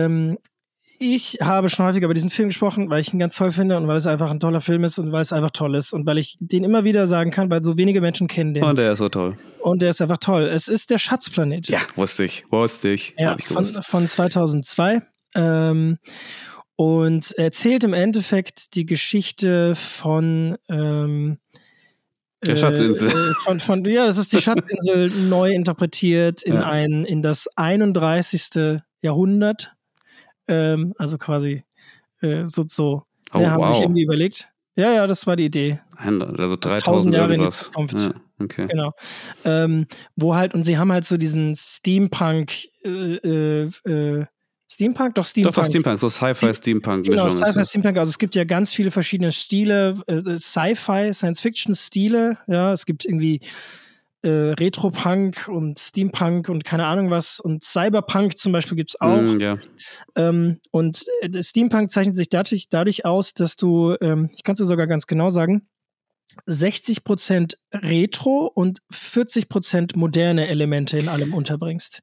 Ich 0.98 1.38
habe 1.40 1.68
schon 1.68 1.86
häufiger 1.86 2.04
über 2.04 2.14
diesen 2.14 2.30
Film 2.30 2.48
gesprochen, 2.48 2.88
weil 2.88 3.00
ich 3.00 3.12
ihn 3.12 3.18
ganz 3.18 3.36
toll 3.36 3.50
finde 3.50 3.76
und 3.76 3.88
weil 3.88 3.96
es 3.96 4.06
einfach 4.06 4.30
ein 4.30 4.40
toller 4.40 4.60
Film 4.60 4.84
ist 4.84 4.98
und 4.98 5.12
weil 5.12 5.22
es 5.22 5.32
einfach 5.32 5.50
toll 5.50 5.74
ist 5.74 5.92
und 5.92 6.06
weil 6.06 6.18
ich 6.18 6.36
den 6.40 6.62
immer 6.64 6.84
wieder 6.84 7.06
sagen 7.08 7.30
kann, 7.30 7.50
weil 7.50 7.62
so 7.62 7.76
wenige 7.78 8.00
Menschen 8.00 8.28
kennen 8.28 8.54
den. 8.54 8.62
Und 8.64 8.76
der 8.78 8.92
ist 8.92 8.98
so 8.98 9.08
toll. 9.08 9.36
Und 9.60 9.82
der 9.82 9.90
ist 9.90 10.00
einfach 10.00 10.18
toll. 10.18 10.44
Es 10.44 10.68
ist 10.68 10.90
der 10.90 10.98
Schatzplanet. 10.98 11.68
Ja, 11.68 11.80
wusste 11.96 12.24
ich. 12.24 12.44
Wusste 12.50 12.90
ich. 12.90 13.14
Ja, 13.18 13.36
ich 13.38 13.46
von, 13.46 13.64
von 13.64 14.06
2002. 14.08 15.02
Ähm, 15.34 15.98
und 16.76 17.32
erzählt 17.38 17.84
im 17.84 17.92
Endeffekt 17.92 18.74
die 18.74 18.86
Geschichte 18.86 19.74
von 19.74 20.56
ähm, 20.68 21.38
Der 22.44 22.56
Schatzinsel. 22.56 23.08
Äh, 23.10 23.34
von, 23.44 23.60
von, 23.60 23.84
ja, 23.84 24.06
das 24.06 24.18
ist 24.18 24.32
die 24.32 24.40
Schatzinsel 24.40 25.10
neu 25.28 25.50
interpretiert 25.52 26.42
in 26.42 26.54
Ja. 26.54 26.66
ein 26.68 27.04
in 27.04 27.22
das 27.22 27.48
31. 27.56 28.80
Jahrhundert. 29.02 29.72
Ähm, 30.48 30.94
also 30.98 31.18
quasi 31.18 31.64
äh, 32.20 32.46
so 32.46 32.64
so. 32.66 33.04
Oh, 33.32 33.40
ja, 33.40 33.50
haben 33.50 33.66
sich 33.66 33.76
wow. 33.76 33.82
irgendwie 33.82 34.02
überlegt. 34.02 34.48
Ja, 34.76 34.92
ja, 34.92 35.06
das 35.06 35.26
war 35.26 35.36
die 35.36 35.44
Idee. 35.44 35.80
Also 35.96 36.24
1000 36.24 36.64
3000 36.64 37.14
Jahre 37.14 37.34
in 37.34 37.40
die 37.40 37.44
irgendwas. 37.44 37.58
Zukunft. 37.58 38.00
Ja, 38.00 38.14
okay. 38.40 38.66
Genau. 38.66 38.92
Ähm, 39.44 39.86
wo 40.16 40.34
halt, 40.34 40.54
und 40.54 40.64
sie 40.64 40.78
haben 40.78 40.90
halt 40.90 41.04
so 41.04 41.16
diesen 41.16 41.54
Steampunk, 41.56 42.52
äh, 42.84 42.88
äh, 42.88 43.70
äh, 43.84 44.26
Steampunk? 44.68 45.14
Doch, 45.14 45.26
Steampunk. 45.26 45.54
doch, 45.54 45.64
Steampunk, 45.64 46.00
so 46.00 46.08
Sci-Fi-Steampunk-Mischung. 46.10 47.14
Genau, 47.14 47.26
ist 47.26 47.38
Sci-Fi, 47.38 47.52
das. 47.52 47.68
Steampunk. 47.68 47.98
Also 47.98 48.10
es 48.10 48.18
gibt 48.18 48.34
ja 48.34 48.44
ganz 48.44 48.72
viele 48.72 48.90
verschiedene 48.90 49.30
Stile, 49.30 49.96
äh, 50.08 50.38
Sci-Fi, 50.38 51.12
Science-Fiction-Stile. 51.12 52.38
Ja, 52.48 52.72
es 52.72 52.84
gibt 52.84 53.04
irgendwie 53.04 53.40
äh, 54.24 54.54
Retro-Punk 54.58 55.48
und 55.48 55.78
Steampunk 55.78 56.48
und 56.48 56.64
keine 56.64 56.86
Ahnung 56.86 57.10
was. 57.10 57.40
Und 57.40 57.62
Cyberpunk 57.62 58.36
zum 58.38 58.52
Beispiel 58.52 58.76
gibt's 58.76 59.00
auch. 59.00 59.20
Mm, 59.20 59.38
ja. 59.38 59.56
Ähm, 60.16 60.60
und 60.70 61.04
äh, 61.20 61.42
Steampunk 61.42 61.90
zeichnet 61.90 62.16
sich 62.16 62.28
dadurch, 62.28 62.68
dadurch 62.68 63.04
aus, 63.04 63.34
dass 63.34 63.56
du, 63.56 63.96
ähm, 64.00 64.30
ich 64.34 64.42
kann 64.42 64.54
es 64.54 64.58
dir 64.58 64.66
sogar 64.66 64.86
ganz 64.86 65.06
genau 65.06 65.28
sagen, 65.28 65.68
60% 66.48 67.54
Retro 67.72 68.50
und 68.54 68.78
40% 68.92 69.96
moderne 69.96 70.46
Elemente 70.48 70.96
in 70.98 71.08
allem 71.08 71.34
unterbringst. 71.34 72.00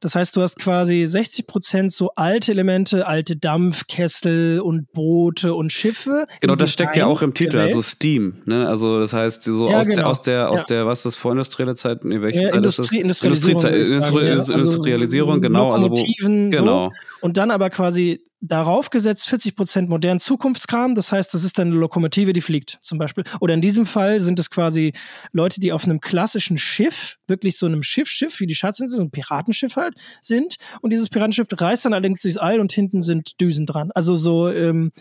Das 0.00 0.14
heißt, 0.14 0.36
du 0.36 0.42
hast 0.42 0.58
quasi 0.58 1.04
60% 1.04 1.90
so 1.90 2.10
alte 2.14 2.52
Elemente, 2.52 3.06
alte 3.06 3.36
Dampfkessel 3.36 4.60
und 4.60 4.92
Boote 4.92 5.54
und 5.54 5.72
Schiffe. 5.72 6.26
Genau, 6.40 6.56
das 6.56 6.72
steckt 6.72 6.96
ja 6.96 7.06
auch 7.06 7.22
im 7.22 7.34
Titel, 7.34 7.52
der 7.52 7.60
Welt. 7.62 7.70
also 7.70 7.82
Steam. 7.82 8.42
Ne? 8.44 8.66
Also 8.68 9.00
das 9.00 9.12
heißt, 9.12 9.44
so 9.44 9.70
Ja, 9.70 9.80
aus, 9.80 9.86
der, 9.86 9.96
genau. 9.96 10.08
aus 10.08 10.22
der, 10.22 10.50
aus 10.50 10.60
Ja. 10.60 10.66
der, 10.66 10.86
was 10.86 10.98
ist 11.00 11.06
das, 11.06 11.16
vorindustrielle 11.16 11.74
Zeit? 11.74 12.04
Nee, 12.04 12.20
welche 12.20 12.42
Ja, 12.42 12.50
Zeit 12.50 12.66
ist 12.66 12.78
das? 12.78 12.90
Industrie, 12.92 13.00
Industrialisierung. 13.00 13.60
Sagen, 13.60 14.16
ja. 14.26 14.32
Industri- 14.34 14.52
Industrialisierung, 14.54 15.30
Also, 15.30 15.40
genau. 15.40 15.70
Also 15.72 15.84
wo, 15.86 15.94
Lokomotiven, 15.94 16.52
so. 16.52 16.58
genau. 16.58 16.92
Und 17.20 17.36
dann 17.36 17.50
aber 17.50 17.70
quasi 17.70 18.20
darauf 18.40 18.90
gesetzt 18.90 19.28
40% 19.28 19.88
modernen 19.88 20.20
Zukunftskram. 20.20 20.94
Das 20.94 21.12
heißt, 21.12 21.32
das 21.34 21.44
ist 21.44 21.58
dann 21.58 21.68
eine 21.68 21.76
Lokomotive, 21.76 22.32
die 22.32 22.40
fliegt 22.40 22.78
zum 22.82 22.98
Beispiel. 22.98 23.24
Oder 23.40 23.54
in 23.54 23.60
diesem 23.60 23.86
Fall 23.86 24.20
sind 24.20 24.38
es 24.38 24.50
quasi 24.50 24.92
Leute, 25.32 25.60
die 25.60 25.72
auf 25.72 25.84
einem 25.84 26.00
klassischen 26.00 26.56
Schiff, 26.56 27.16
wirklich 27.26 27.58
so 27.58 27.66
einem 27.66 27.82
Schiff-Schiff, 27.82 28.40
wie 28.40 28.46
die 28.46 28.54
Schatzinsel, 28.54 28.98
so 28.98 29.02
ein 29.02 29.10
Piratenschiff 29.10 29.76
halt, 29.76 29.94
sind. 30.22 30.56
Und 30.80 30.90
dieses 30.90 31.08
Piratenschiff 31.08 31.48
reißt 31.52 31.84
dann 31.84 31.92
allerdings 31.92 32.22
durchs 32.22 32.36
All 32.36 32.60
und 32.60 32.72
hinten 32.72 33.02
sind 33.02 33.40
Düsen 33.40 33.66
dran. 33.66 33.90
Also 33.94 34.14
so, 34.14 34.48
ähm, 34.48 34.92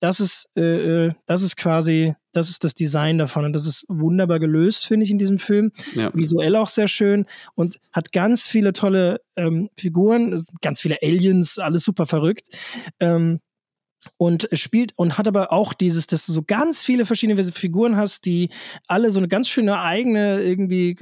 das 0.00 0.20
ist, 0.20 0.50
äh, 0.56 1.06
äh, 1.06 1.12
das 1.26 1.42
ist 1.42 1.56
quasi, 1.56 2.14
das 2.32 2.48
ist 2.50 2.64
das 2.64 2.74
Design 2.74 3.18
davon. 3.18 3.44
Und 3.44 3.52
das 3.52 3.66
ist 3.66 3.84
wunderbar 3.88 4.38
gelöst, 4.38 4.86
finde 4.86 5.04
ich, 5.04 5.10
in 5.10 5.18
diesem 5.18 5.38
Film 5.38 5.72
Ja. 5.94 6.10
visuell 6.14 6.56
auch 6.56 6.68
sehr 6.68 6.88
schön 6.88 7.26
und 7.54 7.78
hat 7.92 8.12
ganz 8.12 8.48
viele 8.48 8.72
tolle 8.72 9.20
ähm, 9.36 9.70
Figuren, 9.76 10.40
ganz 10.60 10.80
viele 10.80 10.98
Aliens, 11.02 11.58
alles 11.58 11.84
super 11.84 12.06
verrückt. 12.06 12.46
Ähm, 13.00 13.40
und 14.16 14.48
spielt 14.52 14.92
und 14.96 15.18
hat 15.18 15.28
aber 15.28 15.52
auch 15.52 15.74
dieses, 15.74 16.06
dass 16.06 16.26
du 16.26 16.32
so 16.32 16.42
ganz 16.42 16.84
viele 16.84 17.04
verschiedene 17.04 17.42
Figuren 17.44 17.96
hast, 17.96 18.26
die 18.26 18.50
alle 18.86 19.10
so 19.10 19.18
eine 19.18 19.28
ganz 19.28 19.48
schöne 19.48 19.80
eigene 19.80 20.42
irgendwie 20.42 20.96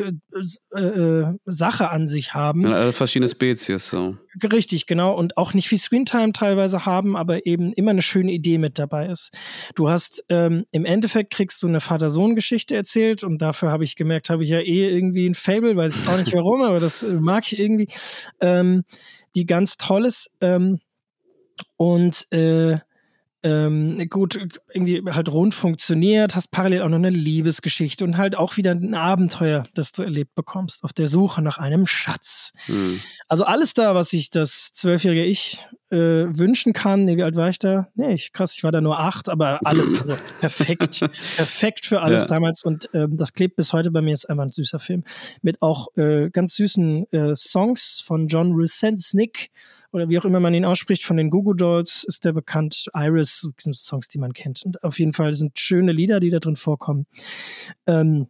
äh, 0.74 0.78
äh, 0.78 1.34
Sache 1.44 1.90
an 1.90 2.06
sich 2.06 2.34
haben. 2.34 2.66
Also 2.66 2.92
verschiedene 2.92 3.28
Spezies, 3.28 3.88
so. 3.88 4.16
Richtig, 4.52 4.86
genau. 4.86 5.14
Und 5.14 5.36
auch 5.36 5.54
nicht 5.54 5.68
viel 5.68 5.78
Screentime 5.78 6.32
teilweise 6.32 6.86
haben, 6.86 7.16
aber 7.16 7.46
eben 7.46 7.72
immer 7.72 7.90
eine 7.90 8.02
schöne 8.02 8.32
Idee 8.32 8.58
mit 8.58 8.78
dabei 8.78 9.06
ist. 9.06 9.30
Du 9.74 9.88
hast 9.88 10.24
ähm, 10.28 10.64
im 10.70 10.84
Endeffekt 10.84 11.32
kriegst 11.32 11.62
du 11.62 11.68
eine 11.68 11.80
Vater-Sohn-Geschichte 11.80 12.74
erzählt 12.74 13.24
und 13.24 13.38
dafür 13.42 13.70
habe 13.70 13.84
ich 13.84 13.96
gemerkt, 13.96 14.30
habe 14.30 14.44
ich 14.44 14.50
ja 14.50 14.60
eh 14.60 14.88
irgendwie 14.88 15.28
ein 15.28 15.34
Fable, 15.34 15.76
weiß 15.76 15.94
ich 15.96 16.08
auch 16.08 16.18
nicht 16.18 16.32
warum, 16.32 16.62
aber 16.64 16.80
das 16.80 17.02
äh, 17.02 17.12
mag 17.14 17.44
ich 17.46 17.58
irgendwie, 17.58 17.88
ähm, 18.40 18.84
die 19.34 19.46
ganz 19.46 19.76
toll 19.76 20.04
ist. 20.04 20.30
Ähm, 20.40 20.78
und 21.76 22.30
äh, 22.32 22.78
ähm, 23.48 24.08
gut, 24.08 24.38
irgendwie 24.72 25.02
halt 25.10 25.28
rund 25.30 25.54
funktioniert, 25.54 26.34
hast 26.34 26.48
parallel 26.48 26.82
auch 26.82 26.88
noch 26.88 26.96
eine 26.96 27.10
Liebesgeschichte 27.10 28.04
und 28.04 28.16
halt 28.16 28.36
auch 28.36 28.56
wieder 28.56 28.72
ein 28.72 28.94
Abenteuer, 28.94 29.64
das 29.74 29.92
du 29.92 30.02
erlebt 30.02 30.34
bekommst, 30.34 30.84
auf 30.84 30.92
der 30.92 31.08
Suche 31.08 31.42
nach 31.42 31.58
einem 31.58 31.86
Schatz. 31.86 32.52
Mhm. 32.66 33.00
Also 33.28 33.44
alles 33.44 33.74
da, 33.74 33.94
was 33.94 34.10
sich 34.10 34.30
das 34.30 34.72
zwölfjährige 34.72 35.24
Ich 35.24 35.66
äh, 35.90 35.96
wünschen 35.96 36.72
kann. 36.72 37.04
Nee, 37.04 37.16
wie 37.16 37.22
alt 37.22 37.36
war 37.36 37.48
ich 37.48 37.58
da? 37.58 37.88
Nee, 37.94 38.14
ich, 38.14 38.32
krass, 38.32 38.54
ich 38.54 38.64
war 38.64 38.72
da 38.72 38.80
nur 38.80 38.98
acht, 38.98 39.28
aber 39.28 39.60
alles, 39.64 39.98
also 40.00 40.16
perfekt, 40.40 41.00
perfekt 41.36 41.86
für 41.86 42.00
alles 42.02 42.22
ja. 42.22 42.28
damals 42.28 42.62
und 42.62 42.90
ähm, 42.94 43.16
das 43.16 43.32
klebt 43.32 43.56
bis 43.56 43.72
heute 43.72 43.90
bei 43.90 44.02
mir, 44.02 44.12
ist 44.12 44.28
einfach 44.28 44.44
ein 44.44 44.50
süßer 44.50 44.78
Film. 44.78 45.04
Mit 45.42 45.62
auch 45.62 45.88
äh, 45.96 46.30
ganz 46.30 46.54
süßen 46.54 47.12
äh, 47.12 47.34
Songs 47.34 48.02
von 48.04 48.28
John 48.28 48.52
Rusensnick 48.52 49.50
oder 49.92 50.08
wie 50.08 50.18
auch 50.18 50.24
immer 50.24 50.40
man 50.40 50.54
ihn 50.54 50.64
ausspricht, 50.64 51.02
von 51.02 51.16
den 51.16 51.30
Goo 51.30 51.54
Dolls 51.54 52.04
ist 52.04 52.24
der 52.24 52.32
bekannt. 52.32 52.88
Iris, 52.94 53.48
sind 53.58 53.76
Songs, 53.76 54.08
die 54.08 54.18
man 54.18 54.32
kennt. 54.32 54.62
Und 54.64 54.84
auf 54.84 54.98
jeden 54.98 55.12
Fall 55.12 55.34
sind 55.36 55.58
schöne 55.58 55.92
Lieder, 55.92 56.20
die 56.20 56.30
da 56.30 56.38
drin 56.38 56.56
vorkommen. 56.56 57.06
Ähm, 57.86 58.28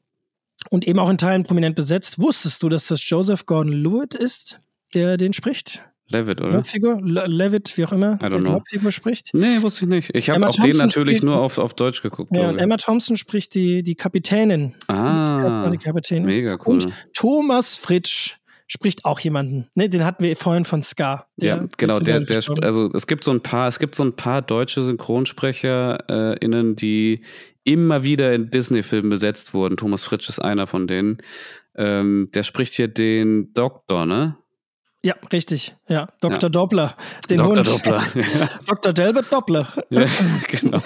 und 0.70 0.86
eben 0.86 0.98
auch 0.98 1.10
in 1.10 1.18
Teilen 1.18 1.44
prominent 1.44 1.76
besetzt. 1.76 2.18
Wusstest 2.18 2.62
du, 2.62 2.68
dass 2.68 2.86
das 2.86 3.08
Joseph 3.08 3.46
Gordon-Levitt 3.46 4.14
ist, 4.14 4.60
der 4.94 5.16
den 5.16 5.32
spricht? 5.32 5.82
Levitt, 6.10 6.40
oder? 6.40 6.54
Hauptfigur? 6.54 7.00
Levitt, 7.02 7.76
wie 7.76 7.84
auch 7.84 7.92
immer, 7.92 8.16
der 8.16 8.30
know. 8.30 8.52
Hauptfigur 8.52 8.92
spricht. 8.92 9.30
Nee, 9.34 9.60
wusste 9.60 9.84
ich 9.84 9.90
nicht. 9.90 10.10
Ich 10.14 10.30
habe 10.30 10.46
auch 10.46 10.56
den 10.56 10.76
natürlich 10.76 11.22
nur 11.22 11.36
auf, 11.36 11.58
auf 11.58 11.74
Deutsch 11.74 12.02
geguckt. 12.02 12.34
Ja, 12.34 12.48
und 12.48 12.58
Emma 12.58 12.76
Thompson 12.78 13.16
spricht 13.16 13.54
die, 13.54 13.82
die 13.82 13.94
Kapitänin. 13.94 14.74
Ah, 14.88 15.68
die 15.70 15.76
Kapitänin. 15.76 16.24
mega 16.24 16.54
cool. 16.64 16.74
Und 16.74 16.88
Thomas 17.12 17.76
Fritsch 17.76 18.36
spricht 18.66 19.04
auch 19.04 19.20
jemanden. 19.20 19.68
Ne, 19.74 19.88
den 19.88 20.04
hatten 20.04 20.22
wir 20.22 20.36
vorhin 20.36 20.64
von 20.64 20.82
Ska. 20.82 21.26
ja, 21.36 21.66
genau. 21.76 21.98
Der, 21.98 22.20
der, 22.20 22.42
also 22.62 22.90
es 22.92 23.06
gibt 23.06 23.24
so 23.24 23.30
ein 23.30 23.42
paar, 23.42 23.68
es 23.68 23.78
gibt 23.78 23.94
so 23.94 24.02
ein 24.02 24.14
paar 24.14 24.42
deutsche 24.42 24.82
SynchronsprecherInnen, 24.84 26.72
äh, 26.72 26.74
die 26.74 27.22
immer 27.64 28.02
wieder 28.02 28.32
in 28.34 28.50
Disney-Filmen 28.50 29.10
besetzt 29.10 29.52
wurden. 29.52 29.76
Thomas 29.76 30.04
Fritsch 30.04 30.28
ist 30.28 30.38
einer 30.38 30.66
von 30.66 30.86
denen. 30.86 31.18
Ähm, 31.76 32.30
der 32.34 32.42
spricht 32.42 32.74
hier 32.74 32.88
den 32.88 33.52
Doktor, 33.52 34.06
ne? 34.06 34.36
Ja, 35.02 35.14
richtig. 35.32 35.76
Ja, 35.88 36.08
Dr. 36.20 36.42
Ja. 36.42 36.48
Doppler, 36.48 36.96
den 37.30 37.38
Dr. 37.38 37.56
Hund. 37.56 37.66
Doppler. 37.68 38.02
Dr. 38.66 38.92
Delbert 38.92 39.32
Doppler. 39.32 39.72
Ja, 39.90 40.06
genau. 40.48 40.82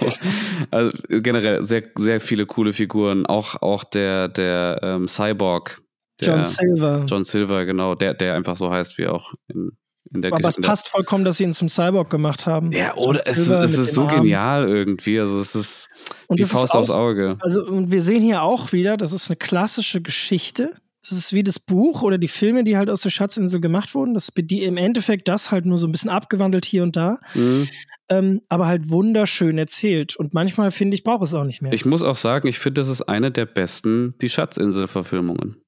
Also 0.70 0.90
generell 1.08 1.64
sehr, 1.64 1.84
sehr 1.96 2.20
viele 2.20 2.44
coole 2.44 2.74
Figuren. 2.74 3.24
Auch, 3.24 3.62
auch 3.62 3.84
der, 3.84 4.28
der 4.28 4.80
ähm, 4.82 5.08
Cyborg. 5.08 5.80
Der, 6.20 6.28
John 6.28 6.44
Silver. 6.44 7.04
John 7.08 7.24
Silver, 7.24 7.64
genau. 7.64 7.94
Der, 7.94 8.12
der 8.12 8.34
einfach 8.34 8.56
so 8.56 8.70
heißt 8.70 8.98
wie 8.98 9.06
auch 9.06 9.32
in, 9.48 9.70
in 10.12 10.20
der 10.20 10.34
Aber 10.34 10.46
es 10.46 10.56
passt 10.56 10.88
vollkommen, 10.88 11.24
dass 11.24 11.38
sie 11.38 11.44
ihn 11.44 11.54
zum 11.54 11.70
Cyborg 11.70 12.10
gemacht 12.10 12.44
haben. 12.44 12.70
Ja, 12.70 12.94
oder 12.96 13.22
es, 13.24 13.48
es 13.48 13.78
ist 13.78 13.94
so 13.94 14.02
Arm. 14.02 14.16
genial 14.16 14.68
irgendwie. 14.68 15.18
Also 15.20 15.40
es 15.40 15.54
ist 15.54 15.88
und 16.26 16.38
die 16.38 16.44
Faust 16.44 16.72
auch, 16.72 16.80
aufs 16.80 16.90
Auge. 16.90 17.38
Also 17.40 17.64
und 17.64 17.90
wir 17.90 18.02
sehen 18.02 18.20
hier 18.20 18.42
auch 18.42 18.72
wieder, 18.72 18.98
das 18.98 19.14
ist 19.14 19.30
eine 19.30 19.36
klassische 19.36 20.02
Geschichte 20.02 20.76
das 21.08 21.18
ist 21.18 21.32
wie 21.32 21.42
das 21.42 21.58
Buch 21.58 22.02
oder 22.02 22.16
die 22.16 22.28
Filme, 22.28 22.62
die 22.62 22.76
halt 22.76 22.88
aus 22.88 23.02
der 23.02 23.10
Schatzinsel 23.10 23.60
gemacht 23.60 23.94
wurden. 23.94 24.14
Das 24.14 24.28
die 24.34 24.62
im 24.62 24.76
Endeffekt 24.76 25.26
das 25.28 25.50
halt 25.50 25.66
nur 25.66 25.78
so 25.78 25.88
ein 25.88 25.92
bisschen 25.92 26.10
abgewandelt 26.10 26.64
hier 26.64 26.82
und 26.82 26.94
da. 26.94 27.18
Mhm. 27.34 27.68
Ähm, 28.08 28.40
aber 28.48 28.66
halt 28.66 28.88
wunderschön 28.88 29.58
erzählt. 29.58 30.16
Und 30.16 30.32
manchmal 30.34 30.70
finde 30.70 30.94
ich, 30.94 31.02
brauche 31.02 31.24
es 31.24 31.34
auch 31.34 31.44
nicht 31.44 31.60
mehr. 31.60 31.72
Ich 31.72 31.84
muss 31.84 32.02
auch 32.02 32.16
sagen, 32.16 32.46
ich 32.46 32.58
finde, 32.58 32.80
das 32.80 32.88
ist 32.88 33.02
eine 33.02 33.30
der 33.30 33.46
besten 33.46 34.14
Die 34.20 34.28
Schatzinsel-Verfilmungen. 34.28 35.61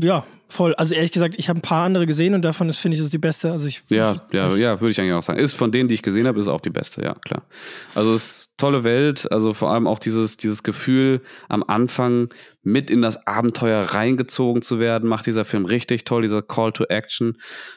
Ja, 0.00 0.24
voll. 0.48 0.74
Also 0.74 0.94
ehrlich 0.94 1.12
gesagt, 1.12 1.34
ich 1.36 1.48
habe 1.48 1.58
ein 1.58 1.62
paar 1.62 1.84
andere 1.84 2.06
gesehen 2.06 2.34
und 2.34 2.42
davon 2.42 2.68
ist, 2.68 2.78
finde 2.78 2.96
ich, 2.96 3.02
das 3.02 3.10
die 3.10 3.18
beste. 3.18 3.52
Also 3.52 3.66
ich, 3.66 3.82
ja, 3.88 4.16
ja, 4.32 4.54
ja, 4.56 4.80
würde 4.80 4.92
ich 4.92 5.00
eigentlich 5.00 5.12
auch 5.12 5.22
sagen. 5.22 5.38
Ist 5.38 5.52
von 5.54 5.72
denen, 5.72 5.88
die 5.88 5.94
ich 5.94 6.02
gesehen 6.02 6.26
habe, 6.26 6.40
ist 6.40 6.48
auch 6.48 6.60
die 6.60 6.70
beste, 6.70 7.02
ja, 7.02 7.14
klar. 7.14 7.42
Also 7.94 8.14
es 8.14 8.24
ist 8.24 8.54
tolle 8.56 8.84
Welt, 8.84 9.30
also 9.30 9.52
vor 9.52 9.72
allem 9.72 9.86
auch 9.86 9.98
dieses, 9.98 10.36
dieses 10.36 10.62
Gefühl 10.62 11.22
am 11.48 11.62
Anfang 11.66 12.28
mit 12.62 12.90
in 12.90 13.02
das 13.02 13.26
Abenteuer 13.26 13.82
reingezogen 13.82 14.62
zu 14.62 14.78
werden, 14.78 15.08
macht 15.08 15.26
dieser 15.26 15.44
Film 15.44 15.66
richtig 15.66 16.04
toll, 16.04 16.22
dieser 16.22 16.40
Call 16.40 16.72
to 16.72 16.84
Action. 16.84 17.36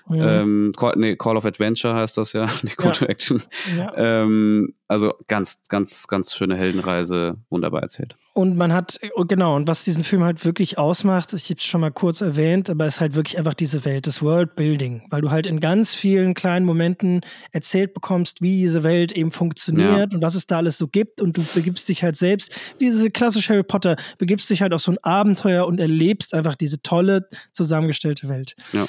Ja. 0.09 0.41
Ähm, 0.41 0.71
Call, 0.77 0.93
nee, 0.95 1.17
Call 1.17 1.35
of 1.35 1.45
Adventure 1.45 1.93
heißt 1.93 2.17
das 2.17 2.31
ja, 2.33 2.45
nicht 2.63 2.77
Call 2.77 2.93
ja. 2.93 2.99
to 2.99 3.05
Action. 3.05 3.43
Ja. 3.77 3.93
Ähm, 3.95 4.73
also 4.87 5.13
ganz, 5.27 5.63
ganz, 5.67 6.07
ganz 6.07 6.33
schöne 6.33 6.55
Heldenreise, 6.55 7.35
wunderbar 7.49 7.81
erzählt. 7.81 8.15
Und 8.37 8.55
man 8.55 8.71
hat, 8.71 8.99
genau, 9.27 9.55
und 9.55 9.67
was 9.67 9.83
diesen 9.83 10.03
Film 10.03 10.23
halt 10.23 10.45
wirklich 10.45 10.77
ausmacht, 10.77 11.33
ich 11.33 11.45
habe 11.45 11.57
es 11.57 11.63
schon 11.63 11.81
mal 11.81 11.89
kurz 11.89 12.21
erwähnt, 12.21 12.69
aber 12.69 12.85
es 12.85 12.97
ist 12.97 13.01
halt 13.01 13.15
wirklich 13.15 13.39
einfach 13.39 13.55
diese 13.55 13.83
Welt, 13.83 14.05
das 14.05 14.21
Worldbuilding, 14.21 15.07
weil 15.09 15.21
du 15.21 15.31
halt 15.31 15.47
in 15.47 15.59
ganz 15.59 15.95
vielen 15.95 16.35
kleinen 16.35 16.63
Momenten 16.63 17.21
erzählt 17.51 17.95
bekommst, 17.95 18.43
wie 18.43 18.59
diese 18.59 18.83
Welt 18.83 19.11
eben 19.11 19.31
funktioniert 19.31 20.13
und 20.13 20.21
was 20.21 20.35
es 20.35 20.45
da 20.45 20.57
alles 20.57 20.77
so 20.77 20.87
gibt 20.87 21.19
und 21.19 21.35
du 21.35 21.43
begibst 21.55 21.89
dich 21.89 22.03
halt 22.03 22.15
selbst, 22.15 22.53
wie 22.77 22.85
diese 22.85 23.09
klassische 23.09 23.53
Harry 23.53 23.63
Potter, 23.63 23.95
begibst 24.19 24.47
dich 24.51 24.61
halt 24.61 24.71
auf 24.71 24.81
so 24.81 24.91
ein 24.91 24.99
Abenteuer 25.01 25.65
und 25.65 25.79
erlebst 25.79 26.35
einfach 26.35 26.55
diese 26.55 26.79
tolle, 26.83 27.27
zusammengestellte 27.53 28.29
Welt. 28.29 28.55
Ja. 28.71 28.85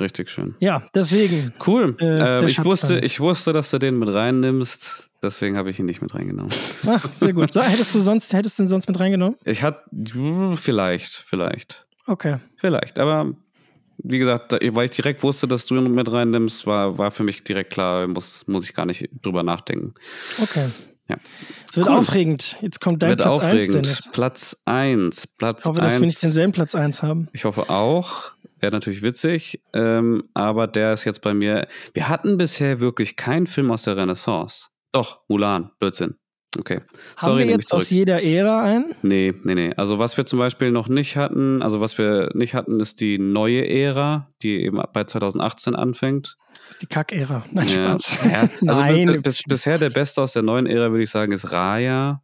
Richtig 0.00 0.30
schön. 0.30 0.54
Ja, 0.60 0.82
deswegen. 0.94 1.52
Cool. 1.66 1.96
Äh, 2.00 2.40
äh, 2.40 2.44
ich, 2.44 2.62
wusste, 2.64 2.98
ich 3.00 3.20
wusste, 3.20 3.52
dass 3.52 3.70
du 3.70 3.78
den 3.78 3.98
mit 3.98 4.08
reinnimmst. 4.08 5.08
Deswegen 5.22 5.56
habe 5.56 5.70
ich 5.70 5.78
ihn 5.80 5.86
nicht 5.86 6.00
mit 6.00 6.14
reingenommen. 6.14 6.52
Ach, 6.86 7.12
sehr 7.12 7.32
gut. 7.32 7.52
So, 7.52 7.60
hättest 7.60 7.94
du 7.94 8.00
sonst, 8.00 8.32
hättest 8.32 8.58
du 8.58 8.62
ihn 8.62 8.68
sonst 8.68 8.86
mit 8.86 9.00
reingenommen? 9.00 9.36
Ich 9.44 9.62
hatte 9.64 9.82
vielleicht, 10.56 11.24
vielleicht. 11.26 11.86
Okay. 12.06 12.36
Vielleicht, 12.56 12.98
aber 13.00 13.34
wie 13.98 14.18
gesagt, 14.18 14.52
weil 14.52 14.84
ich 14.84 14.92
direkt 14.92 15.24
wusste, 15.24 15.48
dass 15.48 15.66
du 15.66 15.76
ihn 15.76 15.92
mit 15.92 16.10
reinnimmst, 16.10 16.66
war, 16.66 16.96
war 16.98 17.10
für 17.10 17.24
mich 17.24 17.42
direkt 17.42 17.72
klar, 17.72 18.06
muss, 18.06 18.46
muss 18.46 18.64
ich 18.64 18.74
gar 18.74 18.86
nicht 18.86 19.08
drüber 19.22 19.42
nachdenken. 19.42 19.94
Okay. 20.40 20.66
Ja. 21.08 21.16
Es 21.68 21.76
wird 21.76 21.88
cool. 21.88 21.96
aufregend. 21.96 22.56
Jetzt 22.60 22.80
kommt 22.80 23.02
dein 23.02 23.10
wird 23.10 23.22
Platz 23.22 23.36
aufregend. 23.38 23.62
1, 23.62 23.72
Dennis. 23.72 24.10
Platz 24.12 24.56
1. 24.66 25.26
Platz 25.38 25.60
ich 25.60 25.66
hoffe, 25.66 25.80
dass 25.80 26.00
wir 26.00 26.06
nicht 26.06 26.22
denselben 26.22 26.52
Platz 26.52 26.74
1 26.74 27.02
haben. 27.02 27.28
Ich 27.32 27.44
hoffe 27.44 27.70
auch. 27.70 28.30
Wäre 28.60 28.72
natürlich 28.72 29.02
witzig. 29.02 29.62
Ähm, 29.72 30.24
aber 30.34 30.66
der 30.66 30.92
ist 30.92 31.04
jetzt 31.04 31.22
bei 31.22 31.34
mir. 31.34 31.68
Wir 31.94 32.08
hatten 32.08 32.36
bisher 32.36 32.80
wirklich 32.80 33.16
keinen 33.16 33.46
Film 33.46 33.70
aus 33.70 33.84
der 33.84 33.96
Renaissance. 33.96 34.68
Doch, 34.92 35.20
Mulan, 35.28 35.70
Blödsinn. 35.78 36.16
Okay. 36.56 36.80
Haben 37.16 37.32
Sorry, 37.32 37.44
wir 37.44 37.50
jetzt 37.52 37.74
aus 37.74 37.90
jeder 37.90 38.22
Ära 38.22 38.62
ein? 38.62 38.94
Nee, 39.02 39.34
nee, 39.44 39.54
nee. 39.54 39.74
Also 39.76 39.98
was 39.98 40.16
wir 40.16 40.24
zum 40.24 40.38
Beispiel 40.38 40.70
noch 40.70 40.88
nicht 40.88 41.16
hatten, 41.16 41.62
also 41.62 41.80
was 41.80 41.98
wir 41.98 42.30
nicht 42.32 42.54
hatten, 42.54 42.80
ist 42.80 43.00
die 43.00 43.18
neue 43.18 43.68
Ära, 43.68 44.32
die 44.42 44.62
eben 44.62 44.80
bei 44.92 45.04
2018 45.04 45.76
anfängt. 45.76 46.36
Das 46.68 46.76
ist 46.76 46.82
die 46.82 46.86
Kack-Ära. 46.86 47.44
Nein, 47.52 47.68
ja. 47.68 47.90
Spaß. 47.90 48.18
Ja. 48.24 48.40
Also 48.40 48.50
Nein. 48.80 49.22
Bis, 49.22 49.42
bisher 49.42 49.78
der 49.78 49.90
Beste 49.90 50.22
aus 50.22 50.32
der 50.32 50.42
neuen 50.42 50.66
Ära, 50.66 50.90
würde 50.90 51.02
ich 51.02 51.10
sagen, 51.10 51.32
ist 51.32 51.52
Raya. 51.52 52.22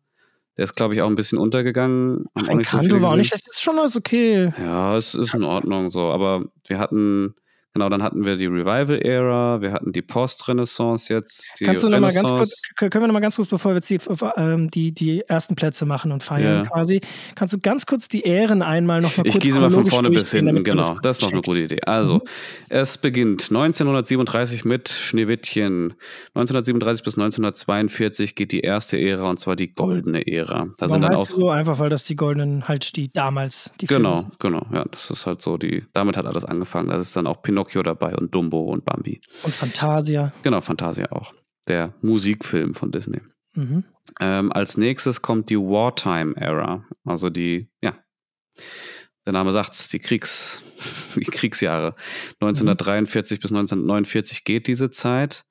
Der 0.57 0.65
ist, 0.65 0.77
glaube 0.77 0.95
ich, 0.95 1.03
auch 1.03 1.09
ein 1.09 1.17
bisschen 1.17 1.39
untergegangen. 1.39 2.27
Ach, 2.35 2.47
ein 2.49 2.63
Kanto 2.63 2.97
so 2.97 3.03
war 3.03 3.13
auch 3.13 3.17
nicht 3.17 3.29
schlecht. 3.29 3.47
Das 3.47 3.57
ist 3.57 3.63
schon 3.63 3.79
alles 3.79 3.97
okay. 3.97 4.53
Ja, 4.59 4.97
es 4.97 5.15
ist 5.15 5.35
in 5.35 5.43
Ordnung 5.43 5.91
so. 5.91 6.01
Aber 6.01 6.45
wir 6.67 6.79
hatten 6.79 7.35
Genau, 7.75 7.89
dann 7.89 8.05
hatten 8.05 8.25
wir 8.25 8.37
die 8.37 8.47
Revival-Ära, 8.47 9.61
wir 9.61 9.72
hatten 9.72 9.91
die 9.91 10.01
Post-Renaissance 10.01 11.12
jetzt. 11.12 11.51
Kannst 11.61 11.83
du 11.83 11.89
nochmal 11.89 12.12
ganz 12.12 12.31
kurz, 12.31 12.62
können 12.77 12.93
wir 12.93 13.09
nochmal 13.09 13.20
ganz 13.20 13.35
kurz, 13.35 13.49
bevor 13.49 13.72
wir 13.72 13.77
jetzt 13.79 13.91
die, 13.91 13.99
ähm, 14.37 14.70
die, 14.70 14.93
die 14.93 15.22
ersten 15.22 15.57
Plätze 15.57 15.85
machen 15.85 16.12
und 16.12 16.22
feiern 16.22 16.62
yeah. 16.62 16.66
quasi, 16.66 17.01
kannst 17.35 17.53
du 17.53 17.59
ganz 17.59 17.85
kurz 17.85 18.07
die 18.07 18.22
Ähren 18.22 18.62
einmal 18.62 19.01
nochmal 19.01 19.25
kurz 19.25 19.35
Ich 19.35 19.43
gieße 19.43 19.59
mal 19.59 19.72
von 19.72 19.87
vorne 19.87 20.09
bis 20.11 20.31
hinten, 20.31 20.62
genau. 20.62 20.99
Das 21.03 21.18
ist 21.18 21.22
noch 21.22 21.33
eine 21.33 21.43
gute 21.43 21.64
Idee. 21.64 21.81
Also, 21.85 22.14
mhm. 22.14 22.20
es 22.68 22.97
beginnt 22.97 23.43
1937 23.51 24.64
mit 24.64 24.89
Schneewittchen. 24.89 25.95
1937 26.35 27.05
bis 27.05 27.18
1942 27.18 28.37
geht 28.37 28.53
die 28.53 28.61
erste 28.61 29.01
Ära 29.01 29.29
und 29.29 29.41
zwar 29.41 29.57
die 29.57 29.75
goldene 29.75 30.25
Ära. 30.29 30.68
Da 30.79 30.89
sind 30.89 31.03
dann 31.03 31.16
auch 31.16 31.25
so 31.25 31.51
einfach, 31.51 31.81
weil 31.81 31.91
das 31.91 32.05
die 32.05 32.14
goldenen 32.14 32.68
halt 32.68 32.95
die 32.95 33.12
damals 33.12 33.72
die 33.81 33.87
Genau, 33.87 34.22
genau. 34.39 34.64
Ja, 34.72 34.85
das 34.89 35.11
ist 35.11 35.27
halt 35.27 35.43
so 35.43 35.57
die, 35.57 35.85
damit 35.93 36.16
hat 36.16 36.27
alles 36.27 36.45
angefangen. 36.45 36.89
Das 36.89 37.01
ist 37.01 37.16
dann 37.16 37.27
auch 37.27 37.43
Pinocchio 37.43 37.64
Pinocchio 37.65 37.83
dabei 37.83 38.15
und 38.15 38.35
Dumbo 38.35 38.61
und 38.61 38.85
Bambi. 38.85 39.21
Und 39.43 39.55
Fantasia. 39.55 40.33
Genau, 40.43 40.61
Fantasia 40.61 41.11
auch. 41.11 41.35
Der 41.67 41.95
Musikfilm 42.03 42.75
von 42.75 42.93
Disney. 42.93 43.21
Mhm. 43.55 43.85
Ähm, 44.21 44.53
als 44.53 44.77
nächstes 44.77 45.23
kommt 45.23 45.51
die 45.51 45.59
Wartime 45.59 46.37
Era, 46.37 46.85
also 47.05 47.31
die, 47.31 47.69
ja, 47.83 47.97
der 49.25 49.33
Name 49.33 49.53
sagt's, 49.53 49.89
die 49.89 49.99
Kriegs, 49.99 50.62
die 51.17 51.25
Kriegsjahre. 51.25 51.95
1943 52.41 53.39
mhm. 53.39 53.41
bis 53.41 53.51
1949 53.53 54.45
geht 54.45 54.67
diese 54.67 54.91
Zeit. 54.91 55.45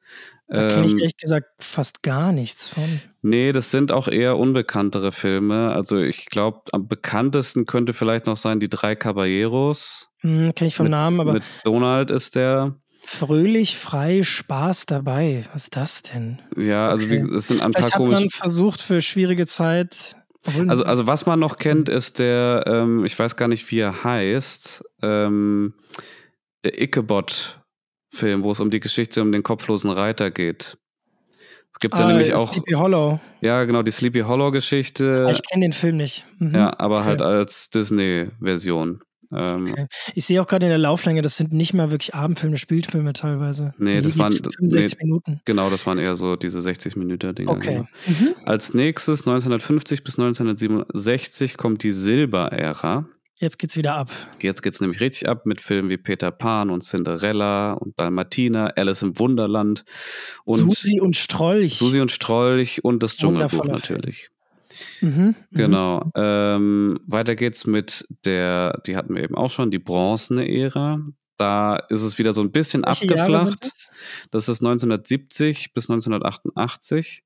Da 0.48 0.68
kenne 0.68 0.86
ich 0.86 0.94
ähm, 0.94 1.00
ehrlich 1.00 1.18
gesagt 1.18 1.48
fast 1.60 2.04
gar 2.04 2.32
nichts 2.32 2.70
von. 2.70 3.02
Nee, 3.26 3.54
das 3.54 3.72
sind 3.72 3.94
auch 3.94 4.10
eher 4.10 4.38
unbekanntere 4.38 5.14
Filme. 5.14 5.72
Also 5.72 5.98
ich 5.98 6.26
glaube, 6.26 6.62
am 6.74 6.90
bekanntesten 6.90 7.66
könnte 7.66 7.94
vielleicht 7.94 8.26
noch 8.26 8.36
sein 8.36 8.60
die 8.60 8.68
drei 8.68 8.96
Caballeros. 8.96 10.12
Hm, 10.20 10.54
kenne 10.54 10.68
ich 10.68 10.76
vom 10.76 10.86
mit, 10.86 10.92
Namen, 10.92 11.22
aber. 11.22 11.34
Mit 11.34 11.44
Donald 11.64 12.12
ist 12.12 12.36
der. 12.36 12.76
Fröhlich, 13.06 13.78
frei, 13.78 14.24
Spaß 14.24 14.88
dabei. 14.88 15.46
Was 15.54 15.64
ist 15.64 15.76
das 15.78 16.02
denn? 16.04 16.42
Ja, 16.58 16.90
also 16.90 17.06
okay. 17.06 17.26
es 17.34 17.48
sind 17.48 17.62
ein 17.62 17.72
Vielleicht 17.72 17.92
paar 17.92 18.00
komische. 18.00 18.16
Hat 18.16 18.22
man 18.24 18.30
versucht 18.30 18.82
für 18.82 19.02
schwierige 19.02 19.46
Zeit. 19.46 20.18
Also, 20.68 20.84
also 20.84 21.08
was 21.08 21.26
man 21.26 21.40
noch 21.40 21.56
kennt, 21.56 21.88
ist 21.88 22.20
der, 22.20 22.66
ähm, 22.68 23.06
ich 23.06 23.18
weiß 23.18 23.38
gar 23.38 23.48
nicht, 23.48 23.72
wie 23.72 23.80
er 23.80 24.04
heißt, 24.04 24.84
ähm, 25.02 25.76
der 26.66 26.82
Ichabod-Film, 26.82 28.44
wo 28.44 28.52
es 28.52 28.60
um 28.60 28.70
die 28.70 28.82
Geschichte 28.82 29.22
um 29.22 29.32
den 29.32 29.44
kopflosen 29.44 29.92
Reiter 29.92 30.30
geht. 30.30 30.78
Es 31.74 31.80
gibt 31.80 32.00
da 32.00 32.08
nämlich 32.08 32.34
Ah, 32.34 32.38
auch, 32.38 32.52
Sleepy 32.54 32.74
Hollow. 32.74 33.20
ja 33.42 33.64
genau, 33.66 33.82
die 33.84 33.92
Sleepy 33.92 34.22
Hollow 34.22 34.52
Geschichte. 34.52 35.26
Ah, 35.28 35.32
Ich 35.32 35.42
kenne 35.50 35.66
den 35.66 35.74
Film 35.74 35.98
nicht. 35.98 36.26
Mhm. 36.40 36.54
ja, 36.56 36.80
aber 36.80 37.00
Okay. 37.00 37.08
halt 37.08 37.22
als 37.22 37.70
Disney-Version. 37.72 39.02
Ähm, 39.36 39.66
Okay. 39.68 39.88
Ich 40.14 40.26
sehe 40.26 40.40
auch 40.42 40.48
gerade 40.48 40.68
in 40.68 40.70
der 40.70 40.78
Lauflänge, 40.78 41.24
das 41.24 41.36
sind 41.38 41.52
nicht 41.52 41.74
mal 41.74 41.90
wirklich 41.90 42.14
Abendfilme, 42.14 42.58
Spielfilme 42.58 43.14
teilweise. 43.14 43.74
Nee, 43.80 44.00
das 44.02 44.16
waren- 44.18 44.32
geht 44.32 44.46
65 44.56 45.00
Minuten. 45.02 45.42
Genau, 45.46 45.72
das 45.72 45.86
waren 45.88 45.98
eher 45.98 46.16
so 46.16 46.36
diese 46.36 46.62
60 46.62 46.96
Minuten 46.96 47.34
Dinger. 47.34 47.52
Okay. 47.52 47.74
Genau. 47.74 47.88
Mhm. 48.30 48.36
Als 48.46 48.76
nächstes 48.76 49.26
1950 49.26 50.04
bis 50.04 50.18
1967 50.20 51.58
kommt 51.58 51.82
die 51.84 51.92
Silberära. 51.92 53.06
Jetzt 53.36 53.58
geht's 53.58 53.76
wieder 53.76 53.96
ab. 53.96 54.12
Jetzt 54.42 54.62
geht's 54.62 54.80
nämlich 54.80 55.02
richtig 55.02 55.28
ab 55.28 55.46
mit 55.46 55.60
Filmen 55.60 55.90
wie 55.90 55.98
Peter 55.98 56.32
Pan 56.32 56.70
und 56.70 56.82
Cinderella 56.84 57.74
und 57.74 58.00
Dalmatina, 58.00 58.68
Alice 58.76 59.02
im 59.02 59.18
Wunderland 59.20 59.84
und 60.46 60.58
Susi 60.72 61.02
und 61.02 61.16
Strolch. 61.16 61.78
Susi 61.78 62.00
und 62.00 62.12
Strolch 62.12 62.84
und 62.84 63.04
das 63.04 63.18
Dschungelbuch 63.18 63.66
natürlich. 63.66 64.30
Mhm. 65.02 65.10
Mhm. 65.10 65.36
Genau. 65.52 66.12
Ähm, 66.16 67.00
weiter 67.08 67.36
geht's 67.36 67.66
mit 67.66 68.06
der, 68.26 68.82
die 68.86 68.96
hatten 68.96 69.16
wir 69.16 69.24
eben 69.24 69.36
auch 69.36 69.52
schon, 69.52 69.72
die 69.72 69.80
bronzene 69.80 70.48
Ära. 70.48 71.00
Da 71.38 71.76
ist 71.90 72.04
es 72.04 72.18
wieder 72.20 72.34
so 72.34 72.42
ein 72.42 72.52
bisschen 72.52 72.84
Welche 72.84 73.04
abgeflacht. 73.04 73.66
das? 73.66 73.90
Das 74.32 74.50
ist 74.50 74.62
1970 74.62 75.74
bis 75.74 75.90
1988. 75.90 77.23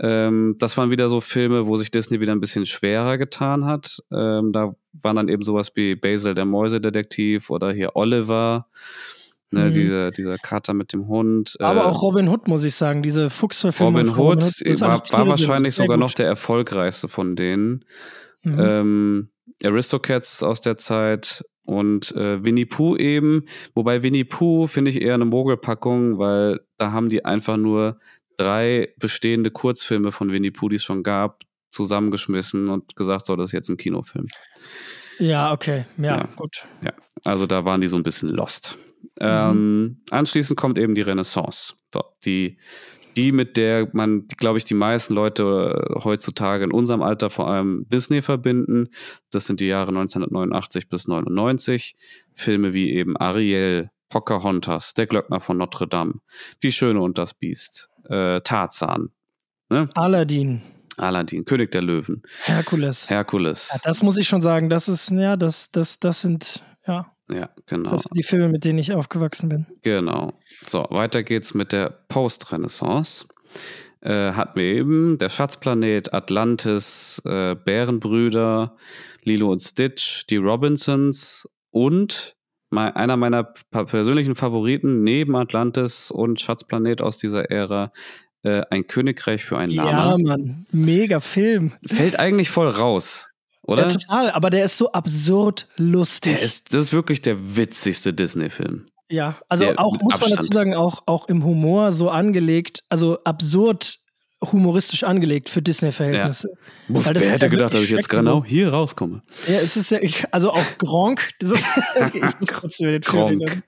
Ähm, 0.00 0.56
das 0.58 0.76
waren 0.78 0.90
wieder 0.90 1.08
so 1.08 1.20
Filme, 1.20 1.66
wo 1.66 1.76
sich 1.76 1.90
Disney 1.90 2.20
wieder 2.20 2.32
ein 2.32 2.40
bisschen 2.40 2.66
schwerer 2.66 3.18
getan 3.18 3.64
hat. 3.66 3.98
Ähm, 4.10 4.52
da 4.52 4.74
waren 5.02 5.16
dann 5.16 5.28
eben 5.28 5.42
sowas 5.42 5.72
wie 5.74 5.94
Basil 5.94 6.34
der 6.34 6.44
Mäusedetektiv 6.46 7.50
oder 7.50 7.72
hier 7.72 7.94
Oliver, 7.96 8.66
ne, 9.50 9.68
Mhm. 9.68 9.74
dieser, 9.74 10.10
dieser 10.10 10.38
Kater 10.38 10.72
mit 10.74 10.92
dem 10.92 11.06
Hund. 11.08 11.56
Aber 11.60 11.82
äh, 11.82 11.84
auch 11.84 12.02
Robin 12.02 12.28
Hood, 12.28 12.48
muss 12.48 12.64
ich 12.64 12.74
sagen, 12.74 13.02
diese 13.02 13.28
Fuchsverfilmung. 13.30 13.94
Robin 14.08 14.14
von 14.14 14.24
Hood 14.26 14.62
es 14.64 14.80
war, 14.80 14.98
war 15.18 15.28
wahrscheinlich 15.28 15.74
sogar 15.74 15.96
gut. 15.96 16.00
noch 16.06 16.14
der 16.14 16.26
erfolgreichste 16.26 17.08
von 17.08 17.36
denen. 17.36 17.84
Mhm. 18.44 18.58
Ähm, 18.58 19.28
Aristocats 19.62 20.32
ist 20.34 20.42
aus 20.42 20.60
der 20.60 20.78
Zeit 20.78 21.44
und 21.64 22.10
äh, 22.16 22.42
Winnie 22.42 22.64
Pooh 22.64 22.96
eben. 22.96 23.44
Wobei 23.74 24.02
Winnie 24.02 24.24
Pooh 24.24 24.66
finde 24.66 24.90
ich 24.90 25.00
eher 25.00 25.14
eine 25.14 25.24
Mogelpackung, 25.26 26.18
weil 26.18 26.60
da 26.78 26.90
haben 26.92 27.08
die 27.08 27.24
einfach 27.24 27.56
nur 27.56 27.98
drei 28.36 28.92
bestehende 28.98 29.50
Kurzfilme 29.50 30.12
von 30.12 30.32
Winnie 30.32 30.50
Pooh, 30.50 30.68
die 30.68 30.76
es 30.76 30.84
schon 30.84 31.02
gab, 31.02 31.42
zusammengeschmissen 31.70 32.68
und 32.68 32.96
gesagt, 32.96 33.26
so, 33.26 33.36
das 33.36 33.46
ist 33.48 33.52
jetzt 33.52 33.68
ein 33.70 33.76
Kinofilm. 33.76 34.26
ja, 35.18 35.52
okay. 35.52 35.84
Ja, 35.98 36.18
Ja. 36.18 36.28
gut. 36.36 36.66
Also 37.24 37.46
da 37.46 37.64
waren 37.64 37.80
die 37.80 37.88
so 37.88 37.96
ein 37.96 38.02
bisschen 38.02 38.28
lost. 38.30 38.76
Ähm, 39.20 40.00
anschließend 40.10 40.58
kommt 40.58 40.78
eben 40.78 40.94
die 40.94 41.02
Renaissance. 41.02 41.74
So, 41.92 42.02
die, 42.24 42.58
die, 43.16 43.30
mit 43.32 43.56
der 43.56 43.88
man, 43.92 44.26
glaube 44.38 44.58
ich, 44.58 44.64
die 44.64 44.74
meisten 44.74 45.14
Leute 45.14 45.86
äh, 45.96 46.00
heutzutage 46.02 46.64
in 46.64 46.72
unserem 46.72 47.02
Alter 47.02 47.30
vor 47.30 47.48
allem 47.48 47.86
Disney 47.88 48.22
verbinden. 48.22 48.88
Das 49.30 49.46
sind 49.46 49.60
die 49.60 49.66
Jahre 49.66 49.88
1989 49.88 50.88
bis 50.88 51.06
99. 51.08 51.94
Filme 52.32 52.72
wie 52.72 52.92
eben 52.92 53.16
Ariel, 53.16 53.90
Pocahontas, 54.12 54.92
Der 54.94 55.06
Glöckner 55.06 55.40
von 55.40 55.56
Notre 55.56 55.88
Dame, 55.88 56.20
Die 56.62 56.70
Schöne 56.70 57.00
und 57.00 57.16
das 57.16 57.32
Biest, 57.34 57.88
äh, 58.08 58.40
Tarzan, 58.42 59.10
ne? 59.70 59.88
Aladdin, 59.94 60.60
Aladdin, 60.98 61.44
König 61.46 61.72
der 61.72 61.80
Löwen, 61.82 62.22
Herkules. 62.42 63.08
Herkules. 63.08 63.70
Ja, 63.72 63.80
das 63.82 64.02
muss 64.02 64.18
ich 64.18 64.28
schon 64.28 64.42
sagen, 64.42 64.68
das 64.68 64.88
ist, 64.88 65.10
ja, 65.10 65.36
das, 65.36 65.70
das, 65.70 65.98
das 65.98 66.20
sind, 66.20 66.62
ja, 66.86 67.10
Ja, 67.30 67.48
genau. 67.66 67.88
das 67.88 68.02
sind 68.02 68.16
die 68.16 68.22
Filme, 68.22 68.48
mit 68.48 68.64
denen 68.64 68.78
ich 68.78 68.92
aufgewachsen 68.92 69.48
bin. 69.48 69.66
Genau. 69.82 70.34
So, 70.66 70.86
weiter 70.90 71.22
geht's 71.22 71.54
mit 71.54 71.72
der 71.72 71.88
Post-Renaissance. 72.08 73.26
Äh, 74.02 74.32
hatten 74.32 74.58
wir 74.58 74.66
eben 74.66 75.16
der 75.18 75.28
Schatzplanet, 75.30 76.12
Atlantis, 76.12 77.22
äh, 77.24 77.54
Bärenbrüder, 77.54 78.76
Lilo 79.22 79.50
und 79.50 79.60
Stitch, 79.60 80.26
die 80.26 80.36
Robinsons 80.36 81.48
und 81.70 82.36
einer 82.78 83.16
meiner 83.16 83.44
persönlichen 83.70 84.34
Favoriten 84.34 85.02
neben 85.02 85.36
Atlantis 85.36 86.10
und 86.10 86.40
Schatzplanet 86.40 87.02
aus 87.02 87.18
dieser 87.18 87.50
Ära, 87.50 87.92
äh, 88.42 88.62
ein 88.70 88.86
Königreich 88.86 89.44
für 89.44 89.58
ein 89.58 89.70
Ja, 89.70 89.84
Lama. 89.84 90.18
Mann, 90.18 90.66
mega 90.72 91.20
Film. 91.20 91.72
Fällt 91.86 92.18
eigentlich 92.18 92.50
voll 92.50 92.68
raus, 92.68 93.28
oder? 93.62 93.82
Ja, 93.82 93.88
total, 93.88 94.30
aber 94.30 94.50
der 94.50 94.64
ist 94.64 94.78
so 94.78 94.90
absurd 94.92 95.68
lustig. 95.76 96.36
Der 96.36 96.44
ist, 96.44 96.72
das 96.72 96.86
ist 96.86 96.92
wirklich 96.92 97.22
der 97.22 97.56
witzigste 97.56 98.12
Disney-Film. 98.12 98.86
Ja, 99.08 99.36
also 99.48 99.64
Der 99.66 99.78
auch, 99.78 100.00
muss 100.00 100.20
man 100.20 100.30
dazu 100.30 100.46
sagen, 100.46 100.74
auch, 100.74 101.02
auch 101.06 101.28
im 101.28 101.44
Humor 101.44 101.92
so 101.92 102.08
angelegt, 102.08 102.82
also 102.88 103.18
absurd 103.24 103.98
humoristisch 104.50 105.04
angelegt 105.04 105.48
für 105.48 105.62
Disney-Verhältnisse. 105.62 106.48
Buff, 106.88 107.06
Weil 107.06 107.14
das 107.14 107.24
wer 107.24 107.32
hätte 107.32 107.42
ja 107.44 107.48
gedacht, 107.48 107.74
dass 107.74 107.82
ich 107.82 107.90
jetzt 107.90 108.08
genau 108.08 108.44
hier 108.44 108.70
rauskomme? 108.72 109.22
Ja, 109.46 109.54
es 109.60 109.76
ist 109.76 109.90
ja, 109.90 109.98
ich, 110.00 110.24
also 110.32 110.50
auch 110.52 110.64
Gronk, 110.78 111.30
das 111.38 111.52
ist, 111.52 111.66
ich 112.14 112.22
muss 112.40 112.52
kurz 112.52 112.80
über 112.80 112.90
den 112.92 113.02
Film. 113.02 113.62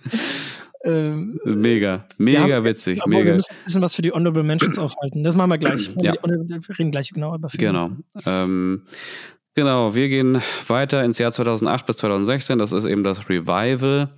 Ähm, 0.87 1.41
Mega, 1.45 2.05
mega 2.19 2.47
Ja, 2.47 2.65
witzig, 2.65 2.99
obwohl, 3.01 3.13
wir 3.13 3.21
mega. 3.21 3.35
müssen 3.37 3.53
ein 3.53 3.65
bisschen 3.65 3.83
was 3.83 3.95
für 3.95 4.03
die 4.03 4.13
Honorable 4.13 4.43
Mentions 4.43 4.79
aufhalten. 4.79 5.25
Das 5.25 5.35
machen 5.35 5.51
wir 5.51 5.59
gleich. 5.59 5.91
Ja. 6.03 6.15
Wir 6.23 6.61
reden 6.79 6.91
gleich 6.91 7.09
genau 7.11 7.35
über 7.35 7.49
Filme. 7.49 7.67
Genau. 7.67 7.91
Ähm, 8.27 8.83
genau, 9.55 9.95
wir 9.95 10.09
gehen 10.11 10.43
weiter 10.67 11.03
ins 11.03 11.17
Jahr 11.19 11.33
2008 11.33 11.87
bis 11.87 11.97
2016. 11.99 12.59
Das 12.59 12.73
ist 12.73 12.85
eben 12.85 13.03
das 13.03 13.31
Revival. 13.31 14.11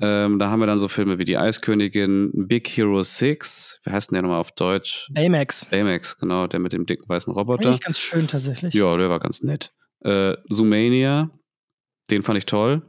Ähm, 0.00 0.38
da 0.38 0.50
haben 0.50 0.60
wir 0.60 0.66
dann 0.66 0.78
so 0.78 0.88
Filme 0.88 1.18
wie 1.18 1.24
Die 1.24 1.38
Eiskönigin, 1.38 2.32
Big 2.48 2.68
Hero 2.68 3.02
6. 3.02 3.80
Wie 3.84 3.90
heißt 3.92 4.10
denn 4.10 4.14
der 4.14 4.22
nochmal 4.22 4.40
auf 4.40 4.52
Deutsch? 4.52 5.08
Baymax. 5.12 5.66
Baymax, 5.66 6.18
genau, 6.18 6.46
der 6.46 6.58
mit 6.60 6.72
dem 6.72 6.84
dicken 6.86 7.08
weißen 7.08 7.32
Roboter. 7.32 7.68
Eigentlich 7.68 7.80
ganz 7.80 7.98
schön 7.98 8.26
tatsächlich. 8.26 8.74
Ja, 8.74 8.96
der 8.96 9.08
war 9.08 9.20
ganz 9.20 9.42
nett. 9.42 9.72
Äh, 10.04 10.34
Zoomania, 10.48 11.30
den 12.10 12.22
fand 12.22 12.38
ich 12.38 12.46
toll. 12.46 12.82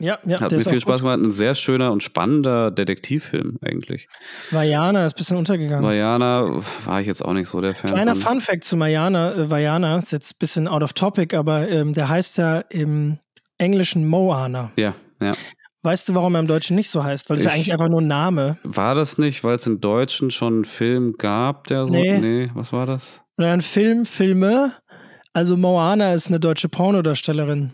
ja, 0.00 0.18
ja 0.24 0.40
Hat 0.40 0.50
mir 0.50 0.60
viel 0.60 0.80
Spaß 0.80 1.02
gut. 1.02 1.10
gemacht. 1.10 1.20
Ein 1.26 1.30
sehr 1.30 1.54
schöner 1.54 1.92
und 1.92 2.02
spannender 2.02 2.70
Detektivfilm 2.70 3.58
eigentlich. 3.62 4.08
Vajana 4.50 5.04
ist 5.04 5.14
ein 5.14 5.18
bisschen 5.18 5.36
untergegangen. 5.36 5.84
Vajana 5.84 6.62
war 6.86 7.00
ich 7.02 7.06
jetzt 7.06 7.22
auch 7.22 7.34
nicht 7.34 7.48
so 7.48 7.60
der 7.60 7.74
Fan 7.74 7.90
Kleiner 7.90 8.14
von. 8.14 8.32
Fun 8.32 8.40
Fact 8.40 8.64
zu 8.64 8.78
Vajana, 8.78 9.34
äh, 9.34 9.50
Vajana, 9.50 9.98
ist 9.98 10.10
jetzt 10.12 10.32
ein 10.32 10.38
bisschen 10.38 10.68
out 10.68 10.82
of 10.82 10.94
topic, 10.94 11.36
aber 11.36 11.68
ähm, 11.68 11.92
der 11.92 12.08
heißt 12.08 12.38
ja 12.38 12.60
im 12.60 13.18
Englischen 13.58 14.06
Moana. 14.06 14.72
Ja, 14.76 14.94
ja. 15.20 15.36
Weißt 15.82 16.08
du, 16.08 16.14
warum 16.14 16.34
er 16.34 16.40
im 16.40 16.46
Deutschen 16.46 16.74
nicht 16.76 16.90
so 16.90 17.04
heißt? 17.04 17.30
Weil 17.30 17.36
es 17.38 17.44
ja 17.44 17.50
Ich- 17.50 17.56
eigentlich 17.56 17.72
einfach 17.72 17.88
nur 17.88 18.00
ein 18.00 18.08
Name. 18.08 18.58
War 18.64 18.94
das 18.94 19.18
nicht, 19.18 19.44
weil 19.44 19.56
es 19.56 19.66
im 19.66 19.80
Deutschen 19.80 20.30
schon 20.30 20.54
einen 20.54 20.64
Film 20.64 21.14
gab, 21.18 21.66
der 21.68 21.86
so. 21.86 21.92
Nee. 21.92 22.18
Nee, 22.18 22.50
was 22.54 22.72
war 22.72 22.86
das? 22.86 23.20
Oder 23.38 23.52
ein 23.52 23.60
Film, 23.60 24.04
Filme. 24.06 24.72
Also 25.32 25.56
Moana 25.56 26.14
ist 26.14 26.28
eine 26.28 26.40
deutsche 26.40 26.68
Pornodarstellerin. 26.68 27.72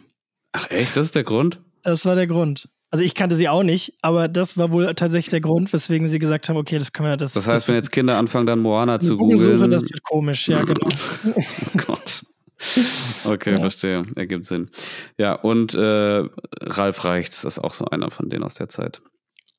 Ach 0.52 0.68
echt, 0.70 0.96
das 0.96 1.06
ist 1.06 1.14
der 1.14 1.24
Grund? 1.24 1.60
Das 1.84 2.04
war 2.04 2.14
der 2.16 2.26
Grund. 2.26 2.68
Also 2.90 3.04
ich 3.04 3.14
kannte 3.14 3.34
sie 3.36 3.48
auch 3.48 3.62
nicht, 3.62 3.94
aber 4.02 4.28
das 4.28 4.58
war 4.58 4.70
wohl 4.72 4.92
tatsächlich 4.94 5.30
der 5.30 5.40
Grund, 5.40 5.72
weswegen 5.72 6.08
sie 6.08 6.18
gesagt 6.18 6.48
haben, 6.50 6.56
okay, 6.58 6.78
das 6.78 6.92
können 6.92 7.08
wir 7.08 7.16
das. 7.16 7.32
Das 7.32 7.48
heißt, 7.48 7.66
wenn 7.68 7.76
jetzt 7.76 7.90
Kinder 7.90 8.18
anfangen, 8.18 8.46
dann 8.46 8.58
Moana 8.58 9.00
zu 9.00 9.16
googeln. 9.16 9.70
das 9.70 9.84
wird 9.84 10.02
komisch, 10.02 10.48
ja 10.48 10.60
genau. 10.62 10.88
Oh 11.36 11.78
Gott. 11.86 12.24
Okay, 13.24 13.52
Ja. 13.52 13.58
verstehe. 13.58 14.04
Ergibt 14.16 14.46
Sinn. 14.46 14.70
Ja, 15.18 15.34
und 15.34 15.74
äh, 15.74 16.24
Ralf 16.60 17.04
Reichts 17.04 17.44
ist 17.44 17.58
auch 17.58 17.72
so 17.74 17.84
einer 17.86 18.10
von 18.10 18.28
denen 18.28 18.44
aus 18.44 18.54
der 18.54 18.68
Zeit. 18.68 19.00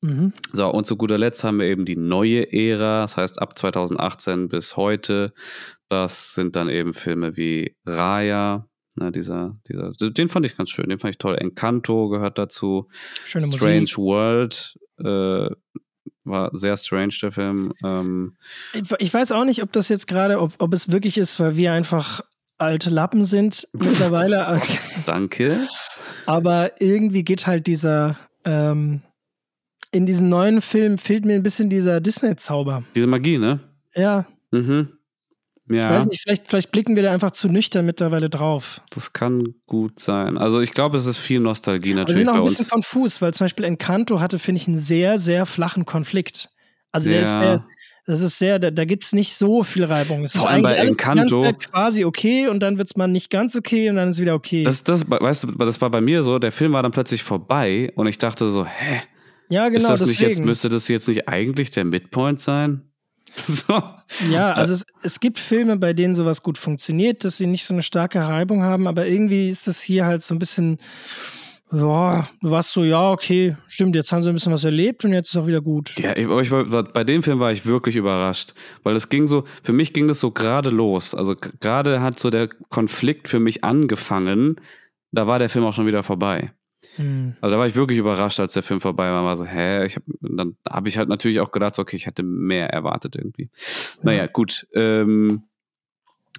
mhm. 0.02 0.32
So, 0.52 0.68
und 0.70 0.86
zu 0.86 0.96
guter 0.96 1.18
Letzt 1.18 1.44
haben 1.44 1.58
wir 1.58 1.66
eben 1.66 1.84
die 1.84 1.96
neue 1.96 2.52
Ära, 2.52 3.02
das 3.02 3.16
heißt 3.16 3.40
ab 3.40 3.56
2018 3.58 4.48
bis 4.48 4.76
heute. 4.76 5.32
Das 5.88 6.34
sind 6.34 6.56
dann 6.56 6.68
eben 6.68 6.94
Filme 6.94 7.36
wie 7.36 7.76
Raya, 7.86 8.66
ne, 8.96 9.12
dieser, 9.12 9.56
dieser, 9.68 9.92
den 9.92 10.28
fand 10.28 10.46
ich 10.46 10.56
ganz 10.56 10.70
schön, 10.70 10.88
den 10.88 10.98
fand 10.98 11.14
ich 11.14 11.18
toll. 11.18 11.36
Encanto 11.36 12.08
gehört 12.08 12.38
dazu. 12.38 12.88
Schöne 13.24 13.46
Strange 13.46 13.80
Musik. 13.82 13.98
World 13.98 14.78
äh, 14.98 15.50
war 16.24 16.50
sehr 16.56 16.76
strange, 16.78 17.14
der 17.20 17.32
Film. 17.32 17.72
Ähm, 17.84 18.36
Ich, 18.72 18.90
ich 18.98 19.12
weiß 19.14 19.32
auch 19.32 19.44
nicht, 19.44 19.62
ob 19.62 19.72
das 19.72 19.88
jetzt 19.90 20.06
gerade, 20.06 20.40
ob, 20.40 20.54
ob 20.58 20.72
es 20.72 20.90
wirklich 20.90 21.18
ist, 21.18 21.38
weil 21.38 21.56
wir 21.56 21.72
einfach 21.72 22.22
alte 22.58 22.90
Lappen 22.90 23.24
sind 23.24 23.68
mittlerweile. 23.72 24.60
danke. 25.06 25.58
Aber 26.26 26.80
irgendwie 26.80 27.24
geht 27.24 27.46
halt 27.46 27.66
dieser, 27.66 28.18
ähm, 28.44 29.02
in 29.90 30.06
diesem 30.06 30.28
neuen 30.28 30.60
Film 30.60 30.98
fehlt 30.98 31.24
mir 31.24 31.34
ein 31.34 31.42
bisschen 31.42 31.70
dieser 31.70 32.00
Disney-Zauber. 32.00 32.82
Diese 32.94 33.06
Magie, 33.06 33.38
ne? 33.38 33.60
Ja, 33.94 34.26
Mhm. 34.50 34.88
ich 35.68 35.76
Ja, 35.76 35.90
weiß 35.90 36.06
nicht, 36.06 36.20
vielleicht, 36.22 36.48
vielleicht 36.48 36.70
blicken 36.72 36.94
wir 36.96 37.02
da 37.02 37.10
einfach 37.12 37.30
zu 37.32 37.48
nüchtern 37.48 37.84
mittlerweile 37.86 38.30
drauf. 38.30 38.80
das 38.90 39.12
kann 39.12 39.54
gut 39.66 39.98
sein. 40.00 40.36
Also 40.38 40.60
ich 40.60 40.72
glaube, 40.72 40.96
es 40.98 41.06
ist 41.06 41.18
viel 41.18 41.40
Nostalgie 41.40 41.90
Aber 41.90 41.96
wir 41.96 42.00
natürlich 42.02 42.18
sind 42.18 42.28
auch 42.28 42.34
ein 42.36 42.42
bisschen 42.44 42.68
konfus, 42.68 43.20
weil 43.22 43.34
zum 43.34 43.44
Beispiel 43.46 43.64
Encanto 43.64 44.20
hatte, 44.20 44.38
finde 44.38 44.60
ich, 44.60 44.68
einen 44.68 44.78
sehr, 44.78 45.18
sehr 45.18 45.46
flachen 45.46 45.84
Konflikt. 45.86 46.50
Also 46.94 47.10
der 47.10 47.22
ist 47.22 47.34
Ja. 47.34 47.40
sehr, 47.42 47.66
das 48.06 48.20
ist 48.20 48.38
sehr, 48.38 48.58
da, 48.58 48.70
da 48.70 48.84
gibt 48.84 49.04
es 49.04 49.12
nicht 49.12 49.34
so 49.34 49.62
viel 49.62 49.84
Reibung. 49.84 50.24
Es 50.24 50.32
Vor 50.32 50.42
ist 50.42 50.46
allem 50.46 50.64
eigentlich 50.66 50.96
bei 50.96 51.04
Encanto- 51.04 51.42
Zeit 51.44 51.70
quasi 51.70 52.04
okay 52.04 52.48
und 52.48 52.60
dann 52.60 52.78
wird 52.78 52.88
es 52.88 52.96
mal 52.96 53.08
nicht 53.08 53.30
ganz 53.30 53.56
okay 53.56 53.90
und 53.90 53.96
dann 53.96 54.10
ist 54.10 54.20
wieder 54.20 54.34
okay. 54.34 54.62
Das, 54.62 54.84
das, 54.84 55.08
weißt 55.10 55.44
du, 55.44 55.46
das 55.52 55.80
war 55.80 55.90
bei 55.90 56.00
mir 56.00 56.22
so, 56.22 56.38
der 56.38 56.52
Film 56.52 56.72
war 56.72 56.82
dann 56.82 56.92
plötzlich 56.92 57.22
vorbei 57.22 57.90
und 57.96 58.06
ich 58.06 58.18
dachte 58.18 58.48
so, 58.50 58.64
hä, 58.64 59.00
ja, 59.48 59.68
genau, 59.68 59.76
ist 59.82 59.88
das 59.88 60.00
nicht 60.02 60.12
deswegen. 60.20 60.28
jetzt, 60.30 60.44
müsste 60.44 60.68
das 60.68 60.88
jetzt 60.88 61.08
nicht 61.08 61.28
eigentlich 61.28 61.70
der 61.70 61.84
Midpoint 61.84 62.40
sein? 62.40 62.82
So. 63.36 63.82
Ja, 64.30 64.52
also 64.52 64.74
es, 64.74 64.84
es 65.02 65.18
gibt 65.18 65.38
Filme, 65.40 65.76
bei 65.76 65.92
denen 65.92 66.14
sowas 66.14 66.42
gut 66.44 66.56
funktioniert, 66.56 67.24
dass 67.24 67.36
sie 67.38 67.48
nicht 67.48 67.64
so 67.64 67.74
eine 67.74 67.82
starke 67.82 68.20
Reibung 68.20 68.62
haben, 68.62 68.86
aber 68.86 69.06
irgendwie 69.08 69.50
ist 69.50 69.66
das 69.66 69.80
hier 69.82 70.04
halt 70.06 70.22
so 70.22 70.36
ein 70.36 70.38
bisschen, 70.38 70.78
ja, 71.74 72.28
du 72.40 72.50
warst 72.50 72.72
so, 72.72 72.84
ja, 72.84 73.10
okay, 73.10 73.56
stimmt, 73.66 73.96
jetzt 73.96 74.12
haben 74.12 74.22
sie 74.22 74.28
ein 74.28 74.34
bisschen 74.34 74.52
was 74.52 74.64
erlebt 74.64 75.04
und 75.04 75.12
jetzt 75.12 75.30
ist 75.30 75.36
auch 75.36 75.46
wieder 75.46 75.60
gut. 75.60 75.98
Ja, 75.98 76.12
ich, 76.16 76.26
ich 76.28 76.50
war, 76.50 76.84
bei 76.84 77.04
dem 77.04 77.22
Film 77.22 77.40
war 77.40 77.52
ich 77.52 77.66
wirklich 77.66 77.96
überrascht, 77.96 78.54
weil 78.82 78.96
es 78.96 79.08
ging 79.08 79.26
so, 79.26 79.44
für 79.62 79.72
mich 79.72 79.92
ging 79.92 80.08
das 80.08 80.20
so 80.20 80.30
gerade 80.30 80.70
los. 80.70 81.14
Also 81.14 81.34
gerade 81.36 82.00
hat 82.00 82.18
so 82.18 82.30
der 82.30 82.48
Konflikt 82.68 83.28
für 83.28 83.40
mich 83.40 83.64
angefangen, 83.64 84.56
da 85.12 85.26
war 85.26 85.38
der 85.38 85.48
Film 85.48 85.64
auch 85.64 85.74
schon 85.74 85.86
wieder 85.86 86.02
vorbei. 86.02 86.52
Hm. 86.96 87.36
Also 87.40 87.54
da 87.54 87.60
war 87.60 87.66
ich 87.66 87.74
wirklich 87.74 87.98
überrascht, 87.98 88.40
als 88.40 88.52
der 88.52 88.62
Film 88.62 88.80
vorbei 88.80 89.10
war. 89.10 89.24
War 89.24 89.36
so, 89.36 89.44
hä? 89.44 89.84
Ich 89.86 89.96
hab, 89.96 90.02
dann 90.20 90.56
habe 90.68 90.88
ich 90.88 90.98
halt 90.98 91.08
natürlich 91.08 91.40
auch 91.40 91.52
gedacht, 91.52 91.74
so, 91.74 91.82
okay, 91.82 91.96
ich 91.96 92.06
hätte 92.06 92.22
mehr 92.22 92.70
erwartet 92.70 93.16
irgendwie. 93.16 93.50
Naja, 94.02 94.26
gut. 94.26 94.66
Ähm, 94.74 95.42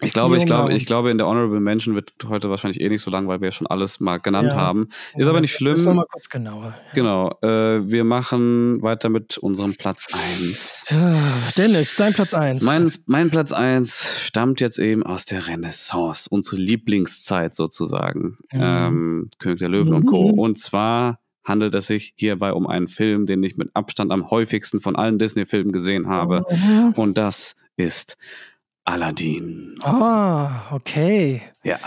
ich 0.02 0.12
glaube, 0.14 0.36
ich 0.38 0.46
glaube, 0.46 0.74
ich 0.74 0.86
glaube, 0.86 1.10
in 1.10 1.18
der 1.18 1.26
Honorable 1.28 1.60
Mention 1.62 1.96
wird 1.96 2.14
heute 2.28 2.50
wahrscheinlich 2.50 2.82
eh 2.82 2.90
nicht 2.90 3.02
so 3.02 3.10
lang, 3.10 3.28
weil 3.28 3.40
wir 3.40 3.48
ja 3.48 3.52
schon 3.54 3.68
alles 3.68 4.00
mal 4.00 4.18
genannt 4.18 4.52
Ja. 4.52 4.58
haben. 4.58 4.90
Ist 5.16 5.26
aber 5.28 5.40
nicht 5.40 5.54
schlimm. 5.54 5.80
Noch 5.84 5.94
mal 5.94 6.06
kurz 6.12 6.30
genauer. 6.30 6.78
Genau. 6.94 7.38
Äh, 7.42 7.90
wir 7.90 8.04
machen 8.04 8.82
weiter 8.82 9.08
mit 9.10 9.38
unserem 9.38 9.76
Platz 9.76 10.08
1. 10.12 10.86
Ja. 10.90 11.16
Dennis, 11.58 11.96
dein 11.96 12.14
Platz 12.14 12.34
1. 12.34 12.64
Mein, 12.66 12.92
mein 13.08 13.30
Platz 13.30 13.54
1 13.54 14.22
stammt 14.26 14.60
jetzt 14.60 14.80
eben 14.80 15.04
aus 15.04 15.24
der 15.26 15.48
Renaissance, 15.48 16.28
unsere 16.30 16.58
Lieblingszeit 16.58 17.56
sozusagen. 17.56 18.38
Mhm. 18.52 18.60
Ähm, 18.62 19.30
König 19.40 19.60
der 19.60 19.70
Löwen 19.70 19.94
und 19.94 20.06
Co. 20.08 20.32
Mhm. 20.34 20.40
Und 20.40 20.60
zwar 20.60 21.20
handelt 21.46 21.74
es 21.76 21.88
sich 21.88 22.14
hierbei 22.18 22.52
um 22.54 22.68
einen 22.68 22.88
Film, 22.90 23.28
den 23.28 23.44
ich 23.44 23.56
mit 23.56 23.70
Abstand 23.76 24.12
am 24.12 24.30
häufigsten 24.30 24.82
von 24.82 24.96
allen 24.96 25.20
Disney-Filmen 25.20 25.72
gesehen 25.72 26.08
habe. 26.10 26.44
Mhm. 26.50 26.94
Und 26.96 27.18
das 27.18 27.56
ist 27.78 28.18
Aladdin. 28.86 29.76
Ah, 29.82 30.72
okay. 30.72 31.42
Ja. 31.64 31.80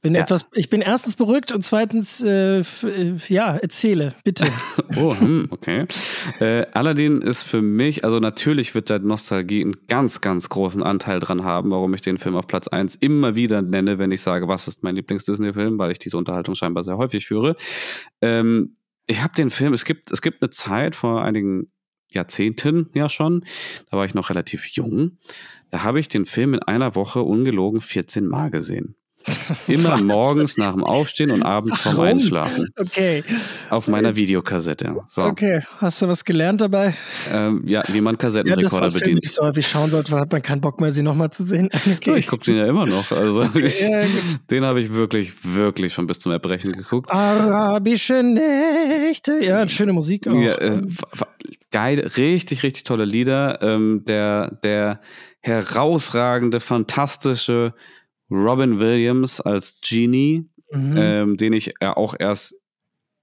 Bin 0.00 0.14
Ja. 0.14 0.22
etwas, 0.22 0.46
ich 0.54 0.70
bin 0.70 0.80
erstens 0.80 1.16
beruhigt 1.16 1.52
und 1.52 1.62
zweitens, 1.62 2.22
äh, 2.22 2.60
äh, 2.60 2.64
ja, 3.28 3.56
erzähle, 3.56 4.14
bitte. 4.24 4.46
Oh, 4.96 5.14
hm, 5.14 5.48
okay. 5.50 5.84
Äh, 6.40 6.64
Aladdin 6.72 7.20
ist 7.20 7.42
für 7.42 7.60
mich, 7.60 8.02
also 8.04 8.18
natürlich 8.18 8.74
wird 8.74 8.88
da 8.88 8.98
Nostalgie 8.98 9.60
einen 9.62 9.76
ganz, 9.88 10.22
ganz 10.22 10.48
großen 10.48 10.82
Anteil 10.82 11.20
dran 11.20 11.44
haben, 11.44 11.70
warum 11.70 11.92
ich 11.94 12.00
den 12.00 12.16
Film 12.16 12.34
auf 12.36 12.46
Platz 12.46 12.66
1 12.66 12.94
immer 12.96 13.34
wieder 13.34 13.60
nenne, 13.60 13.98
wenn 13.98 14.10
ich 14.10 14.22
sage, 14.22 14.48
was 14.48 14.66
ist 14.66 14.82
mein 14.82 14.96
Lieblings-Disney-Film, 14.96 15.78
weil 15.78 15.90
ich 15.92 15.98
diese 15.98 16.16
Unterhaltung 16.16 16.54
scheinbar 16.54 16.82
sehr 16.82 16.96
häufig 16.96 17.26
führe. 17.26 17.56
Ähm, 18.22 18.76
ich 19.06 19.22
habe 19.22 19.34
den 19.34 19.50
Film, 19.50 19.74
es 19.74 19.84
gibt, 19.84 20.10
es 20.10 20.22
gibt 20.22 20.42
eine 20.42 20.50
Zeit 20.50 20.96
vor 20.96 21.22
einigen 21.22 21.70
Jahrzehnten 22.10 22.88
ja 22.94 23.08
schon, 23.10 23.44
da 23.90 23.98
war 23.98 24.06
ich 24.06 24.14
noch 24.14 24.30
relativ 24.30 24.64
jung, 24.68 25.18
da 25.70 25.82
habe 25.82 26.00
ich 26.00 26.08
den 26.08 26.26
Film 26.26 26.54
in 26.54 26.62
einer 26.62 26.94
Woche 26.94 27.22
ungelogen 27.22 27.80
14 27.80 28.26
Mal 28.26 28.50
gesehen. 28.50 28.94
Immer 29.66 29.90
Was? 29.90 30.02
morgens 30.02 30.58
nach 30.58 30.72
dem 30.72 30.84
Aufstehen 30.84 31.30
und 31.32 31.42
abends 31.42 31.78
vorm 31.80 31.96
Warum? 31.96 32.08
Einschlafen. 32.08 32.68
Okay, 32.78 33.24
Auf 33.68 33.88
meiner 33.88 34.16
Videokassette. 34.16 34.96
So. 35.08 35.24
okay. 35.24 35.62
Hast 35.78 36.00
du 36.00 36.08
was 36.08 36.24
gelernt 36.24 36.60
dabei? 36.60 36.94
Ähm, 37.32 37.62
ja, 37.66 37.82
wie 37.88 38.00
man 38.00 38.14
Ja, 38.14 38.18
Kassettenrekorder 38.18 38.90
Filme, 38.90 39.00
bedient. 39.00 39.24
die 39.24 39.26
ich 39.26 39.34
so 39.34 39.42
häufig 39.42 39.66
schauen 39.66 39.90
sollte, 39.90 40.12
weil 40.12 40.20
hat 40.20 40.32
man 40.32 40.40
keinen 40.40 40.60
Bock 40.60 40.80
mehr, 40.80 40.92
sie 40.92 41.02
nochmal 41.02 41.30
zu 41.30 41.44
sehen. 41.44 41.68
Okay. 41.98 42.16
Ich 42.18 42.28
gucke 42.28 42.44
den 42.44 42.56
ja 42.56 42.66
immer 42.66 42.86
noch. 42.86 43.10
Also 43.10 43.42
ich, 43.54 43.80
ja, 43.80 44.00
den 44.50 44.64
habe 44.64 44.80
ich 44.80 44.92
wirklich, 44.92 45.32
wirklich 45.42 45.92
schon 45.92 46.06
bis 46.06 46.20
zum 46.20 46.30
Erbrechen 46.32 46.72
geguckt. 46.72 47.10
Arabische 47.10 48.22
Nächte. 48.22 49.40
Ja, 49.42 49.66
schöne 49.68 49.92
Musik 49.92 50.28
auch. 50.28 50.34
Ja, 50.34 50.54
äh, 50.58 50.82
geil, 51.72 52.00
richtig, 52.16 52.62
richtig 52.62 52.84
tolle 52.84 53.04
Lieder. 53.04 53.60
Ähm, 53.62 54.04
der, 54.06 54.58
der 54.62 55.00
herausragende, 55.48 56.60
fantastische 56.60 57.74
Robin 58.30 58.78
Williams 58.78 59.40
als 59.40 59.80
Genie, 59.82 60.48
Mhm. 60.70 60.94
ähm, 60.98 61.36
den 61.38 61.54
ich 61.54 61.72
ja 61.80 61.96
auch 61.96 62.14
erst, 62.18 62.54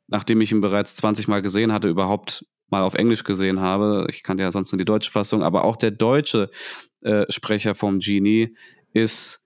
nachdem 0.08 0.42
ich 0.42 0.52
ihn 0.52 0.62
bereits 0.62 0.96
20 0.96 1.28
Mal 1.28 1.44
gesehen 1.44 1.72
hatte, 1.72 1.88
überhaupt 1.88 2.44
mal 2.70 2.82
auf 2.82 2.96
Englisch 2.96 3.24
gesehen 3.24 3.60
habe. 3.60 4.08
Ich 4.10 4.24
kannte 4.24 4.42
ja 4.44 4.52
sonst 4.52 4.72
nur 4.72 4.80
die 4.80 4.86
deutsche 4.86 5.12
Fassung, 5.12 5.44
aber 5.44 5.64
auch 5.64 5.78
der 5.78 5.92
deutsche 5.92 6.50
äh, 7.02 7.26
Sprecher 7.30 7.76
vom 7.76 8.00
Genie 8.00 8.56
ist 8.94 9.46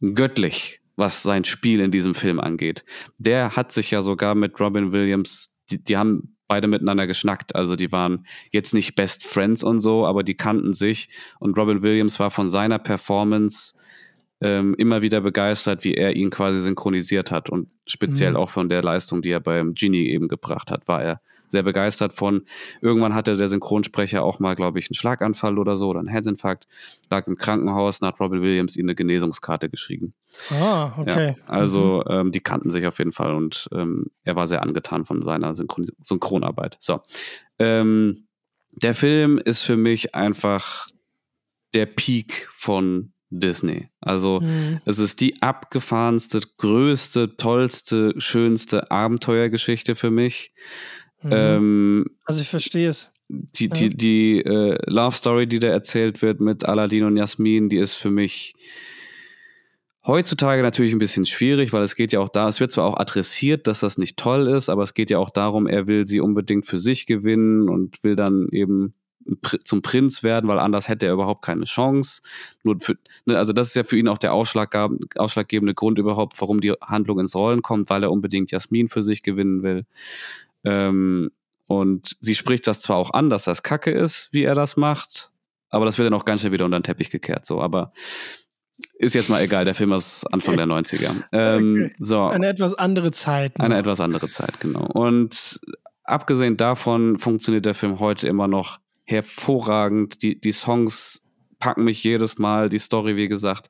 göttlich, 0.00 0.80
was 0.96 1.22
sein 1.22 1.44
Spiel 1.44 1.78
in 1.78 1.92
diesem 1.92 2.16
Film 2.16 2.40
angeht. 2.40 2.84
Der 3.18 3.54
hat 3.54 3.70
sich 3.70 3.92
ja 3.92 4.02
sogar 4.02 4.34
mit 4.34 4.58
Robin 4.58 4.90
Williams, 4.90 5.56
die, 5.70 5.82
die 5.82 5.96
haben 5.96 6.35
beide 6.48 6.68
miteinander 6.68 7.06
geschnackt. 7.06 7.54
Also 7.54 7.76
die 7.76 7.92
waren 7.92 8.26
jetzt 8.50 8.74
nicht 8.74 8.94
Best 8.94 9.24
Friends 9.24 9.62
und 9.62 9.80
so, 9.80 10.06
aber 10.06 10.22
die 10.22 10.36
kannten 10.36 10.72
sich. 10.72 11.08
Und 11.38 11.58
Robin 11.58 11.82
Williams 11.82 12.18
war 12.20 12.30
von 12.30 12.50
seiner 12.50 12.78
Performance 12.78 13.74
ähm, 14.40 14.74
immer 14.76 15.02
wieder 15.02 15.20
begeistert, 15.22 15.82
wie 15.84 15.94
er 15.94 16.14
ihn 16.14 16.30
quasi 16.30 16.60
synchronisiert 16.60 17.30
hat. 17.30 17.48
Und 17.48 17.68
speziell 17.86 18.32
Mhm. 18.32 18.36
auch 18.36 18.50
von 18.50 18.68
der 18.68 18.82
Leistung, 18.82 19.22
die 19.22 19.30
er 19.30 19.40
beim 19.40 19.74
Genie 19.74 20.08
eben 20.08 20.28
gebracht 20.28 20.70
hat, 20.70 20.86
war 20.88 21.02
er 21.02 21.20
sehr 21.48 21.62
begeistert 21.62 22.12
von. 22.12 22.42
Irgendwann 22.80 23.14
hatte 23.14 23.36
der 23.36 23.48
Synchronsprecher 23.48 24.22
auch 24.22 24.38
mal, 24.38 24.54
glaube 24.54 24.78
ich, 24.78 24.88
einen 24.88 24.94
Schlaganfall 24.94 25.58
oder 25.58 25.76
so 25.76 25.88
oder 25.88 26.00
einen 26.00 26.08
Herzinfarkt, 26.08 26.66
lag 27.10 27.26
im 27.26 27.36
Krankenhaus, 27.36 28.00
und 28.00 28.08
hat 28.08 28.20
Robin 28.20 28.42
Williams 28.42 28.76
ihm 28.76 28.86
eine 28.86 28.94
Genesungskarte 28.94 29.68
geschrieben. 29.68 30.14
Ah, 30.50 30.92
okay. 30.98 31.36
Ja, 31.38 31.44
also 31.46 32.04
ähm, 32.08 32.32
die 32.32 32.40
kannten 32.40 32.70
sich 32.70 32.86
auf 32.86 32.98
jeden 32.98 33.12
Fall 33.12 33.34
und 33.34 33.68
ähm, 33.72 34.10
er 34.24 34.36
war 34.36 34.46
sehr 34.46 34.62
angetan 34.62 35.04
von 35.04 35.22
seiner 35.22 35.54
Synchron 35.54 35.86
Synchronarbeit. 36.00 36.76
So. 36.80 37.00
Ähm, 37.58 38.26
der 38.82 38.94
Film 38.94 39.38
ist 39.38 39.62
für 39.62 39.76
mich 39.76 40.14
einfach 40.14 40.88
der 41.74 41.86
Peak 41.86 42.48
von 42.52 43.12
Disney. 43.30 43.88
Also 44.00 44.40
Mhm. 44.40 44.80
es 44.84 44.98
ist 44.98 45.20
die 45.20 45.42
abgefahrenste, 45.42 46.40
größte, 46.58 47.36
tollste, 47.36 48.14
schönste 48.18 48.90
Abenteuergeschichte 48.90 49.96
für 49.96 50.10
mich. 50.10 50.52
Mhm. 51.26 51.32
Ähm, 51.32 52.06
also 52.24 52.40
ich 52.40 52.48
verstehe 52.48 52.88
es. 52.88 53.10
die, 53.28 53.68
die, 53.68 53.90
die 53.90 54.40
äh, 54.40 54.78
Love 54.86 55.16
Story, 55.16 55.46
die 55.46 55.58
da 55.58 55.68
erzählt 55.68 56.22
wird 56.22 56.40
mit 56.40 56.64
Aladdin 56.64 57.04
und 57.04 57.16
Jasmin, 57.16 57.68
die 57.68 57.78
ist 57.78 57.94
für 57.94 58.10
mich 58.10 58.54
heutzutage 60.06 60.62
natürlich 60.62 60.92
ein 60.92 60.98
bisschen 60.98 61.26
schwierig, 61.26 61.72
weil 61.72 61.82
es 61.82 61.96
geht 61.96 62.12
ja 62.12 62.20
auch 62.20 62.28
da, 62.28 62.48
es 62.48 62.60
wird 62.60 62.70
zwar 62.70 62.84
auch 62.84 62.96
adressiert, 62.98 63.66
dass 63.66 63.80
das 63.80 63.98
nicht 63.98 64.16
toll 64.16 64.46
ist, 64.46 64.68
aber 64.68 64.84
es 64.84 64.94
geht 64.94 65.10
ja 65.10 65.18
auch 65.18 65.30
darum, 65.30 65.66
er 65.66 65.88
will 65.88 66.06
sie 66.06 66.20
unbedingt 66.20 66.66
für 66.66 66.78
sich 66.78 67.06
gewinnen 67.06 67.68
und 67.68 68.02
will 68.04 68.14
dann 68.14 68.48
eben 68.52 68.94
zum 69.64 69.82
Prinz 69.82 70.22
werden, 70.22 70.48
weil 70.48 70.60
anders 70.60 70.88
hätte 70.88 71.06
er 71.06 71.12
überhaupt 71.12 71.42
keine 71.42 71.64
Chance. 71.64 72.22
Nur 72.62 72.78
für, 72.80 72.96
ne, 73.24 73.36
also 73.36 73.52
das 73.52 73.68
ist 73.68 73.74
ja 73.74 73.82
für 73.82 73.98
ihn 73.98 74.06
auch 74.06 74.18
der 74.18 74.32
ausschlaggebende 74.32 75.74
Grund 75.74 75.98
überhaupt, 75.98 76.40
warum 76.40 76.60
die 76.60 76.72
Handlung 76.80 77.18
ins 77.18 77.34
Rollen 77.34 77.62
kommt, 77.62 77.90
weil 77.90 78.04
er 78.04 78.12
unbedingt 78.12 78.52
Jasmin 78.52 78.88
für 78.88 79.02
sich 79.02 79.24
gewinnen 79.24 79.64
will. 79.64 79.84
Ähm, 80.66 81.30
und 81.66 82.16
sie 82.20 82.34
spricht 82.34 82.66
das 82.66 82.80
zwar 82.80 82.96
auch 82.96 83.12
an, 83.12 83.30
dass 83.30 83.44
das 83.44 83.62
Kacke 83.62 83.90
ist, 83.90 84.28
wie 84.32 84.44
er 84.44 84.54
das 84.54 84.76
macht, 84.76 85.30
aber 85.68 85.84
das 85.84 85.98
wird 85.98 86.06
dann 86.06 86.14
auch 86.18 86.24
ganz 86.24 86.40
schnell 86.40 86.52
wieder 86.52 86.64
unter 86.64 86.78
den 86.78 86.84
Teppich 86.84 87.10
gekehrt. 87.10 87.44
So, 87.46 87.60
aber 87.60 87.92
ist 88.98 89.14
jetzt 89.14 89.30
mal 89.30 89.40
egal. 89.42 89.64
Der 89.64 89.74
Film 89.74 89.92
ist 89.92 90.24
Anfang 90.32 90.56
der 90.56 90.66
90er. 90.66 91.10
Ähm, 91.32 91.84
Okay. 91.86 91.94
So, 91.98 92.24
Eine 92.26 92.48
etwas 92.48 92.74
andere 92.74 93.10
Zeit. 93.10 93.58
eine 93.58 93.78
etwas 93.78 94.00
andere 94.00 94.28
Zeit, 94.28 94.60
genau. 94.60 94.86
Und 94.92 95.58
abgesehen 96.04 96.56
davon 96.56 97.18
funktioniert 97.18 97.64
der 97.66 97.74
Film 97.74 97.98
heute 98.00 98.28
immer 98.28 98.48
noch 98.48 98.78
hervorragend. 99.04 100.22
Die, 100.22 100.40
die 100.40 100.52
Songs 100.52 101.26
packen 101.58 101.84
mich 101.84 102.04
jedes 102.04 102.38
Mal. 102.38 102.68
Die 102.68 102.78
Story, 102.78 103.16
wie 103.16 103.28
gesagt, 103.28 103.68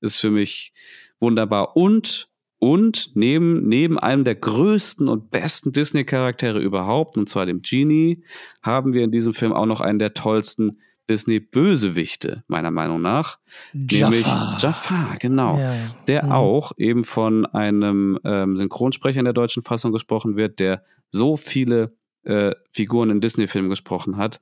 ist 0.00 0.16
für 0.18 0.30
mich 0.30 0.72
wunderbar. 1.20 1.76
Und, 1.76 2.28
und 2.58 3.10
neben, 3.14 3.68
neben 3.68 3.98
einem 3.98 4.24
der 4.24 4.34
größten 4.34 5.08
und 5.08 5.30
besten 5.30 5.72
Disney-Charaktere 5.72 6.58
überhaupt, 6.60 7.18
und 7.18 7.28
zwar 7.28 7.46
dem 7.46 7.62
Genie, 7.62 8.24
haben 8.62 8.92
wir 8.94 9.04
in 9.04 9.10
diesem 9.10 9.34
Film 9.34 9.52
auch 9.52 9.66
noch 9.66 9.80
einen 9.80 9.98
der 9.98 10.14
tollsten 10.14 10.78
Disney-Bösewichte, 11.08 12.42
meiner 12.48 12.70
Meinung 12.70 13.00
nach. 13.00 13.38
Nämlich 13.72 14.26
Jafar. 14.26 14.58
Jafar, 14.58 15.16
genau 15.18 15.58
Ja. 15.58 15.74
der 16.08 16.24
Mhm. 16.24 16.32
auch 16.32 16.72
eben 16.76 17.04
von 17.04 17.46
einem 17.46 18.18
ähm, 18.24 18.56
Synchronsprecher 18.56 19.18
in 19.20 19.24
der 19.24 19.34
deutschen 19.34 19.62
Fassung 19.62 19.92
gesprochen 19.92 20.36
wird, 20.36 20.58
der 20.58 20.82
so 21.12 21.36
viele 21.36 21.96
äh, 22.24 22.52
Figuren 22.72 23.10
in 23.10 23.20
Disney-Filmen 23.20 23.70
gesprochen 23.70 24.16
hat. 24.16 24.40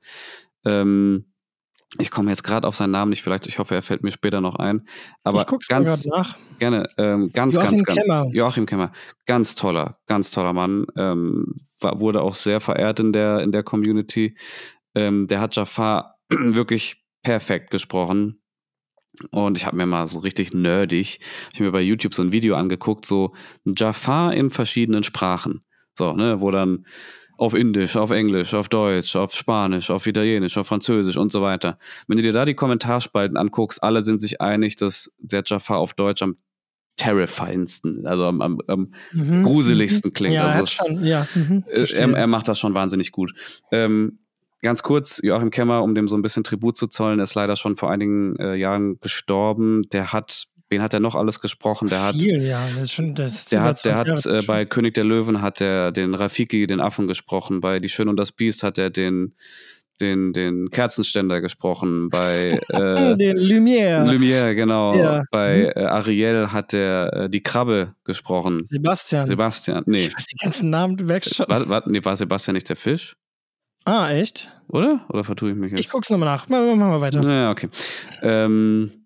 Ähm, 0.65 1.25
ich 1.99 2.11
komme 2.11 2.29
jetzt 2.29 2.43
gerade 2.43 2.67
auf 2.67 2.75
seinen 2.75 2.91
Namen 2.91 3.09
nicht, 3.09 3.23
vielleicht, 3.23 3.47
ich 3.47 3.59
hoffe, 3.59 3.75
er 3.75 3.81
fällt 3.81 4.03
mir 4.03 4.11
später 4.11 4.41
noch 4.41 4.55
ein. 4.55 4.87
Aber 5.23 5.41
ich 5.41 5.47
guck's 5.47 5.67
ganz 5.67 6.05
nach. 6.05 6.37
gerne, 6.59 6.89
ähm, 6.97 7.31
ganz, 7.31 7.55
Joachim 7.55 7.69
ganz, 7.71 7.83
ganz. 7.83 7.99
Kemmer. 7.99 8.27
Joachim 8.31 8.65
Kemmer, 8.65 8.91
ganz 9.25 9.55
toller, 9.55 9.97
ganz 10.07 10.31
toller 10.31 10.53
Mann. 10.53 10.85
Ähm, 10.97 11.55
war, 11.79 11.99
wurde 11.99 12.21
auch 12.21 12.35
sehr 12.35 12.59
verehrt 12.59 12.99
in 12.99 13.13
der, 13.13 13.39
in 13.39 13.51
der 13.51 13.63
Community. 13.63 14.37
Ähm, 14.93 15.27
der 15.27 15.39
hat 15.39 15.55
Jafar 15.55 16.17
wirklich 16.29 17.05
perfekt 17.23 17.71
gesprochen. 17.71 18.41
Und 19.31 19.57
ich 19.57 19.65
habe 19.65 19.77
mir 19.77 19.85
mal 19.85 20.07
so 20.07 20.19
richtig 20.19 20.53
nerdig, 20.53 21.21
ich 21.53 21.59
mir 21.61 21.71
bei 21.71 21.81
YouTube 21.81 22.13
so 22.13 22.21
ein 22.21 22.33
Video 22.33 22.55
angeguckt, 22.55 23.05
so 23.05 23.33
Jafar 23.63 24.33
in 24.33 24.51
verschiedenen 24.51 25.03
Sprachen. 25.03 25.63
So, 25.97 26.11
ne, 26.11 26.41
wo 26.41 26.51
dann 26.51 26.85
auf 27.37 27.53
Indisch, 27.53 27.95
auf 27.95 28.11
Englisch, 28.11 28.53
auf 28.53 28.69
Deutsch, 28.69 29.15
auf 29.15 29.33
Spanisch, 29.33 29.89
auf 29.91 30.07
Italienisch, 30.07 30.57
auf 30.57 30.67
Französisch 30.67 31.17
und 31.17 31.31
so 31.31 31.41
weiter. 31.41 31.77
Wenn 32.07 32.17
du 32.17 32.23
dir 32.23 32.33
da 32.33 32.45
die 32.45 32.53
Kommentarspalten 32.53 33.37
anguckst, 33.37 33.83
alle 33.83 34.01
sind 34.01 34.21
sich 34.21 34.41
einig, 34.41 34.75
dass 34.75 35.13
der 35.19 35.43
Jafar 35.45 35.77
auf 35.77 35.93
Deutsch 35.93 36.21
am 36.21 36.37
terrifyingsten, 36.97 38.07
also 38.07 38.25
am, 38.25 38.41
am, 38.41 38.59
am 38.67 38.93
mhm. 39.11 39.43
gruseligsten 39.43 40.13
klingt. 40.13 40.35
Ja, 40.35 40.47
also 40.47 40.65
schon, 40.65 41.05
ja. 41.05 41.27
Mhm, 41.35 41.65
er, 41.67 42.13
er, 42.13 42.27
macht 42.27 42.47
das 42.47 42.57
schon 42.57 42.73
wahnsinnig 42.73 43.11
gut. 43.11 43.33
Ähm, 43.71 44.19
ganz 44.61 44.81
kurz, 44.81 45.19
Joachim 45.21 45.51
Kemmer, 45.51 45.83
um 45.83 45.93
dem 45.93 46.07
so 46.07 46.15
ein 46.15 46.21
bisschen 46.21 46.45
Tribut 46.45 46.77
zu 46.77 46.87
zollen, 46.87 47.19
ist 47.19 47.35
leider 47.35 47.57
schon 47.57 47.75
vor 47.75 47.91
einigen 47.91 48.37
äh, 48.37 48.55
Jahren 48.55 48.99
gestorben. 49.01 49.83
Der 49.91 50.13
hat 50.13 50.47
wen 50.69 50.81
hat 50.81 50.93
er 50.93 50.99
noch 50.99 51.15
alles 51.15 51.39
gesprochen? 51.39 51.89
Der 51.89 52.03
hat, 52.03 52.15
Viel, 52.15 52.41
ja, 52.41 52.67
das 52.73 52.83
ist 52.83 52.93
schon, 52.93 53.15
das 53.15 53.45
der 53.45 53.61
hat, 53.61 53.83
der 53.85 53.95
hat 53.95 54.25
äh, 54.25 54.39
bei 54.45 54.65
König 54.65 54.93
der 54.93 55.03
Löwen 55.03 55.41
hat 55.41 55.61
er 55.61 55.91
den 55.91 56.15
Rafiki, 56.15 56.67
den 56.67 56.79
Affen 56.79 57.07
gesprochen. 57.07 57.61
Bei 57.61 57.79
Die 57.79 57.89
Schön 57.89 58.09
und 58.09 58.17
das 58.17 58.31
Biest 58.31 58.63
hat 58.63 58.77
er 58.77 58.89
den 58.89 59.35
den, 60.01 60.33
den 60.33 60.69
Kerzenständer 60.71 61.41
gesprochen, 61.41 62.09
bei 62.09 62.59
äh, 62.69 63.15
den 63.15 63.37
Lumière. 63.37 64.03
Lumière, 64.03 64.53
genau. 64.55 64.95
Ja. 64.95 65.23
Bei 65.31 65.71
äh, 65.75 65.85
Ariel 65.85 66.51
hat 66.51 66.73
er 66.73 67.13
äh, 67.13 67.29
die 67.29 67.41
Krabbe 67.41 67.95
gesprochen. 68.03 68.65
Sebastian. 68.67 69.25
Sebastian, 69.25 69.83
nee. 69.85 69.99
Ich 69.99 70.15
weiß 70.15 70.25
die 70.25 70.43
ganzen 70.43 70.69
Namen, 70.69 70.97
du 70.97 71.05
merkst 71.05 71.35
schon. 71.35 71.47
War, 71.47 71.67
war, 71.69 71.83
nee, 71.87 72.03
war 72.03 72.15
Sebastian 72.15 72.55
nicht 72.55 72.69
der 72.69 72.75
Fisch? 72.75 73.15
Ah, 73.85 74.09
echt? 74.09 74.51
Oder? 74.67 75.05
Oder 75.09 75.23
vertue 75.23 75.51
ich 75.51 75.55
mich 75.55 75.71
jetzt? 75.71 75.79
Ich 75.79 75.89
guck's 75.89 76.09
nochmal 76.09 76.29
nach. 76.29 76.49
Machen 76.49 76.79
wir 76.79 77.01
weiter. 77.01 77.21
Ja, 77.21 77.51
okay. 77.51 77.69
Ähm, 78.23 79.04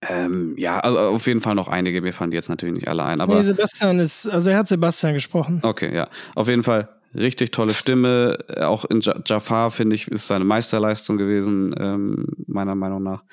ähm, 0.00 0.54
ja, 0.56 0.78
also 0.78 0.98
auf 0.98 1.26
jeden 1.26 1.40
Fall 1.40 1.54
noch 1.54 1.68
einige. 1.68 2.00
Mir 2.00 2.12
fallen 2.12 2.30
die 2.30 2.36
jetzt 2.36 2.48
natürlich 2.48 2.74
nicht 2.74 2.88
alle 2.88 3.04
ein. 3.04 3.20
Aber 3.20 3.34
nee, 3.34 3.42
Sebastian 3.42 3.98
ist, 3.98 4.28
also 4.28 4.50
er 4.50 4.58
hat 4.58 4.68
Sebastian 4.68 5.14
gesprochen. 5.14 5.60
Okay, 5.62 5.94
ja. 5.94 6.08
Auf 6.34 6.48
jeden 6.48 6.62
Fall 6.62 6.88
richtig 7.14 7.50
tolle 7.50 7.74
Stimme. 7.74 8.38
Auch 8.58 8.84
in 8.84 9.00
Jafar, 9.00 9.70
finde 9.70 9.96
ich, 9.96 10.08
ist 10.08 10.26
seine 10.26 10.44
Meisterleistung 10.44 11.16
gewesen, 11.16 11.74
ähm, 11.78 12.26
meiner 12.46 12.74
Meinung 12.74 13.02
nach. 13.02 13.24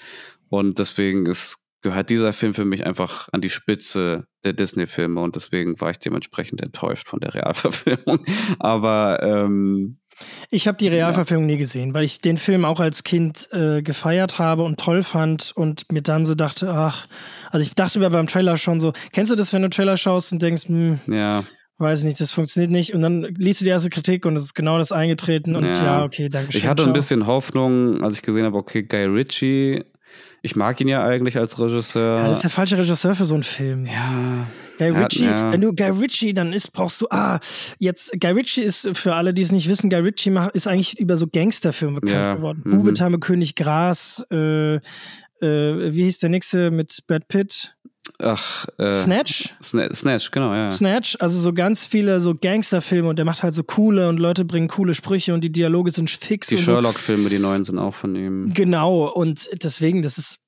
Und 0.50 0.80
deswegen 0.80 1.26
ist, 1.28 1.58
gehört 1.82 2.10
dieser 2.10 2.34
Film 2.34 2.54
für 2.54 2.66
mich 2.66 2.86
einfach 2.86 3.30
an 3.32 3.42
die 3.42 3.50
Spitze 3.50 4.28
der 4.44 4.54
Disney-Filme 4.54 5.22
und 5.22 5.36
deswegen 5.36 5.80
war 5.82 5.92
ich 5.92 6.00
dementsprechend 6.00 6.62
enttäuscht 6.62 7.08
von 7.08 7.20
der 7.20 7.34
Realverfilmung. 7.34 8.26
Aber 8.60 9.22
ähm, 9.22 10.00
ich 10.50 10.68
habe 10.68 10.78
die 10.78 10.88
Realverfilmung 10.88 11.46
nie 11.46 11.58
gesehen, 11.58 11.94
weil 11.94 12.04
ich 12.04 12.22
den 12.22 12.38
Film 12.38 12.66
auch 12.66 12.80
als 12.80 13.04
Kind 13.04 13.50
äh, 13.52 13.82
gefeiert 13.82 14.40
habe 14.40 14.64
und 14.64 14.80
toll 14.80 15.04
fand 15.04 15.52
und 15.56 15.92
mir 15.92 16.02
dann 16.02 16.26
so 16.26 16.36
dachte, 16.36 16.72
ach, 16.72 17.08
also 17.52 17.66
ich 17.66 17.76
dachte 17.76 18.00
mir 18.00 18.10
beim 18.10 18.28
Trailer 18.28 18.58
schon 18.58 18.80
so, 18.80 18.94
kennst 19.12 19.32
du 19.32 19.36
das, 19.36 19.54
wenn 19.54 19.62
du 19.62 19.70
Trailer 19.70 19.98
schaust 19.98 20.32
und 20.32 20.42
denkst, 20.42 20.68
hm, 20.68 21.00
ja. 21.08 21.44
weiß 21.78 22.04
nicht, 22.04 22.20
das 22.22 22.32
funktioniert 22.32 22.72
nicht 22.72 22.94
und 22.94 23.02
dann 23.02 23.24
liest 23.38 23.62
du 23.62 23.66
die 23.66 23.72
erste 23.72 23.90
Kritik 23.90 24.26
und 24.26 24.36
es 24.36 24.44
ist 24.44 24.54
genau 24.54 24.78
das 24.78 24.92
eingetreten 24.92 25.56
und 25.56 25.66
ja, 25.66 25.84
ja 25.84 26.04
okay, 26.04 26.30
danke 26.30 26.52
schön. 26.52 26.60
Ich 26.60 26.68
hatte 26.68 26.84
ciao. 26.84 26.90
ein 26.90 26.94
bisschen 26.94 27.28
Hoffnung, 27.28 28.04
als 28.04 28.16
ich 28.16 28.22
gesehen 28.22 28.46
habe, 28.46 28.58
okay, 28.58 28.84
Guy 28.84 29.06
Ritchie, 29.06 29.84
ich 30.42 30.56
mag 30.56 30.80
ihn 30.80 30.88
ja 30.88 31.04
eigentlich 31.04 31.38
als 31.38 31.60
Regisseur. 31.60 32.20
Ja, 32.20 32.28
das 32.28 32.38
ist 32.38 32.44
der 32.44 32.52
falsche 32.52 32.78
Regisseur 32.78 33.16
für 33.16 33.26
so 33.26 33.34
einen 33.34 33.44
Film. 33.44 33.86
Ja. 33.86 34.46
Guy 34.78 34.90
Ritchie, 34.90 35.26
ja. 35.26 35.52
wenn 35.52 35.62
du 35.62 35.74
Guy 35.74 35.90
Ritchie, 35.90 36.34
dann 36.34 36.54
ist, 36.54 36.72
brauchst 36.74 37.02
du, 37.02 37.08
ah, 37.10 37.40
jetzt, 37.80 38.12
Guy 38.20 38.32
Ritchie 38.32 38.62
ist, 38.62 38.90
für 38.98 39.16
alle, 39.16 39.34
die 39.34 39.42
es 39.42 39.52
nicht 39.52 39.68
wissen, 39.68 39.90
Guy 39.90 40.00
Ritchie 40.00 40.34
ist 40.54 40.68
eigentlich 40.68 41.00
über 41.00 41.18
so 41.18 41.28
Gangsterfilme 41.28 42.02
bekannt 42.02 42.14
ja. 42.14 42.36
geworden. 42.36 42.62
Mhm. 42.66 42.72
Bubetame 42.72 43.20
König 43.20 43.56
Gras, 43.56 44.26
äh, 44.32 44.76
äh, 44.76 44.82
wie 45.42 46.04
hieß 46.04 46.20
der 46.20 46.30
nächste 46.30 46.72
mit 46.72 47.04
Brad 47.08 47.28
Pitt? 47.28 47.76
Ach, 48.20 48.68
äh, 48.78 48.92
Snatch? 48.92 49.56
Snatch, 49.62 50.32
genau, 50.32 50.54
ja. 50.54 50.70
Snatch, 50.70 51.18
also 51.20 51.40
so 51.40 51.54
ganz 51.54 51.86
viele 51.86 52.22
so 52.22 52.36
Gangsterfilme 52.36 53.10
und 53.10 53.18
der 53.18 53.26
macht 53.26 53.42
halt 53.42 53.56
so 53.56 53.64
coole 53.64 54.08
und 54.08 54.20
Leute 54.20 54.46
bringen 54.46 54.68
coole 54.68 54.94
Sprüche 54.94 55.34
und 55.34 55.44
die 55.44 55.52
Dialoge 55.52 55.92
sind 55.92 56.10
fix. 56.10 56.48
Die 56.48 56.58
Sherlock-Filme, 56.58 57.24
so. 57.24 57.30
die 57.30 57.40
neuen 57.40 57.66
sind 57.66 57.80
auch 57.80 57.96
von 57.96 58.16
ihm. 58.16 58.54
Genau, 58.54 59.08
und 59.08 59.50
deswegen, 59.64 60.04
das 60.04 60.18
ist 60.18 60.45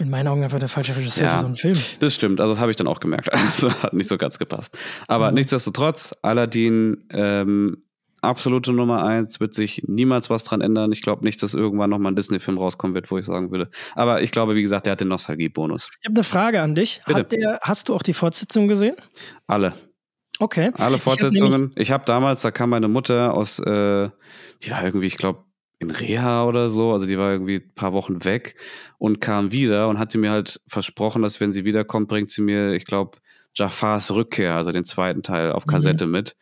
in 0.00 0.08
meinen 0.08 0.28
Augen 0.28 0.42
einfach 0.42 0.58
der 0.58 0.68
falsche 0.68 0.96
Regisseur 0.96 1.26
ja, 1.26 1.34
für 1.34 1.40
so 1.40 1.46
einen 1.46 1.54
Film. 1.54 1.78
Das 2.00 2.14
stimmt, 2.14 2.40
also 2.40 2.54
das 2.54 2.60
habe 2.60 2.70
ich 2.70 2.76
dann 2.76 2.86
auch 2.86 3.00
gemerkt. 3.00 3.28
Also 3.50 3.70
hat 3.82 3.92
nicht 3.92 4.08
so 4.08 4.16
ganz 4.16 4.38
gepasst. 4.38 4.76
Aber 5.06 5.28
mhm. 5.28 5.34
nichtsdestotrotz, 5.34 6.14
Aladdin, 6.22 7.04
ähm, 7.10 7.84
absolute 8.22 8.72
Nummer 8.72 9.04
eins, 9.04 9.40
wird 9.40 9.54
sich 9.54 9.82
niemals 9.86 10.30
was 10.30 10.44
dran 10.44 10.60
ändern. 10.60 10.92
Ich 10.92 11.02
glaube 11.02 11.24
nicht, 11.24 11.42
dass 11.42 11.52
irgendwann 11.52 11.90
nochmal 11.90 12.12
ein 12.12 12.16
Disney-Film 12.16 12.58
rauskommen 12.58 12.94
wird, 12.94 13.10
wo 13.10 13.18
ich 13.18 13.26
sagen 13.26 13.50
würde. 13.50 13.70
Aber 13.94 14.22
ich 14.22 14.30
glaube, 14.30 14.54
wie 14.54 14.62
gesagt, 14.62 14.86
der 14.86 14.92
hat 14.92 15.00
den 15.00 15.08
Nostalgie-Bonus. 15.08 15.88
Ich 16.00 16.06
habe 16.06 16.14
eine 16.14 16.24
Frage 16.24 16.62
an 16.62 16.74
dich. 16.74 17.02
Hat 17.04 17.32
der, 17.32 17.58
hast 17.62 17.88
du 17.88 17.94
auch 17.94 18.02
die 18.02 18.14
Fortsetzung 18.14 18.68
gesehen? 18.68 18.96
Alle. 19.46 19.74
Okay. 20.38 20.70
Alle 20.78 20.98
Fortsetzungen. 20.98 21.72
Ich 21.76 21.90
habe 21.90 22.00
hab 22.00 22.06
damals, 22.06 22.42
da 22.42 22.50
kam 22.50 22.70
meine 22.70 22.88
Mutter 22.88 23.34
aus, 23.34 23.58
äh, 23.58 24.08
die 24.62 24.70
war 24.70 24.84
irgendwie, 24.84 25.06
ich 25.06 25.16
glaube, 25.18 25.44
in 25.80 25.90
Reha 25.90 26.44
oder 26.44 26.70
so. 26.70 26.92
Also 26.92 27.06
die 27.06 27.18
war 27.18 27.32
irgendwie 27.32 27.56
ein 27.56 27.74
paar 27.74 27.92
Wochen 27.92 28.24
weg 28.24 28.54
und 28.98 29.20
kam 29.20 29.50
wieder 29.50 29.88
und 29.88 29.98
hatte 29.98 30.18
mir 30.18 30.30
halt 30.30 30.60
versprochen, 30.68 31.22
dass 31.22 31.40
wenn 31.40 31.52
sie 31.52 31.64
wiederkommt, 31.64 32.08
bringt 32.08 32.30
sie 32.30 32.42
mir, 32.42 32.74
ich 32.74 32.84
glaube, 32.84 33.18
Jafars 33.54 34.14
Rückkehr, 34.14 34.54
also 34.54 34.70
den 34.70 34.84
zweiten 34.84 35.22
Teil 35.22 35.50
auf 35.52 35.66
mhm. 35.66 35.70
Kassette 35.70 36.06
mhm. 36.06 36.12
mit. 36.12 36.36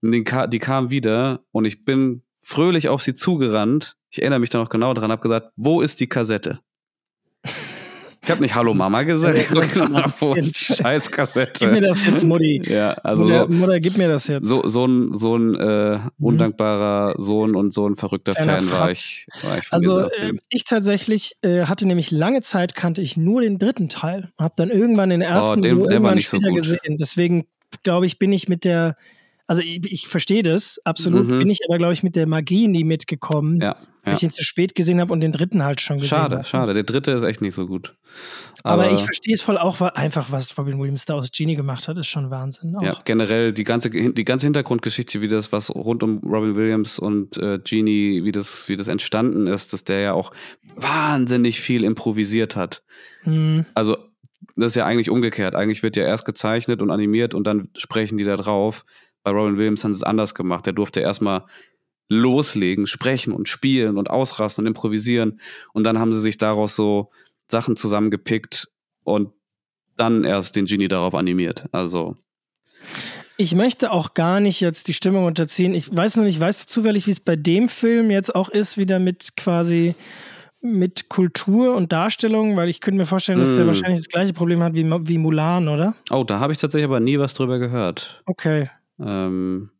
Und 0.00 0.12
die, 0.12 0.24
die 0.48 0.58
kam 0.58 0.90
wieder 0.90 1.44
und 1.52 1.66
ich 1.66 1.84
bin 1.84 2.22
fröhlich 2.40 2.88
auf 2.88 3.02
sie 3.02 3.14
zugerannt. 3.14 3.96
Ich 4.10 4.20
erinnere 4.20 4.40
mich 4.40 4.50
da 4.50 4.58
noch 4.58 4.70
genau 4.70 4.94
dran, 4.94 5.12
habe 5.12 5.22
gesagt, 5.22 5.52
wo 5.56 5.80
ist 5.80 6.00
die 6.00 6.08
Kassette? 6.08 6.58
Ich 8.24 8.30
habe 8.30 8.40
nicht 8.40 8.54
Hallo 8.54 8.72
Mama 8.72 9.02
gesagt, 9.02 9.48
sondern 9.48 9.94
wo 10.20 10.34
ist 10.34 10.68
die 10.68 10.74
Scheißkassette? 10.74 11.64
Gib 11.64 11.72
mir 11.72 11.80
das 11.80 12.06
jetzt, 12.06 12.24
Mutti. 12.24 12.62
Ja, 12.64 12.92
also 12.92 13.24
Mutter, 13.24 13.46
so, 13.48 13.52
Mutter, 13.52 13.80
gib 13.80 13.96
mir 13.96 14.06
das 14.06 14.28
jetzt. 14.28 14.46
So, 14.46 14.68
so 14.68 14.86
ein, 14.86 15.18
so 15.18 15.36
ein 15.36 15.56
äh, 15.56 15.98
mhm. 15.98 16.10
undankbarer 16.20 17.16
Sohn 17.18 17.56
und 17.56 17.74
so 17.74 17.88
ein 17.88 17.96
verrückter 17.96 18.32
Kleiner 18.32 18.60
Fan 18.60 18.78
war 18.78 18.90
ich, 18.92 19.26
war 19.42 19.58
ich. 19.58 19.64
also 19.72 20.02
äh, 20.02 20.34
ich 20.50 20.62
tatsächlich 20.64 21.36
äh, 21.42 21.64
hatte 21.66 21.86
nämlich 21.86 22.12
lange 22.12 22.42
Zeit 22.42 22.76
kannte 22.76 23.02
ich 23.02 23.16
nur 23.16 23.40
den 23.40 23.58
dritten 23.58 23.88
Teil 23.88 24.30
und 24.36 24.44
habe 24.44 24.54
dann 24.56 24.70
irgendwann 24.70 25.10
den 25.10 25.20
ersten 25.20 25.58
oh, 25.58 25.62
dem, 25.62 25.80
so 25.80 25.90
irgendwann 25.90 26.20
später 26.20 26.48
so 26.48 26.54
gesehen. 26.54 26.96
Deswegen 26.98 27.46
glaube 27.82 28.06
ich 28.06 28.20
bin 28.20 28.32
ich 28.32 28.48
mit 28.48 28.64
der 28.64 28.96
also 29.52 29.62
ich, 29.62 29.84
ich 29.92 30.08
verstehe 30.08 30.42
das, 30.42 30.80
absolut. 30.84 31.28
Mhm. 31.28 31.40
Bin 31.40 31.50
ich 31.50 31.60
aber, 31.68 31.76
glaube 31.76 31.92
ich, 31.92 32.02
mit 32.02 32.16
der 32.16 32.26
Magie 32.26 32.68
nie 32.68 32.84
mitgekommen, 32.84 33.60
ja, 33.60 33.76
weil 34.02 34.14
ich 34.14 34.22
ihn 34.22 34.30
zu 34.30 34.42
spät 34.42 34.74
gesehen 34.74 34.98
habe 34.98 35.12
und 35.12 35.20
den 35.20 35.32
dritten 35.32 35.62
halt 35.62 35.82
schon 35.82 35.98
gesehen 35.98 36.08
Schade, 36.08 36.36
habe. 36.38 36.46
schade. 36.46 36.74
Der 36.74 36.84
dritte 36.84 37.12
ist 37.12 37.22
echt 37.22 37.42
nicht 37.42 37.54
so 37.54 37.66
gut. 37.66 37.94
Aber, 38.62 38.84
aber 38.84 38.92
ich 38.92 39.00
verstehe 39.00 39.34
es 39.34 39.42
voll 39.42 39.58
auch, 39.58 39.80
weil 39.80 39.90
einfach, 39.90 40.32
was 40.32 40.56
Robin 40.56 40.78
Williams 40.78 41.04
da 41.04 41.14
aus 41.14 41.30
Genie 41.30 41.54
gemacht 41.54 41.86
hat, 41.86 41.98
ist 41.98 42.06
schon 42.06 42.30
Wahnsinn. 42.30 42.74
Auch. 42.76 42.82
Ja, 42.82 42.98
generell 43.04 43.52
die 43.52 43.64
ganze, 43.64 43.90
die 43.90 44.24
ganze 44.24 44.46
Hintergrundgeschichte, 44.46 45.20
wie 45.20 45.28
das, 45.28 45.52
was 45.52 45.68
rund 45.68 46.02
um 46.02 46.18
Robin 46.18 46.56
Williams 46.56 46.98
und 46.98 47.36
äh, 47.36 47.58
Genie, 47.62 48.24
wie 48.24 48.32
das, 48.32 48.68
wie 48.70 48.76
das 48.76 48.88
entstanden 48.88 49.46
ist, 49.46 49.74
dass 49.74 49.84
der 49.84 50.00
ja 50.00 50.12
auch 50.14 50.32
wahnsinnig 50.76 51.60
viel 51.60 51.84
improvisiert 51.84 52.56
hat. 52.56 52.82
Mhm. 53.24 53.66
Also 53.74 53.98
das 54.56 54.68
ist 54.68 54.76
ja 54.76 54.86
eigentlich 54.86 55.10
umgekehrt. 55.10 55.54
Eigentlich 55.54 55.82
wird 55.82 55.96
ja 55.96 56.04
erst 56.04 56.24
gezeichnet 56.24 56.82
und 56.82 56.90
animiert 56.90 57.34
und 57.34 57.44
dann 57.44 57.68
sprechen 57.76 58.18
die 58.18 58.24
da 58.24 58.36
drauf 58.36 58.84
bei 59.22 59.30
Robin 59.30 59.56
Williams 59.56 59.84
haben 59.84 59.92
sie 59.92 59.98
es 59.98 60.02
anders 60.02 60.34
gemacht. 60.34 60.66
Er 60.66 60.72
durfte 60.72 61.00
erstmal 61.00 61.44
loslegen, 62.08 62.86
sprechen 62.86 63.32
und 63.32 63.48
spielen 63.48 63.96
und 63.96 64.10
ausrasten 64.10 64.62
und 64.62 64.68
improvisieren. 64.68 65.40
Und 65.72 65.84
dann 65.84 65.98
haben 65.98 66.12
sie 66.12 66.20
sich 66.20 66.36
daraus 66.36 66.76
so 66.76 67.10
Sachen 67.50 67.76
zusammengepickt 67.76 68.68
und 69.04 69.30
dann 69.96 70.24
erst 70.24 70.56
den 70.56 70.66
Genie 70.66 70.88
darauf 70.88 71.14
animiert. 71.14 71.68
Also. 71.72 72.16
Ich 73.36 73.54
möchte 73.54 73.92
auch 73.92 74.14
gar 74.14 74.40
nicht 74.40 74.60
jetzt 74.60 74.88
die 74.88 74.94
Stimmung 74.94 75.24
unterziehen. 75.24 75.74
Ich 75.74 75.94
weiß 75.94 76.16
noch 76.16 76.24
nicht, 76.24 76.38
weißt 76.38 76.62
du 76.62 76.66
zufällig, 76.66 77.06
wie 77.06 77.12
es 77.12 77.20
bei 77.20 77.36
dem 77.36 77.68
Film 77.68 78.10
jetzt 78.10 78.34
auch 78.34 78.48
ist, 78.48 78.76
wieder 78.76 78.98
mit 78.98 79.36
quasi 79.36 79.94
mit 80.60 81.08
Kultur 81.08 81.74
und 81.74 81.92
Darstellung, 81.92 82.56
weil 82.56 82.68
ich 82.68 82.80
könnte 82.80 82.98
mir 82.98 83.04
vorstellen, 83.04 83.40
dass 83.40 83.54
mm. 83.54 83.56
der 83.56 83.64
hm. 83.64 83.66
wahrscheinlich 83.66 83.98
das 83.98 84.08
gleiche 84.08 84.32
Problem 84.32 84.62
hat 84.62 84.74
wie, 84.74 84.84
wie 84.84 85.18
Mulan, 85.18 85.66
oder? 85.68 85.94
Oh, 86.10 86.22
da 86.22 86.38
habe 86.38 86.52
ich 86.52 86.58
tatsächlich 86.58 86.84
aber 86.84 87.00
nie 87.00 87.18
was 87.18 87.34
drüber 87.34 87.58
gehört. 87.58 88.22
Okay. 88.26 88.68
Ähm, 88.98 89.70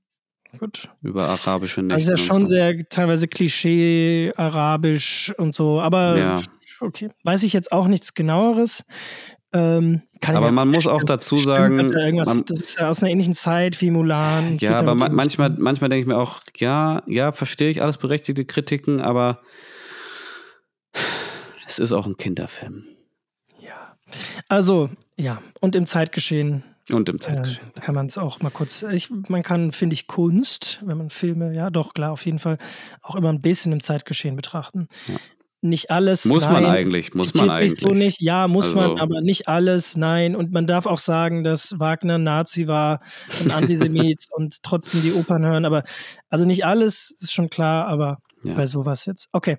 Gut. 0.58 0.88
Über 1.02 1.28
arabische 1.28 1.82
Nächte. 1.82 1.94
Also 1.94 2.12
ist 2.12 2.20
ja 2.20 2.34
schon 2.34 2.44
so. 2.44 2.50
sehr 2.50 2.88
teilweise 2.88 3.26
Klischee, 3.26 4.32
arabisch 4.36 5.32
und 5.38 5.54
so, 5.54 5.80
aber 5.80 6.18
ja. 6.18 6.40
okay. 6.80 7.08
Weiß 7.24 7.42
ich 7.42 7.52
jetzt 7.52 7.72
auch 7.72 7.88
nichts 7.88 8.14
genaueres. 8.14 8.84
Ähm, 9.54 10.02
aber 10.26 10.50
man 10.50 10.68
muss 10.68 10.86
auch 10.86 11.04
dazu 11.04 11.36
sagen, 11.36 11.76
man, 11.76 12.44
das 12.46 12.60
ist 12.60 12.78
ja 12.78 12.88
aus 12.88 13.02
einer 13.02 13.10
ähnlichen 13.10 13.34
Zeit 13.34 13.80
wie 13.82 13.90
Mulan. 13.90 14.56
Ja, 14.58 14.78
aber 14.78 14.94
ma 14.94 15.10
manchmal, 15.10 15.50
manchmal 15.50 15.90
denke 15.90 16.02
ich 16.02 16.06
mir 16.06 16.16
auch, 16.16 16.40
ja, 16.56 17.02
ja, 17.06 17.32
verstehe 17.32 17.70
ich 17.70 17.82
alles 17.82 17.98
berechtigte 17.98 18.46
Kritiken, 18.46 19.02
aber 19.02 19.42
es 21.66 21.78
ist 21.78 21.92
auch 21.92 22.06
ein 22.06 22.16
Kinderfilm. 22.16 22.84
Ja. 23.60 23.96
Also, 24.48 24.88
ja, 25.18 25.42
und 25.60 25.74
im 25.76 25.84
Zeitgeschehen 25.84 26.64
und 26.90 27.08
im 27.08 27.20
Zeitgeschehen. 27.20 27.70
Äh, 27.76 27.80
kann 27.80 27.94
man 27.94 28.06
es 28.06 28.18
auch 28.18 28.40
mal 28.40 28.50
kurz. 28.50 28.82
Ich, 28.82 29.10
man 29.28 29.42
kann, 29.42 29.72
finde 29.72 29.94
ich, 29.94 30.06
Kunst, 30.06 30.80
wenn 30.84 30.98
man 30.98 31.10
Filme, 31.10 31.54
ja, 31.54 31.70
doch, 31.70 31.94
klar, 31.94 32.12
auf 32.12 32.24
jeden 32.26 32.38
Fall 32.38 32.58
auch 33.02 33.14
immer 33.14 33.28
ein 33.32 33.40
bisschen 33.40 33.72
im 33.72 33.80
Zeitgeschehen 33.80 34.36
betrachten. 34.36 34.88
Ja. 35.06 35.14
nicht 35.64 35.92
alles. 35.92 36.24
Muss 36.24 36.42
nein. 36.42 36.54
man 36.54 36.66
eigentlich, 36.66 37.14
muss 37.14 37.32
man 37.34 37.48
eigentlich. 37.48 37.76
So 37.78 37.90
nicht. 37.90 38.20
Ja, 38.20 38.48
muss 38.48 38.74
Also- 38.74 38.76
man, 38.94 38.98
aber 39.00 39.20
nicht 39.20 39.46
alles, 39.46 39.96
nein. 39.96 40.34
Und 40.34 40.50
man 40.50 40.66
darf 40.66 40.86
auch 40.86 40.98
sagen, 40.98 41.44
dass 41.44 41.78
Wagner 41.78 42.18
Nazi 42.18 42.66
war 42.66 42.98
und 43.40 43.52
Antisemit 43.54 44.24
und 44.32 44.60
trotzdem 44.64 45.02
die 45.02 45.12
Opern 45.12 45.44
hören. 45.46 45.64
Aber 45.64 45.84
also 46.30 46.44
nicht 46.44 46.66
alles, 46.66 47.14
ist 47.20 47.32
schon 47.32 47.48
klar, 47.48 47.86
aber 47.86 48.18
Ja. 48.42 48.54
bei 48.54 48.66
sowas 48.66 49.06
jetzt. 49.06 49.28
Okay. 49.30 49.58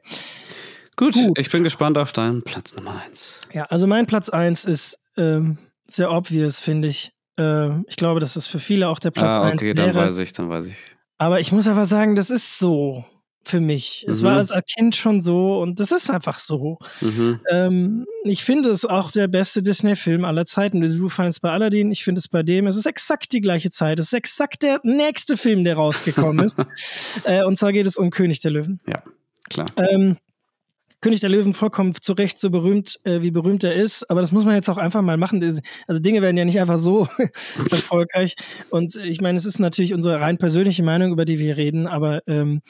Gut, 0.98 1.14
Gut. 1.14 1.40
ich 1.40 1.50
bin 1.50 1.64
gespannt 1.64 1.98
auf 1.98 2.12
deinen 2.12 2.44
Platz 2.44 2.76
Nummer 2.76 3.02
eins. 3.08 3.40
Ja, 3.54 3.64
also 3.68 3.88
mein 3.88 4.06
Platz 4.06 4.28
1 4.28 4.66
ist 4.66 5.00
ähm, 5.16 5.58
sehr 5.88 6.12
obvious, 6.12 6.60
finde 6.60 6.90
ich. 6.90 7.13
Äh, 7.40 7.80
ich 7.88 7.96
glaube, 7.96 8.20
dass 8.20 8.34
das 8.36 8.48
für 8.48 8.60
viele 8.60 8.88
auch 8.90 9.00
der 9.00 9.12
Platz 9.12 9.36
ah, 9.36 9.44
1 9.44 9.62
okay, 9.62 9.74
dann 9.74 9.96
weiß 9.96 10.18
ich, 10.20 10.34
dann 10.34 10.50
weiß 10.50 10.68
ich. 10.68 10.76
Aber 11.18 11.40
ich 11.40 11.52
muss 11.52 11.68
einfach 11.68 11.86
sagen, 11.86 12.16
das 12.16 12.30
ist 12.30 12.60
so 12.60 13.06
für 13.46 13.60
mich. 13.60 14.06
Es 14.08 14.22
Mhm. 14.22 14.26
war 14.26 14.38
als 14.38 14.54
Kind 14.78 14.96
schon 14.96 15.20
so 15.20 15.60
und 15.60 15.80
das 15.80 15.92
ist 15.92 16.10
einfach 16.10 16.40
so. 16.40 16.78
Mhm. 17.02 17.40
Ähm, 17.50 18.06
ich 18.24 18.44
finde 18.44 18.70
es 18.70 18.86
auch 18.86 19.12
der 19.12 19.28
beste 19.28 19.62
Disney-Film 19.62 20.24
aller 20.24 20.46
Zeiten. 20.46 20.80
Du 20.82 21.10
fandest 21.10 21.42
bei 21.42 21.52
Aladdin, 21.52 21.92
ich 21.92 22.04
finde 22.04 22.20
es 22.20 22.30
bei 22.30 22.42
dem. 22.42 22.68
Es 22.68 22.78
ist 22.78 22.86
exakt 22.86 23.34
die 23.34 23.42
gleiche 23.42 23.70
Zeit. 23.70 24.00
Es 24.00 24.08
ist 24.08 24.14
exakt 24.14 24.64
der 24.64 24.80
nächste 24.84 25.36
Film, 25.36 25.64
der 25.66 25.76
rausgekommen 25.76 26.46
ist. 26.46 26.66
äh, 27.26 27.44
und 27.44 27.58
zwar 27.58 27.74
geht 27.74 27.86
es 27.86 27.98
um 27.98 28.12
König 28.12 28.40
der 28.40 28.52
Löwen. 28.52 28.80
Klar. 29.50 29.66
Ähm, 29.76 30.18
König 31.04 31.20
der 31.20 31.30
Löwen 31.30 31.54
vollkommen 31.54 31.94
zu 32.00 32.14
Recht 32.14 32.40
so 32.40 32.50
berühmt, 32.50 33.00
äh, 33.04 33.22
wie 33.22 33.32
berühmt 33.32 33.64
er 33.64 33.76
ist. 33.76 34.10
Aber 34.10 34.22
das 34.22 34.32
muss 34.32 34.46
man 34.46 34.56
jetzt 34.56 34.70
auch 34.70 34.78
einfach 34.78 35.02
mal 35.02 35.18
machen. 35.18 35.44
Also 35.88 36.00
Dinge 36.00 36.22
werden 36.22 36.38
ja 36.38 36.46
nicht 36.46 36.60
einfach 36.60 36.78
so 36.80 37.08
erfolgreich. 37.72 38.36
Und 38.70 38.96
ich 38.96 39.22
meine, 39.22 39.38
es 39.38 39.46
ist 39.46 39.60
natürlich 39.60 39.94
unsere 39.94 40.20
rein 40.22 40.38
persönliche 40.38 40.84
Meinung, 40.84 41.12
über 41.12 41.26
die 41.26 41.40
wir 41.40 41.58
reden. 41.58 41.88
Aber 41.88 42.22
ähm, 42.28 42.62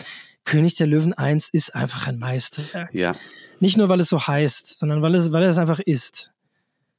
König 0.45 0.73
der 0.76 0.88
Löwen 0.88 1.14
1 1.14 1.49
ist 1.49 1.76
einfach 1.76 2.07
ein 2.07 2.19
Meisterwerk. 2.19 2.89
Ja, 2.93 3.15
Nicht 3.60 3.77
nur, 3.77 3.88
weil 3.89 3.99
es 3.99 4.10
so 4.10 4.27
heißt, 4.27 4.76
sondern 4.77 5.01
weil 5.01 5.15
es, 5.15 5.31
weil 5.31 5.43
es 5.43 5.57
einfach 5.57 5.80
ist. 5.80 6.31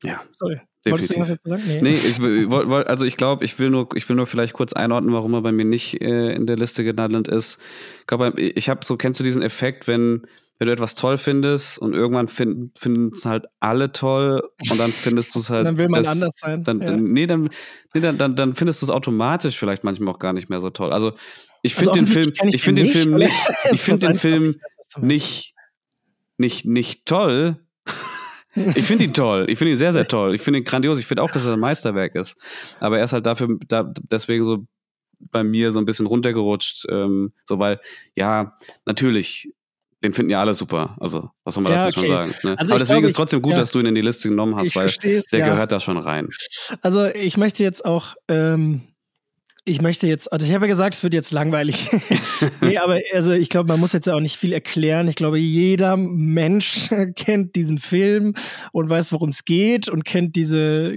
ja. 0.03 0.23
Sorry. 0.31 0.61
Wolltest 0.87 1.11
du 1.11 1.15
Definitiv. 1.15 1.17
irgendwas 1.17 1.29
dazu 1.31 1.49
sagen? 1.49 1.63
Nee. 1.67 1.81
Nee, 1.83 2.41
ich, 2.43 2.51
woll- 2.51 2.85
also 2.85 3.07
ich 3.07 3.17
glaube, 3.17 3.43
ich 3.47 3.59
will 3.59 3.71
nur, 3.71 3.89
ich 3.95 4.07
will 4.11 4.17
nur 4.17 4.27
vielleicht 4.27 4.53
kurz 4.53 4.75
einordnen, 4.75 5.15
warum 5.15 5.33
er 5.33 5.41
bei 5.41 5.51
mir 5.51 5.65
nicht 5.65 6.03
äh, 6.03 6.33
in 6.35 6.47
der 6.47 6.57
Liste 6.57 6.85
gelandet 6.85 7.27
ist. 7.27 7.59
Ich 8.03 8.07
glaube, 8.07 8.39
ich 8.39 8.69
habe 8.69 8.85
so, 8.85 8.99
kennst 8.99 9.19
du 9.19 9.25
diesen 9.25 9.41
Effekt, 9.41 9.89
wenn, 9.89 10.27
wenn 10.59 10.67
du 10.67 10.73
etwas 10.73 10.95
toll 10.95 11.19
findest 11.19 11.79
und 11.79 11.95
irgendwann 11.95 12.29
finden 12.29 12.73
finden 12.77 13.11
es 13.13 13.25
halt 13.25 13.47
alle 13.61 13.93
toll 13.93 14.43
und 14.71 14.79
dann 14.79 14.93
findest 14.93 15.35
du 15.35 15.41
es 15.41 15.51
halt. 15.51 15.67
Dann 15.67 15.79
will 15.79 15.89
man 15.89 16.03
das- 16.03 16.13
anders 16.13 16.35
sein. 16.37 16.63
Dann, 16.63 16.81
ja. 16.81 16.87
dann, 16.87 17.05
nee, 17.05 17.27
dann, 17.27 17.51
nee, 17.93 18.01
dann, 18.01 18.19
dann, 18.19 18.37
dann 18.37 18.55
findest 18.55 18.81
du 18.83 18.87
es 18.87 18.91
automatisch 18.91 19.59
vielleicht 19.59 19.83
manchmal 19.85 20.15
auch 20.15 20.19
gar 20.19 20.33
nicht 20.33 20.49
mehr 20.49 20.61
so 20.61 20.71
toll. 20.71 20.93
Also 20.93 21.13
ich 21.63 21.77
Also 21.77 21.93
finde 21.93 22.05
den 22.05 22.13
Film, 22.13 22.33
ich 22.49 22.55
ich 22.55 22.63
finde 22.63 22.83
den 22.83 22.91
Film 22.93 23.15
nicht, 23.17 23.35
ich 23.73 23.83
finde 23.83 24.07
den 24.07 24.15
Film 24.17 24.55
nicht, 25.01 25.55
nicht, 26.39 26.65
nicht 26.65 27.07
toll. 27.07 27.57
Ich 28.77 28.85
finde 28.87 29.03
ihn 29.03 29.13
toll. 29.13 29.47
Ich 29.49 29.59
finde 29.59 29.73
ihn 29.73 29.79
sehr, 29.79 29.93
sehr 29.93 30.07
toll. 30.07 30.33
Ich 30.33 30.41
finde 30.41 30.61
ihn 30.61 30.65
grandios. 30.65 31.01
Ich 31.01 31.07
finde 31.07 31.25
auch, 31.25 31.31
dass 31.33 31.45
er 31.45 31.55
ein 31.55 31.59
Meisterwerk 31.59 32.15
ist. 32.15 32.37
Aber 32.79 32.99
er 32.99 33.05
ist 33.05 33.13
halt 33.13 33.27
dafür, 33.27 33.49
da, 33.67 33.93
deswegen 34.13 34.45
so 34.45 34.65
bei 35.19 35.43
mir 35.43 35.73
so 35.73 35.81
ein 35.81 35.85
bisschen 35.87 36.07
runtergerutscht. 36.07 36.87
Ähm, 36.89 37.33
so, 37.47 37.59
weil, 37.59 37.81
ja, 38.15 38.57
natürlich, 38.87 39.53
den 40.05 40.13
finden 40.13 40.31
ja 40.31 40.41
alle 40.41 40.55
super. 40.55 40.97
Also, 41.01 41.31
was 41.43 41.55
soll 41.55 41.65
man 41.65 41.73
Ja, 41.73 41.79
dazu 41.81 41.95
schon 41.95 42.05
okay. 42.05 42.13
sagen? 42.13 42.33
Ne? 42.45 42.57
Also 42.59 42.73
Aber 42.73 42.79
deswegen 42.79 42.99
glaube, 42.99 43.07
ist 43.09 43.17
trotzdem 43.17 43.43
gut, 43.43 43.51
ich- 43.53 43.57
ja. 43.57 43.63
dass 43.63 43.71
du 43.73 43.81
ihn 43.81 43.87
in 43.87 43.95
die 43.97 44.01
Liste 44.03 44.29
genommen 44.29 44.55
hast, 44.55 44.69
Ich 44.69 44.77
weil 44.77 44.89
der 45.33 45.39
ja. 45.41 45.49
gehört 45.49 45.73
da 45.73 45.81
schon 45.81 45.97
rein. 45.99 46.29
Also 46.83 47.07
ich 47.07 47.37
möchte 47.37 47.65
jetzt 47.65 47.85
auch, 47.85 48.15
ähm, 48.29 48.83
ich 49.67 49.81
möchte 49.81 50.07
jetzt, 50.07 50.31
also 50.31 50.45
ich 50.47 50.53
habe 50.53 50.67
ja 50.67 50.69
gesagt, 50.69 50.93
es 50.95 51.03
wird 51.03 51.15
jetzt 51.15 51.33
langweilig. 51.33 51.89
nee, 52.61 52.77
aber 52.77 52.99
also 53.15 53.33
ich 53.33 53.49
glaube, 53.49 53.69
man 53.69 53.81
muss 53.81 53.95
jetzt 53.95 54.07
ja 54.07 54.13
auch 54.15 54.21
nicht 54.21 54.37
viel 54.37 54.53
erklären. 54.53 55.09
Ich 55.09 55.17
glaube, 55.17 55.39
jeder 55.39 55.97
Mensch 55.97 56.91
kennt 57.17 57.57
diesen 57.57 57.79
Film 57.79 58.35
und 58.73 58.91
weiß, 58.91 59.11
worum 59.13 59.31
es 59.31 59.47
geht 59.47 59.89
und 59.89 60.05
kennt 60.05 60.37
diese 60.37 60.95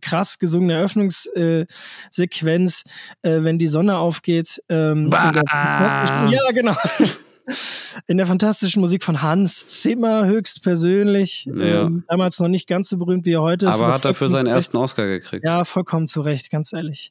krass 0.00 0.40
gesungene 0.40 0.72
Eröffnungssequenz, 0.74 2.82
äh, 3.22 3.42
wenn 3.42 3.60
die 3.60 3.68
Sonne 3.68 3.96
aufgeht. 3.96 4.60
Ähm, 4.68 5.08
ja, 5.12 6.50
genau. 6.52 6.74
In 8.06 8.16
der 8.16 8.26
fantastischen 8.26 8.80
Musik 8.80 9.02
von 9.02 9.22
Hans 9.22 9.66
Zimmer 9.66 10.26
höchstpersönlich. 10.26 11.46
Ja. 11.46 11.82
Ähm, 11.82 12.04
damals 12.08 12.38
noch 12.40 12.48
nicht 12.48 12.68
ganz 12.68 12.88
so 12.88 12.98
berühmt, 12.98 13.26
wie 13.26 13.32
er 13.32 13.42
heute 13.42 13.68
ist. 13.68 13.74
Aber 13.74 13.92
hat 13.92 14.04
dafür 14.04 14.28
seinen 14.28 14.46
Recht. 14.46 14.56
ersten 14.56 14.76
Oscar 14.76 15.06
gekriegt. 15.06 15.44
Ja, 15.44 15.64
vollkommen 15.64 16.06
zu 16.06 16.20
Recht, 16.22 16.50
ganz 16.50 16.72
ehrlich. 16.72 17.10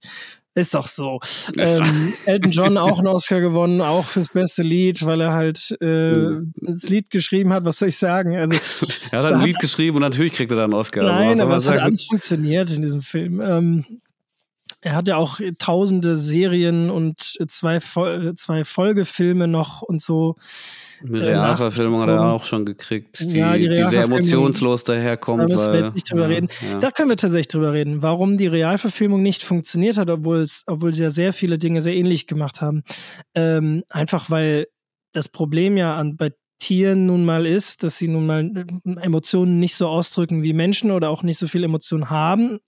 Ist 0.55 0.75
doch 0.75 0.87
so. 0.87 1.19
Ähm, 1.57 2.13
Elton 2.25 2.51
John 2.51 2.77
auch 2.77 2.99
einen 2.99 3.07
Oscar 3.07 3.41
gewonnen, 3.41 3.81
auch 3.81 4.05
fürs 4.05 4.29
beste 4.29 4.61
Lied, 4.61 5.03
weil 5.03 5.19
er 5.19 5.33
halt 5.33 5.75
äh, 5.81 6.41
das 6.57 6.89
Lied 6.89 7.09
geschrieben 7.09 7.51
hat. 7.53 7.65
Was 7.65 7.79
soll 7.79 7.89
ich 7.89 7.97
sagen? 7.97 8.35
Also 8.35 8.55
Er 9.11 9.19
hat 9.23 9.33
ein 9.33 9.41
Lied 9.41 9.57
geschrieben 9.59 9.97
und 9.97 10.01
natürlich 10.01 10.33
kriegt 10.33 10.51
er 10.51 10.57
dann 10.57 10.65
einen 10.65 10.73
Oscar. 10.73 11.01
Also, 11.01 11.13
nein, 11.13 11.41
aber 11.41 11.51
man 11.51 11.57
es 11.57 11.67
hat 11.67 11.79
alles 11.79 12.03
funktioniert 12.03 12.71
in 12.71 12.83
diesem 12.83 13.01
Film. 13.01 13.41
Ähm, 13.41 13.85
er 14.83 14.95
hat 14.95 15.07
ja 15.07 15.15
auch 15.15 15.39
tausende 15.59 16.17
Serien 16.17 16.89
und 16.89 17.21
zwei, 17.47 17.79
zwei 17.79 18.65
Folgefilme 18.65 19.47
noch 19.47 19.81
und 19.81 20.01
so. 20.01 20.35
Eine 21.07 21.19
äh, 21.19 21.23
Realverfilmung 21.29 22.01
hat 22.01 22.09
er 22.09 22.31
auch 22.31 22.43
schon 22.43 22.65
gekriegt, 22.65 23.19
die, 23.19 23.37
Ja, 23.37 23.55
die 23.55 23.69
die, 23.69 23.83
sehr 23.85 24.03
emotionslos 24.03 24.83
daherkommt. 24.83 25.43
da 25.43 25.47
müssen 25.47 25.71
wir 25.71 25.79
jetzt 25.79 25.93
nicht 25.93 26.11
drüber 26.11 26.23
ja, 26.23 26.27
reden. 26.27 26.47
Ja. 26.69 26.79
Da 26.79 26.91
können 26.91 27.09
wir 27.09 27.17
tatsächlich 27.17 27.47
drüber 27.47 27.71
reden, 27.71 28.03
warum 28.03 28.37
die 28.37 28.47
Realverfilmung 28.47 29.21
nicht 29.21 29.43
funktioniert 29.43 29.97
hat, 29.97 30.09
obwohl 30.09 30.41
es, 30.41 30.63
obwohl 30.67 30.93
sie 30.93 31.03
ja 31.03 31.09
sehr 31.09 31.31
viele 31.31 31.57
Dinge 31.57 31.81
sehr 31.81 31.95
ähnlich 31.95 32.27
gemacht 32.27 32.59
haben. 32.59 32.83
Ähm, 33.35 33.83
einfach 33.89 34.29
weil 34.29 34.67
das 35.13 35.29
Problem 35.29 35.77
ja 35.77 35.95
an, 35.95 36.17
bei 36.17 36.31
Tieren 36.63 37.05
nun 37.05 37.25
mal 37.25 37.45
ist, 37.45 37.83
dass 37.83 37.97
sie 37.97 38.07
nun 38.07 38.25
mal 38.25 38.49
äh, 38.55 39.01
Emotionen 39.01 39.59
nicht 39.59 39.75
so 39.75 39.87
ausdrücken 39.87 40.43
wie 40.43 40.53
Menschen 40.53 40.91
oder 40.91 41.09
auch 41.09 41.21
nicht 41.21 41.37
so 41.37 41.47
viel 41.47 41.63
Emotionen 41.65 42.09
haben. 42.09 42.59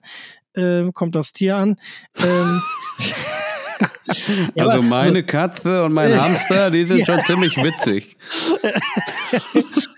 Ähm, 0.54 0.92
kommt 0.92 1.16
aufs 1.16 1.32
Tier 1.32 1.56
an. 1.56 1.76
Ähm, 2.18 2.60
also 4.54 4.82
meine 4.82 5.24
Katze 5.24 5.82
und 5.82 5.94
mein 5.94 6.20
Hamster, 6.22 6.70
die 6.70 6.84
sind 6.84 7.06
schon 7.06 7.20
ziemlich 7.24 7.56
witzig. 7.56 8.18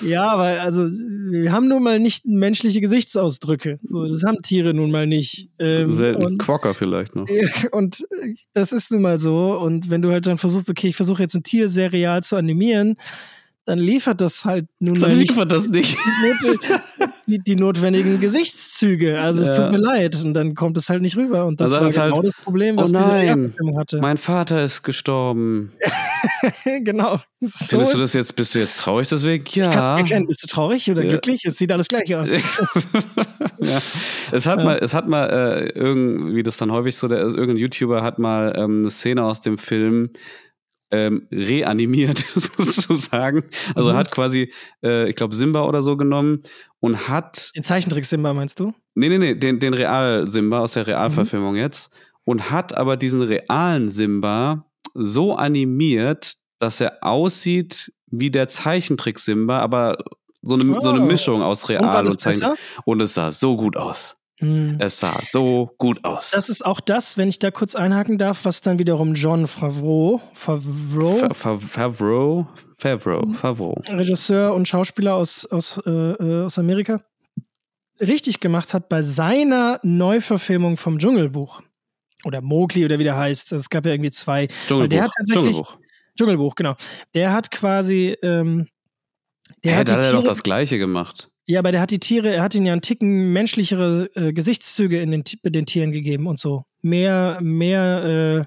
Ja, 0.00 0.30
aber 0.30 0.60
also 0.60 0.82
wir 0.84 1.52
haben 1.52 1.68
nun 1.68 1.82
mal 1.82 1.98
nicht 1.98 2.26
menschliche 2.26 2.80
Gesichtsausdrücke. 2.80 3.78
So, 3.82 4.06
das 4.06 4.22
haben 4.22 4.42
Tiere 4.42 4.74
nun 4.74 4.90
mal 4.90 5.06
nicht. 5.06 5.50
Ähm, 5.58 5.94
Selten 5.94 6.24
und, 6.24 6.38
Quokka 6.38 6.74
vielleicht 6.74 7.16
noch. 7.16 7.26
und 7.72 8.06
äh, 8.22 8.34
das 8.54 8.72
ist 8.72 8.92
nun 8.92 9.02
mal 9.02 9.18
so. 9.18 9.58
Und 9.58 9.90
wenn 9.90 10.02
du 10.02 10.12
halt 10.12 10.26
dann 10.26 10.38
versuchst, 10.38 10.70
okay, 10.70 10.88
ich 10.88 10.96
versuche 10.96 11.22
jetzt 11.22 11.34
ein 11.34 11.42
Tier 11.42 11.68
sehr 11.68 11.92
real 11.92 12.22
zu 12.22 12.36
animieren, 12.36 12.96
dann 13.68 13.78
liefert 13.78 14.20
das 14.22 14.44
halt 14.46 14.66
nun 14.80 14.98
mal 14.98 15.14
nicht 15.14 15.36
das 15.52 15.68
nicht. 15.68 15.96
die, 17.26 17.38
die 17.38 17.54
notwendigen 17.56 18.18
Gesichtszüge. 18.18 19.20
Also 19.20 19.42
es 19.42 19.56
Ja. 19.58 19.64
tut 19.64 19.72
mir 19.72 19.78
leid. 19.78 20.16
Und 20.24 20.32
dann 20.34 20.54
kommt 20.54 20.76
es 20.78 20.88
halt 20.88 21.02
nicht 21.02 21.16
rüber. 21.16 21.44
Und 21.44 21.60
das 21.60 21.72
Also 21.72 21.84
war 21.84 21.90
genau 22.06 22.16
halt- 22.16 22.26
das 22.26 22.34
Problem, 22.42 22.78
Oh 22.78 22.82
was 22.82 22.90
diese 22.92 23.02
nein. 23.02 23.10
Realverfilmung 23.28 23.78
hatte. 23.78 23.98
Mein 23.98 24.16
Vater 24.16 24.64
ist 24.64 24.82
gestorben. 24.82 25.72
genau. 26.84 27.20
So 27.40 27.66
Findest 27.78 27.94
du 27.94 27.98
das 27.98 28.12
jetzt, 28.14 28.34
bist 28.36 28.54
du 28.54 28.58
jetzt 28.58 28.78
traurig 28.78 29.06
deswegen? 29.08 29.44
Ja. 29.50 29.64
Ich 29.64 29.70
kann 29.70 29.82
es 29.82 29.88
erkennen. 29.90 30.26
Bist 30.26 30.42
du 30.42 30.46
traurig 30.46 30.90
oder 30.90 31.02
Ja. 31.02 31.10
glücklich? 31.10 31.42
Es 31.44 31.58
sieht 31.58 31.70
alles 31.70 31.88
gleich 31.88 32.14
aus. 32.16 32.28
ja. 33.60 33.78
Es 34.32 34.46
hat 34.46 34.58
Ja. 34.58 34.64
mal, 34.64 34.78
es 34.80 34.94
hat 34.94 35.08
mal 35.08 35.26
äh, 35.28 35.68
irgendwie 35.78 36.42
das 36.42 36.56
dann 36.56 36.72
häufig 36.72 36.96
so, 36.96 37.06
der, 37.08 37.18
irgendein 37.20 37.58
YouTuber 37.58 38.02
hat 38.02 38.18
mal 38.18 38.54
ähm, 38.56 38.80
eine 38.80 38.90
Szene 38.90 39.24
aus 39.24 39.40
dem 39.40 39.58
Film 39.58 40.10
ähm, 40.90 41.26
reanimiert 41.32 42.18
sozusagen. 42.34 43.44
Also 43.74 43.92
Mhm. 43.92 43.96
hat 43.96 44.10
quasi, 44.10 44.52
äh, 44.82 45.08
ich 45.10 45.16
glaube 45.16 45.34
Simba 45.34 45.62
oder 45.64 45.82
so 45.82 45.96
genommen 45.96 46.42
und 46.80 47.08
hat, 47.08 47.50
Den 47.56 47.64
Zeichentrick-Simba 47.64 48.32
meinst 48.34 48.60
du? 48.60 48.72
nee 48.94 49.08
nee 49.08 49.18
nee, 49.18 49.34
den 49.34 49.58
den 49.60 49.74
Real 49.74 50.26
Simba 50.26 50.60
aus 50.60 50.72
der 50.72 50.86
Realverfilmung 50.86 51.52
Mhm. 51.54 51.58
jetzt 51.60 51.90
und 52.24 52.50
hat 52.50 52.76
aber 52.76 52.96
diesen 52.96 53.22
realen 53.22 53.90
Simba 53.90 54.66
so 54.94 55.34
animiert, 55.36 56.34
dass 56.58 56.80
er 56.80 56.98
aussieht 57.02 57.92
wie 58.10 58.30
der 58.30 58.48
Zeichentrick 58.48 59.18
Simba, 59.18 59.60
aber 59.60 59.96
so 60.42 60.54
eine, 60.54 60.80
so 60.80 60.88
eine 60.90 61.00
Oh. 61.00 61.04
Mischung 61.04 61.42
aus 61.42 61.64
Und 61.64 61.70
Real 61.70 62.04
das 62.04 62.14
und 62.14 62.20
Zeichentrick. 62.20 62.58
Und 62.84 63.02
es 63.02 63.14
sah 63.14 63.32
so 63.32 63.56
gut 63.56 63.76
aus. 63.76 64.17
Hm. 64.40 64.76
Es 64.78 65.00
sah 65.00 65.20
so 65.24 65.70
gut 65.78 66.04
aus. 66.04 66.30
Das 66.30 66.48
ist 66.48 66.64
auch 66.64 66.80
das, 66.80 67.16
wenn 67.18 67.28
ich 67.28 67.38
da 67.40 67.50
kurz 67.50 67.74
einhaken 67.74 68.18
darf, 68.18 68.44
was 68.44 68.60
dann 68.60 68.78
wiederum 68.78 69.14
John 69.14 69.46
Favreau, 69.48 70.20
Favreau 70.34 71.16
Fa- 71.16 71.34
Fa- 71.34 71.58
Favreau, 71.58 72.46
Favreau, 72.78 73.22
Mhm. 73.26 73.34
Favreau. 73.34 73.82
Regisseur 73.88 74.54
und 74.54 74.68
Schauspieler 74.68 75.14
aus, 75.14 75.44
aus, 75.46 75.80
äh, 75.84 75.90
äh, 75.90 76.44
aus 76.44 76.56
Amerika, 76.58 77.02
richtig 78.00 78.38
gemacht 78.38 78.74
hat 78.74 78.88
bei 78.88 79.02
seiner 79.02 79.80
Neuverfilmung 79.82 80.76
vom 80.76 80.98
Dschungelbuch. 80.98 81.60
Oder 82.24 82.40
Mowgli 82.40 82.84
oder 82.84 82.98
wie 82.98 83.04
der 83.04 83.16
heißt. 83.16 83.52
Es 83.52 83.68
gab 83.70 83.86
ja 83.86 83.92
irgendwie 83.92 84.10
zwei. 84.10 84.46
Weil 84.46 84.46
der 84.46 84.56
Dschungelbuch. 84.68 85.02
hat 85.02 85.12
tatsächlich- 85.18 85.44
Dschungelbuch. 85.56 85.78
Dschungelbuch, 86.16 86.54
genau. 86.56 86.74
Der 87.14 87.32
hat 87.32 87.50
quasi. 87.50 88.16
Ähm, 88.22 88.66
der 89.64 89.72
Hä, 89.72 89.78
hat 89.80 89.92
hat 89.92 90.04
er 90.04 90.12
doch 90.12 90.22
das 90.24 90.42
Gleiche 90.42 90.78
gemacht. 90.78 91.28
Ja, 91.50 91.60
aber 91.60 91.72
der 91.72 91.80
hat 91.80 91.90
die 91.90 91.98
Tiere, 91.98 92.34
er 92.34 92.42
hat 92.42 92.54
ihnen 92.54 92.66
ja 92.66 92.72
einen 92.74 92.82
Ticken 92.82 93.32
menschlichere 93.32 94.10
äh, 94.14 94.34
Gesichtszüge 94.34 95.00
in 95.00 95.10
den, 95.10 95.24
den 95.42 95.64
Tieren 95.64 95.92
gegeben 95.92 96.26
und 96.26 96.38
so. 96.38 96.64
Mehr, 96.82 97.38
mehr, 97.40 98.04
äh, 98.04 98.44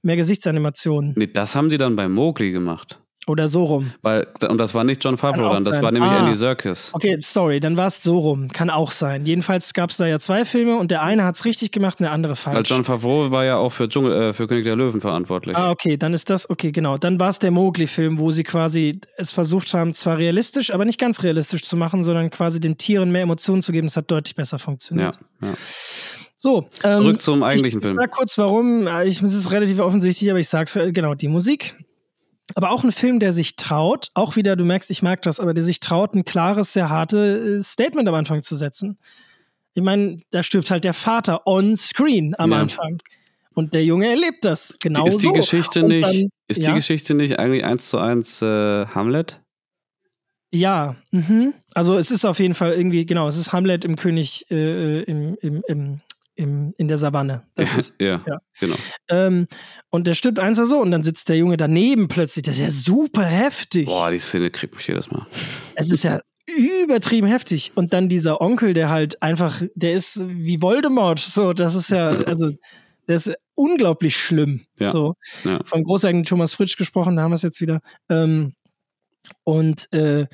mehr 0.00 0.16
Gesichtsanimationen. 0.16 1.12
Nee, 1.16 1.26
das 1.26 1.54
haben 1.54 1.68
die 1.68 1.76
dann 1.76 1.96
bei 1.96 2.08
Mowgli 2.08 2.50
gemacht. 2.50 2.98
Oder 3.30 3.46
so 3.46 3.62
rum. 3.64 3.92
Weil, 4.02 4.26
und 4.48 4.58
das 4.58 4.74
war 4.74 4.82
nicht 4.82 5.04
John 5.04 5.16
Favreau 5.16 5.54
dann, 5.54 5.62
das 5.62 5.76
sein. 5.76 5.84
war 5.84 5.92
nämlich 5.92 6.10
Ah. 6.10 6.24
Andy 6.24 6.34
Serkis. 6.34 6.90
Okay, 6.92 7.14
sorry, 7.20 7.60
dann 7.60 7.76
war 7.76 7.86
es 7.86 8.02
so 8.02 8.18
rum. 8.18 8.48
Kann 8.48 8.70
auch 8.70 8.90
sein. 8.90 9.24
Jedenfalls 9.24 9.72
gab 9.72 9.90
es 9.90 9.98
da 9.98 10.06
ja 10.06 10.18
zwei 10.18 10.44
Filme 10.44 10.76
und 10.76 10.90
der 10.90 11.02
eine 11.02 11.22
hat 11.24 11.36
es 11.36 11.44
richtig 11.44 11.70
gemacht 11.70 12.00
und 12.00 12.04
der 12.04 12.12
andere 12.12 12.32
Weil 12.32 12.54
falsch. 12.54 12.68
John 12.70 12.82
Favreau 12.82 13.30
war 13.30 13.44
ja 13.44 13.56
auch 13.56 13.70
für, 13.70 13.88
Dschungel, 13.88 14.12
äh, 14.12 14.32
für 14.32 14.48
König 14.48 14.64
der 14.64 14.74
Löwen 14.74 15.00
verantwortlich. 15.00 15.56
Ah, 15.56 15.70
okay, 15.70 15.96
dann 15.96 16.12
ist 16.12 16.28
das, 16.28 16.50
okay, 16.50 16.72
genau. 16.72 16.98
Dann 16.98 17.20
war 17.20 17.28
es 17.28 17.38
der 17.38 17.52
Mowgli-Film, 17.52 18.18
wo 18.18 18.32
sie 18.32 18.42
quasi 18.42 19.00
es 19.16 19.30
versucht 19.30 19.72
haben, 19.74 19.94
zwar 19.94 20.18
realistisch, 20.18 20.74
aber 20.74 20.84
nicht 20.84 20.98
ganz 20.98 21.22
realistisch 21.22 21.62
zu 21.62 21.76
machen, 21.76 22.02
sondern 22.02 22.30
quasi 22.30 22.58
den 22.58 22.78
Tieren 22.78 23.12
mehr 23.12 23.22
Emotionen 23.22 23.62
zu 23.62 23.70
geben. 23.70 23.86
Das 23.86 23.96
hat 23.96 24.10
deutlich 24.10 24.34
besser 24.34 24.56
ja, 24.56 24.64
funktioniert. 24.64 25.18
ja. 25.40 25.48
So, 26.36 26.68
ähm, 26.84 27.02
Zurück 27.02 27.20
zum 27.20 27.42
eigentlichen 27.42 27.80
ich, 27.80 27.84
Film. 27.84 27.98
Ich 27.98 28.02
sag 28.02 28.10
kurz 28.12 28.38
warum. 28.38 28.86
Äh, 28.86 29.04
Ich, 29.06 29.20
es 29.22 29.34
ist 29.34 29.50
relativ 29.52 29.78
offensichtlich, 29.78 30.30
aber 30.30 30.38
ich 30.40 30.48
sag's 30.48 30.74
äh, 30.74 30.90
genau, 30.90 31.14
die 31.14 31.28
Musik. 31.28 31.74
Aber 32.54 32.70
auch 32.70 32.84
ein 32.84 32.92
Film, 32.92 33.20
der 33.20 33.32
sich 33.32 33.56
traut, 33.56 34.08
auch 34.14 34.36
wieder, 34.36 34.56
du 34.56 34.64
merkst, 34.64 34.90
ich 34.90 35.02
mag 35.02 35.22
das, 35.22 35.40
aber 35.40 35.54
der 35.54 35.64
sich 35.64 35.80
traut, 35.80 36.14
ein 36.14 36.24
klares, 36.24 36.72
sehr 36.72 36.88
hartes 36.90 37.72
Statement 37.72 38.08
am 38.08 38.14
Anfang 38.14 38.42
zu 38.42 38.56
setzen. 38.56 38.98
Ich 39.74 39.82
meine, 39.82 40.18
da 40.30 40.42
stirbt 40.42 40.70
halt 40.70 40.84
der 40.84 40.94
Vater 40.94 41.46
on 41.46 41.76
screen 41.76 42.34
am 42.38 42.52
Ja. 42.52 42.60
Anfang. 42.60 42.98
Und 43.54 43.74
der 43.74 43.84
Junge 43.84 44.08
erlebt 44.08 44.44
das. 44.44 44.76
Genau 44.80 45.06
ist 45.06 45.18
die 45.18 45.26
so. 45.26 45.32
Geschichte 45.32 45.82
nicht, 45.82 46.04
dann- 46.06 46.28
ist 46.48 46.60
ja? 46.60 46.68
die 46.70 46.74
Geschichte 46.74 47.14
nicht 47.14 47.38
eigentlich 47.38 47.64
eins 47.64 47.88
zu 47.88 47.98
eins 47.98 48.40
äh, 48.42 48.86
Hamlet? 48.86 49.40
Ja, 50.52 50.96
mhm. 51.12 51.54
also 51.74 51.96
es 51.96 52.10
ist 52.10 52.24
auf 52.24 52.40
jeden 52.40 52.54
Fall 52.54 52.72
irgendwie, 52.72 53.06
genau, 53.06 53.28
es 53.28 53.36
ist 53.36 53.52
Hamlet 53.52 53.84
im 53.84 53.94
König 53.94 54.50
äh, 54.50 55.02
im, 55.02 55.36
im, 55.40 55.62
im, 55.68 56.00
im, 56.40 56.72
in 56.78 56.88
der 56.88 56.96
Savanne. 56.96 57.42
Das 57.54 57.74
ist, 57.74 58.00
ja, 58.00 58.22
ja. 58.26 58.38
genau. 58.58 58.76
ähm, 59.08 59.46
und 59.90 60.06
der 60.06 60.14
stirbt 60.14 60.38
eins 60.38 60.58
oder 60.58 60.66
so 60.66 60.78
und 60.80 60.90
dann 60.90 61.02
sitzt 61.02 61.28
der 61.28 61.36
Junge 61.36 61.56
daneben 61.58 62.08
plötzlich. 62.08 62.44
Das 62.44 62.54
ist 62.54 62.60
ja 62.60 62.70
super 62.70 63.24
heftig. 63.24 63.86
Boah, 63.86 64.10
die 64.10 64.18
Szene 64.18 64.50
kriegt 64.50 64.74
mich 64.74 64.86
jedes 64.88 65.10
Mal. 65.10 65.26
Es 65.74 65.92
ist 65.92 66.02
ja 66.02 66.20
übertrieben 66.56 67.26
heftig. 67.26 67.72
Und 67.74 67.92
dann 67.92 68.08
dieser 68.08 68.40
Onkel, 68.40 68.72
der 68.74 68.88
halt 68.88 69.22
einfach, 69.22 69.62
der 69.74 69.92
ist 69.92 70.20
wie 70.26 70.62
Voldemort. 70.62 71.18
So, 71.18 71.52
das 71.52 71.74
ist 71.74 71.90
ja, 71.90 72.06
also, 72.26 72.52
der 73.06 73.16
ist 73.16 73.32
unglaublich 73.54 74.16
schlimm. 74.16 74.62
Ja. 74.78 74.90
So, 74.90 75.14
Ja. 75.44 75.60
vom 75.64 75.84
großartigen 75.84 76.24
Thomas 76.24 76.54
Fritsch 76.54 76.76
gesprochen, 76.76 77.16
da 77.16 77.22
haben 77.22 77.32
wir 77.32 77.36
es 77.36 77.42
jetzt 77.42 77.60
wieder. 77.60 77.80
Ähm, 78.08 78.54
und 79.44 79.92
äh, 79.92 80.26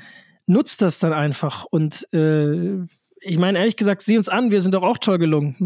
nutzt 0.47 0.83
das 0.83 1.01
dann 1.01 1.13
einfach. 1.13 1.65
Und 1.65 2.07
äh, 2.13 2.79
ich 3.27 3.39
meine, 3.39 3.59
ehrlich 3.59 3.77
gesagt, 3.77 4.03
sieh 4.03 4.17
uns 4.17 4.29
an, 4.29 4.51
wir 4.51 4.61
sind 4.61 4.75
doch 4.75 4.83
auch 4.83 4.99
toll 4.99 5.19
gelungen. 5.19 5.57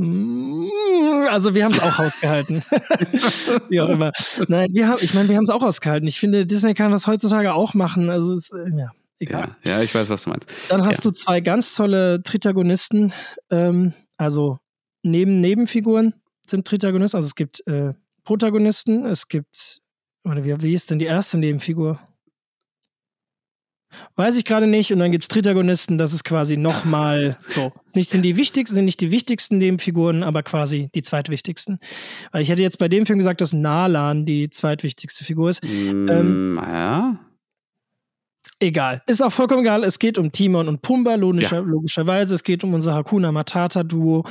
Also 1.28 1.55
wir 1.55 1.65
haben 1.65 1.73
es 1.73 1.81
auch 1.81 1.99
ausgehalten. 1.99 2.62
Wie 3.69 3.81
auch 3.81 3.89
immer. 3.89 4.12
Nein, 4.49 4.70
wir 4.73 4.89
haben, 4.89 4.99
ich 5.03 5.15
meine, 5.15 5.28
wir 5.28 5.37
haben 5.37 5.45
es 5.45 5.51
auch 5.51 5.62
ausgehalten. 5.62 6.09
Ich 6.09 6.19
finde, 6.19 6.47
Disney 6.47 6.74
kann 6.74 6.91
das 6.91 7.07
heutzutage 7.07 7.53
auch 7.53 7.74
machen. 7.74 8.11
Also 8.11 8.35
es, 8.35 8.51
äh, 8.51 8.70
ja, 8.77 8.91
egal. 9.19 9.57
Ja, 9.66 9.77
ja, 9.77 9.82
ich 9.82 9.95
weiß, 9.95 10.09
was 10.09 10.24
du 10.24 10.31
meinst. 10.31 10.47
Dann 10.69 10.85
hast 10.85 11.05
du 11.05 11.11
zwei 11.11 11.41
ganz 11.41 11.74
tolle 11.74 12.23
Tritagonisten, 12.23 13.12
ähm, 13.51 13.93
also 14.16 14.59
neben 15.03 15.41
Nebenfiguren 15.41 16.15
sind 16.47 16.66
Tritagonisten. 16.66 17.19
Also 17.19 17.27
es 17.27 17.35
gibt 17.35 17.66
äh, 17.66 17.95
Protagonisten, 18.24 19.05
es 19.07 19.28
gibt, 19.28 19.81
oder 20.24 20.45
wie, 20.45 20.62
wie 20.62 20.74
ist 20.74 20.91
denn 20.91 20.99
die 20.99 21.07
erste 21.07 21.39
Nebenfigur? 21.39 22.01
Weiß 24.16 24.36
ich 24.36 24.44
gerade 24.44 24.66
nicht. 24.66 24.92
Und 24.92 24.98
dann 24.98 25.12
gibt 25.12 25.24
es 25.24 25.28
Tritagonisten, 25.28 25.98
das 25.98 26.12
ist 26.12 26.24
quasi 26.24 26.56
nochmal 26.56 27.38
so. 27.48 27.72
Nicht 27.94 28.10
sind 28.10 28.22
die 28.22 28.36
wichtigsten, 28.36 28.74
sind 28.74 28.84
nicht 28.84 29.00
die 29.00 29.10
wichtigsten 29.10 29.58
Nebenfiguren, 29.58 30.22
aber 30.22 30.42
quasi 30.42 30.90
die 30.94 31.02
zweitwichtigsten. 31.02 31.78
Weil 32.32 32.42
ich 32.42 32.48
hätte 32.48 32.62
jetzt 32.62 32.78
bei 32.78 32.88
dem 32.88 33.06
Film 33.06 33.18
gesagt, 33.18 33.40
dass 33.40 33.52
Nalan 33.52 34.24
die 34.26 34.50
zweitwichtigste 34.50 35.24
Figur 35.24 35.50
ist. 35.50 35.64
Mm, 35.64 36.56
ja. 36.56 37.18
Egal. 38.62 39.02
Ist 39.06 39.22
auch 39.22 39.32
vollkommen 39.32 39.62
egal. 39.62 39.84
Es 39.84 39.98
geht 39.98 40.18
um 40.18 40.32
Timon 40.32 40.68
und 40.68 40.82
Pumba, 40.82 41.14
logischer, 41.14 41.62
logischerweise. 41.62 42.34
Es 42.34 42.44
geht 42.44 42.62
um 42.62 42.74
unser 42.74 42.94
Hakuna 42.94 43.32
Matata-Duo, 43.32 44.24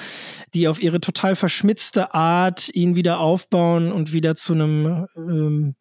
die 0.54 0.68
auf 0.68 0.82
ihre 0.84 1.02
total 1.02 1.36
verschmitzte 1.36 2.14
Art 2.14 2.70
ihn 2.74 2.96
wieder 2.96 3.20
aufbauen 3.20 3.92
und 3.92 4.14
wieder 4.14 4.36
zu 4.36 4.54
einem, 4.54 5.08
ähm, 5.18 5.76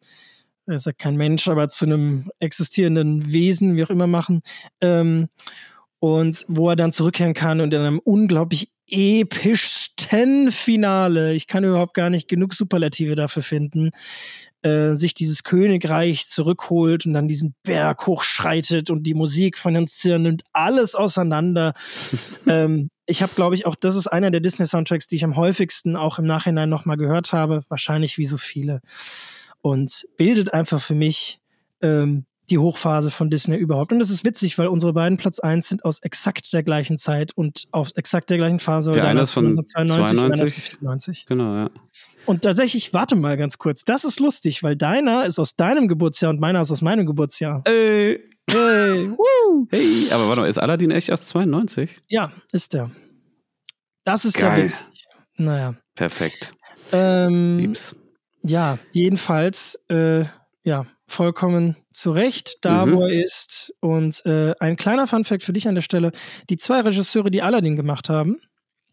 er 0.69 0.77
ist 0.77 0.85
ja 0.85 0.93
kein 0.93 1.15
Mensch, 1.15 1.47
aber 1.47 1.69
zu 1.69 1.85
einem 1.85 2.29
existierenden 2.39 3.31
Wesen, 3.31 3.75
wie 3.75 3.83
auch 3.83 3.89
immer 3.89 4.07
machen. 4.07 4.41
Ähm, 4.81 5.29
und 5.99 6.45
wo 6.47 6.69
er 6.69 6.75
dann 6.75 6.93
zurückkehren 6.93 7.33
kann 7.33 7.59
und 7.59 7.73
in 7.73 7.81
einem 7.81 7.99
unglaublich 7.99 8.71
epischsten 8.87 10.51
Finale, 10.51 11.33
ich 11.33 11.45
kann 11.47 11.63
überhaupt 11.63 11.93
gar 11.93 12.09
nicht 12.09 12.27
genug 12.27 12.53
Superlative 12.53 13.15
dafür 13.15 13.43
finden, 13.43 13.91
äh, 14.61 14.93
sich 14.93 15.13
dieses 15.13 15.43
Königreich 15.43 16.27
zurückholt 16.27 17.05
und 17.05 17.13
dann 17.13 17.27
diesen 17.27 17.55
Berg 17.63 18.07
hochschreitet 18.07 18.89
und 18.89 19.03
die 19.03 19.13
Musik 19.13 19.57
von 19.57 19.75
Hans 19.75 19.97
Zimmer 19.97 20.19
nimmt 20.19 20.43
alles 20.53 20.95
auseinander. 20.95 21.73
ähm, 22.47 22.89
ich 23.05 23.21
habe, 23.21 23.33
glaube 23.35 23.55
ich, 23.55 23.65
auch 23.65 23.75
das 23.75 23.95
ist 23.95 24.07
einer 24.07 24.31
der 24.31 24.41
Disney-Soundtracks, 24.41 25.07
die 25.07 25.15
ich 25.15 25.23
am 25.23 25.35
häufigsten 25.35 25.95
auch 25.95 26.19
im 26.19 26.25
Nachhinein 26.25 26.69
nochmal 26.69 26.97
gehört 26.97 27.33
habe, 27.33 27.63
wahrscheinlich 27.69 28.17
wie 28.17 28.25
so 28.25 28.37
viele. 28.37 28.81
Und 29.61 30.05
bildet 30.17 30.53
einfach 30.53 30.81
für 30.81 30.95
mich 30.95 31.39
ähm, 31.81 32.25
die 32.49 32.57
Hochphase 32.57 33.11
von 33.11 33.29
Disney 33.29 33.57
überhaupt. 33.57 33.91
Und 33.91 33.99
das 33.99 34.09
ist 34.09 34.25
witzig, 34.25 34.57
weil 34.57 34.67
unsere 34.67 34.93
beiden 34.93 35.17
Platz 35.17 35.39
1 35.39 35.67
sind 35.67 35.85
aus 35.85 35.99
exakt 35.99 36.51
der 36.53 36.63
gleichen 36.63 36.97
Zeit 36.97 37.31
und 37.35 37.65
aus 37.71 37.91
exakt 37.91 38.29
der 38.29 38.37
gleichen 38.37 38.59
Phase. 38.59 38.91
Der 38.91 39.05
eine 39.05 39.21
ist 39.21 39.31
von 39.31 39.45
1992, 39.45 40.21
deiner 40.21 40.35
92. 40.35 40.57
ist 40.57 40.69
von 40.71 40.79
94. 40.79 41.25
Genau, 41.27 41.55
ja. 41.55 41.69
Und 42.25 42.43
tatsächlich, 42.43 42.93
warte 42.93 43.15
mal 43.15 43.37
ganz 43.37 43.57
kurz, 43.57 43.83
das 43.83 44.03
ist 44.03 44.19
lustig, 44.19 44.63
weil 44.63 44.75
deiner 44.75 45.25
ist 45.25 45.39
aus 45.39 45.55
deinem 45.55 45.87
Geburtsjahr 45.87 46.31
und 46.31 46.39
meiner 46.39 46.61
ist 46.61 46.71
aus 46.71 46.81
meinem 46.81 47.05
Geburtsjahr. 47.05 47.61
Ey. 47.65 48.19
Hey, 48.49 49.09
woo. 49.17 49.67
Hey, 49.69 50.07
aber 50.11 50.27
warte 50.27 50.41
mal, 50.41 50.47
ist 50.47 50.57
Aladdin 50.57 50.91
echt 50.91 51.11
aus 51.11 51.27
92? 51.27 51.89
Ja, 52.07 52.31
ist 52.51 52.73
der. 52.73 52.89
Das 54.05 54.25
ist 54.25 54.39
Geil. 54.39 54.57
ja 54.57 54.63
witzig. 54.63 54.79
Naja. 55.37 55.75
Perfekt. 55.95 56.53
Ähm, 56.91 57.57
Lieb's. 57.59 57.95
Ja, 58.43 58.77
jedenfalls, 58.91 59.75
äh, 59.89 60.23
ja, 60.63 60.85
vollkommen 61.07 61.75
zu 61.91 62.11
Recht, 62.11 62.57
da 62.61 62.85
Mhm. 62.85 62.91
wo 62.93 63.01
er 63.03 63.23
ist. 63.23 63.73
Und 63.79 64.23
äh, 64.25 64.53
ein 64.59 64.75
kleiner 64.75 65.07
Funfact 65.07 65.43
für 65.43 65.53
dich 65.53 65.67
an 65.67 65.73
der 65.75 65.81
Stelle: 65.81 66.11
Die 66.49 66.57
zwei 66.57 66.81
Regisseure, 66.81 67.31
die 67.31 67.41
Aladdin 67.41 67.75
gemacht 67.75 68.09
haben, 68.09 68.37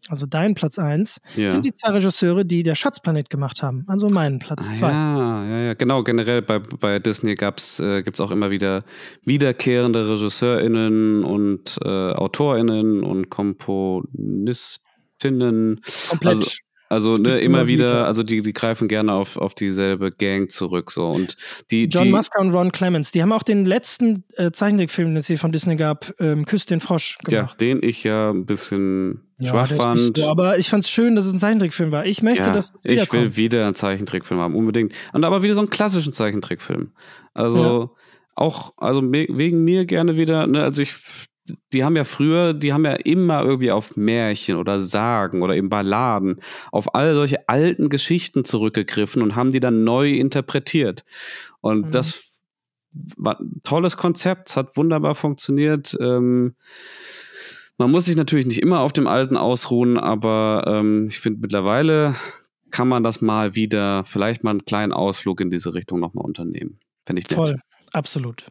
also 0.09 0.25
dein 0.25 0.55
Platz 0.55 0.79
1, 0.79 1.19
Ja. 1.35 1.47
sind 1.49 1.65
die 1.65 1.73
zwei 1.73 1.91
Regisseure, 1.91 2.43
die 2.45 2.63
der 2.63 2.73
Schatzplanet 2.75 3.29
gemacht 3.29 3.61
haben. 3.61 3.83
Also 3.87 4.07
meinen 4.07 4.39
Platz 4.39 4.67
Ah, 4.69 4.73
2. 4.73 4.89
ja, 4.91 5.45
ja, 5.45 5.59
ja, 5.67 5.73
genau. 5.75 6.03
Generell 6.03 6.41
bei, 6.41 6.57
bei 6.59 6.97
Disney 6.99 7.35
gab's, 7.35 7.79
äh, 7.79 8.01
gibt 8.03 8.17
es 8.17 8.21
auch 8.21 8.31
immer 8.31 8.49
wieder 8.49 8.83
wiederkehrende 9.23 10.09
RegisseurInnen 10.09 11.23
und 11.23 11.77
äh, 11.83 11.87
AutorInnen 12.13 13.03
und 13.03 13.29
Komponistinnen. 13.29 15.81
Komplett. 16.09 16.35
Also, 16.37 16.51
also 16.89 17.15
ne, 17.17 17.39
Immer 17.39 17.67
wieder, 17.67 18.05
also 18.05 18.23
die, 18.23 18.41
die 18.41 18.53
greifen 18.53 18.87
gerne 18.87 19.13
auf, 19.13 19.37
auf 19.37 19.53
dieselbe 19.53 20.11
Gang 20.11 20.49
zurück. 20.49 20.91
So. 20.91 21.07
Und 21.07 21.35
die, 21.71 21.85
John 21.85 22.05
die, 22.05 22.11
Musker 22.11 22.39
und 22.39 22.51
Ron 22.53 22.71
Clements, 22.71 23.11
die 23.11 23.21
haben 23.21 23.31
auch 23.33 23.43
den 23.43 23.65
letzten 23.65 24.23
äh, 24.35 24.51
Zeichentrickfilm, 24.51 25.09
den 25.09 25.17
es 25.17 25.27
hier 25.27 25.37
von 25.37 25.51
Disney 25.51 25.75
gab, 25.75 26.13
ähm, 26.19 26.45
Küss 26.45 26.65
den 26.65 26.79
Frosch 26.79 27.17
ja, 27.27 27.41
gemacht. 27.41 27.61
den 27.61 27.83
ich 27.83 28.03
ja 28.03 28.29
ein 28.31 28.45
bisschen 28.45 29.21
Ja, 29.37 29.51
schwach 29.51 29.71
fand. 29.71 30.17
so, 30.17 30.29
aber 30.29 30.57
ich 30.57 30.69
fand 30.69 30.83
es 30.83 30.89
schön, 30.89 31.15
dass 31.15 31.25
es 31.25 31.33
ein 31.33 31.39
Zeichentrickfilm 31.39 31.91
war. 31.91 32.05
Ich 32.05 32.21
möchte, 32.21 32.47
Ja, 32.47 32.53
dass 32.53 32.73
es 32.75 32.85
ich 32.85 33.11
will 33.11 33.35
wieder 33.35 33.65
einen 33.65 33.75
Zeichentrickfilm 33.75 34.39
haben, 34.39 34.55
unbedingt. 34.55 34.93
Und 35.13 35.25
aber 35.25 35.43
wieder 35.43 35.55
so 35.55 35.61
einen 35.61 35.69
klassischen 35.69 36.13
Zeichentrickfilm. 36.13 36.91
Also 37.33 37.95
auch, 38.35 38.73
also 38.77 39.01
wegen 39.03 39.63
mir 39.63 39.85
gerne 39.85 40.15
wieder, 40.15 40.47
ne, 40.47 40.63
also 40.63 40.81
ich, 40.81 40.95
die 41.73 41.83
haben 41.83 41.95
ja 41.95 42.03
früher, 42.03 42.53
die 42.53 42.73
haben 42.73 42.85
ja 42.85 42.93
immer 42.93 43.43
irgendwie 43.43 43.71
auf 43.71 43.95
Märchen 43.95 44.57
oder 44.57 44.81
Sagen 44.81 45.41
oder 45.41 45.55
eben 45.55 45.69
Balladen, 45.69 46.41
auf 46.71 46.95
all 46.95 47.13
solche 47.13 47.47
alten 47.47 47.89
Geschichten 47.89 48.45
zurückgegriffen 48.45 49.21
und 49.21 49.35
haben 49.35 49.51
die 49.51 49.59
dann 49.59 49.83
neu 49.83 50.11
interpretiert. 50.11 51.03
Und 51.61 51.87
Mhm. 51.87 51.91
das 51.91 52.23
war 53.17 53.39
ein 53.39 53.61
tolles 53.63 53.97
Konzept, 53.97 54.49
es 54.49 54.57
hat 54.57 54.75
wunderbar 54.75 55.15
funktioniert. 55.15 55.95
Ähm, 55.99 56.55
man 57.77 57.91
muss 57.91 58.05
sich 58.05 58.15
natürlich 58.15 58.47
nicht 58.47 58.61
immer 58.61 58.79
auf 58.79 58.91
dem 58.93 59.07
Alten 59.07 59.37
ausruhen, 59.37 59.97
aber 59.97 60.63
ähm, 60.65 61.05
ich 61.07 61.19
finde 61.19 61.41
mittlerweile 61.41 62.15
kann 62.71 62.87
man 62.87 63.03
das 63.03 63.21
mal 63.21 63.55
wieder, 63.55 64.03
vielleicht 64.03 64.43
mal 64.43 64.51
einen 64.51 64.65
kleinen 64.65 64.93
Ausflug 64.93 65.39
in 65.41 65.51
diese 65.51 65.73
Richtung 65.73 65.99
nochmal 65.99 66.25
unternehmen. 66.25 66.79
Fände 67.05 67.21
ich 67.21 67.29
nett. 67.29 67.37
Voll, 67.37 67.59
absolut. 67.93 68.45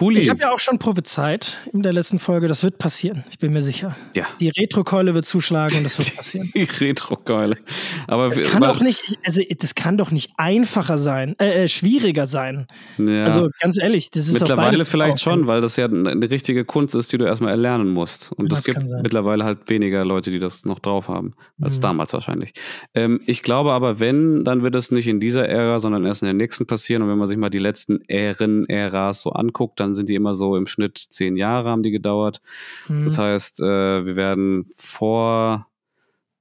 Cooli. 0.00 0.20
Ich 0.22 0.30
habe 0.30 0.40
ja 0.40 0.50
auch 0.50 0.58
schon 0.58 0.78
prophezeit 0.78 1.58
in 1.74 1.82
der 1.82 1.92
letzten 1.92 2.18
Folge, 2.18 2.48
das 2.48 2.64
wird 2.64 2.78
passieren. 2.78 3.22
Ich 3.30 3.38
bin 3.38 3.52
mir 3.52 3.60
sicher. 3.60 3.94
Ja. 4.16 4.24
Die 4.40 4.48
Retrokeule 4.48 5.14
wird 5.14 5.26
zuschlagen 5.26 5.76
und 5.76 5.84
das 5.84 5.98
wird 5.98 6.16
passieren. 6.16 6.50
Die 6.54 6.62
Retrokeule. 6.62 7.58
Aber 8.06 8.30
Das 8.30 8.42
kann 8.50 8.62
doch 8.62 8.80
nicht, 8.80 9.02
also 9.26 9.42
das 9.58 9.74
kann 9.74 9.98
doch 9.98 10.10
nicht 10.10 10.30
einfacher 10.38 10.96
sein, 10.96 11.36
äh, 11.38 11.64
äh, 11.64 11.68
schwieriger 11.68 12.26
sein. 12.26 12.66
ja. 12.96 13.24
Also 13.24 13.50
ganz 13.60 13.78
ehrlich, 13.78 14.08
das 14.10 14.26
ist 14.26 14.40
Mittlerweile 14.40 14.86
vielleicht 14.86 15.20
schon, 15.20 15.46
weil 15.46 15.60
das 15.60 15.76
ja 15.76 15.84
eine 15.84 16.30
richtige 16.30 16.64
Kunst 16.64 16.94
ist, 16.94 17.12
die 17.12 17.18
du 17.18 17.26
erstmal 17.26 17.50
erlernen 17.50 17.90
musst. 17.90 18.32
Und 18.32 18.50
es 18.50 18.64
gibt 18.64 18.80
mittlerweile 19.02 19.44
halt 19.44 19.68
weniger 19.68 20.02
Leute, 20.06 20.30
die 20.30 20.38
das 20.38 20.64
noch 20.64 20.78
drauf 20.78 21.08
haben, 21.08 21.34
als 21.60 21.76
Mhm. 21.76 21.82
damals 21.82 22.12
wahrscheinlich. 22.14 22.54
Ähm, 22.94 23.20
ich 23.26 23.42
glaube 23.42 23.74
aber, 23.74 24.00
wenn, 24.00 24.44
dann 24.44 24.62
wird 24.62 24.76
es 24.76 24.90
nicht 24.90 25.08
in 25.08 25.20
dieser 25.20 25.46
Ära, 25.46 25.78
sondern 25.78 26.06
erst 26.06 26.22
in 26.22 26.26
der 26.26 26.34
nächsten 26.34 26.66
passieren. 26.66 27.02
Und 27.02 27.10
wenn 27.10 27.18
man 27.18 27.28
sich 27.28 27.36
mal 27.36 27.50
die 27.50 27.58
letzten 27.58 28.00
Ären, 28.08 28.64
Äras 28.66 29.20
so 29.20 29.30
anguckt, 29.32 29.78
dann 29.78 29.89
sind 29.94 30.08
die 30.08 30.14
immer 30.14 30.34
so 30.34 30.56
im 30.56 30.66
Schnitt 30.66 30.98
zehn 30.98 31.36
Jahre 31.36 31.70
haben 31.70 31.82
die 31.82 31.90
gedauert. 31.90 32.40
Mhm. 32.88 33.02
Das 33.02 33.18
heißt, 33.18 33.60
äh, 33.60 34.06
wir 34.06 34.16
werden 34.16 34.70
vor 34.76 35.66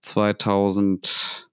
2000, 0.01 1.49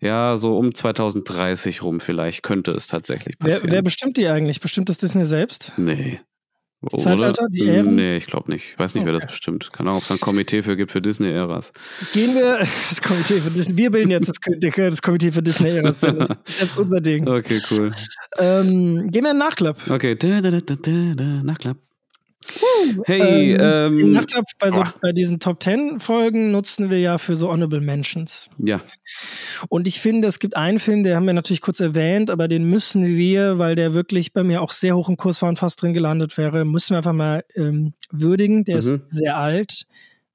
ja, 0.00 0.36
so 0.36 0.56
um 0.58 0.74
2030 0.74 1.82
rum 1.82 2.00
vielleicht, 2.00 2.42
könnte 2.42 2.70
es 2.72 2.86
tatsächlich 2.86 3.36
wer, 3.40 3.52
passieren. 3.52 3.72
wer 3.72 3.82
bestimmt 3.82 4.16
die 4.16 4.28
eigentlich? 4.28 4.60
Bestimmt 4.60 4.88
das 4.88 4.98
Disney 4.98 5.24
selbst? 5.24 5.74
Nee. 5.76 6.20
Oder? 6.80 6.98
Zeitalter, 6.98 7.46
die 7.50 7.66
Ähren? 7.66 7.96
Nee, 7.96 8.16
ich 8.16 8.26
glaube 8.26 8.50
nicht. 8.52 8.72
Ich 8.72 8.78
weiß 8.78 8.94
nicht, 8.94 9.04
wer 9.04 9.12
das 9.12 9.26
bestimmt. 9.26 9.72
Keine 9.72 9.90
Ahnung, 9.90 9.98
ob 9.98 10.04
es 10.04 10.10
ein 10.12 10.20
Komitee 10.20 10.62
für 10.62 10.76
gibt 10.76 10.92
für 10.92 11.02
Disney-Äras. 11.02 11.72
Gehen 12.12 12.36
wir, 12.36 12.58
das 12.88 13.02
Komitee 13.02 13.40
für 13.40 13.50
Disney, 13.50 13.76
wir 13.76 13.90
bilden 13.90 14.10
jetzt 14.12 14.28
das, 14.28 14.36
das 14.76 15.02
Komitee 15.02 15.32
für 15.32 15.42
Disney 15.42 15.70
Eras. 15.70 15.98
Das 15.98 16.30
ist 16.44 16.60
jetzt 16.60 16.78
unser 16.78 17.00
Ding. 17.00 17.26
Okay, 17.38 17.60
cool. 17.70 17.90
Ähm, 18.38 19.10
gehen 19.10 19.24
wir 19.24 19.30
in 19.30 19.36
den 19.36 19.38
Nachklapp. 19.38 19.78
Okay, 19.90 20.16
da, 20.16 20.40
da, 20.40 20.50
da, 20.50 20.60
da, 20.60 20.74
da, 20.74 21.14
da, 21.14 21.24
Nachklapp. 21.42 21.76
Hey, 23.04 23.52
Ähm, 23.54 23.98
ähm, 24.00 24.12
Nachklapp 24.12 24.44
bei, 24.58 24.70
so, 24.70 24.82
bei 25.00 25.12
diesen 25.12 25.38
Top 25.40 25.62
10 25.62 26.00
Folgen 26.00 26.50
nutzen 26.50 26.90
wir 26.90 26.98
ja 27.00 27.18
für 27.18 27.36
so 27.36 27.48
Honorable 27.50 27.80
Mentions. 27.80 28.48
ja, 28.58 28.80
Und 29.68 29.86
ich 29.86 30.00
finde, 30.00 30.28
es 30.28 30.38
gibt 30.38 30.56
einen 30.56 30.78
Film, 30.78 31.02
den 31.02 31.14
haben 31.14 31.26
wir 31.26 31.34
natürlich 31.34 31.60
kurz 31.60 31.80
erwähnt, 31.80 32.30
aber 32.30 32.48
den 32.48 32.64
müssen 32.64 33.06
wir, 33.16 33.58
weil 33.58 33.74
der 33.74 33.94
wirklich 33.94 34.32
bei 34.32 34.42
mir 34.42 34.62
auch 34.62 34.72
sehr 34.72 34.96
hoch 34.96 35.08
im 35.08 35.16
Kurs 35.16 35.42
war 35.42 35.48
und 35.48 35.56
fast 35.58 35.82
drin 35.82 35.92
gelandet 35.92 36.36
wäre, 36.38 36.64
müssen 36.64 36.90
wir 36.90 36.98
einfach 36.98 37.12
mal 37.12 37.44
ähm, 37.54 37.94
würdigen. 38.10 38.64
Der 38.64 38.76
Mhm. 38.76 38.80
ist 38.80 39.06
sehr 39.12 39.36
alt 39.36 39.86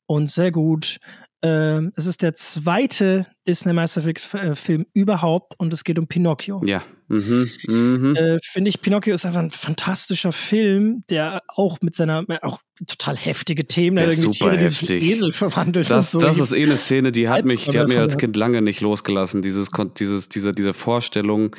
und 0.05 0.29
sehr 0.29 0.51
gut. 0.51 0.97
Ähm, 1.41 1.91
es 1.95 2.05
ist 2.05 2.21
der 2.21 2.33
zweite 2.35 3.25
Disney-Meisterfilm 3.47 4.85
überhaupt 4.93 5.53
und 5.59 5.73
es 5.73 5.83
geht 5.83 5.99
um 5.99 6.07
Pinocchio. 6.07 6.61
ja. 6.65 6.81
Mhm, 7.13 7.49
mhm. 7.67 8.15
Äh, 8.15 8.39
finde 8.43 8.69
ich, 8.69 8.81
Pinocchio 8.81 9.13
ist 9.13 9.25
einfach 9.25 9.41
ein 9.41 9.51
fantastischer 9.51 10.31
Film, 10.31 11.03
der 11.09 11.41
auch 11.47 11.79
mit 11.81 11.95
seiner, 11.95 12.25
auch 12.41 12.59
total 12.87 13.17
heftige 13.17 13.65
Themen, 13.67 13.97
Der 13.97 14.05
irgendwie 14.05 14.33
super 14.33 14.51
Tiere, 14.51 14.57
die 14.63 14.67
sich 14.67 14.81
heftig. 14.81 15.03
Esel 15.03 15.31
verwandelt 15.31 15.89
Das, 15.89 16.13
und 16.15 16.21
so. 16.21 16.27
das 16.27 16.39
ist 16.39 16.53
eh 16.53 16.63
eine 16.63 16.77
Szene, 16.77 17.11
die 17.11 17.29
hat 17.29 17.45
mich, 17.45 17.65
die 17.65 17.79
hat 17.79 17.87
mir 17.87 17.99
als 18.01 18.17
Kind 18.17 18.35
lange 18.35 18.61
nicht 18.61 18.81
losgelassen. 18.81 19.41
Dieses, 19.41 19.69
dieses, 19.97 20.29
diese, 20.29 20.53
diese 20.53 20.73
Vorstellung, 20.73 21.55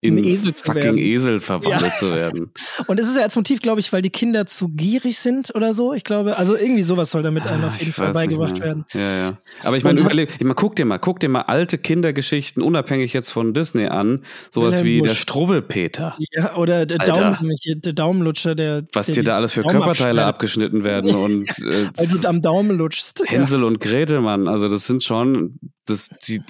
in 0.00 0.16
Ein 0.16 0.24
Esel 0.24 0.54
zu 0.54 0.64
fucking 0.64 0.82
werden. 0.82 0.98
Esel 0.98 1.40
verwandelt 1.40 1.82
Ja. 1.82 1.98
zu 1.98 2.14
werden. 2.14 2.52
Und 2.86 3.00
es 3.00 3.08
ist 3.08 3.16
ja 3.16 3.24
als 3.24 3.34
Motiv, 3.34 3.60
glaube 3.60 3.80
ich, 3.80 3.92
weil 3.92 4.00
die 4.00 4.10
Kinder 4.10 4.46
zu 4.46 4.68
gierig 4.68 5.18
sind 5.18 5.52
oder 5.56 5.74
so. 5.74 5.92
Ich 5.92 6.04
glaube, 6.04 6.36
also 6.36 6.56
irgendwie 6.56 6.84
sowas 6.84 7.10
soll 7.10 7.24
damit 7.24 7.48
einem 7.48 7.64
Ah, 7.64 7.68
auf 7.68 7.80
jeden 7.80 7.92
Fall 7.92 8.12
beigebracht 8.12 8.60
werden. 8.60 8.84
Ja, 8.94 9.00
ja. 9.00 9.38
Aber 9.64 9.76
ich 9.76 9.82
meine, 9.82 9.98
überleg, 9.98 10.30
ich 10.34 10.40
meine, 10.42 10.54
guck 10.54 10.76
dir 10.76 10.84
mal, 10.84 10.98
guck 10.98 11.18
dir 11.18 11.28
mal 11.28 11.40
alte 11.42 11.78
Kindergeschichten, 11.78 12.62
unabhängig 12.62 13.12
jetzt 13.12 13.30
von 13.30 13.54
Disney 13.54 13.86
an, 13.86 14.24
sowas 14.52 14.76
Wilhelm 14.76 14.86
wie 14.86 15.00
der 15.02 15.08
Busch. 15.08 15.18
Struwwelpeter. 15.20 16.16
Ja, 16.30 16.54
oder 16.54 16.86
der. 16.86 16.98
Daumen, 16.98 17.36
der 17.66 17.92
Daumenlutscher, 17.92 18.54
der. 18.54 18.84
Was 18.92 19.06
der 19.06 19.16
dir 19.16 19.24
da 19.24 19.36
alles 19.36 19.52
für 19.54 19.62
Daumen 19.62 19.78
Körperteile 19.78 20.24
abgeschnitten 20.24 20.84
werden 20.84 21.14
und 21.16 21.48
äh, 21.58 21.88
Weil 21.96 22.06
du 22.06 22.28
am 22.28 22.40
Daumen 22.40 22.78
lutschst. 22.78 23.20
Ja. 23.26 23.32
Hänsel 23.32 23.64
und 23.64 23.80
Gretel, 23.80 24.20
Mann. 24.20 24.46
Also 24.46 24.68
das 24.68 24.86
sind 24.86 25.02
schon, 25.02 25.58
das, 25.86 26.08
die, 26.28 26.40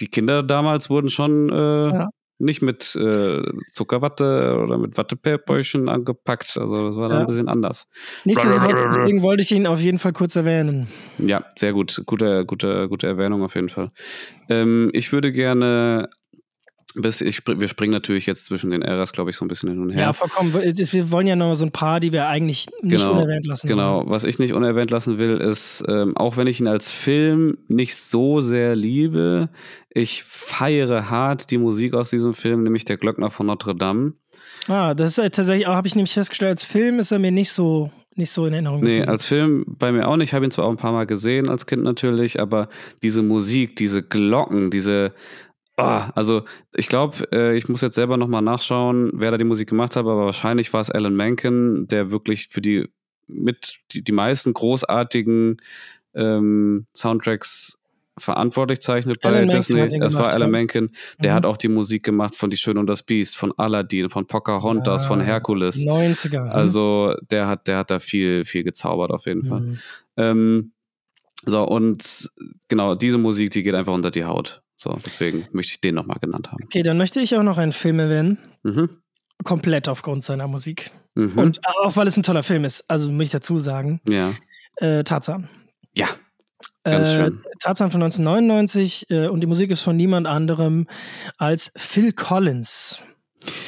die 0.00 0.06
Kinder 0.06 0.44
damals 0.44 0.90
wurden 0.90 1.10
schon 1.10 1.48
äh, 1.50 1.88
Ja. 1.90 2.08
Nicht 2.38 2.62
mit 2.62 2.94
äh, 2.96 3.42
Zuckerwatte 3.72 4.58
oder 4.62 4.78
mit 4.78 4.96
Wattebäuschen 4.98 5.88
angepackt. 5.88 6.56
Also 6.58 6.88
das 6.88 6.96
war 6.96 7.08
dann 7.08 7.18
Ja. 7.18 7.24
ein 7.24 7.26
bisschen 7.26 7.48
anders. 7.48 7.86
Nichtsdestotrotz, 8.24 8.96
deswegen 8.96 9.22
wollte 9.22 9.42
ich 9.42 9.52
ihn 9.52 9.66
auf 9.66 9.80
jeden 9.80 9.98
Fall 9.98 10.12
kurz 10.12 10.36
erwähnen. 10.36 10.86
Ja, 11.18 11.44
sehr 11.56 11.72
gut. 11.72 12.02
Gute, 12.06 12.44
gute, 12.44 12.88
gute 12.88 13.06
Erwähnung 13.06 13.42
auf 13.42 13.54
jeden 13.54 13.68
Fall. 13.70 13.90
Ähm, 14.48 14.90
ich 14.92 15.12
würde 15.12 15.32
gerne 15.32 16.10
bis 16.96 17.20
ich 17.20 17.42
wir 17.46 17.68
springen 17.68 17.92
natürlich 17.92 18.26
jetzt 18.26 18.46
zwischen 18.46 18.70
den 18.70 18.82
Äras, 18.82 19.12
glaube 19.12 19.30
ich, 19.30 19.36
so 19.36 19.44
ein 19.44 19.48
bisschen 19.48 19.70
hin 19.70 19.80
und 19.80 19.90
her. 19.90 20.02
Ja, 20.02 20.12
vollkommen. 20.12 20.52
Wir 20.54 21.10
wollen 21.10 21.26
ja 21.26 21.36
noch 21.36 21.54
so 21.54 21.64
ein 21.64 21.72
paar, 21.72 22.00
die 22.00 22.12
wir 22.12 22.26
eigentlich 22.28 22.66
nicht 22.82 23.04
Genau, 23.04 23.12
unerwähnt 23.18 23.46
lassen. 23.46 23.68
Genau, 23.68 23.98
wollen. 23.98 24.10
was 24.10 24.24
ich 24.24 24.38
nicht 24.38 24.52
unerwähnt 24.54 24.90
lassen 24.90 25.18
will, 25.18 25.36
ist, 25.38 25.84
ähm, 25.88 26.16
auch 26.16 26.36
wenn 26.36 26.46
ich 26.46 26.60
ihn 26.60 26.68
als 26.68 26.90
Film 26.90 27.58
nicht 27.68 27.96
so 27.96 28.40
sehr 28.40 28.74
liebe, 28.76 29.48
ich 29.90 30.22
feiere 30.24 31.10
hart 31.10 31.50
die 31.50 31.58
Musik 31.58 31.94
aus 31.94 32.10
diesem 32.10 32.34
Film, 32.34 32.62
nämlich 32.62 32.84
der 32.84 32.96
Glöckner 32.96 33.30
von 33.30 33.46
Notre 33.46 33.74
Dame. 33.74 34.12
Ah, 34.68 34.94
das 34.94 35.10
ist 35.10 35.18
ja 35.18 35.28
tatsächlich, 35.28 35.66
habe 35.66 35.86
ich 35.88 35.94
nämlich 35.94 36.12
festgestellt, 36.12 36.50
als 36.50 36.64
Film 36.64 36.98
ist 36.98 37.12
er 37.12 37.18
mir 37.18 37.30
nicht 37.30 37.50
so, 37.52 37.90
nicht 38.14 38.30
so 38.30 38.46
in 38.46 38.52
Erinnerung. 38.54 38.80
Nee, 38.80 38.96
geblieben. 38.96 39.08
als 39.10 39.26
Film 39.26 39.64
bei 39.66 39.92
mir 39.92 40.08
auch 40.08 40.16
nicht. 40.16 40.30
Ich 40.30 40.34
habe 40.34 40.44
ihn 40.44 40.50
zwar 40.50 40.64
auch 40.64 40.70
ein 40.70 40.76
paar 40.76 40.92
Mal 40.92 41.06
gesehen 41.06 41.48
als 41.48 41.66
Kind 41.66 41.82
natürlich, 41.82 42.40
aber 42.40 42.68
diese 43.02 43.22
Musik, 43.22 43.76
diese 43.76 44.02
Glocken, 44.02 44.70
diese. 44.70 45.12
Ah, 45.76 46.10
also 46.14 46.42
ich 46.74 46.88
glaube, 46.88 47.28
äh, 47.32 47.56
ich 47.56 47.68
muss 47.68 47.80
jetzt 47.80 47.94
selber 47.94 48.16
nochmal 48.16 48.42
nachschauen, 48.42 49.10
wer 49.14 49.30
da 49.30 49.38
die 49.38 49.44
Musik 49.44 49.68
gemacht 49.68 49.96
hat, 49.96 50.00
aber 50.00 50.16
wahrscheinlich 50.16 50.72
war 50.72 50.80
es 50.80 50.90
Alan 50.90 51.14
Menken, 51.16 51.86
der 51.88 52.10
wirklich 52.10 52.48
für 52.48 52.60
die 52.60 52.88
mit 53.28 53.78
die, 53.92 54.02
die 54.04 54.12
meisten 54.12 54.54
großartigen 54.54 55.60
ähm, 56.14 56.86
Soundtracks 56.94 57.78
verantwortlich 58.18 58.80
zeichnet 58.80 59.20
bei 59.20 59.28
Alan 59.28 59.48
Disney. 59.50 59.80
Es 59.80 59.92
war 60.00 60.08
gemacht, 60.08 60.34
Alan 60.34 60.48
ja. 60.48 60.52
Menken, 60.52 60.92
der 61.18 61.32
Mhm. 61.32 61.36
hat 61.36 61.44
auch 61.46 61.56
die 61.58 61.68
Musik 61.68 62.02
gemacht 62.04 62.34
von 62.34 62.48
Die 62.48 62.56
Schöne 62.56 62.80
und 62.80 62.86
das 62.86 63.02
Biest, 63.02 63.36
von 63.36 63.52
Aladdin, 63.58 64.08
von 64.08 64.26
Pocahontas, 64.26 65.04
von 65.04 65.20
Ah, 65.20 65.24
Herkules. 65.24 65.76
90er. 65.84 66.44
hm? 66.44 66.50
Also 66.50 67.14
der 67.30 67.46
hat, 67.48 67.66
der 67.68 67.76
hat 67.78 67.90
da 67.90 67.98
viel, 67.98 68.44
viel 68.46 68.62
gezaubert 68.64 69.10
auf 69.10 69.26
jeden 69.26 69.44
Fall. 69.44 69.60
Mhm. 69.60 69.78
Ähm, 70.16 70.72
so, 71.44 71.62
und 71.64 72.30
genau, 72.68 72.94
diese 72.94 73.18
Musik, 73.18 73.50
die 73.50 73.62
geht 73.62 73.74
einfach 73.74 73.92
unter 73.92 74.10
die 74.10 74.24
Haut. 74.24 74.62
So, 74.76 74.96
deswegen 75.04 75.48
möchte 75.52 75.72
ich 75.72 75.80
den 75.80 75.94
nochmal 75.94 76.18
genannt 76.20 76.52
haben. 76.52 76.64
Okay, 76.64 76.82
dann 76.82 76.98
möchte 76.98 77.20
ich 77.20 77.34
auch 77.36 77.42
noch 77.42 77.58
einen 77.58 77.72
Film 77.72 77.98
erwähnen. 77.98 78.38
Mhm. 78.62 78.90
Komplett 79.42 79.88
aufgrund 79.88 80.22
seiner 80.22 80.46
Musik. 80.48 80.90
Mhm. 81.14 81.38
Und 81.38 81.60
auch 81.66 81.96
weil 81.96 82.06
es 82.06 82.16
ein 82.16 82.22
toller 82.22 82.42
Film 82.42 82.64
ist, 82.64 82.88
also 82.88 83.10
muss 83.10 83.26
ich 83.26 83.32
dazu 83.32 83.58
sagen. 83.58 84.00
ja. 84.08 84.32
Äh, 84.78 85.04
Tarzan. 85.04 85.48
Ja. 85.94 86.08
Ganz 86.84 87.08
äh, 87.08 87.16
schön. 87.16 87.40
Tarzan 87.60 87.90
von 87.90 88.02
1999 88.02 89.10
äh, 89.10 89.26
und 89.28 89.40
die 89.40 89.46
Musik 89.46 89.70
ist 89.70 89.80
von 89.80 89.96
niemand 89.96 90.26
anderem 90.26 90.86
als 91.38 91.72
Phil 91.76 92.12
Collins. 92.12 93.00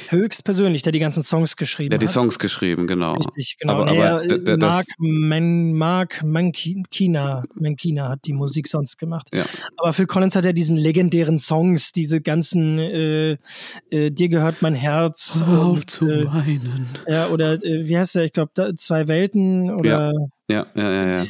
Höchstpersönlich, 0.08 0.82
der 0.82 0.92
die 0.92 0.98
ganzen 0.98 1.22
Songs 1.22 1.56
geschrieben 1.56 1.90
Der 1.90 1.96
hat 1.96 2.02
die 2.02 2.06
hat. 2.06 2.12
Songs 2.14 2.38
geschrieben, 2.38 2.86
genau. 2.86 3.14
Richtig, 3.14 3.56
genau. 3.58 3.74
Aber- 3.82 3.90
aber 3.90 4.22
er, 4.22 4.26
der- 4.26 4.38
der- 4.38 4.56
Mark, 4.58 4.86
Man, 4.98 5.72
Mark 5.72 6.22
Mankina, 6.24 7.44
Mankina 7.54 8.08
hat 8.10 8.20
die 8.26 8.32
Musik 8.32 8.68
sonst 8.68 8.96
gemacht. 8.98 9.28
Ja. 9.34 9.44
Aber 9.76 9.92
Phil 9.92 10.06
Collins 10.06 10.34
hat 10.36 10.44
ja 10.44 10.52
diesen 10.52 10.76
legendären 10.76 11.38
Songs, 11.38 11.92
diese 11.92 12.20
ganzen 12.20 12.78
äh, 12.78 13.36
äh, 13.90 14.10
Dir 14.10 14.28
gehört 14.28 14.62
mein 14.62 14.74
Herz. 14.74 15.42
und, 15.46 16.00
äh, 16.02 16.24
weinen. 16.24 16.86
ja, 17.06 17.28
oder 17.28 17.54
äh, 17.62 17.88
wie 17.88 17.96
heißt 17.98 18.14
der? 18.16 18.24
Ich 18.24 18.32
glaube, 18.32 18.52
Zwei 18.76 19.08
Welten 19.08 19.70
oder 19.70 19.88
Ja, 19.90 20.12
ja, 20.50 20.66
ja, 20.74 21.10
ja. 21.10 21.22
äh, 21.24 21.26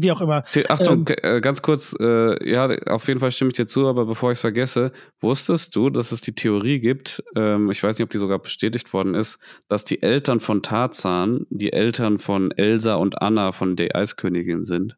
wie 0.00 0.12
auch 0.12 0.20
immer. 0.20 0.44
Achtung, 0.68 1.08
Ähm. 1.08 1.16
äh, 1.22 1.40
ganz 1.40 1.60
kurz, 1.60 1.94
äh, 1.98 2.48
ja, 2.48 2.68
auf 2.86 3.08
jeden 3.08 3.18
Fall 3.18 3.32
stimme 3.32 3.50
ich 3.50 3.56
dir 3.56 3.66
zu, 3.66 3.88
aber 3.88 4.06
bevor 4.06 4.30
ich 4.30 4.36
es 4.36 4.40
vergesse, 4.40 4.92
wusstest 5.20 5.74
du, 5.74 5.90
dass 5.90 6.12
es 6.12 6.20
die 6.20 6.34
Theorie 6.34 6.78
gibt, 6.78 7.22
ähm, 7.34 7.70
ich 7.70 7.82
weiß 7.82 7.98
nicht, 7.98 8.04
ob 8.04 8.10
die 8.10 8.18
sogar 8.18 8.38
bestätigt 8.38 8.92
worden 8.92 9.14
ist, 9.14 9.40
dass 9.68 9.84
die 9.84 10.02
Eltern 10.02 10.38
von 10.38 10.62
Tarzan 10.62 11.46
die 11.50 11.72
Eltern 11.72 12.20
von 12.20 12.52
Elsa 12.52 12.94
und 12.94 13.20
Anna 13.20 13.50
von 13.50 13.74
der 13.74 13.96
Eiskönigin 13.96 14.64
sind? 14.64 14.96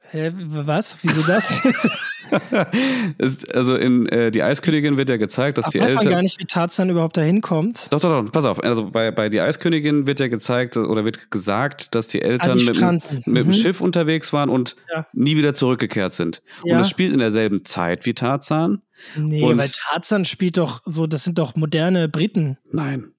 Hä, 0.00 0.32
was? 0.34 0.98
Wieso 1.02 1.22
das? 1.22 1.62
Es- 3.18 3.44
also 3.50 3.76
in 3.76 4.06
äh, 4.06 4.30
die 4.30 4.42
Eiskönigin 4.42 4.96
wird 4.96 5.08
ja 5.10 5.16
gezeigt, 5.16 5.58
dass 5.58 5.66
Ach, 5.66 5.70
die 5.70 5.80
weiß 5.80 5.94
man 5.94 6.02
gar 6.04 6.10
Eltern. 6.12 6.22
nicht, 6.24 6.38
wie 6.40 6.44
Tarzan 6.46 6.90
überhaupt 6.90 7.16
dahin 7.16 7.40
kommt. 7.40 7.86
Doch, 7.90 8.00
doch, 8.00 8.10
doch, 8.24 8.32
pass 8.32 8.44
auf. 8.44 8.62
Also 8.62 8.90
bei, 8.90 9.10
bei 9.10 9.28
die 9.28 9.40
Eiskönigin 9.40 10.06
wird 10.06 10.20
ja 10.20 10.28
gezeigt 10.28 10.76
oder 10.76 11.04
wird 11.04 11.30
gesagt, 11.30 11.94
dass 11.94 12.08
die 12.08 12.22
Eltern 12.22 12.52
Ah, 12.52 12.54
die 12.56 12.64
mit, 12.66 13.26
mit 13.26 13.36
dem 13.44 13.46
Mhm. 13.48 13.52
Schiff 13.52 13.80
unterwegs 13.80 14.32
waren 14.32 14.48
und 14.50 14.76
Ja. 14.94 15.06
nie 15.12 15.36
wieder 15.36 15.54
zurückgekehrt 15.54 16.14
sind. 16.14 16.42
Ja. 16.64 16.74
Und 16.76 16.80
es 16.82 16.90
spielt 16.90 17.12
in 17.12 17.18
derselben 17.18 17.64
Zeit 17.64 18.06
wie 18.06 18.14
Tarzan. 18.14 18.82
Nee, 19.16 19.42
Und- 19.44 19.58
weil 19.58 19.68
Tarzan 19.68 20.24
spielt 20.24 20.58
doch 20.58 20.82
so, 20.84 21.06
das 21.06 21.24
sind 21.24 21.38
doch 21.38 21.56
moderne 21.56 22.08
Briten. 22.08 22.58
Nein. 22.70 23.12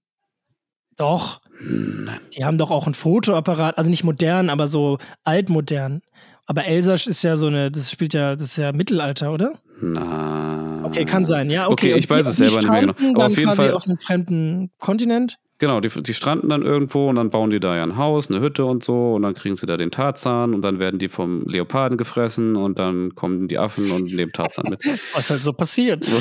Doch. 0.98 1.42
Hm, 1.60 2.04
Nein. 2.06 2.20
Die 2.38 2.46
haben 2.46 2.58
doch 2.58 2.70
auch 2.70 2.86
ein 2.86 2.94
Fotoapparat, 2.94 3.78
also 3.78 3.90
nicht 3.90 4.04
modern, 4.04 4.50
aber 4.50 4.68
so 4.68 4.98
altmodern. 5.24 6.02
Aber 6.48 6.66
Elsa 6.66 6.94
ist 6.94 7.24
ja 7.24 7.38
so 7.38 7.48
eine, 7.48 7.72
das 7.72 7.92
spielt 7.92 8.14
ja, 8.14 8.36
das 8.36 8.50
ist 8.50 8.58
ja 8.58 8.72
Mittelalter, 8.72 9.32
oder? 9.32 9.54
Na. 9.82 10.82
Okay, 10.84 11.06
kann 11.06 11.26
sein, 11.26 11.50
ja. 11.50 11.68
Okay, 11.70 11.92
Okay, 11.94 12.00
ich 12.00 12.10
weiß 12.10 12.28
es 12.28 12.38
selber 12.38 12.58
nicht 12.58 12.70
mehr 12.70 12.82
genau. 12.82 12.94
Aber 12.94 13.14
dann 13.14 13.22
auf 13.32 13.38
jeden 13.38 13.50
quasi 13.50 13.62
Fall- 13.64 13.74
auf 13.74 13.86
einem 13.88 13.98
fremden 14.00 14.72
Kontinent. 14.80 15.38
Genau, 15.60 15.80
die, 15.80 15.90
die 15.90 16.14
stranden 16.16 16.50
dann 16.50 16.64
irgendwo 16.64 17.08
und 17.08 17.18
dann 17.18 17.30
bauen 17.30 17.52
die 17.52 17.60
da 17.60 17.76
ja 17.76 17.84
ein 17.84 17.96
Haus, 17.96 18.32
eine 18.32 18.42
Hütte 18.42 18.66
und 18.66 18.84
so 18.84 19.14
und 19.14 19.22
dann 19.22 19.36
kriegen 19.36 19.56
sie 19.56 19.68
da 19.68 19.78
den 19.78 19.92
Tarzan 19.92 20.56
und 20.56 20.64
dann 20.64 20.80
werden 20.80 20.98
die 20.98 21.08
vom 21.08 21.46
Leoparden 21.46 22.00
gefressen 22.00 22.56
und 22.56 22.80
dann 22.80 23.14
kommen 23.14 23.48
die 23.48 23.60
Affen 23.60 23.92
und 23.92 24.12
nehmen 24.12 24.32
Tarzan 24.32 24.72
mit. 24.72 24.84
Was 25.14 25.30
halt 25.30 25.44
so 25.44 25.54
passiert. 25.54 26.04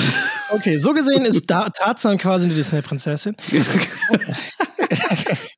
Okay, 0.52 0.78
so 0.78 0.92
gesehen 0.92 1.24
ist 1.24 1.48
da 1.48 1.68
Tarzan 1.70 2.18
quasi 2.18 2.46
eine 2.46 2.54
Disney-Prinzessin. 2.54 3.36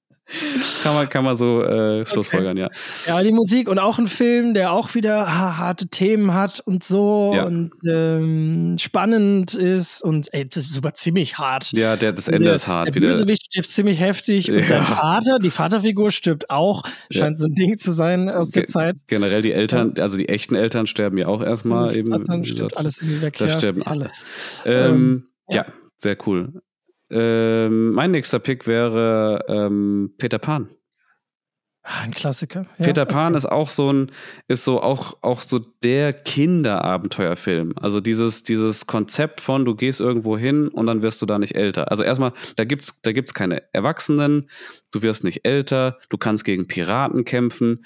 kann, 0.83 0.95
man, 0.95 1.09
kann 1.09 1.25
man 1.25 1.37
so 1.37 1.63
äh, 1.63 2.05
schlussfolgern, 2.07 2.57
ja. 2.57 2.69
Ja, 3.07 3.23
die 3.23 3.33
Musik 3.33 3.69
und 3.69 3.79
auch 3.79 3.99
ein 3.99 4.07
Film, 4.07 4.55
der 4.55 4.73
auch 4.73 4.95
wieder 4.95 5.27
harte 5.59 5.89
Themen 5.89 6.35
hat 6.35 6.61
und 6.61 6.85
so 6.85 7.33
Ja. 7.35 7.45
und 7.45 7.71
ähm, 7.87 8.77
spannend 8.79 9.55
ist 9.55 10.03
und 10.03 10.33
ey, 10.33 10.47
das 10.49 10.65
ist 10.65 10.73
sogar 10.75 10.95
ziemlich 10.95 11.39
hart. 11.39 11.73
Ja, 11.73 11.97
der, 11.97 12.13
das 12.13 12.29
Ende 12.29 12.47
der, 12.47 12.55
ist 12.55 12.67
hart. 12.67 12.95
Der. 12.95 13.01
Bösewicht 13.01 13.47
stirbt 13.47 13.69
ziemlich 13.69 14.01
heftig 14.01 14.51
und 14.51 14.59
Ja. 14.59 14.67
sein 14.67 14.85
Vater, 14.85 15.39
die 15.39 15.51
Vaterfigur 15.51 16.11
stirbt 16.11 16.51
auch. 16.51 16.85
Ja. 17.11 17.21
Scheint 17.23 17.39
so 17.39 17.47
ein 17.47 17.55
Ding 17.55 17.77
zu 17.77 17.91
sein 17.93 18.29
aus 18.29 18.51
der 18.51 18.63
Ge- 18.63 18.69
Zeit. 18.71 18.97
Generell 19.07 19.43
die 19.43 19.53
Eltern, 19.53 19.95
also 19.99 20.17
die 20.17 20.29
echten 20.29 20.55
Eltern 20.55 20.87
sterben 20.87 21.19
ja 21.19 21.27
auch 21.27 21.43
erstmal 21.43 21.97
eben. 21.97 22.13
Wie 22.13 22.45
stirbt 22.47 22.77
alles 22.77 23.01
irgendwie 23.01 23.23
weg. 23.23 23.37
Da 23.39 23.47
ja. 23.47 23.59
sterben 23.59 23.83
alle. 23.87 24.11
Ähm, 24.65 24.93
Ähm, 24.93 25.27
ja. 25.49 25.57
ja. 25.57 25.67
sehr 25.99 26.17
cool. 26.27 26.53
Ähm, 27.13 27.93
mein 27.93 28.11
nächster 28.11 28.39
Pick 28.39 28.67
wäre 28.67 29.45
ähm, 29.49 30.15
Peter 30.19 30.39
Pan. 30.39 30.69
Ah, 31.85 32.03
Ein 32.03 32.13
Klassiker. 32.15 32.65
Ja, 32.79 32.85
Peter 32.85 33.05
Pan 33.05 33.33
okay. 33.33 33.39
ist 33.39 33.47
auch 33.47 33.69
so 33.69 33.93
ein, 33.93 34.13
ist 34.47 34.65
so 34.65 34.81
auch, 34.81 35.19
auch 35.21 35.41
so 35.41 35.59
der 35.59 36.13
Kinderabenteuerfilm. 36.13 37.75
Also 37.77 38.01
dieses, 38.01 38.45
dieses 38.45 38.87
Konzept 38.87 39.41
von, 39.41 39.65
du 39.65 39.75
gehst 39.75 40.01
irgendwo 40.01 40.39
hin 40.39 40.69
und 40.69 40.87
dann 40.87 41.03
wirst 41.03 41.21
du 41.21 41.27
da 41.27 41.41
nicht 41.41 41.57
älter. 41.57 41.91
Also 41.91 42.05
erstmal, 42.05 42.35
da 42.55 42.65
gibt's, 42.65 43.03
da 43.03 43.11
gibt's 43.11 43.35
keine 43.35 43.65
Erwachsenen, 43.73 44.49
du 44.93 45.03
wirst 45.03 45.25
nicht 45.25 45.45
älter, 45.45 45.99
du 46.09 46.19
kannst 46.19 46.45
gegen 46.45 46.69
Piraten 46.69 47.25
kämpfen, 47.25 47.85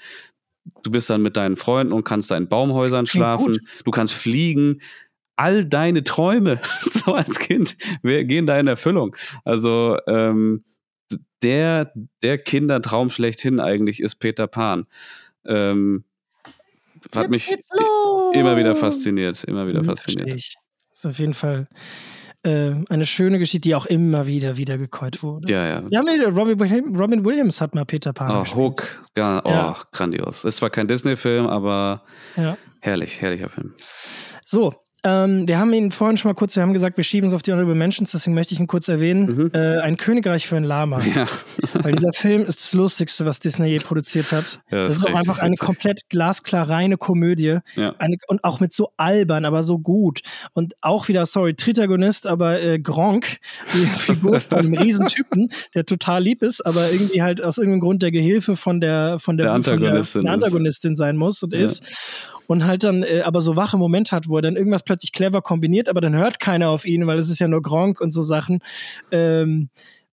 du 0.83 0.91
bist 0.91 1.09
dann 1.09 1.23
mit 1.23 1.35
deinen 1.35 1.57
Freunden 1.57 1.91
und 1.91 2.03
kannst 2.03 2.29
da 2.29 2.37
in 2.37 2.47
Baumhäusern 2.49 3.05
Klingt 3.05 3.23
schlafen, 3.23 3.53
gut. 3.53 3.61
du 3.83 3.91
kannst 3.91 4.13
fliegen. 4.13 4.81
All 5.37 5.63
deine 5.65 6.03
Träume, 6.03 6.59
so 6.91 7.13
als 7.13 7.39
Kind, 7.39 7.77
wir- 8.03 8.25
gehen 8.25 8.45
da 8.47 8.59
in 8.59 8.67
Erfüllung. 8.67 9.15
Also, 9.45 9.97
ähm, 10.07 10.65
der, 11.43 11.93
der 12.23 12.37
Kindertraum 12.39 13.09
schlechthin 13.09 13.59
eigentlich 13.59 14.01
ist 14.01 14.15
Peter 14.15 14.47
Pan. 14.47 14.85
Ähm, 15.45 16.03
hat 17.15 17.29
mich 17.29 17.55
immer 18.33 18.57
wieder 18.57 18.75
fasziniert, 18.75 19.43
immer 19.43 19.67
wieder 19.67 19.81
Mhm, 19.81 19.85
fasziniert. 19.85 20.35
ich. 20.35 20.55
ist 20.91 21.05
auf 21.05 21.19
jeden 21.19 21.35
Fall 21.35 21.67
äh, 22.43 22.73
eine 22.89 23.05
schöne 23.05 23.37
Geschichte, 23.39 23.61
die 23.69 23.75
auch 23.75 23.85
immer 23.85 24.25
wieder 24.27 24.57
wiedergekäut 24.57 25.21
wurde. 25.23 25.51
Ja, 25.53 25.65
ja. 25.67 25.83
Ja, 25.89 26.01
Robin, 26.29 26.95
Robin 26.95 27.23
Williams 27.23 27.61
hat 27.61 27.75
mal 27.75 27.85
Peter 27.85 28.13
Pan 28.13 28.35
Oh, 28.35 28.39
gespielt. 28.41 28.57
Hook, 28.65 29.05
ja, 29.15 29.41
oh, 29.45 29.49
Ja. 29.49 29.77
grandios. 29.91 30.43
Ist 30.43 30.57
zwar 30.57 30.69
kein 30.71 30.87
Disney-Film, 30.87 31.45
aber 31.47 32.03
Ja. 32.35 32.57
herrlich, 32.81 33.21
herrlicher 33.21 33.49
Film. 33.49 33.75
So, 34.43 34.73
ähm, 35.03 35.47
wir 35.47 35.59
haben 35.59 35.71
ihn 35.73 35.91
vorhin 35.91 36.17
schon 36.17 36.29
mal 36.29 36.35
kurz, 36.35 36.55
wir 36.55 36.63
haben 36.63 36.73
gesagt, 36.73 36.97
wir 36.97 37.03
schieben 37.03 37.27
es 37.27 37.33
auf 37.33 37.41
die 37.41 37.51
Honorable 37.51 37.75
Mentions, 37.75 38.11
deswegen 38.11 38.33
möchte 38.33 38.53
ich 38.53 38.59
ihn 38.59 38.67
kurz 38.67 38.87
erwähnen. 38.87 39.25
Mhm. 39.25 39.51
Äh, 39.53 39.79
ein 39.79 39.97
Königreich 39.97 40.47
für 40.47 40.57
ein 40.57 40.63
Lama. 40.63 40.99
Ja, 41.15 41.27
Weil 41.73 41.93
dieser 41.93 42.11
Film 42.11 42.41
ist 42.41 42.59
das 42.59 42.73
Lustigste, 42.73 43.25
was 43.25 43.39
Disney 43.39 43.67
je 43.67 43.77
produziert 43.79 44.31
hat. 44.31 44.61
Ja, 44.71 44.85
das 44.85 44.97
ist 44.97 45.03
ist 45.03 45.07
auch 45.09 45.15
einfach 45.17 45.39
eine 45.39 45.55
komplett 45.55 46.09
glasklar 46.09 46.69
reine 46.69 46.97
Komödie. 46.97 47.59
ja. 47.75 47.95
Eine, 47.99 48.17
und 48.27 48.43
auch 48.43 48.59
mit 48.59 48.73
so 48.73 48.89
albern, 48.97 49.45
aber 49.45 49.63
so 49.63 49.77
gut. 49.79 50.21
Und 50.53 50.73
auch 50.81 51.07
wieder, 51.07 51.25
sorry, 51.25 51.53
Tritagonist, 51.53 52.25
aber 52.27 52.61
äh, 52.61 52.79
Gronk, 52.79 53.37
die 53.73 53.85
Figur 53.95 54.39
von 54.39 54.59
einem 54.59 54.73
Riesentypen, 54.73 55.49
der 55.75 55.85
total 55.85 56.23
lieb 56.23 56.41
ist, 56.41 56.65
aber 56.65 56.91
irgendwie 56.91 57.21
halt 57.21 57.41
aus 57.41 57.57
irgendeinem 57.57 57.81
Grund 57.81 58.03
der 58.03 58.11
Gehilfe 58.11 58.55
von 58.55 58.81
der 58.81 59.19
von 59.19 59.37
der, 59.37 59.53
Der 59.53 59.63
von 59.63 59.73
Antagonistin 59.73 60.21
der, 60.23 60.31
der 60.31 60.37
ist. 60.37 60.43
Antagonistin 60.43 60.95
sein 60.95 61.17
muss 61.17 61.43
und 61.43 61.53
ist. 61.53 61.83
Und 62.47 62.65
halt 62.65 62.83
dann 62.83 63.03
äh, 63.03 63.21
aber 63.21 63.41
so 63.41 63.55
wache 63.55 63.77
Momente 63.77 64.15
hat, 64.15 64.27
wo 64.27 64.37
er 64.37 64.41
dann 64.41 64.55
irgendwas 64.55 64.83
plötzlich 64.83 65.11
clever 65.11 65.41
kombiniert, 65.41 65.89
aber 65.89 66.01
dann 66.01 66.15
hört 66.15 66.39
keiner 66.39 66.69
auf 66.69 66.85
ihn, 66.85 67.05
weil 67.05 67.19
es 67.19 67.29
ist 67.29 67.39
ja 67.39 67.47
nur 67.47 67.61
Gronk 67.61 68.01
und 68.01 68.11
so 68.11 68.21
Sachen. 68.21 68.59
Ähm, 69.11 69.69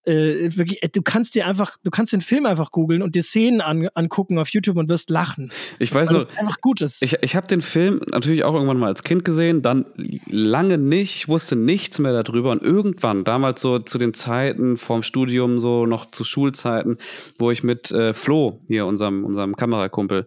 äh, 0.06 0.56
wirklich, 0.56 0.82
äh, 0.82 0.89
du 0.89 1.02
kannst 1.02 1.35
dir 1.35 1.47
einfach, 1.47 1.77
du 1.82 1.90
kannst 1.90 2.12
den 2.12 2.20
Film 2.20 2.47
einfach 2.47 2.70
googeln 2.70 3.02
und 3.02 3.15
dir 3.15 3.23
Szenen 3.23 3.61
an, 3.61 3.89
angucken 3.94 4.39
auf 4.39 4.51
YouTube 4.51 4.77
und 4.77 4.89
wirst 4.89 5.11
lachen. 5.11 5.51
Ich 5.78 5.94
weiß 5.94 6.09
Weil 6.09 6.19
noch, 6.19 6.28
es 6.28 6.36
einfach 6.36 6.61
gut 6.61 6.82
ist. 6.82 7.02
ich, 7.02 7.16
ich 7.23 7.36
habe 7.36 7.47
den 7.47 7.62
Film 7.62 8.01
natürlich 8.11 8.44
auch 8.44 8.55
irgendwann 8.55 8.78
mal 8.78 8.89
als 8.89 9.02
Kind 9.02 9.24
gesehen, 9.24 9.62
dann 9.62 9.86
lange 10.27 10.78
nicht, 10.78 11.16
ich 11.16 11.28
wusste 11.28 11.56
nichts 11.56 11.98
mehr 11.98 12.23
darüber 12.23 12.51
und 12.51 12.62
irgendwann, 12.62 13.24
damals 13.24 13.61
so 13.61 13.78
zu 13.78 13.98
den 13.98 14.15
Zeiten 14.15 14.77
vorm 14.77 15.02
Studium, 15.02 15.59
so 15.59 15.86
noch 15.86 16.06
zu 16.06 16.24
Schulzeiten, 16.24 16.98
wo 17.39 17.51
ich 17.51 17.62
mit 17.62 17.90
äh, 17.90 18.12
Flo, 18.12 18.61
hier 18.69 18.86
unserem, 18.86 19.24
unserem 19.24 19.56
Kamerakumpel, 19.56 20.27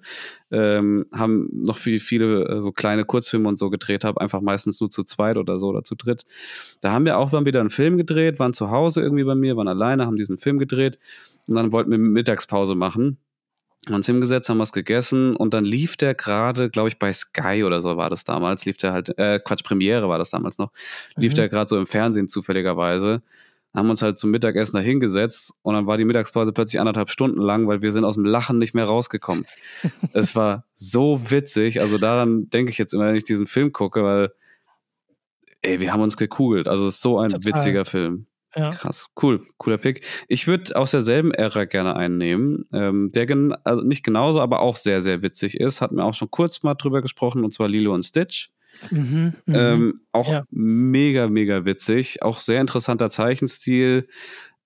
ähm, 0.51 1.05
haben 1.13 1.49
noch 1.51 1.77
viel, 1.77 1.99
viele 1.99 2.45
äh, 2.45 2.61
so 2.61 2.71
kleine 2.71 3.05
Kurzfilme 3.05 3.47
und 3.49 3.59
so 3.59 3.69
gedreht 3.69 4.03
habe, 4.03 4.21
einfach 4.21 4.41
meistens 4.41 4.79
nur 4.79 4.89
zu 4.89 5.03
zweit 5.03 5.37
oder 5.37 5.59
so 5.59 5.67
oder 5.67 5.83
zu 5.83 5.95
dritt. 5.95 6.25
Da 6.81 6.91
haben 6.91 7.05
wir 7.05 7.17
auch 7.17 7.29
dann 7.31 7.45
wieder 7.45 7.59
einen 7.59 7.69
Film 7.69 7.97
gedreht, 7.97 8.39
waren 8.39 8.53
zu 8.53 8.71
Hause 8.71 9.01
irgendwie 9.01 9.23
bei 9.23 9.35
mir, 9.35 9.57
waren 9.57 9.67
alleine, 9.67 10.05
haben 10.05 10.15
diesen 10.17 10.37
Film 10.37 10.57
gedreht 10.59 10.99
und 11.47 11.55
dann 11.55 11.71
wollten 11.71 11.91
wir 11.91 11.97
Mittagspause 11.97 12.75
machen. 12.75 13.17
Haben 13.87 13.95
uns 13.95 14.05
hingesetzt, 14.05 14.49
haben 14.49 14.59
was 14.59 14.73
gegessen 14.73 15.35
und 15.35 15.53
dann 15.53 15.63
lief 15.63 15.95
der 15.95 16.13
gerade, 16.13 16.69
glaube 16.69 16.89
ich, 16.89 16.99
bei 16.99 17.13
Sky 17.13 17.63
oder 17.63 17.81
so 17.81 17.95
war 17.95 18.09
das 18.09 18.25
damals, 18.25 18.65
lief 18.65 18.77
der 18.77 18.91
halt, 18.91 19.17
äh, 19.17 19.39
Quatsch, 19.39 19.63
Premiere 19.63 20.09
war 20.09 20.17
das 20.17 20.29
damals 20.29 20.57
noch, 20.57 20.71
lief 21.15 21.31
Mhm. 21.31 21.35
der 21.35 21.49
gerade 21.49 21.69
so 21.69 21.77
im 21.77 21.87
Fernsehen 21.87 22.27
zufälligerweise. 22.27 23.21
Haben 23.75 23.89
uns 23.89 24.01
halt 24.01 24.17
zum 24.17 24.31
Mittagessen 24.31 24.75
da 24.75 24.81
hingesetzt 24.81 25.53
und 25.61 25.75
dann 25.75 25.85
war 25.85 25.97
die 25.97 26.05
Mittagspause 26.05 26.51
plötzlich 26.51 26.79
anderthalb 26.79 27.09
Stunden 27.09 27.39
lang, 27.39 27.67
weil 27.67 27.81
wir 27.81 27.91
sind 27.91 28.05
aus 28.05 28.15
dem 28.15 28.25
Lachen 28.25 28.57
nicht 28.57 28.73
mehr 28.73 28.85
rausgekommen. 28.85 29.45
es 30.13 30.35
war 30.35 30.65
so 30.73 31.21
witzig, 31.29 31.81
also 31.81 31.97
daran 31.97 32.49
denke 32.49 32.71
ich 32.71 32.77
jetzt 32.77 32.93
immer, 32.93 33.07
wenn 33.07 33.15
ich 33.15 33.23
diesen 33.23 33.47
Film 33.47 33.71
gucke, 33.71 34.03
weil 34.03 34.31
ey, 35.61 35.79
wir 35.79 35.93
haben 35.93 36.01
uns 36.01 36.17
gekugelt. 36.17 36.67
Also 36.67 36.87
es 36.87 36.95
ist 36.95 37.01
so 37.01 37.19
ein 37.19 37.31
Total. 37.31 37.53
witziger 37.53 37.85
Film. 37.85 38.27
ja. 38.55 38.69
Krass, 38.71 39.07
cool, 39.21 39.45
cooler 39.57 39.77
Pick. 39.77 40.03
Ich 40.27 40.47
würde 40.47 40.75
aus 40.75 40.91
derselben 40.91 41.31
Ära 41.31 41.65
gerne 41.65 41.95
einen 41.95 42.17
nehmen, 42.17 42.65
ähm, 42.73 43.11
der 43.11 43.25
gen 43.25 43.53
also 43.63 43.83
nicht 43.83 44.03
genauso, 44.03 44.41
aber 44.41 44.61
auch 44.61 44.75
sehr, 44.75 45.01
sehr 45.01 45.21
witzig 45.21 45.59
ist. 45.59 45.81
Hatten 45.81 45.97
wir 45.97 46.05
auch 46.05 46.13
schon 46.13 46.31
kurz 46.31 46.63
mal 46.63 46.75
drüber 46.75 47.01
gesprochen, 47.01 47.43
und 47.43 47.53
zwar 47.53 47.67
Lilo 47.67 47.93
und 47.93 48.03
Stitch. 48.03 48.49
Mhm, 48.91 49.33
mhm. 49.45 49.55
Ähm, 49.55 50.01
auch 50.11 50.29
Ja. 50.31 50.43
mega, 50.51 51.27
mega 51.27 51.65
witzig. 51.65 52.21
Auch 52.21 52.39
sehr 52.39 52.61
interessanter 52.61 53.09
Zeichenstil. 53.09 54.07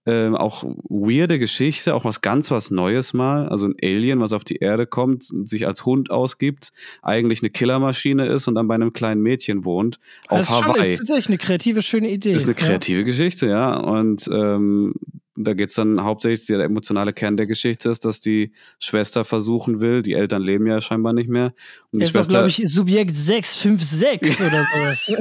Ähm, 0.07 0.35
auch 0.35 0.63
weirde 0.89 1.37
Geschichte, 1.37 1.93
auch 1.93 2.05
was 2.05 2.21
ganz 2.21 2.49
was 2.49 2.71
Neues 2.71 3.13
mal. 3.13 3.47
Also 3.49 3.67
ein 3.67 3.75
Alien, 3.83 4.19
was 4.19 4.33
auf 4.33 4.43
die 4.43 4.55
Erde 4.55 4.87
kommt, 4.87 5.25
sich 5.25 5.67
als 5.67 5.85
Hund 5.85 6.09
ausgibt, 6.09 6.71
eigentlich 7.03 7.43
eine 7.43 7.51
Killermaschine 7.51 8.25
ist 8.25 8.47
und 8.47 8.55
dann 8.55 8.67
bei 8.67 8.73
einem 8.73 8.93
kleinen 8.93 9.21
Mädchen 9.21 9.63
wohnt. 9.63 9.99
Auf 10.27 10.39
das 10.39 10.49
ist 10.49 10.57
schon 10.57 10.67
Hawaii. 10.73 10.87
ist 10.87 10.97
tatsächlich 10.97 11.27
eine 11.27 11.37
kreative, 11.37 11.83
schöne 11.83 12.09
Idee. 12.09 12.33
Ist 12.33 12.45
eine 12.49 12.57
ja. 12.59 12.65
kreative 12.65 13.03
Geschichte, 13.03 13.45
ja. 13.45 13.75
Und 13.77 14.27
ähm, 14.33 14.95
da 15.35 15.53
geht's 15.53 15.75
dann 15.75 16.03
hauptsächlich, 16.03 16.47
der 16.47 16.59
emotionale 16.59 17.13
Kern 17.13 17.37
der 17.37 17.47
Geschichte 17.47 17.89
ist, 17.89 18.05
dass 18.05 18.19
die 18.19 18.51
Schwester 18.79 19.23
versuchen 19.25 19.79
will, 19.79 20.01
die 20.01 20.13
Eltern 20.13 20.41
leben 20.41 20.67
ja 20.67 20.81
scheinbar 20.81 21.13
nicht 21.13 21.29
mehr. 21.29 21.53
Und 21.91 21.99
die 21.99 22.03
Er 22.03 22.07
ist 22.07 22.15
doch, 22.15 22.19
Schwester, 22.19 22.33
glaube 22.33 22.49
ich, 22.49 22.61
Subjekt 22.65 23.15
656 23.15 24.41
oder 24.41 24.65
sowas. 24.73 25.13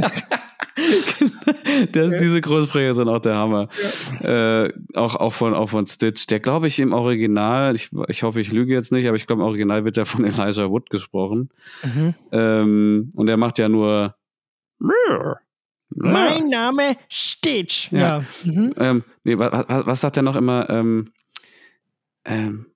das, 1.92 2.12
diese 2.20 2.40
Großsprecher 2.40 2.94
sind 2.94 3.08
auch 3.08 3.20
der 3.20 3.36
Hammer. 3.36 3.68
Äh, 4.20 4.72
auch, 4.94 5.14
auch, 5.16 5.32
von, 5.32 5.54
auch 5.54 5.70
von 5.70 5.86
Stitch. 5.86 6.26
Der, 6.26 6.40
glaube 6.40 6.66
ich, 6.66 6.78
im 6.80 6.92
Original, 6.92 7.74
ich, 7.74 7.90
ich 8.08 8.22
hoffe, 8.22 8.40
ich 8.40 8.52
lüge 8.52 8.74
jetzt 8.74 8.92
nicht, 8.92 9.06
aber 9.06 9.16
ich 9.16 9.26
glaube, 9.26 9.42
im 9.42 9.46
Original 9.46 9.84
wird 9.84 9.96
ja 9.96 10.04
von 10.04 10.24
Elijah 10.24 10.70
Wood 10.70 10.90
gesprochen. 10.90 11.50
mhm. 11.82 12.14
Ähm, 12.32 13.10
und 13.14 13.26
der 13.26 13.36
macht 13.36 13.58
ja 13.58 13.68
nur. 13.68 14.16
Mein 15.90 16.48
Name 16.48 16.96
Stitch. 17.08 17.90
Ja. 17.92 17.98
Ja. 18.00 18.24
Mhm. 18.44 18.74
Ähm, 18.76 19.04
nee, 19.24 19.36
was, 19.36 19.66
was, 19.68 20.00
sagt 20.00 20.16
er 20.16 20.22
noch 20.22 20.36
immer? 20.36 20.68
Ähm, 20.70 21.12
ähm, 22.24 22.66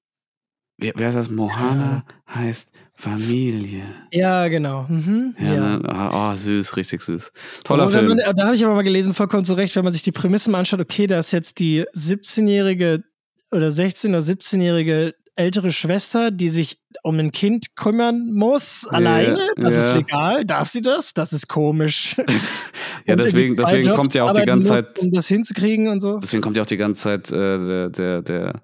wer, 0.79 0.95
ist 1.09 1.15
das? 1.15 1.31
Mohana 1.31 2.05
heißt 2.29 2.71
Familie. 2.95 3.85
Ja, 4.13 4.49
genau. 4.49 4.87
Mhm. 4.89 5.35
Ja, 5.39 5.55
Ja. 5.55 5.77
Ne? 5.79 5.89
Ah, 5.89 6.33
Oh, 6.33 6.37
süß, 6.37 6.77
richtig 6.77 7.03
süß. 7.03 7.33
Toller 7.65 7.85
Aber 7.85 7.93
wenn 7.93 8.07
Film. 8.07 8.19
Man, 8.19 8.37
da 8.37 8.47
habe 8.47 8.57
ich 8.57 8.65
aber 8.65 8.75
mal 8.75 8.83
gelesen, 8.83 9.15
vollkommen 9.15 9.45
zu 9.45 9.55
Recht, 9.55 9.75
wenn 9.77 9.85
man 9.85 9.93
sich 9.93 10.03
die 10.03 10.13
Prämissen 10.13 10.53
mal 10.53 10.61
anschaut, 10.61 10.81
okay, 10.81 11.07
da 11.07 11.19
ist 11.19 11.33
jetzt 11.33 11.59
die 11.59 11.85
17-jährige 11.95 13.05
oder 13.51 13.69
16- 13.69 14.09
oder 14.11 14.19
17-jährige 14.19 15.15
ältere 15.37 15.73
Schwester, 15.73 16.31
die 16.31 16.49
sich 16.49 16.79
um 17.03 17.19
ein 17.19 17.33
Kind 17.33 17.77
kümmern 17.77 18.31
muss, 18.33 18.87
alleine. 18.89 19.39
Das 19.57 19.77
ist 19.77 19.89
ja. 19.91 19.97
legal. 19.97 20.45
Darf 20.45 20.69
sie 20.69 20.81
das? 20.81 21.13
Das 21.13 21.33
ist 21.33 21.49
komisch. 21.49 22.17
ja, 23.07 23.17
deswegen, 23.17 23.57
deswegen 23.57 23.87
Jobs 23.87 23.97
kommt 23.97 24.15
ja 24.15 24.25
auch 24.25 24.33
die 24.33 24.43
ganze 24.45 24.71
muss, 24.71 24.81
Zeit, 24.81 25.03
Um 25.03 25.11
das 25.11 25.27
hinzukriegen 25.27 25.89
und 25.89 26.01
so. 26.01 26.19
deswegen 26.19 26.43
kommt 26.43 26.57
ja 26.57 26.63
auch 26.63 26.67
die 26.67 26.77
ganze 26.77 27.03
Zeit 27.03 27.31
äh, 27.31 27.59
der, 27.59 27.91
der, 27.91 28.23
der, 28.23 28.63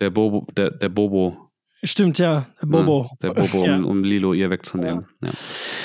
der 0.00 0.10
Bobo, 0.10 0.46
der, 0.56 0.70
der 0.70 0.88
Bobo. 0.88 1.48
Stimmt, 1.84 2.18
ja. 2.18 2.46
Bobo. 2.60 3.10
Ja, 3.22 3.32
der 3.32 3.40
Bobo, 3.40 3.64
Ja. 3.66 3.76
um, 3.76 3.84
um 3.84 4.04
Lilo 4.04 4.32
ihr 4.32 4.50
wegzunehmen. 4.50 5.06
Ja. 5.22 5.30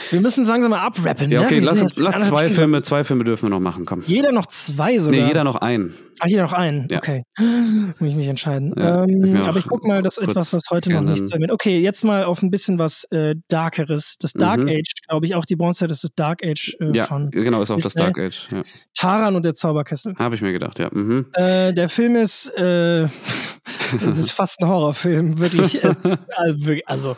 Wir 0.10 0.22
müssen 0.22 0.46
langsam 0.46 0.72
mal 0.72 0.80
abrappen. 0.80 1.32
Ja, 1.32 1.42
ne? 1.42 1.46
okay, 1.46 1.56
Wir 1.56 1.62
lass, 1.64 1.96
lass 1.96 2.28
zwei. 2.28 2.50
Filme, 2.50 2.82
zwei 2.82 3.04
Filme 3.04 3.24
dürfen 3.24 3.44
wir 3.44 3.50
noch 3.52 3.60
machen, 3.60 3.86
komm. 3.86 4.02
Jeder 4.08 4.32
noch 4.32 4.48
zwei 4.48 4.98
sogar. 4.98 5.20
Nee, 5.20 5.28
jeder 5.28 5.44
noch 5.44 5.58
einen. 5.58 5.94
Ah, 6.20 6.28
jeder 6.28 6.44
noch 6.44 6.54
einen. 6.54 6.88
Ja. 6.90 6.98
Okay. 6.98 7.24
Muss 7.40 8.10
ich 8.10 8.16
mich 8.16 8.28
entscheiden. 8.28 8.74
Ja, 8.78 9.06
ich 9.06 9.12
ähm, 9.12 9.38
auch 9.42 9.48
aber 9.48 9.60
ich 9.60 9.68
guck 9.68 9.86
mal, 9.86 10.02
das 10.02 10.18
etwas, 10.18 10.54
was 10.54 10.64
heute 10.70 10.92
noch 10.92 11.02
nicht 11.02 11.32
erwähnen. 11.32 11.52
Okay, 11.52 11.80
jetzt 11.80 12.04
mal 12.04 12.24
auf 12.26 12.42
ein 12.42 12.52
bisschen 12.52 12.78
was 12.80 13.04
äh, 13.12 13.36
Darkeres. 13.48 14.18
Das 14.20 14.34
Dark 14.34 14.62
Mhm. 14.62 14.70
Age, 14.70 14.94
glaube 15.08 15.26
ich, 15.26 15.36
auch 15.36 15.46
die 15.46 15.56
Bronzezeit 15.56 15.92
ist 15.92 16.04
das 16.04 16.12
Dark 16.16 16.44
Age 16.46 16.76
äh, 16.80 16.96
Ja, 16.96 17.06
von 17.06 17.32
genau, 17.32 17.62
ist 17.62 17.72
auch 17.72 17.76
das 17.76 17.94
Disney. 17.94 18.02
Dark 18.04 18.20
Age. 18.20 18.48
Ja. 18.52 18.62
Taran 18.96 19.36
und 19.36 19.44
der 19.44 19.54
Zauberkessel. 19.54 20.16
Habe 20.18 20.36
ich 20.36 20.42
mir 20.42 20.52
gedacht, 20.54 20.80
ja. 20.80 20.90
Mhm. 20.92 21.26
Äh, 21.34 21.74
der 21.74 21.90
Film 21.90 22.16
ist, 22.16 22.48
äh, 22.58 23.04
es 24.08 24.18
ist 24.18 24.32
fast 24.32 24.62
ein 24.62 24.68
Horrorfilm, 24.68 25.40
wirklich. 25.40 25.84
Es 25.84 25.96
ist, 26.04 26.28
also, 26.38 26.74
also, 26.86 27.16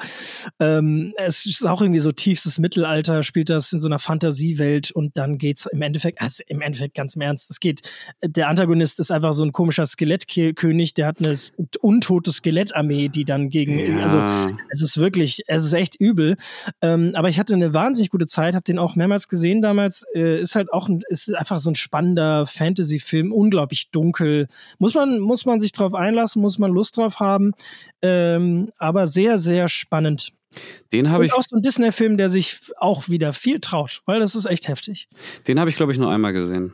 ähm, 0.60 1.14
es 1.18 1.46
ist 1.46 1.66
auch 1.68 1.82
irgendwie 1.82 2.00
so 2.00 2.12
tiefstes 2.12 2.58
Mittelalter, 2.60 3.24
spielt 3.24 3.50
das 3.50 3.72
in 3.74 3.80
so 3.80 3.88
einer 3.88 4.00
Fantasiewelt 4.00 4.92
und 4.92 5.18
dann 5.18 5.38
geht's 5.38 5.66
im 5.72 5.82
Endeffekt, 5.82 6.22
also 6.22 6.44
im 6.48 6.62
Endeffekt 6.62 6.96
ganz 6.96 7.16
im 7.16 7.22
Ernst, 7.22 7.50
es 7.50 7.60
geht, 7.60 7.82
der 8.24 8.48
Antagonist 8.48 8.85
ist 8.94 9.12
einfach 9.12 9.34
so 9.34 9.44
ein 9.44 9.52
komischer 9.52 9.86
Skelettkönig, 9.86 10.94
der 10.94 11.08
hat 11.08 11.18
eine 11.20 11.36
untote 11.82 12.32
Skelettarmee, 12.32 13.10
die 13.10 13.26
dann 13.26 13.50
gegen, 13.50 13.98
Ja. 13.98 14.04
also 14.04 14.24
es 14.70 14.82
ist 14.82 14.98
wirklich, 14.98 15.42
es 15.48 15.64
ist 15.64 15.74
echt 15.74 15.96
übel. 16.00 16.38
Ähm, 16.82 17.12
aber 17.16 17.30
ich 17.30 17.40
hatte 17.40 17.54
eine 17.54 17.74
wahnsinnig 17.74 18.10
gute 18.10 18.26
Zeit, 18.26 18.56
habe 18.56 18.64
den 18.64 18.80
auch 18.80 18.96
mehrmals 18.96 19.28
gesehen 19.28 19.62
damals. 19.62 20.06
Äh, 20.14 20.40
ist 20.40 20.56
halt 20.56 20.72
auch 20.72 20.88
ein, 20.90 21.02
ist 21.10 21.34
einfach 21.36 21.60
so 21.60 21.72
ein 21.72 21.76
spannender 21.76 22.46
Fantasy-Film, 22.46 23.32
unglaublich 23.32 23.90
dunkel. 23.92 24.48
Muss 24.80 24.94
man, 24.94 25.20
muss 25.20 25.46
man 25.46 25.60
sich 25.60 25.72
drauf 25.72 25.94
einlassen, 25.94 26.42
muss 26.42 26.58
man 26.60 26.72
Lust 26.72 26.98
drauf 26.98 27.20
haben. 27.20 27.52
Ähm, 28.02 28.72
aber 28.78 29.08
sehr, 29.08 29.38
sehr 29.38 29.68
spannend. 29.68 30.32
Den 30.94 31.12
habe 31.12 31.26
ich, 31.26 31.34
auch 31.34 31.42
so 31.42 31.58
ein 31.58 31.62
Disney-Film, 31.62 32.18
der 32.18 32.30
sich 32.30 32.60
auch 32.78 33.10
wieder 33.10 33.34
viel 33.34 33.60
traut, 33.60 34.02
weil 34.06 34.20
das 34.22 34.36
ist 34.36 34.46
echt 34.46 34.68
heftig. 34.70 35.10
den 35.48 35.60
habe 35.60 35.70
ich, 35.70 35.76
glaube 35.76 35.92
ich, 35.92 35.98
nur 35.98 36.10
einmal 36.12 36.32
gesehen. 36.34 36.72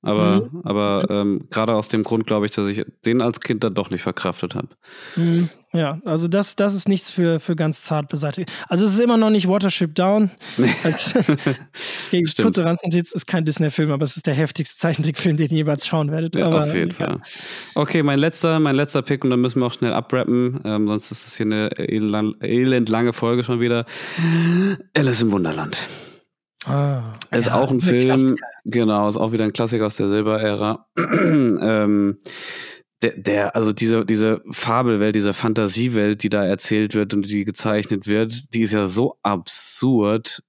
Aber, 0.00 0.48
Mhm. 0.52 0.60
aber 0.62 1.06
ähm, 1.10 1.48
gerade 1.50 1.74
aus 1.74 1.88
dem 1.88 2.04
Grund, 2.04 2.26
glaube 2.26 2.46
ich, 2.46 2.52
dass 2.52 2.68
ich 2.68 2.84
den 3.04 3.20
als 3.20 3.40
Kind 3.40 3.64
dann 3.64 3.74
doch 3.74 3.90
nicht 3.90 4.02
verkraftet 4.02 4.54
habe. 4.54 4.68
Mhm. 5.16 5.48
Ja, 5.72 6.00
also 6.04 6.28
das, 6.28 6.56
das 6.56 6.72
ist 6.74 6.88
nichts 6.88 7.10
für, 7.10 7.40
für 7.40 7.54
ganz 7.56 7.82
zart 7.82 8.08
beseitigt. 8.08 8.50
Also 8.68 8.84
es 8.86 8.92
ist 8.94 9.00
immer 9.00 9.16
noch 9.16 9.28
nicht 9.30 9.48
Watership 9.48 9.94
Down. 9.94 10.30
Nee. 10.56 10.74
Also, 10.84 11.20
gegen 12.10 12.26
kurze 12.40 12.64
Randnotiz 12.64 13.12
ist 13.12 13.26
kein 13.26 13.44
Disney-Film, 13.44 13.90
aber 13.90 14.04
es 14.04 14.16
ist 14.16 14.26
der 14.26 14.34
heftigste 14.34 14.78
Zeichentrickfilm, 14.78 15.36
den 15.36 15.50
ihr 15.50 15.56
jemals 15.58 15.86
schauen 15.86 16.10
werdet. 16.10 16.36
Ja, 16.36 16.46
aber, 16.46 16.64
auf 16.64 16.74
jeden 16.74 16.90
ja. 16.92 17.18
Fall. 17.18 17.20
Okay, 17.74 18.02
mein 18.02 18.18
letzter, 18.18 18.60
mein 18.60 18.76
letzter 18.76 19.02
Pick 19.02 19.24
und 19.24 19.30
dann 19.30 19.40
müssen 19.40 19.60
wir 19.60 19.66
auch 19.66 19.72
schnell 19.72 19.92
abrappen, 19.92 20.60
ähm, 20.64 20.86
sonst 20.86 21.10
ist 21.10 21.26
es 21.26 21.36
hier 21.36 21.46
eine 21.46 21.70
elend, 21.76 22.36
elendlange 22.42 23.12
Folge 23.12 23.44
schon 23.44 23.60
wieder. 23.60 23.84
Alice 24.96 25.20
im 25.20 25.32
Wunderland. 25.32 25.76
Ah, 26.68 27.14
Ist 27.30 27.46
ja, 27.46 27.54
auch 27.54 27.70
ein 27.70 27.80
Film, 27.80 28.04
Klassiker. 28.04 28.46
genau, 28.64 29.08
ist 29.08 29.16
auch 29.16 29.32
wieder 29.32 29.44
ein 29.44 29.52
Klassiker 29.52 29.86
aus 29.86 29.96
der 29.96 30.08
Silberära. 30.08 30.86
ähm, 30.98 32.18
der, 33.02 33.12
der, 33.16 33.56
also 33.56 33.72
diese, 33.72 34.04
diese 34.04 34.42
Fabelwelt, 34.50 35.14
diese 35.14 35.32
Fantasiewelt, 35.32 36.22
die 36.22 36.28
da 36.28 36.44
erzählt 36.44 36.94
wird 36.94 37.14
und 37.14 37.28
die 37.28 37.44
gezeichnet 37.44 38.06
wird, 38.06 38.54
die 38.54 38.62
ist 38.62 38.72
ja 38.72 38.88
so 38.88 39.18
absurd. 39.22 40.42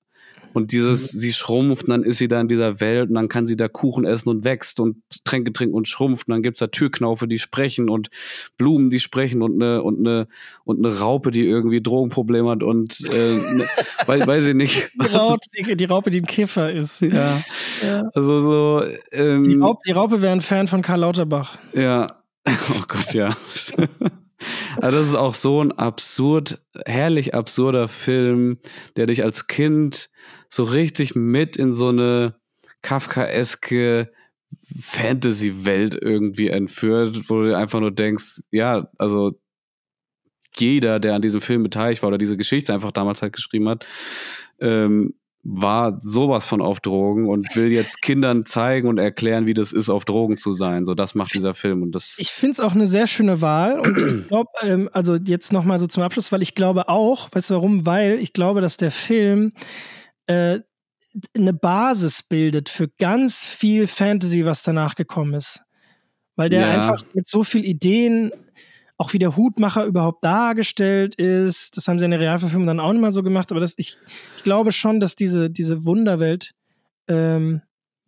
Und 0.53 0.71
dieses, 0.71 1.13
Mhm. 1.13 1.19
sie 1.19 1.33
schrumpft, 1.33 1.83
und 1.83 1.89
dann 1.91 2.03
ist 2.03 2.17
sie 2.17 2.27
da 2.27 2.41
in 2.41 2.47
dieser 2.47 2.79
Welt 2.81 3.09
und 3.09 3.15
dann 3.15 3.27
kann 3.29 3.45
sie 3.45 3.55
da 3.55 3.67
Kuchen 3.67 4.05
essen 4.05 4.29
und 4.29 4.45
wächst 4.45 4.79
und 4.79 4.97
Tränke 5.23 5.53
trinken 5.53 5.75
und 5.75 5.87
schrumpft 5.87 6.27
und 6.27 6.31
dann 6.33 6.41
gibt's 6.41 6.59
da 6.59 6.67
Türknaufe, 6.67 7.27
die 7.27 7.37
sprechen 7.39 7.89
und 7.89 8.09
Blumen, 8.57 8.89
die 8.89 8.99
sprechen 8.99 9.41
und 9.43 9.61
eine 9.61 9.83
und 9.83 9.99
eine 9.99 10.27
und 10.65 10.83
eine 10.83 10.97
Raupe, 10.99 11.31
die 11.31 11.45
irgendwie 11.45 11.81
Drogenprobleme 11.81 12.49
hat 12.49 12.63
und 12.63 12.99
äh, 13.13 13.33
ne, 13.35 13.65
weiß, 14.07 14.25
weiß 14.27 14.45
ich 14.47 14.55
nicht. 14.55 14.89
Die 15.01 15.05
Raupe, 15.07 15.39
die, 15.57 15.75
die 15.77 15.85
Raupe, 15.85 16.09
die 16.09 16.21
ein 16.21 16.25
Kiffer 16.25 16.71
ist. 16.71 17.01
Ja, 17.01 17.41
Ja. 17.85 18.09
also 18.13 18.41
so, 18.41 18.83
ähm, 19.11 19.43
Die, 19.43 19.55
Raupe, 19.55 19.81
die 19.85 19.91
Raupe 19.91 20.21
wäre 20.21 20.31
ein 20.33 20.41
Fan 20.41 20.67
von 20.67 20.81
Karl 20.81 21.01
Lauterbach. 21.01 21.57
ja, 21.73 22.07
oh 22.47 22.83
Gott, 22.87 23.13
ja. 23.13 23.35
also 24.81 24.97
das 24.97 25.07
ist 25.09 25.15
auch 25.15 25.33
so 25.33 25.61
ein 25.63 25.71
absurd, 25.71 26.59
herrlich 26.85 27.33
absurder 27.33 27.87
Film, 27.87 28.57
der 28.95 29.05
dich 29.05 29.23
als 29.23 29.47
Kind 29.47 30.09
so 30.49 30.63
richtig 30.63 31.15
mit 31.15 31.57
in 31.57 31.73
so 31.73 31.89
eine 31.89 32.35
Kafkaeske 32.81 34.11
Fantasy-Welt 34.81 35.97
irgendwie 35.99 36.47
entführt, 36.47 37.29
wo 37.29 37.41
du 37.41 37.57
einfach 37.57 37.79
nur 37.79 37.91
denkst, 37.91 38.41
ja, 38.51 38.89
also 38.97 39.39
jeder, 40.57 40.99
der 40.99 41.15
an 41.15 41.21
diesem 41.21 41.41
Film 41.41 41.63
beteiligt 41.63 42.01
war 42.01 42.07
oder 42.09 42.17
diese 42.17 42.37
Geschichte 42.37 42.73
einfach 42.73 42.91
damals 42.91 43.21
halt 43.21 43.33
geschrieben 43.33 43.69
hat, 43.69 43.85
ähm, 44.59 45.13
war 45.41 45.99
sowas 46.01 46.45
von 46.45 46.61
auf 46.61 46.81
Drogen 46.81 47.27
und 47.29 47.55
will 47.55 47.71
jetzt 47.71 48.01
Kindern 48.01 48.45
zeigen 48.45 48.89
und 48.89 48.97
erklären, 48.97 49.45
wie 49.45 49.53
das 49.53 49.71
ist, 49.71 49.89
auf 49.89 50.03
Drogen 50.03 50.37
zu 50.37 50.53
sein. 50.53 50.85
So, 50.85 50.95
das 50.95 51.15
macht 51.15 51.33
dieser 51.33 51.53
Film 51.53 51.81
und 51.81 51.93
das. 51.93 52.15
Ich 52.17 52.29
finde 52.29 52.51
es 52.51 52.59
auch 52.59 52.73
eine 52.73 52.87
sehr 52.87 53.07
schöne 53.07 53.41
Wahl 53.41 53.79
und 53.79 53.97
ich 53.97 54.03
glaube, 54.27 54.49
ähm, 54.61 54.89
also 54.91 55.15
jetzt 55.15 55.53
nochmal 55.53 55.79
so 55.79 55.87
zum 55.87 56.03
Abschluss, 56.03 56.31
weil 56.31 56.41
ich 56.41 56.55
glaube 56.55 56.89
auch, 56.89 57.29
weißt 57.31 57.51
du 57.51 57.53
warum? 57.55 57.85
Weil 57.85 58.19
ich 58.19 58.33
glaube, 58.33 58.59
dass 58.59 58.75
der 58.75 58.91
Film 58.91 59.53
äh, 60.29 60.59
eine 61.35 61.53
Basis 61.53 62.21
bildet 62.21 62.69
für 62.69 62.87
ganz 62.99 63.45
viel 63.45 63.87
Fantasy, 63.87 64.45
was 64.45 64.61
danach 64.61 64.95
gekommen 64.95 65.33
ist. 65.33 65.63
Weil 66.35 66.49
der 66.49 66.61
Ja. 66.61 66.69
einfach 66.71 67.03
mit 67.13 67.27
so 67.27 67.43
viel 67.43 67.65
Ideen, 67.65 68.31
auch 68.97 69.13
wie 69.13 69.19
der 69.19 69.35
Hutmacher 69.35 69.85
überhaupt 69.85 70.23
dargestellt 70.23 71.15
ist, 71.15 71.77
das 71.77 71.87
haben 71.87 71.99
sie 71.99 72.05
in 72.05 72.11
der 72.11 72.19
Realverfilmung 72.19 72.67
dann 72.67 72.79
auch 72.79 72.91
nicht 72.91 73.01
mal 73.01 73.11
so 73.11 73.23
gemacht, 73.23 73.51
aber 73.51 73.59
das, 73.59 73.73
ich, 73.77 73.97
ich 74.35 74.43
glaube 74.43 74.71
schon, 74.71 74.99
dass 74.99 75.15
diese, 75.15 75.49
diese 75.49 75.85
Wunderwelt 75.85 76.51
ähm, 77.07 77.61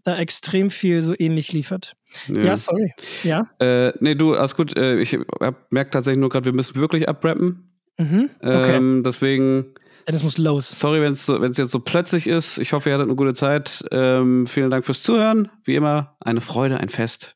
da 0.04 0.18
extrem 0.18 0.70
viel 0.70 1.02
so 1.02 1.16
ähnlich 1.18 1.54
liefert. 1.54 1.96
Ja, 2.28 2.56
sorry. 2.58 2.94
Ja. 3.24 3.50
Äh, 3.60 3.94
nee, 4.00 4.16
du, 4.16 4.36
alles 4.36 4.56
gut. 4.56 4.78
Äh, 4.78 5.00
ich 5.00 5.18
merke 5.70 5.92
tatsächlich 5.92 6.20
nur 6.20 6.30
gerade, 6.30 6.46
wir 6.46 6.54
müssen 6.54 6.76
wirklich 6.76 7.08
abrappen. 7.10 7.72
Mhm. 7.98 8.30
Okay. 8.40 8.76
Ähm, 8.76 9.04
deswegen, 9.04 9.74
Dennis 10.08 10.24
muss 10.24 10.38
los. 10.38 10.70
sorry, 10.70 11.02
wenn 11.02 11.14
es 11.14 11.26
so, 11.26 11.42
wenn's 11.42 11.58
jetzt 11.58 11.72
so 11.72 11.80
plötzlich 11.80 12.28
ist. 12.28 12.58
Ich 12.58 12.74
hoffe, 12.74 12.90
ihr 12.90 12.96
hattet 12.96 13.08
eine 13.08 13.16
gute 13.16 13.34
Zeit. 13.34 13.84
Ähm, 13.92 14.48
vielen 14.48 14.70
Dank 14.70 14.86
fürs 14.86 15.02
Zuhören. 15.04 15.50
Wie 15.64 15.76
immer, 15.76 16.16
eine 16.20 16.42
Freude, 16.42 16.80
ein 16.80 16.90
Fest. 16.90 17.36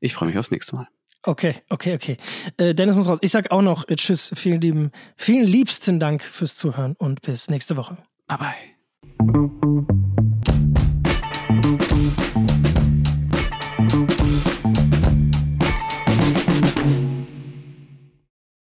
Ich 0.00 0.14
freue 0.14 0.28
mich 0.28 0.38
aufs 0.38 0.50
nächste 0.50 0.76
Mal. 0.76 0.88
Okay, 1.24 1.56
okay, 1.68 1.94
okay. 1.94 2.16
Äh, 2.56 2.74
Dennis 2.74 2.96
muss 2.96 3.06
raus. 3.06 3.18
Ich 3.20 3.30
sag 3.30 3.50
auch 3.52 3.62
noch 3.62 3.88
äh, 3.88 3.94
Tschüss. 3.94 4.32
Vielen 4.34 4.60
lieben, 4.60 4.90
vielen 5.16 5.44
liebsten 5.46 6.00
Dank 6.00 6.22
fürs 6.22 6.56
Zuhören 6.56 6.94
und 6.98 7.22
bis 7.22 7.48
nächste 7.48 7.76
Woche. 7.76 7.96
Bye 8.26 8.38
bye. 8.38 9.92